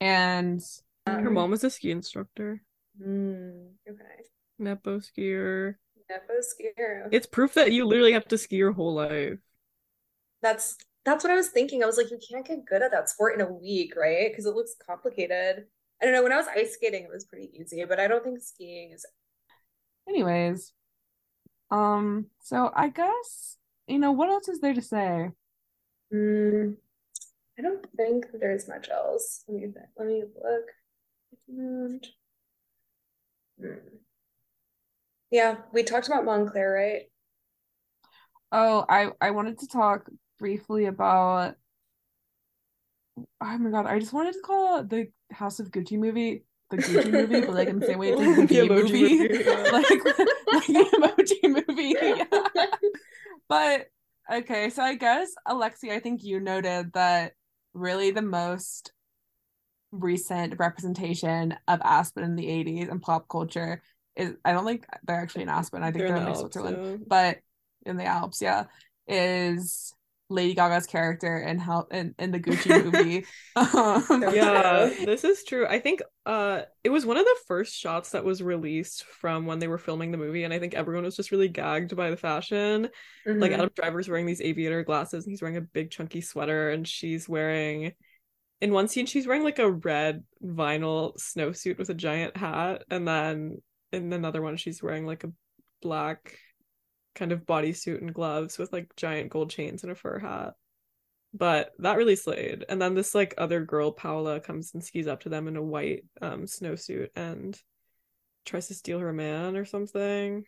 And 0.00 0.60
Her 1.06 1.30
mom 1.30 1.50
was 1.50 1.64
a 1.64 1.70
ski 1.70 1.90
instructor, 1.90 2.62
Mm, 3.00 3.70
okay. 3.88 4.24
Nepo 4.58 4.98
skier. 4.98 5.76
Nepo 6.08 6.34
skier. 6.40 7.08
It's 7.12 7.26
proof 7.26 7.54
that 7.54 7.72
you 7.72 7.86
literally 7.86 8.12
have 8.12 8.28
to 8.28 8.38
ski 8.38 8.56
your 8.56 8.72
whole 8.72 8.94
life. 8.94 9.38
That's 10.42 10.76
that's 11.04 11.24
what 11.24 11.32
I 11.32 11.36
was 11.36 11.48
thinking. 11.48 11.82
I 11.82 11.86
was 11.86 11.96
like, 11.96 12.10
you 12.10 12.18
can't 12.30 12.46
get 12.46 12.66
good 12.66 12.82
at 12.82 12.90
that 12.90 13.08
sport 13.08 13.34
in 13.34 13.40
a 13.40 13.50
week, 13.50 13.96
right? 13.96 14.30
Because 14.30 14.44
it 14.46 14.54
looks 14.54 14.74
complicated. 14.86 15.64
I 16.00 16.04
don't 16.04 16.14
know. 16.14 16.22
When 16.22 16.32
I 16.32 16.36
was 16.36 16.46
ice 16.48 16.74
skating, 16.74 17.04
it 17.04 17.10
was 17.12 17.24
pretty 17.24 17.50
easy, 17.58 17.84
but 17.84 17.98
I 18.00 18.06
don't 18.06 18.22
think 18.24 18.40
skiing 18.42 18.92
is. 18.92 19.06
anyways, 20.08 20.72
um 21.70 22.26
so 22.40 22.70
I 22.74 22.88
guess 22.88 23.56
you 23.86 23.98
know 23.98 24.12
what 24.12 24.28
else 24.28 24.48
is 24.48 24.60
there 24.60 24.74
to 24.74 24.82
say? 24.82 25.30
Mm, 26.12 26.76
I 27.58 27.62
don't 27.62 27.86
think 27.96 28.26
there's 28.32 28.68
much 28.68 28.88
else. 28.88 29.44
Let 29.48 29.56
me 29.60 29.66
think. 29.66 29.86
Let 29.96 30.08
me 30.08 30.24
look. 30.42 30.64
Hmm. 31.50 31.96
Yeah, 35.30 35.56
we 35.72 35.82
talked 35.82 36.08
about 36.08 36.24
Moncler, 36.24 36.74
right? 36.74 37.02
Oh, 38.52 38.84
I 38.88 39.10
I 39.20 39.30
wanted 39.30 39.58
to 39.60 39.68
talk 39.68 40.08
briefly 40.38 40.86
about 40.86 41.54
oh 43.40 43.58
my 43.58 43.70
God, 43.70 43.86
I 43.86 43.98
just 43.98 44.12
wanted 44.12 44.34
to 44.34 44.40
call 44.40 44.82
the 44.82 45.08
House 45.30 45.60
of 45.60 45.70
Gucci 45.70 45.98
movie 45.98 46.44
the 46.70 46.78
Gucci 46.78 47.10
movie, 47.12 47.40
but 47.40 47.54
like 47.54 47.68
in 47.68 47.78
the 47.80 47.86
same 47.86 47.98
way 47.98 48.10
it's 48.10 48.20
like 48.20 48.34
the 48.36 48.46
The 48.46 48.68
emoji 48.68 48.68
movie. 48.68 49.08
movie, 49.08 49.44
yeah. 49.44 49.70
Like 49.72 49.90
like 50.52 50.66
the 50.66 50.86
emoji 50.96 51.66
movie. 51.68 51.94
Yeah. 52.00 52.66
But 53.48 53.86
okay, 54.30 54.70
so 54.70 54.82
I 54.82 54.94
guess 54.94 55.30
Alexi, 55.46 55.90
I 55.90 56.00
think 56.00 56.22
you 56.24 56.40
noted 56.40 56.92
that 56.94 57.32
really 57.74 58.10
the 58.12 58.22
most 58.22 58.92
recent 59.92 60.54
representation 60.58 61.56
of 61.66 61.80
Aspen 61.82 62.22
in 62.24 62.36
the 62.36 62.46
80s 62.46 62.90
and 62.90 63.02
pop 63.02 63.28
culture 63.28 63.82
is 64.16 64.34
I 64.44 64.52
don't 64.52 64.64
think 64.64 64.86
they're 65.04 65.20
actually 65.20 65.42
in 65.42 65.48
Aspen. 65.48 65.82
I 65.82 65.90
think 65.90 66.06
They're 66.06 66.08
they're, 66.08 66.16
in 66.16 66.22
in 66.22 66.24
the 66.24 66.30
like 66.30 66.38
Alps, 66.38 66.40
Switzerland. 66.40 66.86
yeah. 67.00 67.04
But 67.06 67.38
in 67.86 67.96
the 67.96 68.04
Alps, 68.04 68.40
yeah, 68.42 68.64
is 69.08 69.92
Lady 70.30 70.54
Gaga's 70.54 70.86
character 70.86 71.36
in 71.38 71.58
how 71.58 71.86
in, 71.90 72.14
in 72.18 72.30
the 72.30 72.40
Gucci 72.40 72.72
movie. 72.84 73.26
Um, 73.56 74.22
Yeah, 74.32 74.90
this 75.04 75.24
is 75.24 75.44
true. 75.44 75.66
I 75.66 75.80
think 75.80 76.00
uh 76.26 76.62
it 76.84 76.90
was 76.90 77.04
one 77.04 77.16
of 77.16 77.24
the 77.24 77.36
first 77.46 77.76
shots 77.76 78.10
that 78.10 78.24
was 78.24 78.42
released 78.42 79.04
from 79.04 79.46
when 79.46 79.58
they 79.58 79.68
were 79.68 79.78
filming 79.78 80.12
the 80.12 80.18
movie, 80.18 80.44
and 80.44 80.54
I 80.54 80.58
think 80.58 80.74
everyone 80.74 81.04
was 81.04 81.16
just 81.16 81.32
really 81.32 81.48
gagged 81.48 81.96
by 81.96 82.10
the 82.10 82.16
fashion. 82.16 82.88
Like 83.38 83.50
Mhm. 83.50 83.54
Adam 83.54 83.70
Driver's 83.74 84.08
wearing 84.08 84.26
these 84.26 84.40
aviator 84.40 84.84
glasses, 84.84 85.24
and 85.24 85.32
he's 85.32 85.42
wearing 85.42 85.56
a 85.56 85.60
big 85.62 85.90
chunky 85.90 86.20
sweater, 86.20 86.70
and 86.70 86.86
she's 86.86 87.28
wearing 87.28 87.92
in 88.60 88.72
one 88.72 88.88
scene 88.88 89.06
she's 89.06 89.26
wearing 89.26 89.44
like 89.44 89.58
a 89.58 89.70
red 89.70 90.22
vinyl 90.44 91.16
snowsuit 91.18 91.78
with 91.78 91.90
a 91.90 91.94
giant 91.94 92.36
hat, 92.36 92.84
and 92.90 93.06
then 93.08 93.60
in 93.92 94.12
another 94.12 94.42
one 94.42 94.56
she's 94.56 94.82
wearing 94.82 95.06
like 95.06 95.24
a 95.24 95.32
black 95.82 96.38
kind 97.14 97.32
of 97.32 97.46
bodysuit 97.46 98.00
and 98.00 98.14
gloves 98.14 98.58
with 98.58 98.72
like 98.72 98.94
giant 98.96 99.30
gold 99.30 99.50
chains 99.50 99.82
and 99.82 99.92
a 99.92 99.94
fur 99.94 100.18
hat. 100.18 100.54
But 101.32 101.72
that 101.78 101.96
really 101.96 102.16
slayed. 102.16 102.64
And 102.68 102.80
then 102.82 102.94
this 102.94 103.14
like 103.14 103.34
other 103.38 103.64
girl, 103.64 103.92
Paola, 103.92 104.40
comes 104.40 104.74
and 104.74 104.82
skis 104.82 105.06
up 105.06 105.20
to 105.20 105.28
them 105.28 105.46
in 105.48 105.56
a 105.56 105.62
white 105.62 106.04
um 106.20 106.42
snowsuit 106.42 107.08
and 107.14 107.58
tries 108.44 108.68
to 108.68 108.74
steal 108.74 108.98
her 108.98 109.12
man 109.12 109.56
or 109.56 109.64
something. 109.64 110.44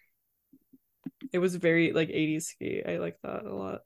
It 1.33 1.39
was 1.39 1.57
very 1.57 1.93
like 1.93 2.09
80s 2.09 2.45
ski. 2.45 2.83
I 2.87 2.97
like 2.97 3.19
that 3.23 3.45
a 3.45 3.55
lot. 3.55 3.81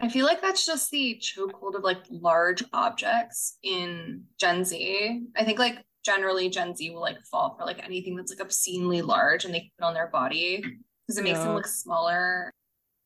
I 0.00 0.08
feel 0.08 0.24
like 0.24 0.40
that's 0.40 0.64
just 0.64 0.90
the 0.90 1.20
chokehold 1.20 1.74
of 1.74 1.82
like 1.82 1.98
large 2.08 2.62
objects 2.72 3.58
in 3.62 4.24
Gen 4.38 4.64
Z. 4.64 5.22
I 5.36 5.44
think 5.44 5.58
like 5.58 5.84
generally 6.04 6.48
Gen 6.48 6.74
Z 6.74 6.90
will 6.90 7.02
like 7.02 7.20
fall 7.30 7.54
for 7.58 7.66
like 7.66 7.84
anything 7.84 8.16
that's 8.16 8.32
like 8.32 8.40
obscenely 8.40 9.02
large 9.02 9.44
and 9.44 9.52
they 9.52 9.70
put 9.78 9.86
on 9.86 9.94
their 9.94 10.08
body 10.08 10.64
because 11.10 11.18
it 11.18 11.24
makes 11.24 11.38
Yeah. 11.38 11.46
them 11.46 11.54
look 11.54 11.66
smaller. 11.66 12.50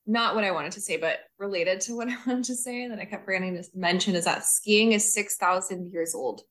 Not 0.06 0.34
what 0.34 0.44
I 0.44 0.50
wanted 0.50 0.72
to 0.72 0.80
say, 0.82 0.96
but 0.98 1.20
related 1.38 1.80
to 1.82 1.96
what 1.96 2.08
I 2.08 2.16
wanted 2.26 2.44
to 2.44 2.54
say 2.54 2.86
that 2.88 2.98
I 2.98 3.04
kept 3.06 3.24
forgetting 3.24 3.54
to 3.56 3.64
mention 3.74 4.14
is 4.14 4.24
that 4.26 4.44
skiing 4.44 4.92
is 4.92 5.12
6,000 5.14 5.92
years 5.92 6.14
old. 6.14 6.42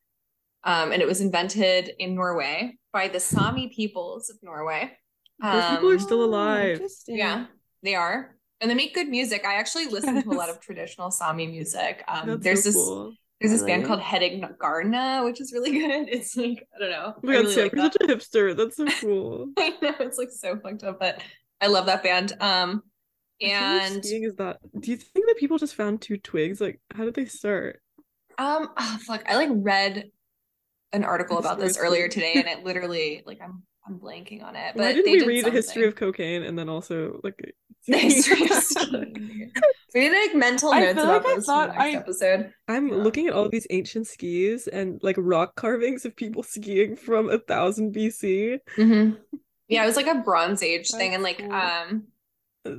Um, 0.64 0.91
and 0.91 1.01
it 1.01 1.08
was 1.08 1.22
invented 1.22 1.91
in 1.99 2.16
Norway 2.16 2.78
by 2.93 3.10
the 3.10 3.20
Sami 3.20 3.68
peoples 3.68 4.30
of 4.30 4.38
Norway. 4.41 4.97
Those 5.41 5.66
people 5.72 5.89
are 5.89 5.93
Um, 5.93 5.99
still 5.99 6.24
alive. 6.24 6.76
Interesting. 6.76 7.18
Yeah, 7.18 7.45
they 7.84 7.95
are. 7.95 8.38
And 8.62 8.72
they 8.72 8.76
make 8.76 8.93
good 8.95 9.10
music. 9.10 9.45
I 9.45 9.56
actually 9.56 9.88
listen 9.88 10.24
to 10.24 10.30
a 10.30 10.32
lot 10.32 10.49
of 10.49 10.62
traditional 10.62 11.12
Sami 11.12 11.47
music. 11.47 12.01
Um, 12.08 12.28
That's 12.30 12.43
there's 12.43 12.64
so 12.64 12.70
this 12.70 12.76
cool. 12.76 13.14
there's 13.41 13.51
this 13.51 13.64
band 13.64 13.82
Really? 13.84 13.88
called 13.88 13.99
Heding 13.99 14.41
Garna, 14.58 15.26
which 15.26 15.41
is 15.41 15.51
really 15.51 15.72
good. 15.80 16.08
It's 16.08 16.38
like, 16.38 16.66
I 16.74 16.80
don't 16.80 16.91
know. 16.91 17.14
Oh 17.18 17.20
my 17.24 17.34
I 17.34 17.36
god, 17.36 17.41
really 17.41 17.54
Sam, 17.54 17.64
like 17.64 17.74
you're 17.74 17.84
that. 17.84 17.93
such 17.93 18.10
a 18.10 18.16
hipster. 18.16 18.56
That's 18.56 18.78
so 18.78 18.86
cool. 19.01 19.47
I 19.58 19.70
know 19.82 19.95
it's 19.99 20.18
like 20.18 20.32
so 20.32 20.58
fucked 20.60 20.84
up, 20.86 20.97
but 20.97 21.22
I 21.64 21.68
love 21.68 21.86
that 21.88 22.03
band. 22.03 22.34
Um, 22.41 22.84
I 23.41 23.45
and 23.47 24.03
skiing 24.05 24.24
is 24.26 24.36
that. 24.36 24.57
Do 24.80 24.91
you 24.91 24.97
think 24.97 25.26
that 25.28 25.38
people 25.38 25.57
just 25.57 25.76
found 25.76 26.01
two 26.01 26.18
twigs? 26.18 26.59
Like, 26.61 26.80
how 26.93 27.05
did 27.05 27.14
they 27.16 27.26
start? 27.26 27.80
um, 28.38 28.70
oh, 28.78 28.97
fuck, 29.05 29.24
I 29.28 29.36
like 29.36 29.49
read 29.51 30.09
an 30.91 31.03
article 31.03 31.38
about 31.38 31.59
this 31.59 31.78
earlier 31.78 32.07
today, 32.07 32.34
and 32.36 32.47
it 32.53 32.64
literally 32.64 33.24
like 33.26 33.39
I'm 33.43 33.64
I'm 33.88 33.99
blanking 33.99 34.43
on 34.43 34.55
it. 34.55 34.74
But 34.76 34.84
Why 34.84 34.93
didn't 34.93 35.05
they 35.05 35.11
we 35.14 35.20
did 35.20 35.28
read 35.28 35.47
a 35.47 35.51
history 35.51 35.86
of 35.88 35.95
cocaine 35.95 36.43
and 36.43 36.57
then 36.59 36.68
also 36.70 37.20
like 37.24 37.39
The 37.88 37.97
history 37.97 38.43
of. 38.49 39.07
We 39.95 39.99
need 40.09 40.11
like 40.28 40.36
mental 40.36 40.74
I 40.74 40.80
notes 40.80 40.93
about 40.93 41.24
like 41.24 41.26
I 41.28 41.36
this 41.36 41.45
the 41.45 41.66
next 41.68 41.78
I- 41.78 41.91
episode. 41.91 42.53
I'm 42.68 42.88
Yeah. 42.88 42.95
looking 42.95 43.28
at 43.28 43.34
all 43.34 43.47
these 43.49 43.68
ancient 43.70 44.07
skis 44.07 44.68
and 44.68 44.99
like 45.03 45.16
rock 45.20 45.55
carvings 45.55 46.03
of 46.05 46.16
people 46.16 46.41
skiing 46.41 46.95
from 46.95 47.30
a 47.30 47.38
thousand 47.38 47.93
BC. 47.93 48.57
Mhm. 48.78 49.18
Yeah, 49.68 49.84
it 49.84 49.88
was 49.88 49.95
like 49.95 50.07
a 50.07 50.16
Bronze 50.16 50.61
Age 50.64 50.89
thing, 50.91 51.14
and 51.14 51.24
like 51.24 51.39
cool. 51.39 51.51
um, 51.53 52.03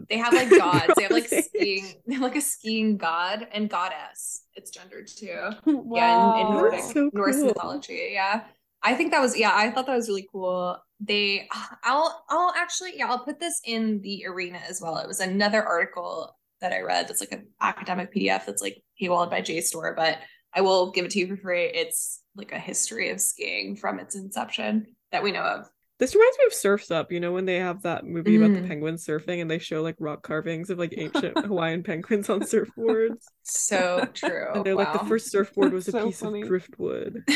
they 0.08 0.16
have 0.18 0.32
like 0.34 0.48
gods. 0.50 0.94
They 0.96 1.02
have 1.02 1.12
like 1.12 1.28
skiing. 1.28 1.94
They 2.06 2.14
have 2.14 2.22
like 2.22 2.36
a 2.36 2.40
skiing 2.40 2.96
god 2.96 3.48
and 3.52 3.68
goddess. 3.68 4.42
It's 4.54 4.70
gendered 4.70 5.08
too. 5.08 5.26
Yeah, 5.66 5.72
Wow. 5.72 6.34
in, 6.34 6.46
in 6.48 6.52
Nordic 6.52 6.80
That's 6.80 6.92
so 6.92 7.10
Norse 7.12 7.36
cool. 7.36 7.46
mythology. 7.46 8.10
Yeah. 8.12 8.44
I 8.82 8.94
think 8.94 9.12
that 9.12 9.20
was 9.20 9.36
yeah, 9.38 9.52
I 9.54 9.70
thought 9.70 9.86
that 9.86 9.96
was 9.96 10.08
really 10.08 10.28
cool. 10.30 10.78
They 11.00 11.48
I'll 11.84 12.24
I'll 12.28 12.52
actually 12.56 12.92
yeah, 12.96 13.08
I'll 13.08 13.24
put 13.24 13.40
this 13.40 13.60
in 13.64 14.00
the 14.02 14.24
arena 14.26 14.58
as 14.68 14.80
well. 14.80 14.98
It 14.98 15.08
was 15.08 15.20
another 15.20 15.62
article 15.62 16.36
that 16.60 16.72
I 16.72 16.80
read 16.80 17.08
that's 17.08 17.20
like 17.20 17.32
an 17.32 17.48
academic 17.60 18.14
PDF 18.14 18.46
that's 18.46 18.62
like 18.62 18.82
paywalled 19.00 19.30
by 19.30 19.42
JSTOR, 19.42 19.96
but 19.96 20.18
I 20.54 20.60
will 20.62 20.92
give 20.92 21.04
it 21.04 21.10
to 21.12 21.18
you 21.18 21.26
for 21.26 21.36
free. 21.36 21.64
It's 21.64 22.22
like 22.36 22.52
a 22.52 22.58
history 22.58 23.10
of 23.10 23.20
skiing 23.20 23.76
from 23.76 23.98
its 23.98 24.14
inception 24.14 24.86
that 25.12 25.22
we 25.22 25.32
know 25.32 25.42
of. 25.42 25.68
This 25.98 26.14
reminds 26.14 26.38
me 26.38 26.44
of 26.46 26.52
Surf's 26.54 26.90
Up, 26.90 27.12
you 27.12 27.20
know, 27.20 27.32
when 27.32 27.44
they 27.44 27.56
have 27.56 27.82
that 27.82 28.04
movie 28.04 28.34
about 28.36 28.52
the 28.52 28.60
Mhm. 28.60 28.66
penguins 28.68 29.06
surfing 29.06 29.40
and 29.40 29.48
they 29.50 29.60
show 29.60 29.80
like 29.80 29.94
rock 30.00 30.22
carvings 30.22 30.68
of 30.70 30.78
like 30.78 30.92
ancient 30.98 31.38
Hawaiian 31.38 31.82
penguins 31.84 32.28
on 32.28 32.40
surfboards. 32.40 33.22
So 33.42 34.04
true. 34.12 34.48
And 34.54 34.64
they're 34.64 34.74
like 34.74 34.92
the 34.92 35.06
first 35.06 35.30
surfboard 35.30 35.72
was 35.72 35.86
a 35.94 36.04
piece 36.04 36.18
funny. 36.20 36.42
of 36.42 36.48
driftwood. 36.48 37.22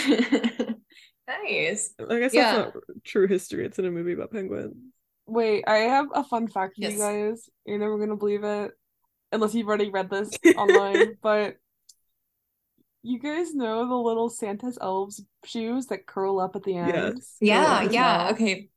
nice. 1.28 1.94
I 2.10 2.18
guess 2.18 2.34
Yeah. 2.34 2.54
that's 2.56 2.74
not 2.74 2.82
true 3.04 3.28
history. 3.28 3.64
It's 3.64 3.78
in 3.78 3.84
a 3.86 3.90
movie 3.90 4.12
about 4.12 4.32
penguins. 4.32 4.74
Wait, 5.26 5.64
I 5.66 5.78
have 5.78 6.06
a 6.14 6.24
fun 6.24 6.48
fact 6.48 6.74
for 6.76 6.88
you 6.90 6.98
guys. 6.98 7.48
You're 7.66 7.78
never 7.78 7.98
gonna 7.98 8.16
believe 8.16 8.44
it, 8.44 8.72
unless 9.30 9.54
you've 9.54 9.68
already 9.68 9.90
read 9.90 10.10
this 10.10 10.30
online. 10.56 11.16
But 11.22 11.56
you 13.02 13.18
guys 13.18 13.54
know 13.54 13.86
the 13.88 13.94
little 13.94 14.28
Santa's 14.28 14.78
elves 14.80 15.22
shoes 15.44 15.86
that 15.86 16.06
curl 16.06 16.40
up 16.40 16.56
at 16.56 16.64
the 16.64 16.72
Yes. 16.72 16.94
ends? 16.94 17.36
Yeah, 17.40 17.82
yeah. 17.82 18.28
Okay. 18.32 18.68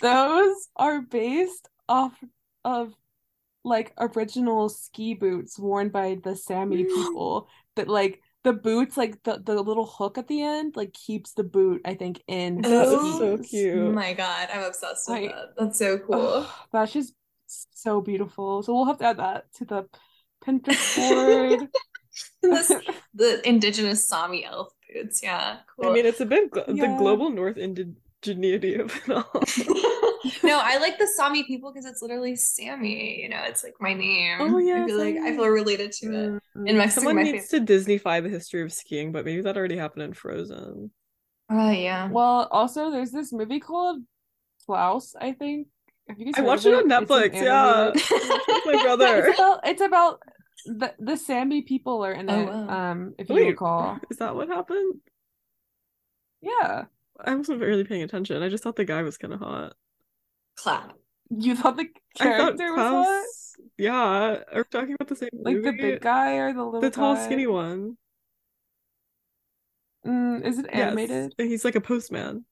Those 0.00 0.68
are 0.76 1.02
based 1.02 1.68
off 1.88 2.12
of 2.64 2.94
like 3.64 3.92
original 3.98 4.68
ski 4.70 5.14
boots 5.14 5.58
worn 5.58 5.90
by 5.90 6.18
the 6.22 6.34
Sami 6.34 6.84
people 6.84 7.48
that 7.76 7.88
like 7.88 8.20
the 8.42 8.54
boots, 8.54 8.96
like 8.96 9.22
the, 9.22 9.38
the 9.44 9.54
little 9.62 9.84
hook 9.84 10.16
at 10.16 10.26
the 10.26 10.42
end, 10.42 10.74
like 10.76 10.94
keeps 10.94 11.32
the 11.34 11.44
boot, 11.44 11.82
I 11.84 11.92
think, 11.94 12.22
in 12.26 12.62
oh, 12.64 12.70
That 12.70 13.06
is 13.06 13.18
so 13.18 13.38
cute. 13.50 13.78
Oh 13.78 13.92
my 13.92 14.14
god, 14.14 14.48
I'm 14.52 14.64
obsessed 14.64 15.08
with 15.08 15.18
I- 15.18 15.26
that. 15.28 15.48
That's 15.58 15.78
so 15.78 15.98
cool. 15.98 16.14
Ugh, 16.14 16.48
that's 16.72 16.92
just 16.94 17.12
so 17.46 18.00
beautiful. 18.00 18.62
So 18.62 18.72
we'll 18.72 18.86
have 18.86 18.98
to 18.98 19.04
add 19.04 19.18
that 19.18 19.52
to 19.56 19.64
the 19.66 19.84
Pinterest 20.42 20.96
board. 21.58 21.68
This- 22.42 22.72
the 23.14 23.46
indigenous 23.48 24.06
Sami 24.06 24.44
elf 24.44 24.72
boots. 24.92 25.22
Yeah, 25.22 25.58
cool. 25.76 25.90
I 25.90 25.92
mean, 25.92 26.06
it's 26.06 26.20
a 26.20 26.26
bit 26.26 26.50
glo- 26.50 26.64
the 26.66 26.94
global 26.98 27.30
North 27.30 27.56
indigeneity 27.56 28.80
of 28.80 28.94
it 28.96 29.10
all. 29.10 29.30
no, 30.42 30.60
I 30.62 30.78
like 30.78 30.98
the 30.98 31.08
Sami 31.16 31.44
people 31.44 31.72
because 31.72 31.86
it's 31.86 32.02
literally 32.02 32.36
Sammy. 32.36 33.20
You 33.22 33.28
know, 33.28 33.42
it's 33.44 33.64
like 33.64 33.74
my 33.80 33.94
name. 33.94 34.38
Oh, 34.40 34.58
yeah, 34.58 34.84
I 34.84 34.86
feel 34.86 34.98
like 34.98 35.16
I 35.16 35.34
feel 35.36 35.48
related 35.48 35.92
to 35.92 36.06
it. 36.06 36.42
Mm. 36.56 36.68
In 36.68 36.76
Mexico, 36.76 37.00
Someone 37.00 37.16
my 37.16 37.22
needs 37.30 37.50
favorite. 37.50 37.66
to 37.66 37.72
Disneyfy 37.74 38.22
the 38.22 38.28
history 38.28 38.62
of 38.62 38.72
skiing, 38.72 39.12
but 39.12 39.24
maybe 39.24 39.42
that 39.42 39.56
already 39.56 39.76
happened 39.76 40.02
in 40.04 40.12
Frozen. 40.14 40.90
Oh 41.50 41.70
yeah. 41.70 42.08
Well, 42.10 42.48
also 42.50 42.90
there's 42.90 43.10
this 43.10 43.32
movie 43.32 43.60
called 43.60 44.02
Klaus, 44.64 45.14
I 45.20 45.32
think. 45.32 45.66
Have 46.08 46.18
you 46.18 46.32
guys 46.32 46.42
I 46.42 46.46
watched 46.46 46.66
it 46.66 46.74
on 46.74 46.88
Netflix. 46.88 47.34
Yeah, 47.34 47.92
my 48.66 48.82
brother. 48.82 49.26
It's 49.26 49.38
about 49.38 49.60
it's 49.64 49.82
about 49.82 50.22
the 50.66 50.94
the 50.98 51.16
Sami 51.16 51.62
people 51.62 52.04
are 52.04 52.12
in 52.12 52.28
Oh, 52.30 52.40
it. 52.40 52.46
wow. 52.46 52.90
Um, 52.92 53.14
if 53.18 53.28
you 53.28 53.36
Wait, 53.36 53.48
recall. 53.50 53.98
is 54.10 54.18
that 54.18 54.34
what 54.34 54.48
happened? 54.48 55.00
Yeah. 56.42 56.84
I 57.22 57.34
wasn't 57.34 57.60
really 57.60 57.84
paying 57.84 58.02
attention. 58.02 58.42
I 58.42 58.48
just 58.48 58.62
thought 58.64 58.76
the 58.76 58.84
guy 58.84 59.02
was 59.02 59.18
kind 59.18 59.34
of 59.34 59.40
hot. 59.40 59.74
Clap. 60.56 60.92
You 61.30 61.54
thought 61.54 61.76
the 61.76 61.88
I 62.18 62.24
thought 62.36 62.58
character 62.58 62.72
was 62.72 62.80
hot? 62.80 63.24
Yeah, 63.78 63.94
are 64.52 64.56
we 64.56 64.64
talking 64.70 64.94
about 64.94 65.08
the 65.08 65.16
same 65.16 65.28
Like 65.32 65.62
the 65.62 65.72
big 65.72 66.00
guy 66.00 66.36
or 66.36 66.52
the 66.52 66.64
little 66.64 66.80
the 66.80 66.90
tall, 66.90 67.14
guy? 67.14 67.24
skinny 67.26 67.46
one. 67.46 67.96
Mm, 70.06 70.44
is 70.46 70.58
it 70.58 70.66
Yes. 70.72 70.80
animated? 70.88 71.34
He's 71.38 71.64
like 71.64 71.74
a 71.76 71.80
postman. 71.80 72.44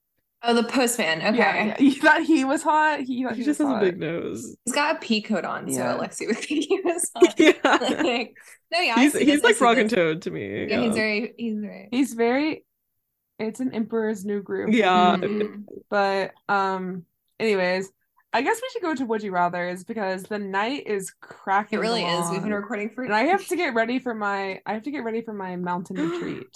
Oh, 0.43 0.55
the 0.55 0.63
postman. 0.65 1.19
Okay. 1.21 1.37
Yeah, 1.39 1.65
yeah. 1.67 1.77
You 1.81 1.93
thought 1.95 2.23
he 2.23 2.45
was 2.45 2.63
hot? 2.63 3.01
He, 3.01 3.17
He 3.29 3.29
he 3.35 3.43
just 3.45 3.59
was 3.61 3.69
has 3.69 3.77
a 3.77 3.81
big 3.81 3.99
nose. 3.99 4.57
He's 4.65 4.75
got 4.75 4.97
a 4.97 4.99
pea 5.01 5.21
coat 5.21 5.45
on, 5.45 5.69
so 5.71 5.81
Yeah. 5.81 5.97
Alexi 5.97 6.27
would 6.29 6.37
think 6.39 6.65
he 6.65 6.81
was 6.85 7.11
hot. 7.17 7.35
yeah, 7.39 7.53
Like, 7.65 8.37
no, 8.73 8.81
yeah, 8.81 8.97
he's 9.01 9.17
he's 9.17 9.27
this, 9.27 9.43
like 9.43 9.57
Frog 9.57 9.79
and. 9.79 9.91
Toad 9.91 10.23
to 10.23 10.31
me. 10.31 10.67
Yeah, 10.69 10.81
he's 10.83 10.95
very, 10.95 11.35
he's 11.37 11.59
very. 11.59 11.89
He's 11.91 12.15
very 12.15 12.65
it's 13.41 13.61
an 13.61 13.73
Emperor's 13.73 14.25
New 14.25 14.43
Groove. 14.43 14.71
Yeah. 14.75 15.17
Mhm. 15.17 15.65
But 15.91 16.33
um 16.49 17.05
anyways, 17.41 17.91
I 18.33 18.43
guess 18.43 18.61
we 18.63 18.69
should 18.73 18.83
go 18.83 18.95
to 18.95 19.07
Would 19.07 19.23
You 19.23 19.33
Rather's 19.33 19.85
because 19.85 20.25
the 20.25 20.39
night 20.39 20.87
is 20.87 21.13
cracking 21.21 21.79
It 21.79 21.83
really 21.83 22.05
is. 22.05 22.31
We've 22.31 22.43
been 22.43 22.53
recording 22.55 22.91
for. 22.91 23.03
and 23.05 23.15
I 23.15 23.25
have 23.27 23.47
to 23.49 23.57
get 23.63 23.75
ready 23.75 23.99
for 24.01 24.15
my 24.15 24.61
I 24.67 24.75
have 24.75 24.83
to 24.85 24.91
get 24.91 25.03
ready 25.05 25.23
for 25.23 25.33
my 25.33 25.57
mountain 25.57 25.97
retreat. 26.11 26.47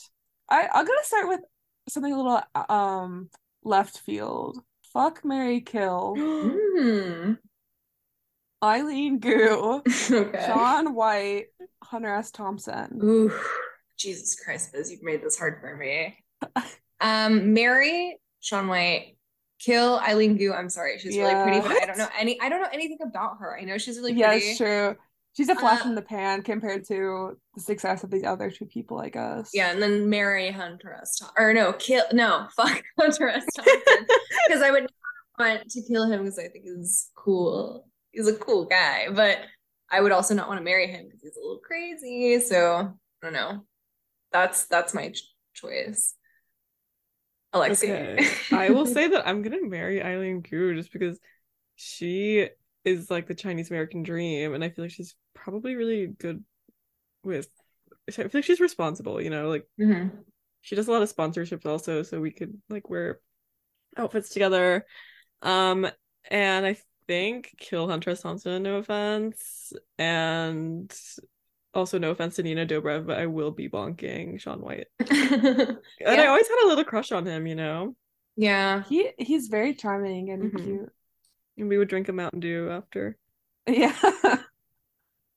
I 0.50 0.68
I'm 0.72 0.84
gonna 0.86 1.04
start 1.04 1.28
with 1.28 1.40
something 1.88 2.12
a 2.12 2.16
little 2.16 2.40
um 2.68 3.28
left 3.64 3.98
field. 3.98 4.58
Fuck 4.92 5.24
Mary 5.24 5.60
Kill. 5.60 6.14
Hmm. 6.18 7.32
Eileen 8.64 9.18
Gu, 9.18 9.82
okay. 10.12 10.44
Shaun 10.46 10.94
White, 10.94 11.46
Hunter 11.82 12.14
S. 12.14 12.30
Thompson. 12.30 13.00
Ooh, 13.02 13.32
Jesus 13.98 14.38
Christ, 14.38 14.72
Biz, 14.72 14.92
you've 14.92 15.02
made 15.02 15.20
this 15.22 15.38
hard 15.38 15.58
for 15.60 15.76
me. 15.76 16.16
Um, 17.04 17.52
marry 17.52 18.20
Shaun 18.38 18.68
White, 18.68 19.16
kill 19.58 19.98
Eileen 19.98 20.36
Gu. 20.36 20.52
I'm 20.52 20.70
sorry, 20.70 21.00
she's 21.00 21.16
really 21.16 21.34
pretty, 21.42 21.58
but 21.58 21.72
I 21.82 21.84
don't 21.84 21.98
know 21.98 22.06
any. 22.16 22.40
I 22.40 22.48
don't 22.48 22.60
know 22.62 22.68
anything 22.72 22.98
about 23.02 23.38
her. 23.40 23.58
I 23.58 23.62
know 23.64 23.76
she's 23.76 23.98
really 23.98 24.12
Yeah, 24.12 24.28
pretty. 24.28 24.46
it's 24.46 24.58
true. 24.58 24.94
She's 25.34 25.48
a 25.48 25.54
flash 25.54 25.84
Uh, 25.84 25.88
in 25.88 25.94
the 25.94 26.02
pan 26.02 26.42
compared 26.42 26.86
to 26.88 27.38
the 27.54 27.60
success 27.60 28.04
of 28.04 28.10
these 28.10 28.24
other 28.24 28.50
two 28.50 28.66
people, 28.66 28.98
I 29.00 29.08
guess. 29.08 29.50
Yeah, 29.54 29.70
and 29.70 29.80
then 29.82 30.10
marry 30.10 30.50
Hunter 30.50 30.92
S. 31.00 31.18
Thom- 31.18 31.30
or 31.38 31.54
no, 31.54 31.72
kill 31.72 32.04
no, 32.12 32.48
fuck 32.56 32.82
Hunter 33.00 33.28
S. 33.28 33.44
Thompson 33.56 34.06
because 34.46 34.62
I 34.62 34.70
would 34.70 34.82
not 34.82 34.92
want 35.38 35.70
to 35.70 35.82
kill 35.82 36.10
him 36.10 36.22
because 36.22 36.38
I 36.38 36.48
think 36.48 36.64
he's 36.64 37.10
cool. 37.16 37.88
He's 38.10 38.28
a 38.28 38.34
cool 38.34 38.66
guy, 38.66 39.06
but 39.10 39.38
I 39.90 40.00
would 40.02 40.12
also 40.12 40.34
not 40.34 40.48
want 40.48 40.58
to 40.60 40.64
marry 40.64 40.86
him 40.86 41.06
because 41.06 41.22
he's 41.22 41.36
a 41.36 41.40
little 41.40 41.60
crazy. 41.66 42.38
So 42.40 42.92
I 43.22 43.26
don't 43.26 43.32
know. 43.32 43.64
That's 44.32 44.66
that's 44.66 44.92
my 44.92 45.10
ch- 45.10 45.32
choice. 45.54 46.14
Alexia. 47.54 48.16
Okay. 48.18 48.28
I 48.52 48.70
will 48.70 48.86
say 48.86 49.08
that 49.08 49.26
I'm 49.26 49.42
gonna 49.42 49.62
marry 49.62 50.02
Eileen 50.02 50.40
Gu 50.40 50.74
just 50.74 50.92
because 50.92 51.18
she 51.76 52.48
is 52.84 53.10
like 53.10 53.26
the 53.26 53.34
Chinese 53.34 53.70
American 53.70 54.02
dream, 54.02 54.54
and 54.54 54.64
I 54.64 54.70
feel 54.70 54.84
like 54.84 54.92
she's 54.92 55.14
probably 55.34 55.74
really 55.76 56.06
good 56.06 56.44
with. 57.24 57.48
I 58.08 58.12
feel 58.12 58.30
like 58.34 58.44
she's 58.44 58.60
responsible, 58.60 59.20
you 59.20 59.30
know, 59.30 59.48
like 59.48 59.66
Mhm. 59.80 60.24
she 60.62 60.74
does 60.76 60.88
a 60.88 60.92
lot 60.92 61.02
of 61.02 61.14
sponsorships 61.14 61.66
also, 61.66 62.02
so 62.02 62.20
we 62.20 62.32
could 62.32 62.60
like 62.68 62.90
wear 62.90 63.20
outfits 63.96 64.30
together. 64.30 64.86
Um, 65.42 65.86
and 66.30 66.66
I 66.66 66.76
think 67.06 67.54
kill 67.58 67.88
Hunter 67.88 68.10
S. 68.10 68.22
Thompson, 68.22 68.62
no 68.62 68.76
offense, 68.76 69.72
and 69.98 70.92
also 71.74 71.98
no 71.98 72.10
offense 72.10 72.36
to 72.36 72.42
Nina 72.42 72.66
Dobrev, 72.66 73.06
but 73.06 73.18
I 73.18 73.26
will 73.26 73.50
be 73.50 73.68
bonking 73.68 74.40
Shaun 74.40 74.60
White. 74.60 74.86
And 75.00 76.20
I 76.20 76.26
always 76.26 76.48
had 76.48 76.64
a 76.64 76.68
little 76.68 76.84
crush 76.84 77.12
on 77.12 77.26
him, 77.26 77.46
you 77.46 77.54
know. 77.54 77.96
yeah. 78.36 78.82
He 78.82 79.10
he's 79.18 79.48
very 79.48 79.74
charming 79.74 80.30
and 80.30 80.52
Mhm. 80.52 80.64
cute. 80.64 80.92
And 81.56 81.68
we 81.68 81.78
would 81.78 81.88
drink 81.88 82.08
a 82.08 82.12
Mountain 82.12 82.40
Dew 82.40 82.70
after. 82.70 83.16
Yeah. 83.66 83.94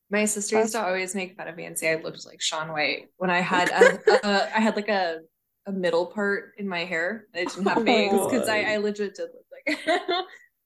My 0.09 0.25
sister 0.25 0.59
used 0.59 0.73
to 0.73 0.85
always 0.85 1.15
make 1.15 1.35
fun 1.35 1.47
of 1.47 1.55
me 1.55 1.65
and 1.65 1.77
say 1.77 1.91
I 1.91 2.01
looked 2.01 2.25
like 2.25 2.41
Shaun 2.41 2.71
White 2.71 3.07
when 3.17 3.29
I 3.29 3.39
had 3.39 3.69
a, 3.69 3.99
a, 4.27 4.57
I 4.57 4.59
had 4.59 4.75
like 4.75 4.87
a 4.87 5.19
a 5.67 5.71
middle 5.71 6.05
part 6.07 6.53
in 6.57 6.67
my 6.67 6.85
hair. 6.85 7.25
I 7.33 7.45
didn't 7.45 7.67
have 7.67 7.77
Oh 7.79 7.83
bangs 7.83 8.25
because 8.25 8.47
I, 8.47 8.61
I 8.61 8.77
legit 8.77 9.15
did 9.15 9.29
look 9.33 9.45
like. 9.51 9.79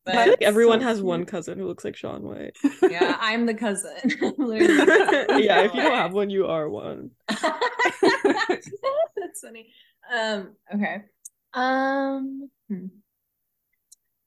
I 0.08 0.12
feel 0.12 0.24
but 0.24 0.30
like 0.30 0.42
everyone 0.42 0.80
so 0.80 0.88
has 0.88 1.02
one 1.02 1.26
cousin 1.26 1.60
who 1.60 1.68
looks 1.68 1.86
like 1.86 1.96
Shaun 1.96 2.24
White. 2.24 2.56
yeah, 2.90 3.18
I'm 3.20 3.46
the 3.46 3.54
cousin. 3.54 3.96
The 4.04 4.34
cousin. 4.38 5.44
yeah, 5.44 5.62
if 5.62 5.74
you 5.74 5.82
don't 5.82 5.94
have 5.94 6.14
one, 6.14 6.30
you 6.30 6.48
are 6.48 6.70
one. 6.70 7.12
That's 7.30 8.72
funny. 9.42 9.72
Um. 10.12 10.56
Okay. 10.74 11.04
Um. 11.54 12.50
hmm. 12.68 12.88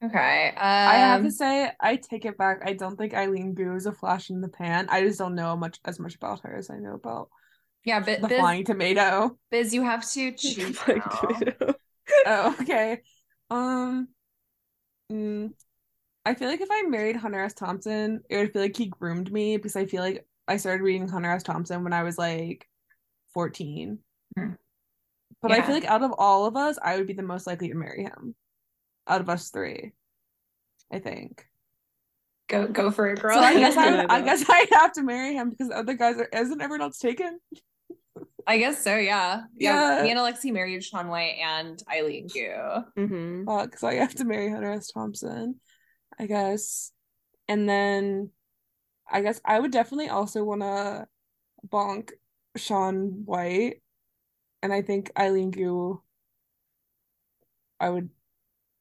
Okay. 0.03 0.49
Um, 0.49 0.55
I 0.57 0.95
have 0.95 1.23
to 1.23 1.31
say, 1.31 1.71
I 1.79 1.95
take 1.95 2.25
it 2.25 2.37
back. 2.37 2.61
I 2.65 2.73
don't 2.73 2.97
think 2.97 3.13
Eileen 3.13 3.53
Gu 3.53 3.75
is 3.75 3.85
a 3.85 3.93
flash 3.93 4.29
in 4.29 4.41
the 4.41 4.49
pan. 4.49 4.87
I 4.89 5.01
just 5.01 5.17
don't 5.17 5.35
know 5.35 5.55
much 5.55 5.79
as 5.85 5.99
much 5.99 6.15
about 6.15 6.41
her 6.41 6.55
as 6.57 6.69
I 6.69 6.77
know 6.77 6.95
about 6.95 7.29
Yeah, 7.85 8.01
but 8.01 8.21
the 8.21 8.27
Biz, 8.27 8.39
flying 8.39 8.65
tomato. 8.65 9.37
Biz, 9.49 9.73
you 9.73 9.83
have 9.83 10.09
to 10.11 10.31
choose. 10.37 10.79
Oh, 12.25 12.55
okay. 12.61 13.01
Um, 13.49 14.09
mm, 15.11 15.51
I 16.25 16.33
feel 16.33 16.49
like 16.49 16.61
if 16.61 16.69
I 16.69 16.83
married 16.83 17.15
Hunter 17.15 17.41
S. 17.41 17.53
Thompson, 17.53 18.21
it 18.29 18.37
would 18.37 18.51
feel 18.51 18.61
like 18.61 18.75
he 18.75 18.87
groomed 18.87 19.31
me 19.31 19.55
because 19.55 19.75
I 19.77 19.85
feel 19.85 20.01
like 20.01 20.25
I 20.47 20.57
started 20.57 20.83
reading 20.83 21.07
Hunter 21.07 21.31
S. 21.31 21.43
Thompson 21.43 21.83
when 21.83 21.93
I 21.93 22.03
was 22.03 22.17
like 22.17 22.67
14. 23.33 23.99
Hmm. 24.37 24.49
But 25.41 25.51
I 25.51 25.61
feel 25.61 25.75
like 25.75 25.85
out 25.85 26.03
of 26.03 26.13
all 26.17 26.45
of 26.45 26.55
us, 26.55 26.77
I 26.81 26.97
would 26.97 27.07
be 27.07 27.13
the 27.13 27.23
most 27.23 27.47
likely 27.47 27.69
to 27.69 27.75
marry 27.75 28.03
him. 28.03 28.35
Out 29.07 29.21
of 29.21 29.29
us 29.29 29.49
three, 29.49 29.93
I 30.91 30.99
think. 30.99 31.45
Go 32.49 32.67
go 32.67 32.91
for 32.91 33.07
it, 33.07 33.19
girl. 33.19 33.35
So 33.35 33.43
I 33.43 33.53
guess 33.55 33.77
I, 33.77 34.05
I 34.09 34.21
guess 34.21 34.43
I'd 34.47 34.67
have 34.73 34.93
to 34.93 35.03
marry 35.03 35.33
him 35.33 35.49
because 35.49 35.69
the 35.69 35.77
other 35.77 35.93
guys 35.93 36.17
are 36.17 36.29
isn't 36.31 36.61
everyone 36.61 36.81
else 36.81 36.99
taken? 36.99 37.39
I 38.45 38.57
guess 38.57 38.83
so. 38.83 38.95
Yeah. 38.95 39.43
Yeah. 39.57 39.97
Yeah. 39.97 40.03
Me 40.03 40.11
and 40.11 40.19
Alexi 40.19 40.51
married 40.51 40.83
Shaun 40.83 41.07
White 41.07 41.37
and 41.41 41.81
Eileen 41.91 42.27
Gu. 42.27 42.49
Mm-hmm. 42.97 43.45
Fuck, 43.45 43.77
so 43.77 43.87
I 43.87 43.95
have 43.95 44.15
to 44.15 44.25
marry 44.25 44.51
Hunter 44.51 44.71
S. 44.71 44.91
Thompson, 44.91 45.59
I 46.19 46.25
guess. 46.25 46.91
And 47.47 47.67
then 47.67 48.31
I 49.09 49.21
guess 49.21 49.39
I 49.45 49.59
would 49.59 49.71
definitely 49.71 50.09
also 50.09 50.43
want 50.43 50.61
to 50.61 51.07
bonk 51.67 52.11
Shaun 52.57 53.23
White. 53.25 53.81
And 54.61 54.71
I 54.71 54.81
think 54.81 55.11
Eileen 55.17 55.51
Gu, 55.51 56.01
I 57.79 57.89
would, 57.89 58.09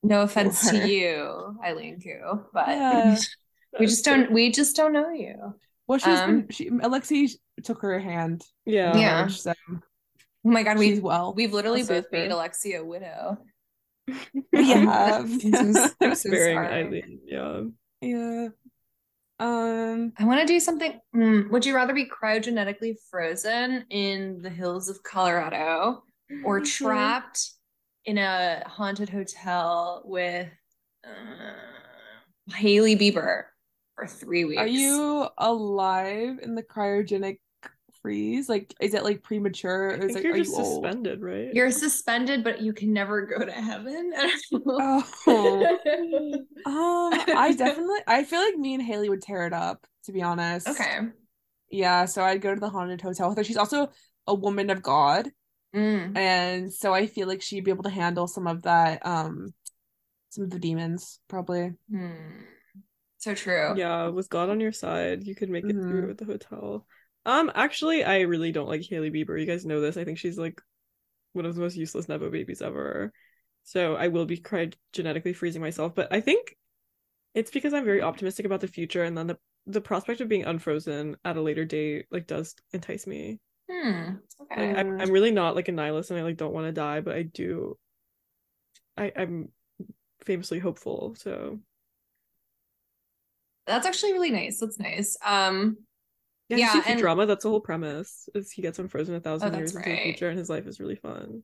No 0.02 0.22
offense 0.22 0.68
to 0.70 0.88
you, 0.88 1.58
Eileen 1.64 1.98
Gu, 1.98 2.44
but 2.52 2.68
yeah. 2.68 3.16
we 3.78 3.86
just 3.86 4.04
don't 4.04 4.32
we 4.32 4.50
just 4.50 4.74
don't 4.76 4.92
know 4.92 5.10
you. 5.10 5.54
Well, 5.86 5.98
she's 5.98 6.18
Um, 6.18 6.40
been, 6.42 6.48
she, 6.50 6.70
Alexi 6.70 7.30
took 7.62 7.82
her 7.82 7.98
hand. 7.98 8.42
Yeah. 8.64 8.96
Yeah. 8.96 9.14
marriage, 9.16 9.40
so 9.40 9.52
Oh 10.44 10.50
my 10.50 10.62
god, 10.64 10.78
we've 10.78 11.02
well. 11.02 11.34
we've 11.34 11.52
literally 11.52 11.84
both 11.84 12.06
made 12.10 12.28
her. 12.30 12.34
Alexia 12.36 12.82
a 12.82 12.84
widow. 12.84 13.38
We 14.52 14.70
have. 14.72 15.24
I'm 15.30 15.72
so- 15.72 15.80
I'm 16.00 16.10
I'm 16.10 16.14
so 16.16 16.28
sparing. 16.28 16.58
Eileen. 16.58 17.20
Yeah. 17.24 17.62
Yeah. 18.00 18.48
Um, 19.38 20.12
I 20.18 20.24
want 20.24 20.40
to 20.40 20.46
do 20.46 20.58
something. 20.60 20.98
Hmm, 21.12 21.50
would 21.50 21.64
you 21.66 21.74
rather 21.74 21.94
be 21.94 22.06
cryogenetically 22.06 22.96
frozen 23.10 23.84
in 23.90 24.40
the 24.42 24.50
hills 24.50 24.88
of 24.88 25.02
Colorado 25.02 26.02
or 26.44 26.60
trapped 26.60 27.50
in 28.04 28.18
a 28.18 28.62
haunted 28.66 29.08
hotel 29.08 30.02
with 30.04 30.48
uh, 31.04 32.52
Hailey 32.54 32.96
Bieber 32.96 33.44
for 33.94 34.06
three 34.06 34.44
weeks? 34.44 34.60
Are 34.60 34.66
you 34.66 35.28
alive 35.38 36.38
in 36.42 36.54
the 36.54 36.62
cryogenic 36.62 37.38
freeze? 38.02 38.48
Like, 38.48 38.74
is 38.80 38.94
it 38.94 39.04
like 39.04 39.22
premature 39.22 39.88
or 39.88 39.92
I 39.92 39.96
is 39.96 40.06
think 40.06 40.18
it 40.18 40.24
you're 40.24 40.34
are 40.34 40.38
just 40.38 40.50
you 40.52 40.64
old? 40.64 40.84
suspended, 40.84 41.22
right? 41.22 41.54
You're 41.54 41.70
suspended, 41.70 42.42
but 42.42 42.60
you 42.60 42.72
can 42.72 42.92
never 42.92 43.26
go 43.26 43.44
to 43.44 43.52
heaven. 43.52 44.12
I. 44.16 44.32
Oh. 45.26 45.78
Um, 46.64 47.36
I 47.36 47.52
definitely 47.56 48.00
I 48.06 48.24
feel 48.24 48.40
like 48.40 48.56
me 48.56 48.74
and 48.74 48.82
Hailey 48.82 49.08
would 49.08 49.22
tear 49.22 49.46
it 49.46 49.52
up, 49.52 49.86
to 50.04 50.12
be 50.12 50.22
honest. 50.22 50.68
Okay. 50.68 50.98
Yeah, 51.70 52.04
so 52.04 52.22
I'd 52.22 52.40
go 52.42 52.54
to 52.54 52.60
the 52.60 52.68
haunted 52.68 53.00
hotel 53.00 53.28
with 53.28 53.38
her. 53.38 53.44
She's 53.44 53.56
also 53.56 53.88
a 54.26 54.34
woman 54.34 54.70
of 54.70 54.82
God, 54.82 55.30
Mm. 55.74 56.16
and 56.16 56.72
so 56.72 56.92
I 56.92 57.06
feel 57.06 57.26
like 57.26 57.40
she'd 57.40 57.64
be 57.64 57.70
able 57.70 57.84
to 57.84 57.90
handle 57.90 58.26
some 58.26 58.46
of 58.46 58.62
that, 58.62 59.04
um, 59.06 59.54
some 60.28 60.44
of 60.44 60.50
the 60.50 60.58
demons, 60.58 61.18
probably. 61.28 61.72
Hmm. 61.90 62.12
So 63.18 63.34
true. 63.34 63.74
Yeah, 63.76 64.08
with 64.08 64.28
God 64.28 64.50
on 64.50 64.60
your 64.60 64.72
side, 64.72 65.24
you 65.24 65.34
could 65.34 65.48
make 65.48 65.64
it 65.64 65.72
through 65.72 66.08
Mhm. 66.08 66.10
at 66.10 66.18
the 66.18 66.24
hotel. 66.24 66.86
Um, 67.24 67.52
actually, 67.54 68.02
I 68.02 68.20
really 68.22 68.50
don't 68.50 68.68
like 68.68 68.82
Hailey 68.82 69.10
Bieber. 69.10 69.38
You 69.38 69.46
guys 69.46 69.64
know 69.64 69.80
this. 69.80 69.96
I 69.96 70.04
think 70.04 70.18
she's 70.18 70.36
like 70.36 70.60
one 71.32 71.46
of 71.46 71.54
the 71.54 71.60
most 71.60 71.76
useless 71.76 72.08
Nepo 72.08 72.30
babies 72.30 72.60
ever. 72.60 73.12
So 73.62 73.94
I 73.94 74.08
will 74.08 74.26
be 74.26 74.38
cried 74.38 74.76
genetically 74.92 75.32
freezing 75.32 75.62
myself, 75.62 75.94
but 75.94 76.12
I 76.12 76.20
think 76.20 76.56
it's 77.32 77.52
because 77.52 77.72
I'm 77.72 77.84
very 77.84 78.02
optimistic 78.02 78.44
about 78.44 78.60
the 78.60 78.68
future, 78.68 79.04
and 79.04 79.16
then 79.16 79.28
the 79.28 79.38
the 79.66 79.80
prospect 79.80 80.20
of 80.20 80.28
being 80.28 80.44
unfrozen 80.44 81.16
at 81.24 81.36
a 81.36 81.40
later 81.40 81.64
date 81.64 82.06
like 82.10 82.26
does 82.26 82.56
entice 82.72 83.06
me. 83.06 83.38
Hmm. 83.70 84.16
Okay. 84.42 84.68
Like, 84.68 84.76
I'm. 84.78 85.00
I'm 85.00 85.10
really 85.10 85.30
not 85.30 85.54
like 85.56 85.68
a 85.68 85.72
nihilist, 85.72 86.10
and 86.10 86.18
I 86.20 86.22
like 86.22 86.36
don't 86.36 86.52
want 86.52 86.66
to 86.66 86.72
die, 86.72 87.00
but 87.00 87.14
I 87.16 87.22
do. 87.22 87.78
I 88.96 89.12
I'm 89.16 89.48
famously 90.24 90.58
hopeful, 90.58 91.14
so 91.16 91.58
That's 93.66 93.86
actually 93.86 94.12
really 94.12 94.30
nice. 94.30 94.58
That's 94.58 94.78
nice. 94.78 95.16
Um, 95.24 95.78
yeah. 96.48 96.56
Yeah, 96.58 96.82
and- 96.86 97.00
Futurama. 97.00 97.26
That's 97.26 97.44
the 97.44 97.50
whole 97.50 97.60
premise. 97.60 98.28
Is 98.34 98.50
he 98.50 98.62
gets 98.62 98.78
unfrozen 98.78 99.14
a 99.14 99.20
thousand 99.20 99.54
Oh, 99.54 99.58
years 99.58 99.72
that's 99.72 99.86
into 99.86 99.96
the 99.96 100.02
future, 100.02 100.28
and 100.28 100.38
his 100.38 100.50
life 100.50 100.66
is 100.66 100.80
really 100.80 100.96
fun. 100.96 101.42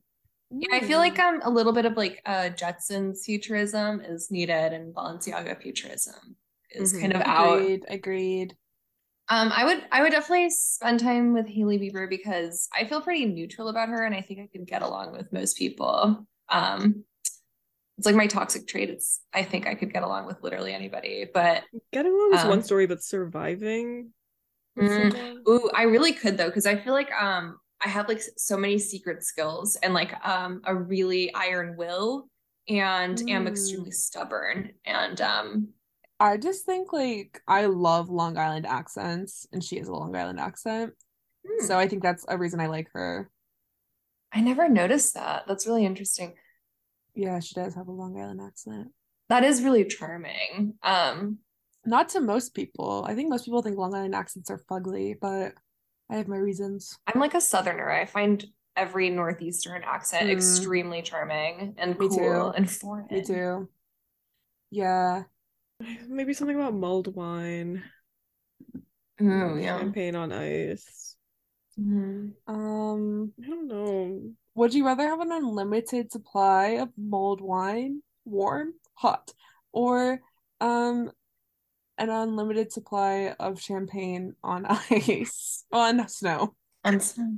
yeah, 0.51 0.75
I 0.75 0.81
feel 0.81 0.99
like 0.99 1.17
um 1.19 1.39
a 1.43 1.49
little 1.49 1.73
bit 1.73 1.85
of 1.85 1.95
like 1.97 2.21
uh 2.25 2.49
Jetsons 2.55 3.23
futurism 3.25 4.01
is 4.01 4.29
needed 4.29 4.73
and 4.73 4.93
Balenciaga 4.93 5.59
futurism 5.61 6.35
is 6.71 6.93
Mhm. 6.93 6.99
kind 7.01 7.13
of 7.13 7.21
out. 7.21 7.59
Agreed, 7.59 7.85
agreed. 7.87 8.57
Um, 9.31 9.51
I 9.55 9.63
would 9.65 9.85
I 9.91 10.01
would 10.01 10.11
definitely 10.11 10.49
spend 10.49 10.99
time 10.99 11.33
with 11.33 11.47
Hailey 11.47 11.77
Bieber 11.77 12.09
because 12.09 12.67
I 12.73 12.85
feel 12.85 13.01
pretty 13.01 13.25
neutral 13.25 13.67
about 13.69 13.89
her 13.89 14.03
and 14.03 14.15
I 14.15 14.21
think 14.21 14.39
I 14.39 14.47
could 14.47 14.65
get 14.67 14.81
along 14.81 15.11
with 15.11 15.31
most 15.31 15.57
people. 15.57 16.25
Um, 16.49 17.03
it's 17.97 18.05
like 18.07 18.15
my 18.15 18.27
toxic 18.27 18.67
trait. 18.67 18.89
It's 18.89 19.21
I 19.33 19.43
think 19.43 19.67
I 19.67 19.75
could 19.75 19.93
get 19.93 20.03
along 20.03 20.25
with 20.27 20.41
literally 20.43 20.73
anybody, 20.73 21.27
but 21.33 21.63
Getting 21.91 22.13
along 22.13 22.33
is 22.33 22.43
Um, 22.43 22.49
one 22.49 22.63
story, 22.63 22.87
but 22.87 23.03
surviving. 23.03 24.13
Mm. 24.77 25.15
Ooh, 25.47 25.69
I 25.75 25.83
really 25.83 26.13
could 26.13 26.37
though, 26.37 26.47
because 26.47 26.65
I 26.65 26.75
feel 26.77 26.93
like 26.93 27.11
um 27.11 27.57
I 27.81 27.89
have 27.89 28.07
like 28.07 28.21
so 28.37 28.57
many 28.57 28.77
secret 28.77 29.23
skills 29.23 29.75
and 29.77 29.93
like 29.93 30.13
um 30.25 30.61
a 30.65 30.75
really 30.75 31.33
iron 31.33 31.75
will 31.77 32.29
and 32.67 33.21
am 33.27 33.43
Mm. 33.43 33.47
extremely 33.47 33.91
stubborn 33.91 34.73
and 34.85 35.19
um 35.21 35.69
I 36.19 36.37
just 36.37 36.65
think 36.65 36.91
like 36.91 37.41
I 37.47 37.65
love 37.65 38.09
Long 38.09 38.37
Island 38.37 38.65
accents, 38.65 39.47
and 39.51 39.63
she 39.63 39.77
has 39.77 39.87
a 39.87 39.93
Long 39.93 40.15
Island 40.15 40.39
accent. 40.39 40.93
hmm, 41.47 41.65
So 41.65 41.77
I 41.77 41.87
think 41.87 42.03
that's 42.03 42.25
a 42.27 42.37
reason 42.37 42.59
I 42.59 42.67
like 42.67 42.89
her. 42.93 43.29
I 44.31 44.41
never 44.41 44.69
noticed 44.69 45.13
that. 45.15 45.45
That's 45.47 45.65
really 45.65 45.85
interesting. 45.85 46.35
Yeah, 47.15 47.39
she 47.39 47.55
does 47.55 47.75
have 47.75 47.87
a 47.87 47.91
Long 47.91 48.19
Island 48.19 48.41
accent. 48.41 48.89
That 49.29 49.43
is 49.43 49.63
really 49.63 49.85
charming. 49.85 50.75
Um 50.83 51.39
Not 51.85 52.09
to 52.09 52.19
most 52.21 52.53
people. 52.53 53.05
I 53.07 53.15
think 53.15 53.29
most 53.29 53.45
people 53.45 53.61
think 53.61 53.77
Long 53.77 53.93
Island 53.95 54.15
accents 54.15 54.49
are 54.51 54.61
fugly, 54.69 55.15
but 55.19 55.53
I 56.09 56.17
have 56.17 56.27
my 56.27 56.37
reasons. 56.37 56.97
I'm 57.07 57.19
like 57.19 57.33
a 57.33 57.41
southerner. 57.41 57.89
I 57.89 58.05
find 58.05 58.45
every 58.75 59.09
northeastern 59.09 59.83
accent 59.83 60.27
Mm. 60.27 60.31
extremely 60.33 61.01
charming 61.01 61.75
and 61.77 61.97
Me 61.99 62.07
cool 62.07 62.17
too. 62.17 62.53
and 62.55 62.69
foreign. 62.69 63.07
Me 63.11 63.23
too. 63.23 63.69
Yeah. 64.71 65.23
Maybe 66.07 66.33
something 66.33 66.55
about 66.55 66.73
mulled 66.73 67.13
wine, 67.15 67.83
Ooh, 69.21 69.57
yeah. 69.59 69.79
champagne 69.79 70.15
on 70.15 70.31
ice. 70.31 71.15
Mhm. 71.79 72.33
Um, 72.47 73.33
I 73.41 73.47
don't 73.47 73.67
know. 73.67 74.31
would 74.55 74.73
you 74.73 74.85
rather 74.85 75.07
have 75.07 75.21
an 75.21 75.31
unlimited 75.31 76.11
supply 76.11 76.71
of 76.81 76.89
mulled 76.97 77.39
wine, 77.41 78.01
warm, 78.25 78.73
hot, 78.95 79.31
or 79.71 80.19
um 80.59 81.11
an 81.97 82.09
unlimited 82.09 82.71
supply 82.71 83.35
of 83.39 83.61
champagne 83.61 84.35
on 84.43 84.65
ice, 84.89 85.63
on 85.71 86.07
snow? 86.09 86.55
And 86.83 87.01
so- 87.01 87.37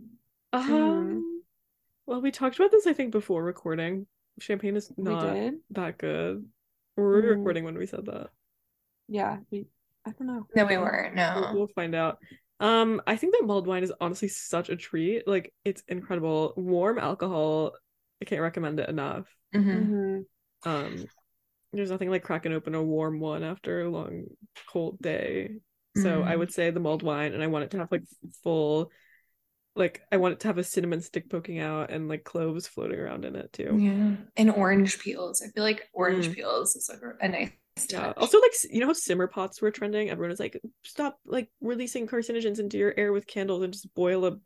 Um, 0.53 1.43
well, 2.07 2.21
we 2.21 2.31
talked 2.31 2.57
about 2.57 2.71
this, 2.71 2.87
I 2.87 2.93
think, 2.93 3.11
before 3.11 3.43
recording. 3.43 4.07
Champagne 4.39 4.75
is 4.75 4.91
not 4.97 5.35
that 5.71 5.97
good. 5.97 6.45
Were 6.95 7.15
we 7.21 7.21
Mm. 7.27 7.29
recording 7.37 7.63
when 7.63 7.77
we 7.77 7.85
said 7.85 8.05
that? 8.05 8.29
Yeah, 9.07 9.37
we 9.51 9.67
I 10.05 10.11
don't 10.11 10.27
know. 10.27 10.47
No, 10.55 10.65
we 10.65 10.77
weren't. 10.77 11.15
We'll, 11.15 11.43
No. 11.43 11.53
we'll 11.53 11.67
find 11.67 11.93
out. 11.93 12.19
Um, 12.59 13.01
I 13.05 13.15
think 13.15 13.33
that 13.33 13.45
mulled 13.45 13.67
wine 13.67 13.83
is 13.83 13.93
honestly 14.01 14.27
such 14.27 14.69
a 14.69 14.75
treat. 14.75 15.27
Like, 15.27 15.53
it's 15.63 15.83
incredible. 15.87 16.53
Warm 16.57 16.97
alcohol. 16.99 17.73
I 18.21 18.25
can't 18.25 18.41
recommend 18.41 18.79
it 18.79 18.89
enough. 18.89 19.27
Mhm. 19.53 19.85
hmm 20.63 20.69
Um, 20.69 21.05
there's 21.73 21.91
nothing 21.91 22.09
like 22.09 22.23
cracking 22.23 22.53
open 22.53 22.75
a 22.75 22.83
warm 22.83 23.19
one 23.19 23.43
after 23.43 23.81
a 23.81 23.89
long, 23.89 24.25
cold 24.67 24.99
day. 25.01 25.57
So 25.97 26.23
I 26.23 26.35
Mhm. 26.35 26.39
would 26.39 26.53
say 26.53 26.69
the 26.71 26.79
mulled 26.79 27.03
wine, 27.03 27.33
and 27.33 27.43
I 27.43 27.47
want 27.47 27.65
it 27.65 27.71
to 27.71 27.77
have 27.79 27.91
like 27.91 28.03
full, 28.43 28.91
like 29.75 30.01
I 30.11 30.17
want 30.17 30.33
it 30.33 30.39
to 30.41 30.47
have 30.47 30.57
a 30.57 30.63
cinnamon 30.63 31.01
stick 31.01 31.29
poking 31.29 31.59
out 31.59 31.91
and 31.91 32.07
like 32.09 32.23
cloves 32.23 32.67
floating 32.67 32.99
around 32.99 33.25
in 33.25 33.35
it 33.35 33.53
too. 33.53 33.77
Yeah. 33.79 34.15
And 34.35 34.51
orange 34.51 34.99
peels. 34.99 35.41
I 35.41 35.49
feel 35.51 35.63
like 35.63 35.87
orange 35.93 36.27
Mm. 36.27 36.35
peels 36.35 36.75
is 36.75 36.89
like 36.89 36.99
a 37.21 37.27
nice 37.27 37.51
Yeah. 37.89 38.07
touch. 38.07 38.17
Also, 38.17 38.39
like 38.39 38.51
you 38.69 38.81
know, 38.81 38.87
how 38.87 38.93
simmer 38.93 39.27
pots 39.27 39.61
were 39.61 39.71
trending. 39.71 40.09
Everyone 40.09 40.29
was 40.31 40.39
like, 40.39 40.59
"Stop 40.83 41.17
like 41.25 41.49
releasing 41.61 42.05
carcinogens 42.07 42.59
into 42.59 42.77
your 42.77 42.93
air 42.97 43.13
with 43.13 43.27
candles 43.27 43.63
and 43.63 43.71
just 43.73 43.93
boil 43.95 44.25
a 44.25 44.37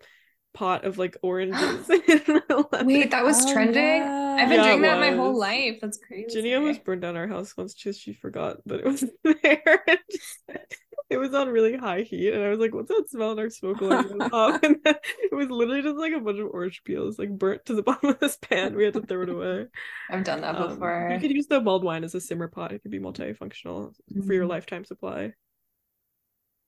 pot 0.54 0.86
of 0.86 0.98
like 1.00 1.18
oranges." 1.24 1.58
Wait, 2.84 3.12
that 3.12 3.24
was 3.24 3.44
Oh, 3.46 3.54
trending? 3.54 3.84
yeah. 4.02 4.38
I've 4.40 4.50
been 4.50 4.60
Yeah, 4.60 4.70
doing 4.72 4.82
that 4.84 5.00
my 5.00 5.12
whole 5.12 5.38
life. 5.38 5.80
That's 5.82 5.98
crazy. 5.98 6.28
Ginny 6.34 6.54
almost 6.54 6.84
burned 6.84 7.02
down 7.02 7.16
our 7.18 7.28
house 7.28 7.56
once 7.58 7.74
because 7.74 7.98
she 7.98 8.14
forgot 8.14 8.58
that 8.68 8.82
it 8.82 8.86
was 8.86 9.04
there. 9.44 9.84
It 11.10 11.18
was 11.18 11.34
on 11.36 11.50
really 11.50 11.76
high 11.78 12.02
heat, 12.02 12.34
and 12.34 12.44
I 12.44 12.50
was 12.50 12.60
like, 12.60 12.74
"What's 12.74 12.90
that 12.90 13.10
smell?" 13.10 13.32
And 13.32 13.40
our 13.40 13.50
smoke 13.50 13.82
alarm 13.82 14.10
went 14.10 14.26
off, 14.32 14.60
and 14.64 14.78
then 14.84 14.96
it 15.20 15.34
was 15.36 15.50
literally 15.50 15.84
just 15.84 15.98
like 15.98 16.14
a 16.14 16.20
bunch 16.20 16.40
of 16.40 16.48
orange 16.50 16.84
peels, 16.84 17.20
like 17.20 17.30
burnt 17.38 17.66
to 17.66 17.76
the 17.76 17.84
bottom 17.90 18.10
of 18.10 18.20
this 18.20 18.38
pan. 18.38 18.76
We 18.76 18.86
had 18.86 18.96
to 18.96 19.02
throw 19.02 19.24
it 19.24 19.30
away. 19.30 19.68
I've 20.10 20.24
done 20.24 20.42
that 20.42 20.58
Um, 20.58 20.58
before. 20.58 21.06
you 21.08 21.20
could 21.20 21.32
use 21.32 21.48
the 21.48 21.62
mulled 21.62 21.84
wine 21.84 22.04
as 22.04 22.16
a 22.16 22.22
simmer 22.22 22.48
pot. 22.50 22.74
It 22.74 22.82
could 22.84 22.92
be 22.92 23.00
multifunctional 23.00 23.96
for 24.26 24.34
your 24.34 24.46
Mhm. 24.46 24.48
lifetime 24.48 24.86
supply. 24.86 25.34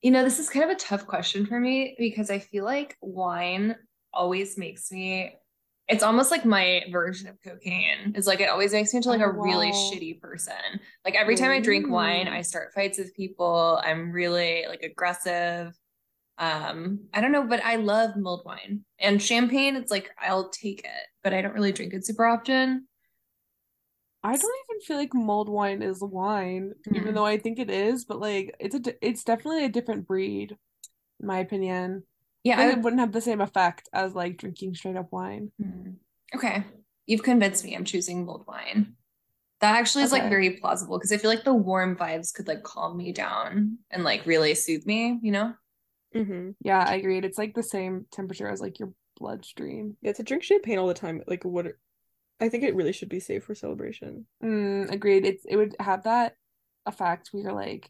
You 0.01 0.11
know, 0.11 0.23
this 0.23 0.39
is 0.39 0.49
kind 0.49 0.63
of 0.63 0.71
a 0.75 0.79
tough 0.79 1.07
question 1.07 1.45
for 1.45 1.59
me 1.59 1.95
because 1.97 2.29
I 2.29 2.39
feel 2.39 2.63
like 2.63 2.97
wine 3.01 3.75
always 4.13 4.57
makes 4.57 4.91
me 4.91 5.35
it's 5.87 6.03
almost 6.03 6.31
like 6.31 6.45
my 6.45 6.83
version 6.91 7.27
of 7.29 7.41
cocaine. 7.41 8.13
It's 8.15 8.27
like 8.27 8.41
it 8.41 8.49
always 8.49 8.73
makes 8.73 8.93
me 8.93 8.97
into 8.97 9.09
like 9.09 9.19
Oh, 9.19 9.29
a 9.29 9.31
really 9.31 9.71
shitty 9.71 10.19
person. 10.19 10.53
Like 11.05 11.15
every 11.15 11.35
time 11.35 11.51
I 11.51 11.59
drink 11.61 11.89
wine, 11.89 12.27
I 12.27 12.41
start 12.41 12.73
fights 12.73 12.97
with 12.97 13.15
people. 13.15 13.79
I'm 13.83 14.11
really 14.11 14.65
like 14.67 14.83
aggressive. 14.83 15.73
Um, 16.39 17.07
I 17.13 17.21
don't 17.21 17.31
know, 17.31 17.47
but 17.47 17.63
I 17.63 17.77
love 17.77 18.17
mulled 18.17 18.45
wine. 18.45 18.85
And 18.99 19.21
champagne, 19.21 19.75
it's 19.75 19.91
like 19.91 20.11
I'll 20.19 20.49
take 20.49 20.81
it, 20.81 21.07
but 21.23 21.33
I 21.33 21.41
don't 21.41 21.53
really 21.53 21.71
drink 21.73 21.93
it 21.93 22.05
super 22.05 22.25
often. 22.25 22.87
I 24.23 24.37
don't 24.37 24.55
even 24.69 24.81
feel 24.81 24.97
like 24.97 25.13
mulled 25.13 25.49
wine 25.49 25.81
is 25.81 26.01
wine, 26.01 26.73
even 26.91 27.13
Mm. 27.13 27.15
though 27.15 27.25
I 27.25 27.37
think 27.37 27.59
it 27.59 27.69
is, 27.69 28.05
but 28.05 28.19
like 28.19 28.55
it's 28.59 28.75
a 28.75 29.05
it's 29.05 29.23
definitely 29.23 29.65
a 29.65 29.69
different 29.69 30.07
breed, 30.07 30.57
in 31.21 31.27
my 31.27 31.39
opinion. 31.39 32.05
Yeah, 32.47 32.57
Like, 32.57 32.65
I 32.65 32.69
it 32.69 32.75
would- 32.75 32.83
wouldn't 32.85 32.99
have 33.01 33.11
the 33.11 33.21
same 33.21 33.41
effect 33.41 33.89
as 33.93 34.15
like 34.15 34.37
drinking 34.37 34.75
straight 34.75 34.95
up 34.95 35.11
wine. 35.11 35.51
Hmm. 35.61 35.91
Okay. 36.35 36.63
You've 37.05 37.23
convinced 37.23 37.63
me. 37.65 37.75
I'm 37.75 37.85
choosing 37.85 38.25
mulled 38.25 38.45
wine. 38.47 38.95
That 39.59 39.75
actually 39.75 40.03
is 40.03 40.11
like 40.11 40.29
very 40.29 40.51
plausible 40.51 40.97
because 40.97 41.11
I 41.11 41.17
feel 41.17 41.31
like 41.31 41.43
the 41.43 41.53
warm 41.53 41.95
vibes 41.95 42.33
could 42.33 42.47
like 42.47 42.63
calm 42.63 42.95
me 42.95 43.11
down 43.11 43.79
and 43.89 44.03
like 44.03 44.25
really 44.25 44.53
soothe 44.55 44.85
me, 44.85 45.19
you 45.21 45.31
know? 45.31 45.53
Mm-hmm. 46.15 46.51
Yeah, 46.61 46.85
I 46.87 46.95
agreed. 46.95 47.25
It's 47.25 47.37
like 47.39 47.53
the 47.55 47.63
same 47.63 48.05
temperature 48.11 48.47
as 48.47 48.61
like 48.61 48.77
your 48.79 48.93
bloodstream. 49.19 49.97
Yeah, 50.01 50.13
to 50.13 50.23
drink 50.23 50.43
champagne 50.43 50.77
all 50.77 50.87
the 50.87 50.93
time, 50.93 51.23
like 51.27 51.43
what? 51.43 51.67
I 52.39 52.49
think 52.49 52.63
it 52.63 52.75
really 52.75 52.93
should 52.93 53.09
be 53.09 53.19
safe 53.19 53.43
for 53.45 53.55
celebration. 53.55 54.27
Mm, 54.43 54.91
agreed. 54.91 55.25
It's 55.25 55.43
it 55.45 55.55
would 55.57 55.75
have 55.79 56.03
that 56.03 56.35
effect 56.85 57.29
where 57.31 57.43
you're 57.43 57.53
like, 57.53 57.89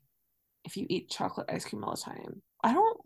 if 0.63 0.77
you 0.77 0.85
eat 0.89 1.09
chocolate 1.09 1.49
ice 1.51 1.65
cream 1.65 1.83
all 1.83 1.95
the 1.95 2.01
time. 2.01 2.41
I 2.63 2.73
don't, 2.73 2.97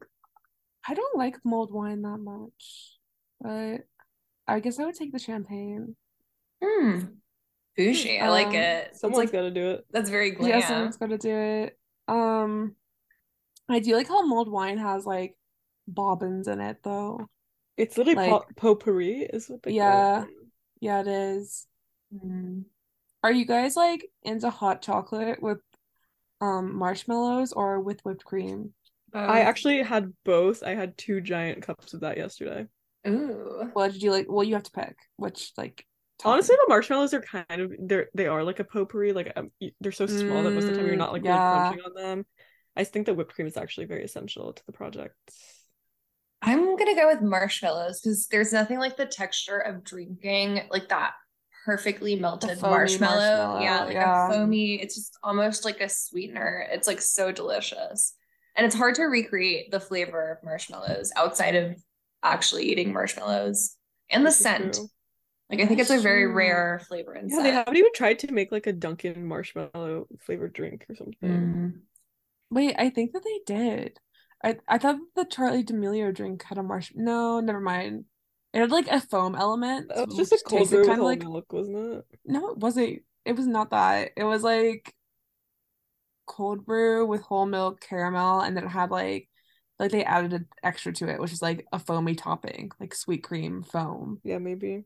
I 0.88 0.94
don't 0.94 1.18
like 1.18 1.38
mulled 1.44 1.72
wine 1.72 2.02
that 2.02 2.18
much, 2.18 2.98
but 3.40 3.82
I 4.48 4.60
guess 4.60 4.80
I 4.80 4.86
would 4.86 4.96
take 4.96 5.12
the 5.12 5.20
champagne. 5.20 5.96
Hmm. 6.64 7.00
Bougie. 7.78 8.20
I 8.20 8.30
like 8.30 8.48
Um, 8.48 8.56
it. 8.56 8.88
It's 8.92 9.00
Someone's 9.02 9.26
like 9.26 9.32
got 9.32 9.42
to 9.44 9.52
do 9.52 9.70
it. 9.72 9.86
that's 9.92 10.10
very 10.10 10.32
glam. 10.32 10.50
Yeah, 10.50 10.68
someone's 10.68 10.98
got 10.98 11.10
to 11.10 11.18
do 11.18 11.36
it. 11.36 11.78
Um, 12.08 12.76
I 13.70 13.80
do 13.80 13.96
like 13.96 14.08
how 14.08 14.26
mulled 14.26 14.52
wine 14.52 14.78
has 14.78 15.06
like 15.06 15.38
bobbins 15.88 16.48
in 16.48 16.60
it 16.60 16.78
though. 16.84 17.28
It's 17.78 17.98
literally 17.98 18.16
Like- 18.18 18.30
pot- 18.30 18.56
potpourri, 18.58 19.22
is 19.22 19.50
what 19.50 19.64
they 19.64 19.72
Yeah. 19.74 20.22
call 20.22 20.24
it. 20.30 20.36
Yeah, 20.82 21.00
it 21.02 21.08
is. 21.08 21.68
Mm. 22.14 22.66
Are 23.24 23.32
you 23.32 23.46
guys 23.46 23.76
like 23.76 24.10
into 24.24 24.50
hot 24.50 24.82
chocolate 24.82 25.42
with 25.42 25.60
um 26.42 26.76
marshmallows 26.76 27.54
or 27.54 27.80
with 27.80 28.04
whipped 28.04 28.26
cream? 28.26 28.74
I 29.14 29.42
actually 29.42 29.82
had 29.84 30.14
both. 30.24 30.64
I 30.64 30.76
had 30.76 30.98
two 30.98 31.22
giant 31.22 31.64
cups 31.64 31.94
of 31.94 32.02
that 32.02 32.18
yesterday. 32.18 32.68
Ooh. 33.08 33.70
What 33.74 33.92
did 33.94 34.04
you 34.04 34.12
like? 34.12 34.28
Well, 34.30 34.44
you 34.44 34.54
have 34.56 34.64
to 34.64 34.72
pick 34.72 34.96
which 35.18 35.52
like 35.58 35.86
Honestly, 36.24 36.56
topping. 36.56 36.58
the 36.58 36.66
marshmallows 36.70 37.14
are 37.16 37.22
kind 37.22 37.62
of 37.62 37.74
they're 37.80 38.10
they 38.14 38.28
are 38.28 38.44
like 38.44 38.60
a 38.60 38.64
potpourri. 38.64 39.12
Like 39.14 39.34
um, 39.36 39.52
they're 39.80 39.92
so 39.92 40.06
small 40.08 40.44
that 40.44 40.54
most 40.54 40.68
of 40.70 40.76
the 40.76 40.80
time 40.80 40.86
you're 40.88 40.96
Mm, 40.96 40.98
not 40.98 41.14
like 41.14 41.24
yeah. 41.24 41.32
really 41.32 41.42
crunching 41.42 41.80
on 41.82 41.94
them. 41.96 42.26
I 42.76 42.84
think 42.84 43.06
that 43.08 43.16
whipped 43.16 43.34
cream 43.34 43.48
is 43.48 43.58
actually 43.58 43.88
very 43.88 44.04
essential 44.04 44.54
to 44.54 44.64
the 44.66 44.72
project. 44.72 45.16
I'm 46.42 46.76
gonna 46.76 46.96
go 46.96 47.08
with 47.08 47.22
marshmallows 47.22 48.02
because 48.02 48.28
there's 48.28 48.52
nothing 48.54 48.80
like 48.80 48.98
the 48.98 49.06
texture 49.06 49.60
of 49.60 49.84
drinking 49.84 50.62
like 50.72 50.90
that 50.90 51.14
perfectly 51.66 52.16
melted 52.16 52.62
marshmallow. 52.62 53.60
marshmallow, 53.60 53.60
Yeah, 53.60 53.84
like 53.86 53.94
yeah. 53.94 54.28
a 54.28 54.34
foamy, 54.34 54.82
it's 54.82 54.96
just 54.96 55.18
almost 55.24 55.66
like 55.66 55.82
a 55.82 55.90
sweetener. 55.90 56.66
It's 56.72 56.88
like 56.88 57.02
so 57.02 57.32
delicious. 57.32 58.16
And 58.56 58.66
it's 58.66 58.76
hard 58.76 58.96
to 58.96 59.04
recreate 59.04 59.72
the 59.72 59.80
flavor 59.80 60.32
of 60.32 60.44
marshmallows 60.44 61.12
outside 61.16 61.56
of 61.56 61.82
actually 62.24 62.66
eating 62.72 62.94
marshmallows 62.94 63.76
and 64.10 64.26
the 64.26 64.30
This 64.30 64.42
is 64.42 64.44
scent. 64.44 64.74
true. 64.74 64.90
Like 65.50 65.62
I 65.62 65.68
think 65.68 65.80
it's 65.80 65.90
a 65.92 66.00
very 66.00 66.26
true. 66.26 66.34
rare 66.34 66.82
flavor 66.88 67.14
and 67.14 67.30
Yeah, 67.30 67.42
they 67.44 67.52
haven't 67.52 67.78
even 67.78 67.94
tried 67.94 68.20
to 68.20 68.32
make 68.32 68.52
like 68.52 68.68
a 68.68 68.74
Dunkin' 68.74 69.26
marshmallow 69.28 70.08
flavored 70.20 70.54
drink 70.54 70.86
or 70.90 70.96
something. 70.96 71.58
Mm. 71.58 71.82
Wait, 72.52 72.76
I 72.78 72.90
think 72.90 73.14
that 73.14 73.24
they 73.24 73.40
did. 73.46 74.00
I 74.44 74.58
I 74.68 74.78
thought 74.78 75.00
the 75.16 75.26
Charlie 75.26 75.64
D'Amelio 75.64 76.14
drink 76.14 76.44
had 76.44 76.58
a 76.58 76.64
marsh. 76.64 76.92
No, 76.96 77.40
never 77.40 77.62
mind. 77.62 78.06
It 78.54 78.60
had 78.60 78.72
like 78.72 78.88
a 78.88 79.02
foam 79.02 79.36
element, 79.36 79.92
That 79.96 80.08
was 80.08 80.16
just 80.18 80.32
a 80.32 80.40
cold 80.46 80.70
brew 80.72 80.86
with 80.86 80.88
kind 80.88 81.00
of 81.02 81.06
whole 81.06 81.06
like 81.06 81.24
milk, 81.24 81.52
wasn't 81.54 81.78
it? 81.78 82.20
no, 82.26 82.50
it 82.52 82.58
wasn't. 82.58 83.04
It 83.26 83.34
was 83.36 83.48
not 83.48 83.72
that. 83.72 84.12
It 84.18 84.24
was 84.24 84.44
like 84.44 84.96
cold 86.32 86.66
brew 86.66 87.06
with 87.06 87.22
whole 87.22 87.46
milk 87.46 87.82
caramel, 87.82 88.42
and 88.42 88.56
then 88.56 88.64
it 88.64 88.70
had 88.70 88.90
like 88.90 89.28
like 89.80 89.92
they 89.92 90.04
added 90.04 90.34
an 90.34 90.48
extra 90.64 90.94
to 90.94 91.10
it, 91.10 91.20
which 91.20 91.34
is 91.34 91.42
like 91.42 91.66
a 91.74 91.80
foamy 91.80 92.16
topping, 92.16 92.72
like 92.80 92.94
sweet 92.94 93.24
cream 93.24 93.64
foam. 93.64 94.20
Yeah, 94.24 94.38
maybe. 94.38 94.86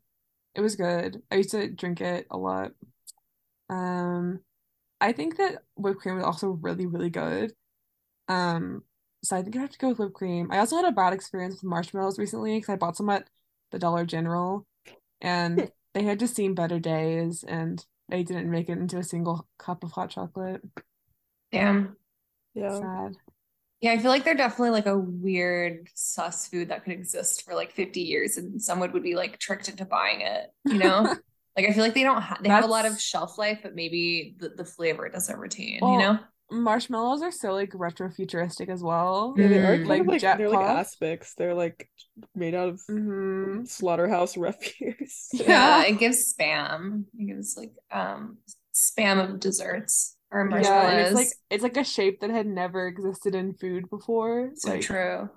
It 0.55 0.61
was 0.61 0.75
good. 0.75 1.21
I 1.29 1.35
used 1.35 1.51
to 1.51 1.69
drink 1.69 2.01
it 2.01 2.27
a 2.31 2.37
lot. 2.37 2.71
Um, 3.69 4.39
I 5.01 5.11
think 5.11 5.37
that 5.37 5.63
whipped 5.75 5.99
cream 5.99 6.15
was 6.15 6.23
also 6.23 6.49
really, 6.49 6.85
really 6.85 7.09
good. 7.09 7.53
Um, 8.29 8.83
so 9.23 9.35
I 9.35 9.41
think 9.41 9.55
I 9.57 9.59
have 9.59 9.71
to 9.71 9.77
go 9.77 9.89
with 9.89 9.99
whipped 9.99 10.13
cream. 10.13 10.49
I 10.51 10.59
also 10.59 10.77
had 10.77 10.85
a 10.85 10.91
bad 10.91 11.13
experience 11.13 11.55
with 11.55 11.63
marshmallows 11.63 12.17
recently 12.17 12.57
because 12.57 12.69
I 12.69 12.77
bought 12.77 12.95
some 12.95 13.09
at 13.09 13.29
the 13.71 13.79
Dollar 13.79 14.05
General 14.05 14.65
and 15.21 15.69
they 15.93 16.03
had 16.03 16.19
just 16.19 16.35
seen 16.35 16.55
better 16.55 16.79
days 16.79 17.43
and 17.45 17.85
they 18.07 18.23
didn't 18.23 18.49
make 18.49 18.69
it 18.69 18.77
into 18.77 18.97
a 18.97 19.03
single 19.03 19.47
cup 19.57 19.83
of 19.83 19.91
hot 19.91 20.09
chocolate. 20.11 20.61
Damn. 21.55 21.97
Yeah. 22.55 22.85
Sad. 22.85 23.17
Yeah, 23.81 23.91
I 23.93 23.99
feel 23.99 24.09
like 24.11 24.23
they're 24.23 24.35
definitely 24.35 24.71
like 24.71 24.87
a 24.87 24.97
weird 24.97 25.89
sus 25.93 26.47
food 26.47 26.69
that 26.69 26.83
could 26.83 26.93
exist 26.93 27.43
for 27.43 27.53
like 27.55 27.71
50 27.73 28.01
years 28.01 28.37
and 28.37 28.61
someone 28.61 28.91
would 28.93 29.03
be 29.03 29.15
like 29.15 29.37
tricked 29.39 29.69
into 29.69 29.85
buying 29.85 30.21
it, 30.21 30.51
you 30.69 30.79
know? 30.79 31.13
like 31.55 31.65
I 31.67 31.73
feel 31.73 31.83
like 31.83 31.93
they 31.93 32.03
don't 32.03 32.21
have 32.21 32.41
they 32.43 32.49
have 32.49 32.63
a 32.63 32.67
lot 32.67 32.85
of 32.85 32.99
shelf 32.99 33.37
life, 33.37 33.59
but 33.63 33.75
maybe 33.75 34.35
the, 34.39 34.49
the 34.49 34.65
flavor 34.65 35.09
doesn't 35.09 35.39
retain, 35.39 35.87
Well, 35.87 35.89
you 35.89 35.97
know? 35.99 36.19
Marshmallows 36.51 37.21
are 37.21 37.31
so 37.31 37.53
like 37.53 37.71
retro 37.73 38.09
futuristic 38.11 38.69
as 38.69 38.83
well. 38.83 39.33
Yeah, 39.37 39.47
they 39.47 39.59
are 39.59 39.77
Mm. 39.77 39.85
kind 39.87 40.01
Like 40.01 40.05
of 40.07 40.07
like 40.07 40.17
jet 40.17 40.37
they're 40.37 40.49
like 40.49 40.59
puff. 40.59 40.85
aspics. 40.85 41.35
They're 41.35 41.53
like 41.53 41.89
made 42.35 42.55
out 42.55 42.69
of 42.69 42.81
hmm 42.89 43.65
slaughterhouse 43.65 44.37
refuse. 44.37 45.29
Yeah, 45.31 45.47
Yeah. 45.47 45.83
it 45.83 45.99
gives 45.99 46.33
spam. 46.33 47.05
It 47.17 47.25
gives 47.27 47.57
like 47.57 47.73
um 47.91 48.37
spam 48.73 49.23
of 49.23 49.39
desserts 49.39 50.15
or 50.35 50.59
Yeah, 50.59 50.89
and 50.89 50.99
it's 50.99 51.13
like 51.15 51.29
it's 51.49 51.63
like 51.63 51.77
a 51.77 51.83
shape 51.83 52.19
that 52.21 52.29
had 52.29 52.45
never 52.47 52.87
existed 52.87 53.35
in 53.35 53.53
food 53.53 53.89
before. 53.89 54.51
So 54.55 54.69
Like 54.71 54.81
true. 54.81 55.29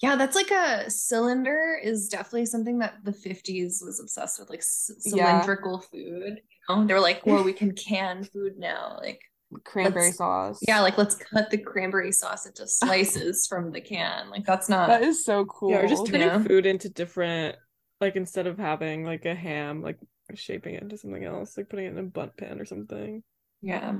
Yeah, 0.00 0.14
that's 0.14 0.36
like 0.36 0.50
a 0.52 0.88
cylinder 0.90 1.76
is 1.82 2.08
definitely 2.08 2.46
something 2.46 2.78
that 2.78 2.98
the 3.02 3.10
50s 3.10 3.80
was 3.84 3.98
obsessed 4.00 4.38
with, 4.38 4.48
like 4.48 4.62
c- 4.62 4.94
Yeah. 5.06 5.40
cylindrical 5.40 5.80
food. 5.80 6.40
You 6.68 6.76
know, 6.76 6.86
they 6.86 6.94
were 6.94 7.00
like, 7.00 7.26
well, 7.26 7.42
we 7.42 7.52
can 7.52 7.72
can 7.74 8.22
food 8.22 8.58
now. 8.58 8.98
Like, 9.00 9.20
cranberry 9.64 10.12
sauce. 10.12 10.58
yeah, 10.62 10.80
like 10.82 10.98
let's 10.98 11.16
cut 11.16 11.50
the 11.50 11.58
cranberry 11.58 12.12
sauce 12.12 12.46
into 12.46 12.68
slices 12.68 13.46
from 13.48 13.72
the 13.72 13.80
can. 13.80 14.30
Like, 14.30 14.44
that's 14.44 14.68
not. 14.68 14.86
That 14.88 15.02
is 15.02 15.24
so 15.24 15.46
cool. 15.46 15.70
Yeah, 15.70 15.78
or 15.78 15.88
just 15.88 16.06
turning 16.06 16.20
Yeah. 16.28 16.42
food 16.44 16.66
into 16.66 16.88
different 16.88 17.56
like 18.00 18.14
instead 18.14 18.46
of 18.46 18.56
having 18.58 19.02
like 19.04 19.24
a 19.24 19.34
ham, 19.34 19.82
like 19.82 19.98
shaping 20.34 20.74
it 20.76 20.82
into 20.84 20.96
something 20.96 21.24
else, 21.24 21.56
like 21.56 21.68
putting 21.68 21.86
it 21.86 21.92
in 21.92 21.98
a 21.98 22.02
Bundt 22.04 22.36
pan 22.36 22.60
or 22.60 22.64
something. 22.64 23.24
Yeah. 23.62 23.94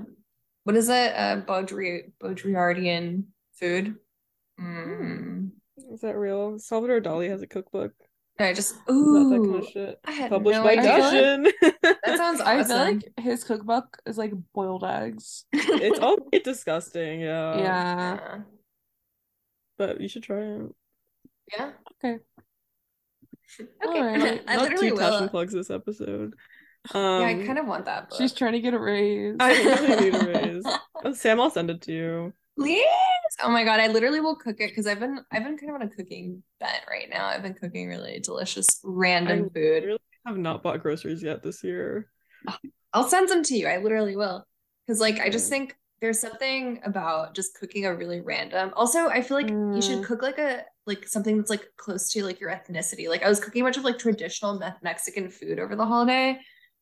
What 0.65 0.77
is 0.77 0.89
it? 0.89 1.13
Uh, 1.15 1.41
Baudri 1.47 2.13
Baudrillardian 2.23 3.25
food. 3.59 3.97
Mm. 4.61 5.51
Is 5.93 6.01
that 6.03 6.17
real? 6.17 6.59
Salvador 6.59 7.01
Dali 7.01 7.29
has 7.31 7.43
a 7.43 7.47
cookbook 7.47 7.93
I 8.41 8.53
just 8.53 8.75
about 8.75 8.87
that 8.87 8.95
kind 8.95 9.47
ooh, 9.47 9.57
of 9.57 9.69
shit. 9.69 10.01
I 10.05 10.13
had 10.13 10.31
Published 10.31 10.59
no 10.59 10.65
by 10.65 10.73
idea. 10.73 10.85
Taschen. 10.85 11.53
That 11.83 12.17
sounds 12.17 12.41
I 12.41 12.63
feel 12.63 12.77
like 12.77 13.13
his 13.19 13.45
cookbook 13.45 13.99
is 14.07 14.17
like 14.17 14.33
boiled 14.55 14.85
eggs. 14.85 15.45
It's 15.53 15.99
all 15.99 16.17
it's 16.33 16.45
disgusting, 16.45 17.21
yeah. 17.21 17.59
Yeah. 17.59 18.15
Yeah. 18.15 18.39
But 19.77 20.01
you 20.01 20.09
should 20.09 20.23
try 20.23 20.41
it. 20.41 20.75
Yeah. 21.53 21.71
Okay. 22.05 22.19
Okay. 23.83 23.99
Alright. 23.99 24.43
I 24.47 24.57
Not 24.57 24.63
literally 24.65 24.91
two 24.91 24.97
passion 24.97 25.23
will. 25.23 25.29
plugs 25.31 25.55
this 25.55 25.71
episode. 25.71 26.35
Yeah, 26.95 27.01
I 27.01 27.33
Um, 27.35 27.47
kind 27.47 27.59
of 27.59 27.67
want 27.67 27.85
that 27.87 28.09
book. 28.09 28.19
She's 28.19 28.33
trying 28.33 28.53
to 28.53 28.61
get 28.61 28.75
a 28.75 28.79
raise. 28.79 29.37
I 29.41 29.53
really 29.53 30.11
need 30.11 30.15
a 30.15 30.27
raise. 30.27 30.65
Oh, 31.05 31.13
Sam, 31.13 31.41
I'll 31.41 31.51
send 31.51 31.71
it 31.71 31.83
to 31.83 31.93
you. 31.93 32.33
Please. 32.59 32.85
Oh 33.43 33.51
my 33.51 33.63
God, 33.65 33.79
I 33.81 33.89
literally 33.89 34.21
will 34.21 34.37
cook 34.37 34.57
it 34.61 34.71
because 34.71 34.87
I've 34.87 34.99
been 34.99 35.21
I've 35.31 35.45
been 35.45 35.57
kind 35.59 35.71
of 35.71 35.77
on 35.77 35.83
a 35.83 35.89
cooking 35.89 36.43
bent 36.61 36.83
right 36.91 37.09
now. 37.11 37.27
I've 37.27 37.43
been 37.43 37.55
cooking 37.55 37.89
really 37.89 38.21
delicious 38.21 38.81
random 38.83 39.51
food. 39.51 39.77
I 39.77 39.81
food. 39.81 39.85
really 39.87 39.99
have 40.27 40.39
not 40.39 40.63
bought 40.63 40.83
groceries 40.83 41.23
yet 41.23 41.43
this 41.43 41.63
year. 41.63 42.11
I'll 42.93 43.09
send 43.09 43.29
some 43.29 43.43
to 43.45 43.55
you. 43.57 43.69
I 43.69 43.77
literally 43.77 44.17
will. 44.17 44.45
Because 44.87 45.01
like 45.01 45.21
I 45.21 45.29
just 45.29 45.49
think 45.51 45.77
there's 46.01 46.19
something 46.21 46.81
about 46.85 47.35
just 47.35 47.55
cooking 47.59 47.85
a 47.87 47.95
really 47.95 48.21
random. 48.23 48.73
Also, 48.75 49.09
I 49.09 49.21
feel 49.21 49.37
like 49.37 49.51
you 49.51 49.83
should 49.83 49.99
Mm. 49.99 50.05
cook 50.05 50.23
like 50.23 50.39
a 50.39 50.65
like 50.87 51.07
something 51.07 51.37
that's 51.37 51.51
like 51.51 51.67
close 51.77 52.09
to 52.13 52.25
like 52.25 52.41
your 52.41 52.51
ethnicity. 52.51 53.09
Like 53.09 53.23
I 53.23 53.29
was 53.29 53.41
cooking 53.41 53.63
a 53.63 53.65
bunch 53.67 53.77
of 53.77 53.85
like 53.85 53.99
traditional 53.99 54.59
Me- 54.59 54.67
Mexican 54.83 55.29
food 55.29 55.59
over 55.61 55.77
the 55.77 55.85
holiday, 55.85 56.39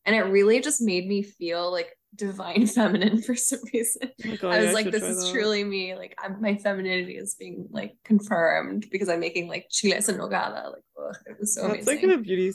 and 0.06 0.16
it 0.16 0.22
really 0.22 0.60
just 0.60 0.80
made 0.80 1.06
me 1.06 1.22
feel 1.22 1.70
like 1.70 1.90
divine 2.14 2.66
feminine 2.78 3.20
for 3.20 3.34
some 3.34 3.58
reason. 3.74 4.10
Oh 4.26 4.36
God, 4.40 4.52
I 4.54 4.58
yeah, 4.60 4.64
was 4.64 4.72
like, 4.74 4.90
this 4.90 5.02
is 5.02 5.24
that. 5.24 5.32
truly 5.32 5.64
me. 5.64 5.94
Like, 5.94 6.14
I'm, 6.22 6.40
my 6.40 6.56
femininity 6.56 7.16
is 7.16 7.34
being 7.38 7.68
like 7.70 7.92
confirmed 8.04 8.86
because 8.90 9.08
I'm 9.10 9.20
making 9.20 9.48
like 9.48 9.66
chiles 9.70 10.08
en 10.08 10.16
nogada. 10.18 10.72
Like, 10.72 10.84
ugh, 10.98 11.16
it 11.26 11.36
was 11.38 11.54
so 11.54 11.62
That's 11.68 11.86
amazing. 11.86 12.08
like 12.08 12.18
a 12.18 12.22
beauty. 12.22 12.52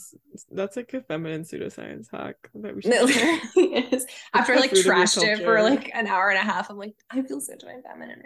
That's 0.49 0.75
like 0.77 0.93
a 0.93 1.01
feminine 1.01 1.43
pseudoscience 1.43 2.07
hack 2.11 2.37
that 2.55 2.75
we 2.75 2.81
should. 2.81 2.93
It 2.93 3.93
is. 3.93 4.07
After 4.33 4.55
like 4.55 4.71
food 4.71 4.79
of 4.79 4.85
your 4.85 4.95
trashed 4.95 5.21
it 5.21 5.43
for 5.43 5.61
like 5.61 5.91
an 5.93 6.07
hour 6.07 6.29
and 6.29 6.39
a 6.39 6.51
half, 6.51 6.69
I'm 6.71 6.77
like, 6.77 6.95
I 7.11 7.21
feel 7.21 7.39
so 7.41 7.53
divine 7.59 7.83
feminine 7.83 8.19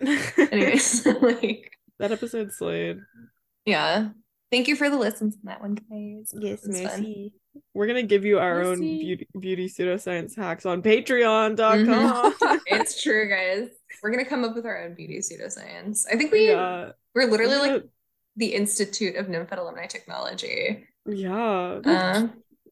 right 0.00 0.18
now. 0.38 0.46
Anyways, 0.50 1.06
like, 1.06 1.70
that 1.98 2.10
episode 2.12 2.52
slayed. 2.52 2.98
yeah. 3.64 4.08
Thank 4.50 4.66
you 4.66 4.74
for 4.74 4.90
the 4.90 4.98
listens 4.98 5.36
on 5.36 5.40
that 5.44 5.60
one, 5.60 5.74
guys. 5.76 6.34
Yes, 6.36 6.66
was 6.66 6.80
fun. 6.80 7.30
We're 7.74 7.86
gonna 7.86 8.02
give 8.02 8.24
you 8.24 8.38
our 8.38 8.62
own 8.62 8.80
Merci. 8.80 8.98
beauty 8.98 9.28
beauty 9.38 9.68
pseudoscience 9.68 10.36
hacks 10.36 10.66
on 10.66 10.82
Patreon.com. 10.82 12.60
It's 12.66 13.02
true, 13.02 13.28
guys. 13.28 13.68
We're 14.02 14.10
gonna 14.10 14.24
come 14.24 14.44
up 14.44 14.54
with 14.54 14.66
our 14.66 14.84
own 14.84 14.94
beauty 14.94 15.18
pseudoscience. 15.18 16.04
I 16.10 16.16
think 16.16 16.32
we 16.32 16.48
yeah, 16.48 16.92
we're 17.14 17.30
literally 17.30 17.58
we're 17.58 17.74
like 17.74 17.84
the 18.36 18.54
Institute 18.54 19.16
of 19.16 19.26
Nymphet 19.26 19.58
Alumni 19.58 19.86
Technology. 19.86 20.86
yeah. 21.06 21.80
Uh, 21.84 22.28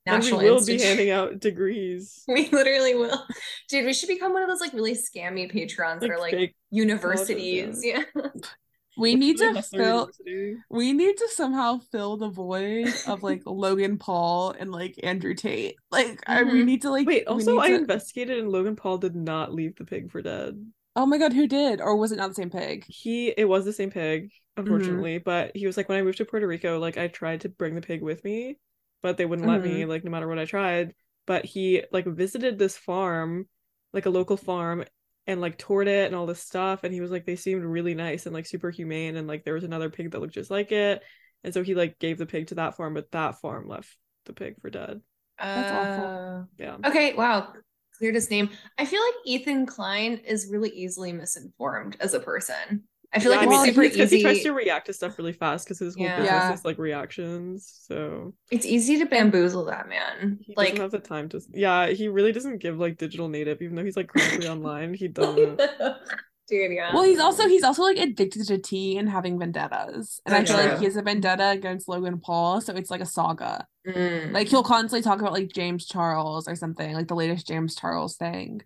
and 0.08 0.24
we 0.24 0.30
National 0.30 0.40
will 0.40 0.64
be 0.64 0.80
handing 0.80 1.10
out 1.10 1.38
degrees. 1.40 2.22
We 2.28 2.48
literally 2.48 2.94
will. 2.94 3.22
Dude, 3.68 3.84
we 3.84 3.92
should 3.92 4.08
become 4.08 4.32
one 4.32 4.42
of 4.42 4.48
those 4.48 4.60
like 4.60 4.72
really 4.72 4.94
scammy 4.94 5.50
patrons 5.50 6.00
that 6.00 6.08
Like 6.08 6.32
are 6.32 6.38
like 6.38 6.56
universities. 6.70 7.80
Yeah. 7.84 8.02
We 8.98 9.14
need 9.14 9.38
to 9.38 9.62
fill 9.62 10.10
we 10.68 10.92
need 10.92 11.16
to 11.16 11.28
somehow 11.28 11.78
fill 11.92 12.16
the 12.16 12.28
void 12.28 12.92
of 13.06 13.22
like 13.22 13.42
Logan 13.46 13.98
Paul 13.98 14.54
and 14.58 14.72
like 14.72 14.94
Andrew 15.02 15.34
Tate. 15.34 15.76
Like 15.90 16.20
I 16.26 16.42
we 16.42 16.62
Mhm. 16.62 16.64
need 16.64 16.82
to 16.82 16.90
like 16.90 17.06
Wait, 17.06 17.26
also 17.26 17.58
I 17.58 17.68
to- 17.68 17.74
investigated 17.76 18.38
and 18.38 18.48
Logan 18.50 18.76
Paul 18.76 18.98
did 18.98 19.14
not 19.16 19.54
leave 19.54 19.76
the 19.76 19.84
pig 19.84 20.10
for 20.10 20.20
dead. 20.22 20.54
Oh 20.96 21.06
my 21.06 21.18
god, 21.18 21.32
who 21.32 21.46
did? 21.46 21.80
Or 21.80 21.96
was 21.96 22.10
it 22.12 22.16
not 22.16 22.28
the 22.28 22.34
same 22.34 22.50
pig? 22.50 22.84
He 22.88 23.28
it 23.28 23.44
was 23.48 23.64
the 23.64 23.72
same 23.72 23.90
pig, 23.90 24.24
Mm-hmm. 24.24 24.60
unfortunately, 24.72 25.18
but 25.18 25.52
he 25.54 25.66
was 25.66 25.76
like 25.76 25.88
when 25.88 25.98
I 25.98 26.02
moved 26.02 26.18
to 26.18 26.24
Puerto 26.24 26.46
Rico, 26.46 26.78
like 26.80 26.98
I 26.98 27.06
tried 27.08 27.42
to 27.42 27.48
bring 27.48 27.74
the 27.76 27.80
pig 27.80 28.02
with 28.02 28.24
me, 28.24 28.58
but 29.02 29.16
they 29.16 29.24
wouldn't 29.26 29.46
let 29.46 29.62
me, 29.62 29.80
Mm-hmm. 29.82 29.88
like 29.90 30.02
no 30.04 30.10
matter 30.10 30.26
what 30.26 30.38
I 30.40 30.44
tried. 30.44 30.94
But 31.26 31.44
he 31.44 31.84
like 31.92 32.06
visited 32.06 32.58
this 32.58 32.76
farm, 32.76 33.46
like 33.92 34.06
a 34.06 34.10
local 34.10 34.36
farm, 34.36 34.84
and 35.28 35.42
like 35.42 35.58
toured 35.58 35.86
it 35.88 36.06
and 36.06 36.16
all 36.16 36.26
this 36.26 36.40
stuff. 36.40 36.82
And 36.82 36.92
he 36.92 37.02
was 37.02 37.10
like, 37.10 37.26
they 37.26 37.36
seemed 37.36 37.62
really 37.62 37.94
nice 37.94 38.24
and 38.24 38.34
like 38.34 38.46
super 38.46 38.70
humane. 38.70 39.14
And 39.16 39.28
like 39.28 39.44
there 39.44 39.54
was 39.54 39.62
another 39.62 39.90
pig 39.90 40.10
that 40.10 40.20
looked 40.20 40.34
just 40.34 40.50
like 40.50 40.72
it. 40.72 41.02
And 41.44 41.52
so 41.52 41.62
he 41.62 41.74
like 41.74 41.98
gave 41.98 42.16
the 42.16 42.26
pig 42.26 42.48
to 42.48 42.56
that 42.56 42.76
farm, 42.76 42.94
but 42.94 43.10
that 43.12 43.40
farm 43.40 43.68
left 43.68 43.94
the 44.24 44.32
pig 44.32 44.60
for 44.60 44.70
dead. 44.70 45.02
That's 45.38 45.70
awful. 45.70 46.04
Uh, 46.04 46.44
Yeah. 46.58 46.76
Okay, 46.84 47.12
wow. 47.12 47.52
Cleared 47.98 48.14
his 48.14 48.30
name. 48.30 48.48
I 48.78 48.86
feel 48.86 49.02
like 49.02 49.14
Ethan 49.26 49.66
Klein 49.66 50.14
is 50.24 50.48
really 50.50 50.70
easily 50.70 51.12
misinformed 51.12 51.96
as 52.00 52.14
a 52.14 52.20
person. 52.20 52.84
I 53.12 53.20
feel 53.20 53.32
Yeah, 53.32 53.38
like 53.38 53.46
I 53.46 53.50
mean, 53.50 53.60
it's 53.60 53.68
super 53.70 53.82
it's 53.84 53.96
'cause 53.96 54.06
easy. 54.06 54.16
he 54.18 54.22
tries 54.22 54.42
to 54.42 54.52
react 54.52 54.86
to 54.86 54.92
stuff 54.92 55.16
really 55.18 55.32
fast 55.32 55.64
because 55.66 55.78
his 55.78 55.96
whole 55.96 56.04
Yeah. 56.06 56.16
business 56.20 56.30
Yeah. 56.30 56.52
is 56.54 56.64
like 56.64 56.78
reactions. 56.78 57.66
So 57.86 58.34
It's 58.50 58.66
easy 58.66 58.98
to 58.98 59.06
bamboozle 59.06 59.64
that 59.66 59.88
man. 59.88 60.38
he 60.42 60.54
Like 60.56 60.70
doesn't 60.74 60.82
have 60.82 60.90
the 60.90 60.98
time 61.00 61.28
to. 61.30 61.40
Yeah, 61.54 61.86
he 61.88 62.08
really 62.08 62.32
doesn't 62.32 62.58
give 62.58 62.78
like 62.78 62.98
digital 62.98 63.28
native, 63.28 63.62
even 63.62 63.76
though 63.76 63.84
he's 63.84 63.96
like 63.96 64.08
chronically 64.08 64.48
online. 64.48 64.92
He 64.94 65.08
doesn't. 65.08 65.58
dude, 66.48 66.72
yeah. 66.72 66.92
Well, 66.94 67.04
he's 67.04 67.18
also 67.20 67.48
he's 67.48 67.62
also 67.64 67.82
like 67.82 67.96
addicted 67.98 68.46
to 68.46 68.58
tea 68.58 68.98
and 68.98 69.08
having 69.08 69.38
vendettas, 69.38 70.20
and 70.26 70.34
I 70.34 70.38
That's 70.40 70.50
feel 70.50 70.60
like 70.60 70.70
true. 70.70 70.78
he 70.80 70.84
has 70.84 70.96
a 70.96 71.02
vendetta 71.02 71.48
against 71.50 71.88
Logan 71.88 72.20
Paul, 72.20 72.60
so 72.60 72.74
it's 72.74 72.90
like 72.90 73.00
a 73.00 73.06
saga. 73.06 73.66
Mm. 73.86 74.32
Like 74.32 74.48
he'll 74.48 74.62
constantly 74.62 75.02
talk 75.02 75.20
about 75.20 75.32
like 75.32 75.48
James 75.54 75.86
Charles 75.86 76.46
or 76.46 76.56
something, 76.56 76.92
like 76.94 77.08
the 77.08 77.14
latest 77.14 77.46
James 77.46 77.74
Charles 77.74 78.16
thing. 78.16 78.62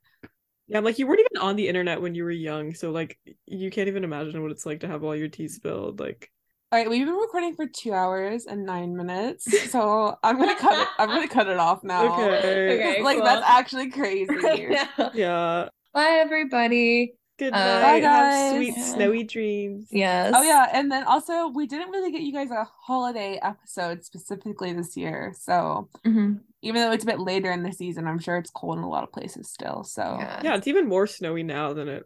Yeah, 0.73 0.79
I'm 0.79 0.85
like 0.85 0.99
you 0.99 1.07
weren't 1.07 1.21
even 1.21 1.43
on 1.43 1.57
the 1.57 1.69
internet 1.69 2.01
when 2.01 2.15
you 2.15 2.25
were 2.25 2.31
young, 2.31 2.73
so 2.73 2.91
like 2.93 3.19
you 3.47 3.71
can't 3.71 3.89
even 3.89 4.05
imagine 4.05 4.41
what 4.41 4.51
it's 4.51 4.65
like 4.65 4.81
to 4.81 4.89
have 4.89 5.05
all 5.05 5.15
your 5.15 5.29
tea 5.29 5.47
spilled. 5.47 6.01
Like, 6.01 6.31
All 6.73 6.79
right, 6.79 6.89
we've 6.89 7.05
been 7.05 7.15
recording 7.15 7.55
for 7.55 7.67
two 7.67 7.93
hours 7.93 8.47
and 8.47 8.65
nine 8.65 8.97
minutes, 8.97 9.45
so 9.71 10.17
I'm 10.23 10.39
gonna 10.39 10.57
cut 10.57 10.81
it. 10.81 10.89
I'm 10.99 11.11
gonna 11.11 11.29
cut 11.29 11.47
it 11.49 11.59
off 11.59 11.85
now. 11.85 12.15
okay, 12.15 12.79
Okay. 12.81 13.03
like 13.03 13.19
cool. 13.19 13.25
that's 13.27 13.47
actually 13.47 13.91
crazy. 13.91 14.33
Yeah. 14.71 15.11
yeah. 15.13 15.69
Bye 15.93 16.21
everybody. 16.23 17.13
Good 17.39 17.55
Uh, 17.55 17.57
night. 17.57 18.03
Bye, 18.03 18.09
Have 18.09 18.57
sweet 18.57 18.75
snowy 18.75 19.25
dreams. 19.25 19.89
Yes. 19.91 20.33
Oh 20.37 20.43
yeah, 20.43 20.69
and 20.73 20.93
then 20.93 21.05
also 21.05 21.49
we 21.49 21.67
didn't 21.67 21.91
really 21.91 22.13
get 22.13 22.21
you 22.23 22.33
guys 22.33 22.51
a 22.51 22.65
holiday 22.65 23.39
episode 23.43 24.05
specifically 24.05 24.73
this 24.73 24.97
year, 24.97 25.33
so 25.37 25.89
Mhm. 26.05 26.41
even 26.61 26.81
though 26.83 26.93
it's 26.93 27.05
a 27.05 27.07
bit 27.07 27.19
later 27.19 27.51
in 27.51 27.63
the 27.63 27.73
season, 27.73 28.07
I'm 28.07 28.19
sure 28.19 28.37
it's 28.37 28.51
cold 28.51 28.79
in 28.79 28.85
a 28.85 28.89
lot 28.89 29.03
of 29.03 29.13
places 29.13 29.51
still. 29.51 29.83
So 29.83 30.03
Yeah. 30.03 30.41
Yeah, 30.45 30.57
it's 30.57 30.69
even 30.69 30.87
more 30.89 31.07
snowy 31.07 31.43
now 31.43 31.73
than 31.73 31.89
it. 31.89 32.05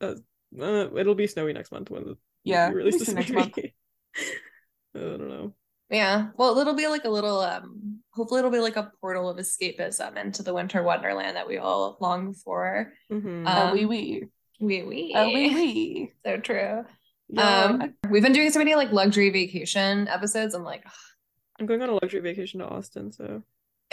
Uh, 0.00 0.14
uh, 0.58 0.88
it'll 0.96 1.14
be 1.14 1.26
snowy 1.26 1.52
next 1.52 1.72
month 1.72 1.90
when 1.90 2.04
the 2.04 2.16
yeah, 2.44 2.68
we 2.70 2.76
release 2.76 2.94
at 2.94 3.00
least 3.00 3.06
this 3.06 3.14
next 3.14 3.32
month. 3.32 3.58
I 4.94 4.98
don't 4.98 5.28
know. 5.28 5.54
Yeah. 5.90 6.28
Well, 6.36 6.56
it'll 6.58 6.74
be 6.74 6.86
like 6.86 7.04
a 7.04 7.10
little 7.10 7.40
um 7.40 8.00
hopefully 8.12 8.38
it'll 8.38 8.50
be 8.50 8.60
like 8.60 8.76
a 8.76 8.92
portal 9.00 9.28
of 9.28 9.36
escapism 9.36 10.16
into 10.16 10.42
the 10.42 10.54
winter 10.54 10.82
wonderland 10.82 11.36
that 11.36 11.48
we 11.48 11.58
all 11.58 11.96
long 12.00 12.32
for. 12.34 12.92
Mhm. 13.10 13.46
Uh, 13.46 13.68
Oh 13.70 13.72
wee 13.74 13.84
wee, 13.84 14.24
Wee 14.64 14.82
wee. 14.82 15.12
oh 15.16 15.26
wee 15.26 15.54
wee. 15.54 16.12
So 16.24 16.38
true. 16.38 16.84
yeah, 17.28 17.64
Um 17.64 17.94
we've 18.10 18.22
been 18.22 18.32
doing 18.32 18.50
so 18.50 18.58
many 18.58 18.74
like 18.74 18.92
luxury 18.92 19.30
vacation 19.30 20.08
episodes. 20.08 20.54
I'm 20.54 20.64
like 20.64 20.84
I'm 21.60 21.66
going 21.66 21.82
on 21.82 21.88
a 21.88 21.94
luxury 21.94 22.20
vacation 22.20 22.60
to 22.60 22.66
Austin, 22.66 23.12
so 23.12 23.42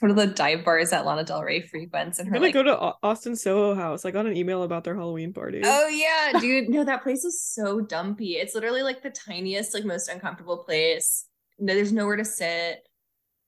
go 0.00 0.08
to 0.08 0.14
the 0.14 0.26
dive 0.26 0.64
bars 0.64 0.90
that 0.90 1.04
Lana 1.04 1.24
Del 1.24 1.42
Rey 1.42 1.60
frequents 1.62 2.18
and 2.18 2.28
I'm 2.28 2.32
her 2.32 2.38
gonna 2.38 2.46
like 2.46 2.54
go 2.54 2.62
to 2.62 2.94
Austin 3.02 3.36
Soho 3.36 3.74
House. 3.74 4.04
I 4.04 4.10
got 4.10 4.26
an 4.26 4.36
email 4.36 4.62
about 4.62 4.84
their 4.84 4.94
Halloween 4.94 5.32
party. 5.32 5.62
Oh 5.64 5.88
yeah, 5.88 6.38
dude. 6.38 6.68
No, 6.68 6.84
that 6.84 7.02
place 7.02 7.24
is 7.24 7.42
so 7.42 7.80
dumpy. 7.80 8.36
It's 8.36 8.54
literally 8.54 8.82
like 8.82 9.02
the 9.02 9.10
tiniest, 9.10 9.74
like 9.74 9.84
most 9.84 10.08
uncomfortable 10.08 10.58
place. 10.58 11.26
No, 11.58 11.74
there's 11.74 11.92
nowhere 11.92 12.16
to 12.16 12.24
sit. 12.24 12.86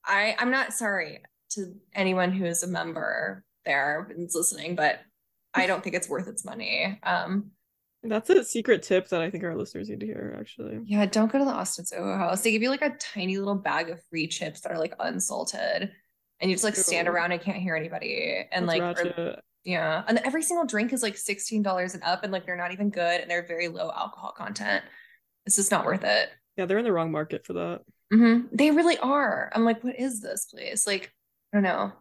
I 0.05 0.37
I'm 0.39 0.51
not 0.51 0.73
sorry 0.73 1.21
to 1.51 1.75
anyone 1.95 2.33
who 2.33 2.45
is 2.45 2.63
a 2.63 2.69
member 2.69 3.45
there 3.65 4.07
and 4.11 4.27
is 4.27 4.35
listening, 4.35 4.75
but 4.77 5.01
I 5.57 5.67
don't 5.67 5.83
think 5.83 5.97
it's 5.97 6.09
worth 6.09 6.29
its 6.29 6.45
money. 6.45 6.99
Um 7.03 7.51
That's 8.03 8.31
a 8.31 8.45
secret 8.45 8.83
tip 8.83 9.09
that 9.09 9.21
I 9.23 9.31
think 9.31 9.43
our 9.45 9.57
listeners 9.57 9.89
need 9.89 10.01
to 10.01 10.07
hear. 10.07 10.37
Actually, 10.39 10.81
yeah, 10.85 11.07
don't 11.07 11.31
go 11.33 11.39
to 11.39 11.45
the 11.45 11.51
Austin 11.51 11.85
Soho 11.87 12.17
House. 12.17 12.43
They 12.43 12.53
give 12.53 12.63
you 12.63 12.71
like 12.71 12.83
a 12.83 12.97
tiny 12.99 13.39
little 13.39 13.55
bag 13.57 13.91
of 13.91 14.01
free 14.11 14.27
chips 14.29 14.61
that 14.61 14.73
are 14.73 14.79
like 14.79 14.95
unsalted. 15.01 15.91
And 16.41 16.51
you 16.51 16.55
just 16.55 16.65
like 16.65 16.77
stand 16.77 17.09
around 17.09 17.33
and 17.33 17.41
can't 17.41 17.57
hear 17.57 17.75
anybody. 17.75 18.45
And 18.53 18.69
That's 18.69 19.01
like 19.01 19.17
or- 19.19 19.37
Yeah. 19.65 20.05
And 20.07 20.19
every 20.25 20.43
single 20.43 20.67
drink 20.67 20.93
is 20.93 21.03
like 21.03 21.15
$16 21.17 21.95
and 21.95 22.03
up, 22.05 22.23
and 22.23 22.31
like 22.33 22.45
they're 22.45 22.57
not 22.57 22.73
even 22.73 22.91
good 22.91 23.21
and 23.23 23.31
they're 23.31 23.47
very 23.47 23.69
low 23.69 23.91
alcohol 23.91 24.33
content. 24.37 24.85
It's 25.47 25.57
just 25.57 25.71
not 25.71 25.85
worth 25.87 26.05
it. 26.05 26.29
yeah, 26.57 26.67
they're 26.67 26.79
in 26.79 26.85
the 26.85 26.93
wrong 26.93 27.11
market 27.11 27.45
for 27.47 27.55
that. 27.55 27.81
hmm 28.13 28.41
They 28.53 28.71
really 28.71 28.99
are. 28.99 29.51
I'm 29.55 29.65
like, 29.65 29.83
what 29.83 29.99
is 29.99 30.21
this 30.21 30.45
place? 30.47 30.87
Like, 30.87 31.11
I 31.53 31.57
don't 31.57 31.63
know. 31.65 31.93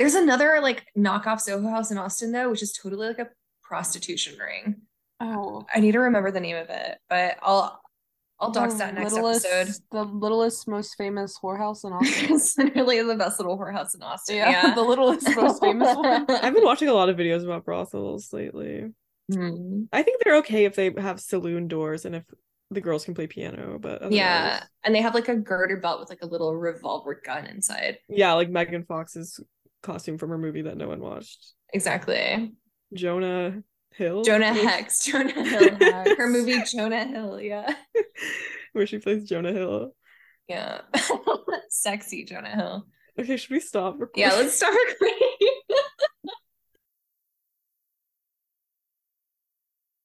There's 0.00 0.14
another 0.14 0.58
like 0.62 0.86
knockoff 0.98 1.40
Soho 1.42 1.68
House 1.68 1.90
in 1.92 1.98
Austin 1.98 2.32
though, 2.32 2.50
which 2.50 2.62
is 2.62 2.72
totally 2.72 3.06
like 3.08 3.18
a 3.20 3.28
prostitution 3.62 4.36
ring. 4.38 4.82
Oh, 5.20 5.64
I 5.72 5.80
need 5.80 5.92
to 5.92 6.00
remember 6.00 6.30
the 6.30 6.40
name 6.40 6.56
of 6.56 6.70
it, 6.70 6.98
but 7.10 7.36
I'll 7.42 7.80
I'll 8.40 8.50
dox 8.50 8.72
the 8.72 8.78
that 8.78 8.94
next 8.94 9.12
littlest, 9.12 9.44
episode. 9.44 9.74
The 9.92 10.04
littlest, 10.04 10.66
most 10.66 10.96
famous 10.96 11.38
whorehouse 11.42 11.84
in 11.84 11.92
Austin. 11.92 12.34
it's 12.34 12.56
literally 12.56 13.02
the 13.02 13.14
best 13.14 13.38
little 13.38 13.58
whorehouse 13.58 13.94
in 13.94 14.02
Austin. 14.02 14.36
yeah, 14.36 14.50
Yeah. 14.68 14.74
the 14.74 14.80
littlest, 14.82 15.36
most 15.36 15.60
famous 15.60 15.94
one. 15.94 16.24
I've 16.30 16.54
been 16.54 16.64
watching 16.64 16.88
a 16.88 16.94
lot 16.94 17.10
of 17.10 17.16
videos 17.18 17.44
about 17.44 17.66
brothels 17.66 18.32
lately. 18.32 18.90
Hmm. 19.30 19.82
I 19.92 20.02
think 20.02 20.22
they're 20.24 20.38
okay 20.38 20.64
if 20.64 20.74
they 20.74 20.90
have 20.96 21.20
saloon 21.20 21.68
doors 21.68 22.06
and 22.06 22.16
if 22.16 22.24
the 22.70 22.80
girls 22.80 23.04
can 23.04 23.12
play 23.14 23.26
piano, 23.26 23.78
but 23.78 24.10
Yeah. 24.10 24.64
And 24.84 24.94
they 24.94 25.02
have 25.02 25.14
like 25.14 25.28
a 25.28 25.36
girder 25.36 25.76
belt 25.76 26.00
with 26.00 26.08
like 26.08 26.22
a 26.22 26.26
little 26.26 26.56
revolver 26.56 27.20
gun 27.22 27.44
inside. 27.46 27.98
yeah, 28.08 28.32
like 28.32 28.48
Megan 28.48 28.84
Fox's 28.84 29.38
costume 29.82 30.18
from 30.18 30.30
her 30.30 30.38
movie 30.38 30.62
that 30.62 30.76
no 30.76 30.88
one 30.88 31.00
watched. 31.00 31.54
Exactly. 31.72 32.52
Jonah 32.94 33.62
Hill, 33.94 34.22
Jonah 34.22 34.52
Hex. 34.52 35.04
Jonah 35.04 35.32
Hill. 35.32 35.76
Hex. 35.76 36.16
Her 36.16 36.28
movie 36.28 36.62
Jonah 36.64 37.04
Hill. 37.04 37.40
Yeah. 37.40 37.74
where 38.72 38.86
she 38.86 38.98
plays 38.98 39.28
Jonah 39.28 39.52
Hill. 39.52 39.92
Yeah. 40.48 40.80
Sexy 41.68 42.24
Jonah 42.24 42.54
Hill. 42.54 42.86
Okay, 43.18 43.36
should 43.36 43.50
we 43.50 43.60
stop 43.60 43.94
recording? 43.94 44.22
Yeah, 44.22 44.34
let's 44.34 44.56
stop 44.56 44.72
recording. 44.72 45.19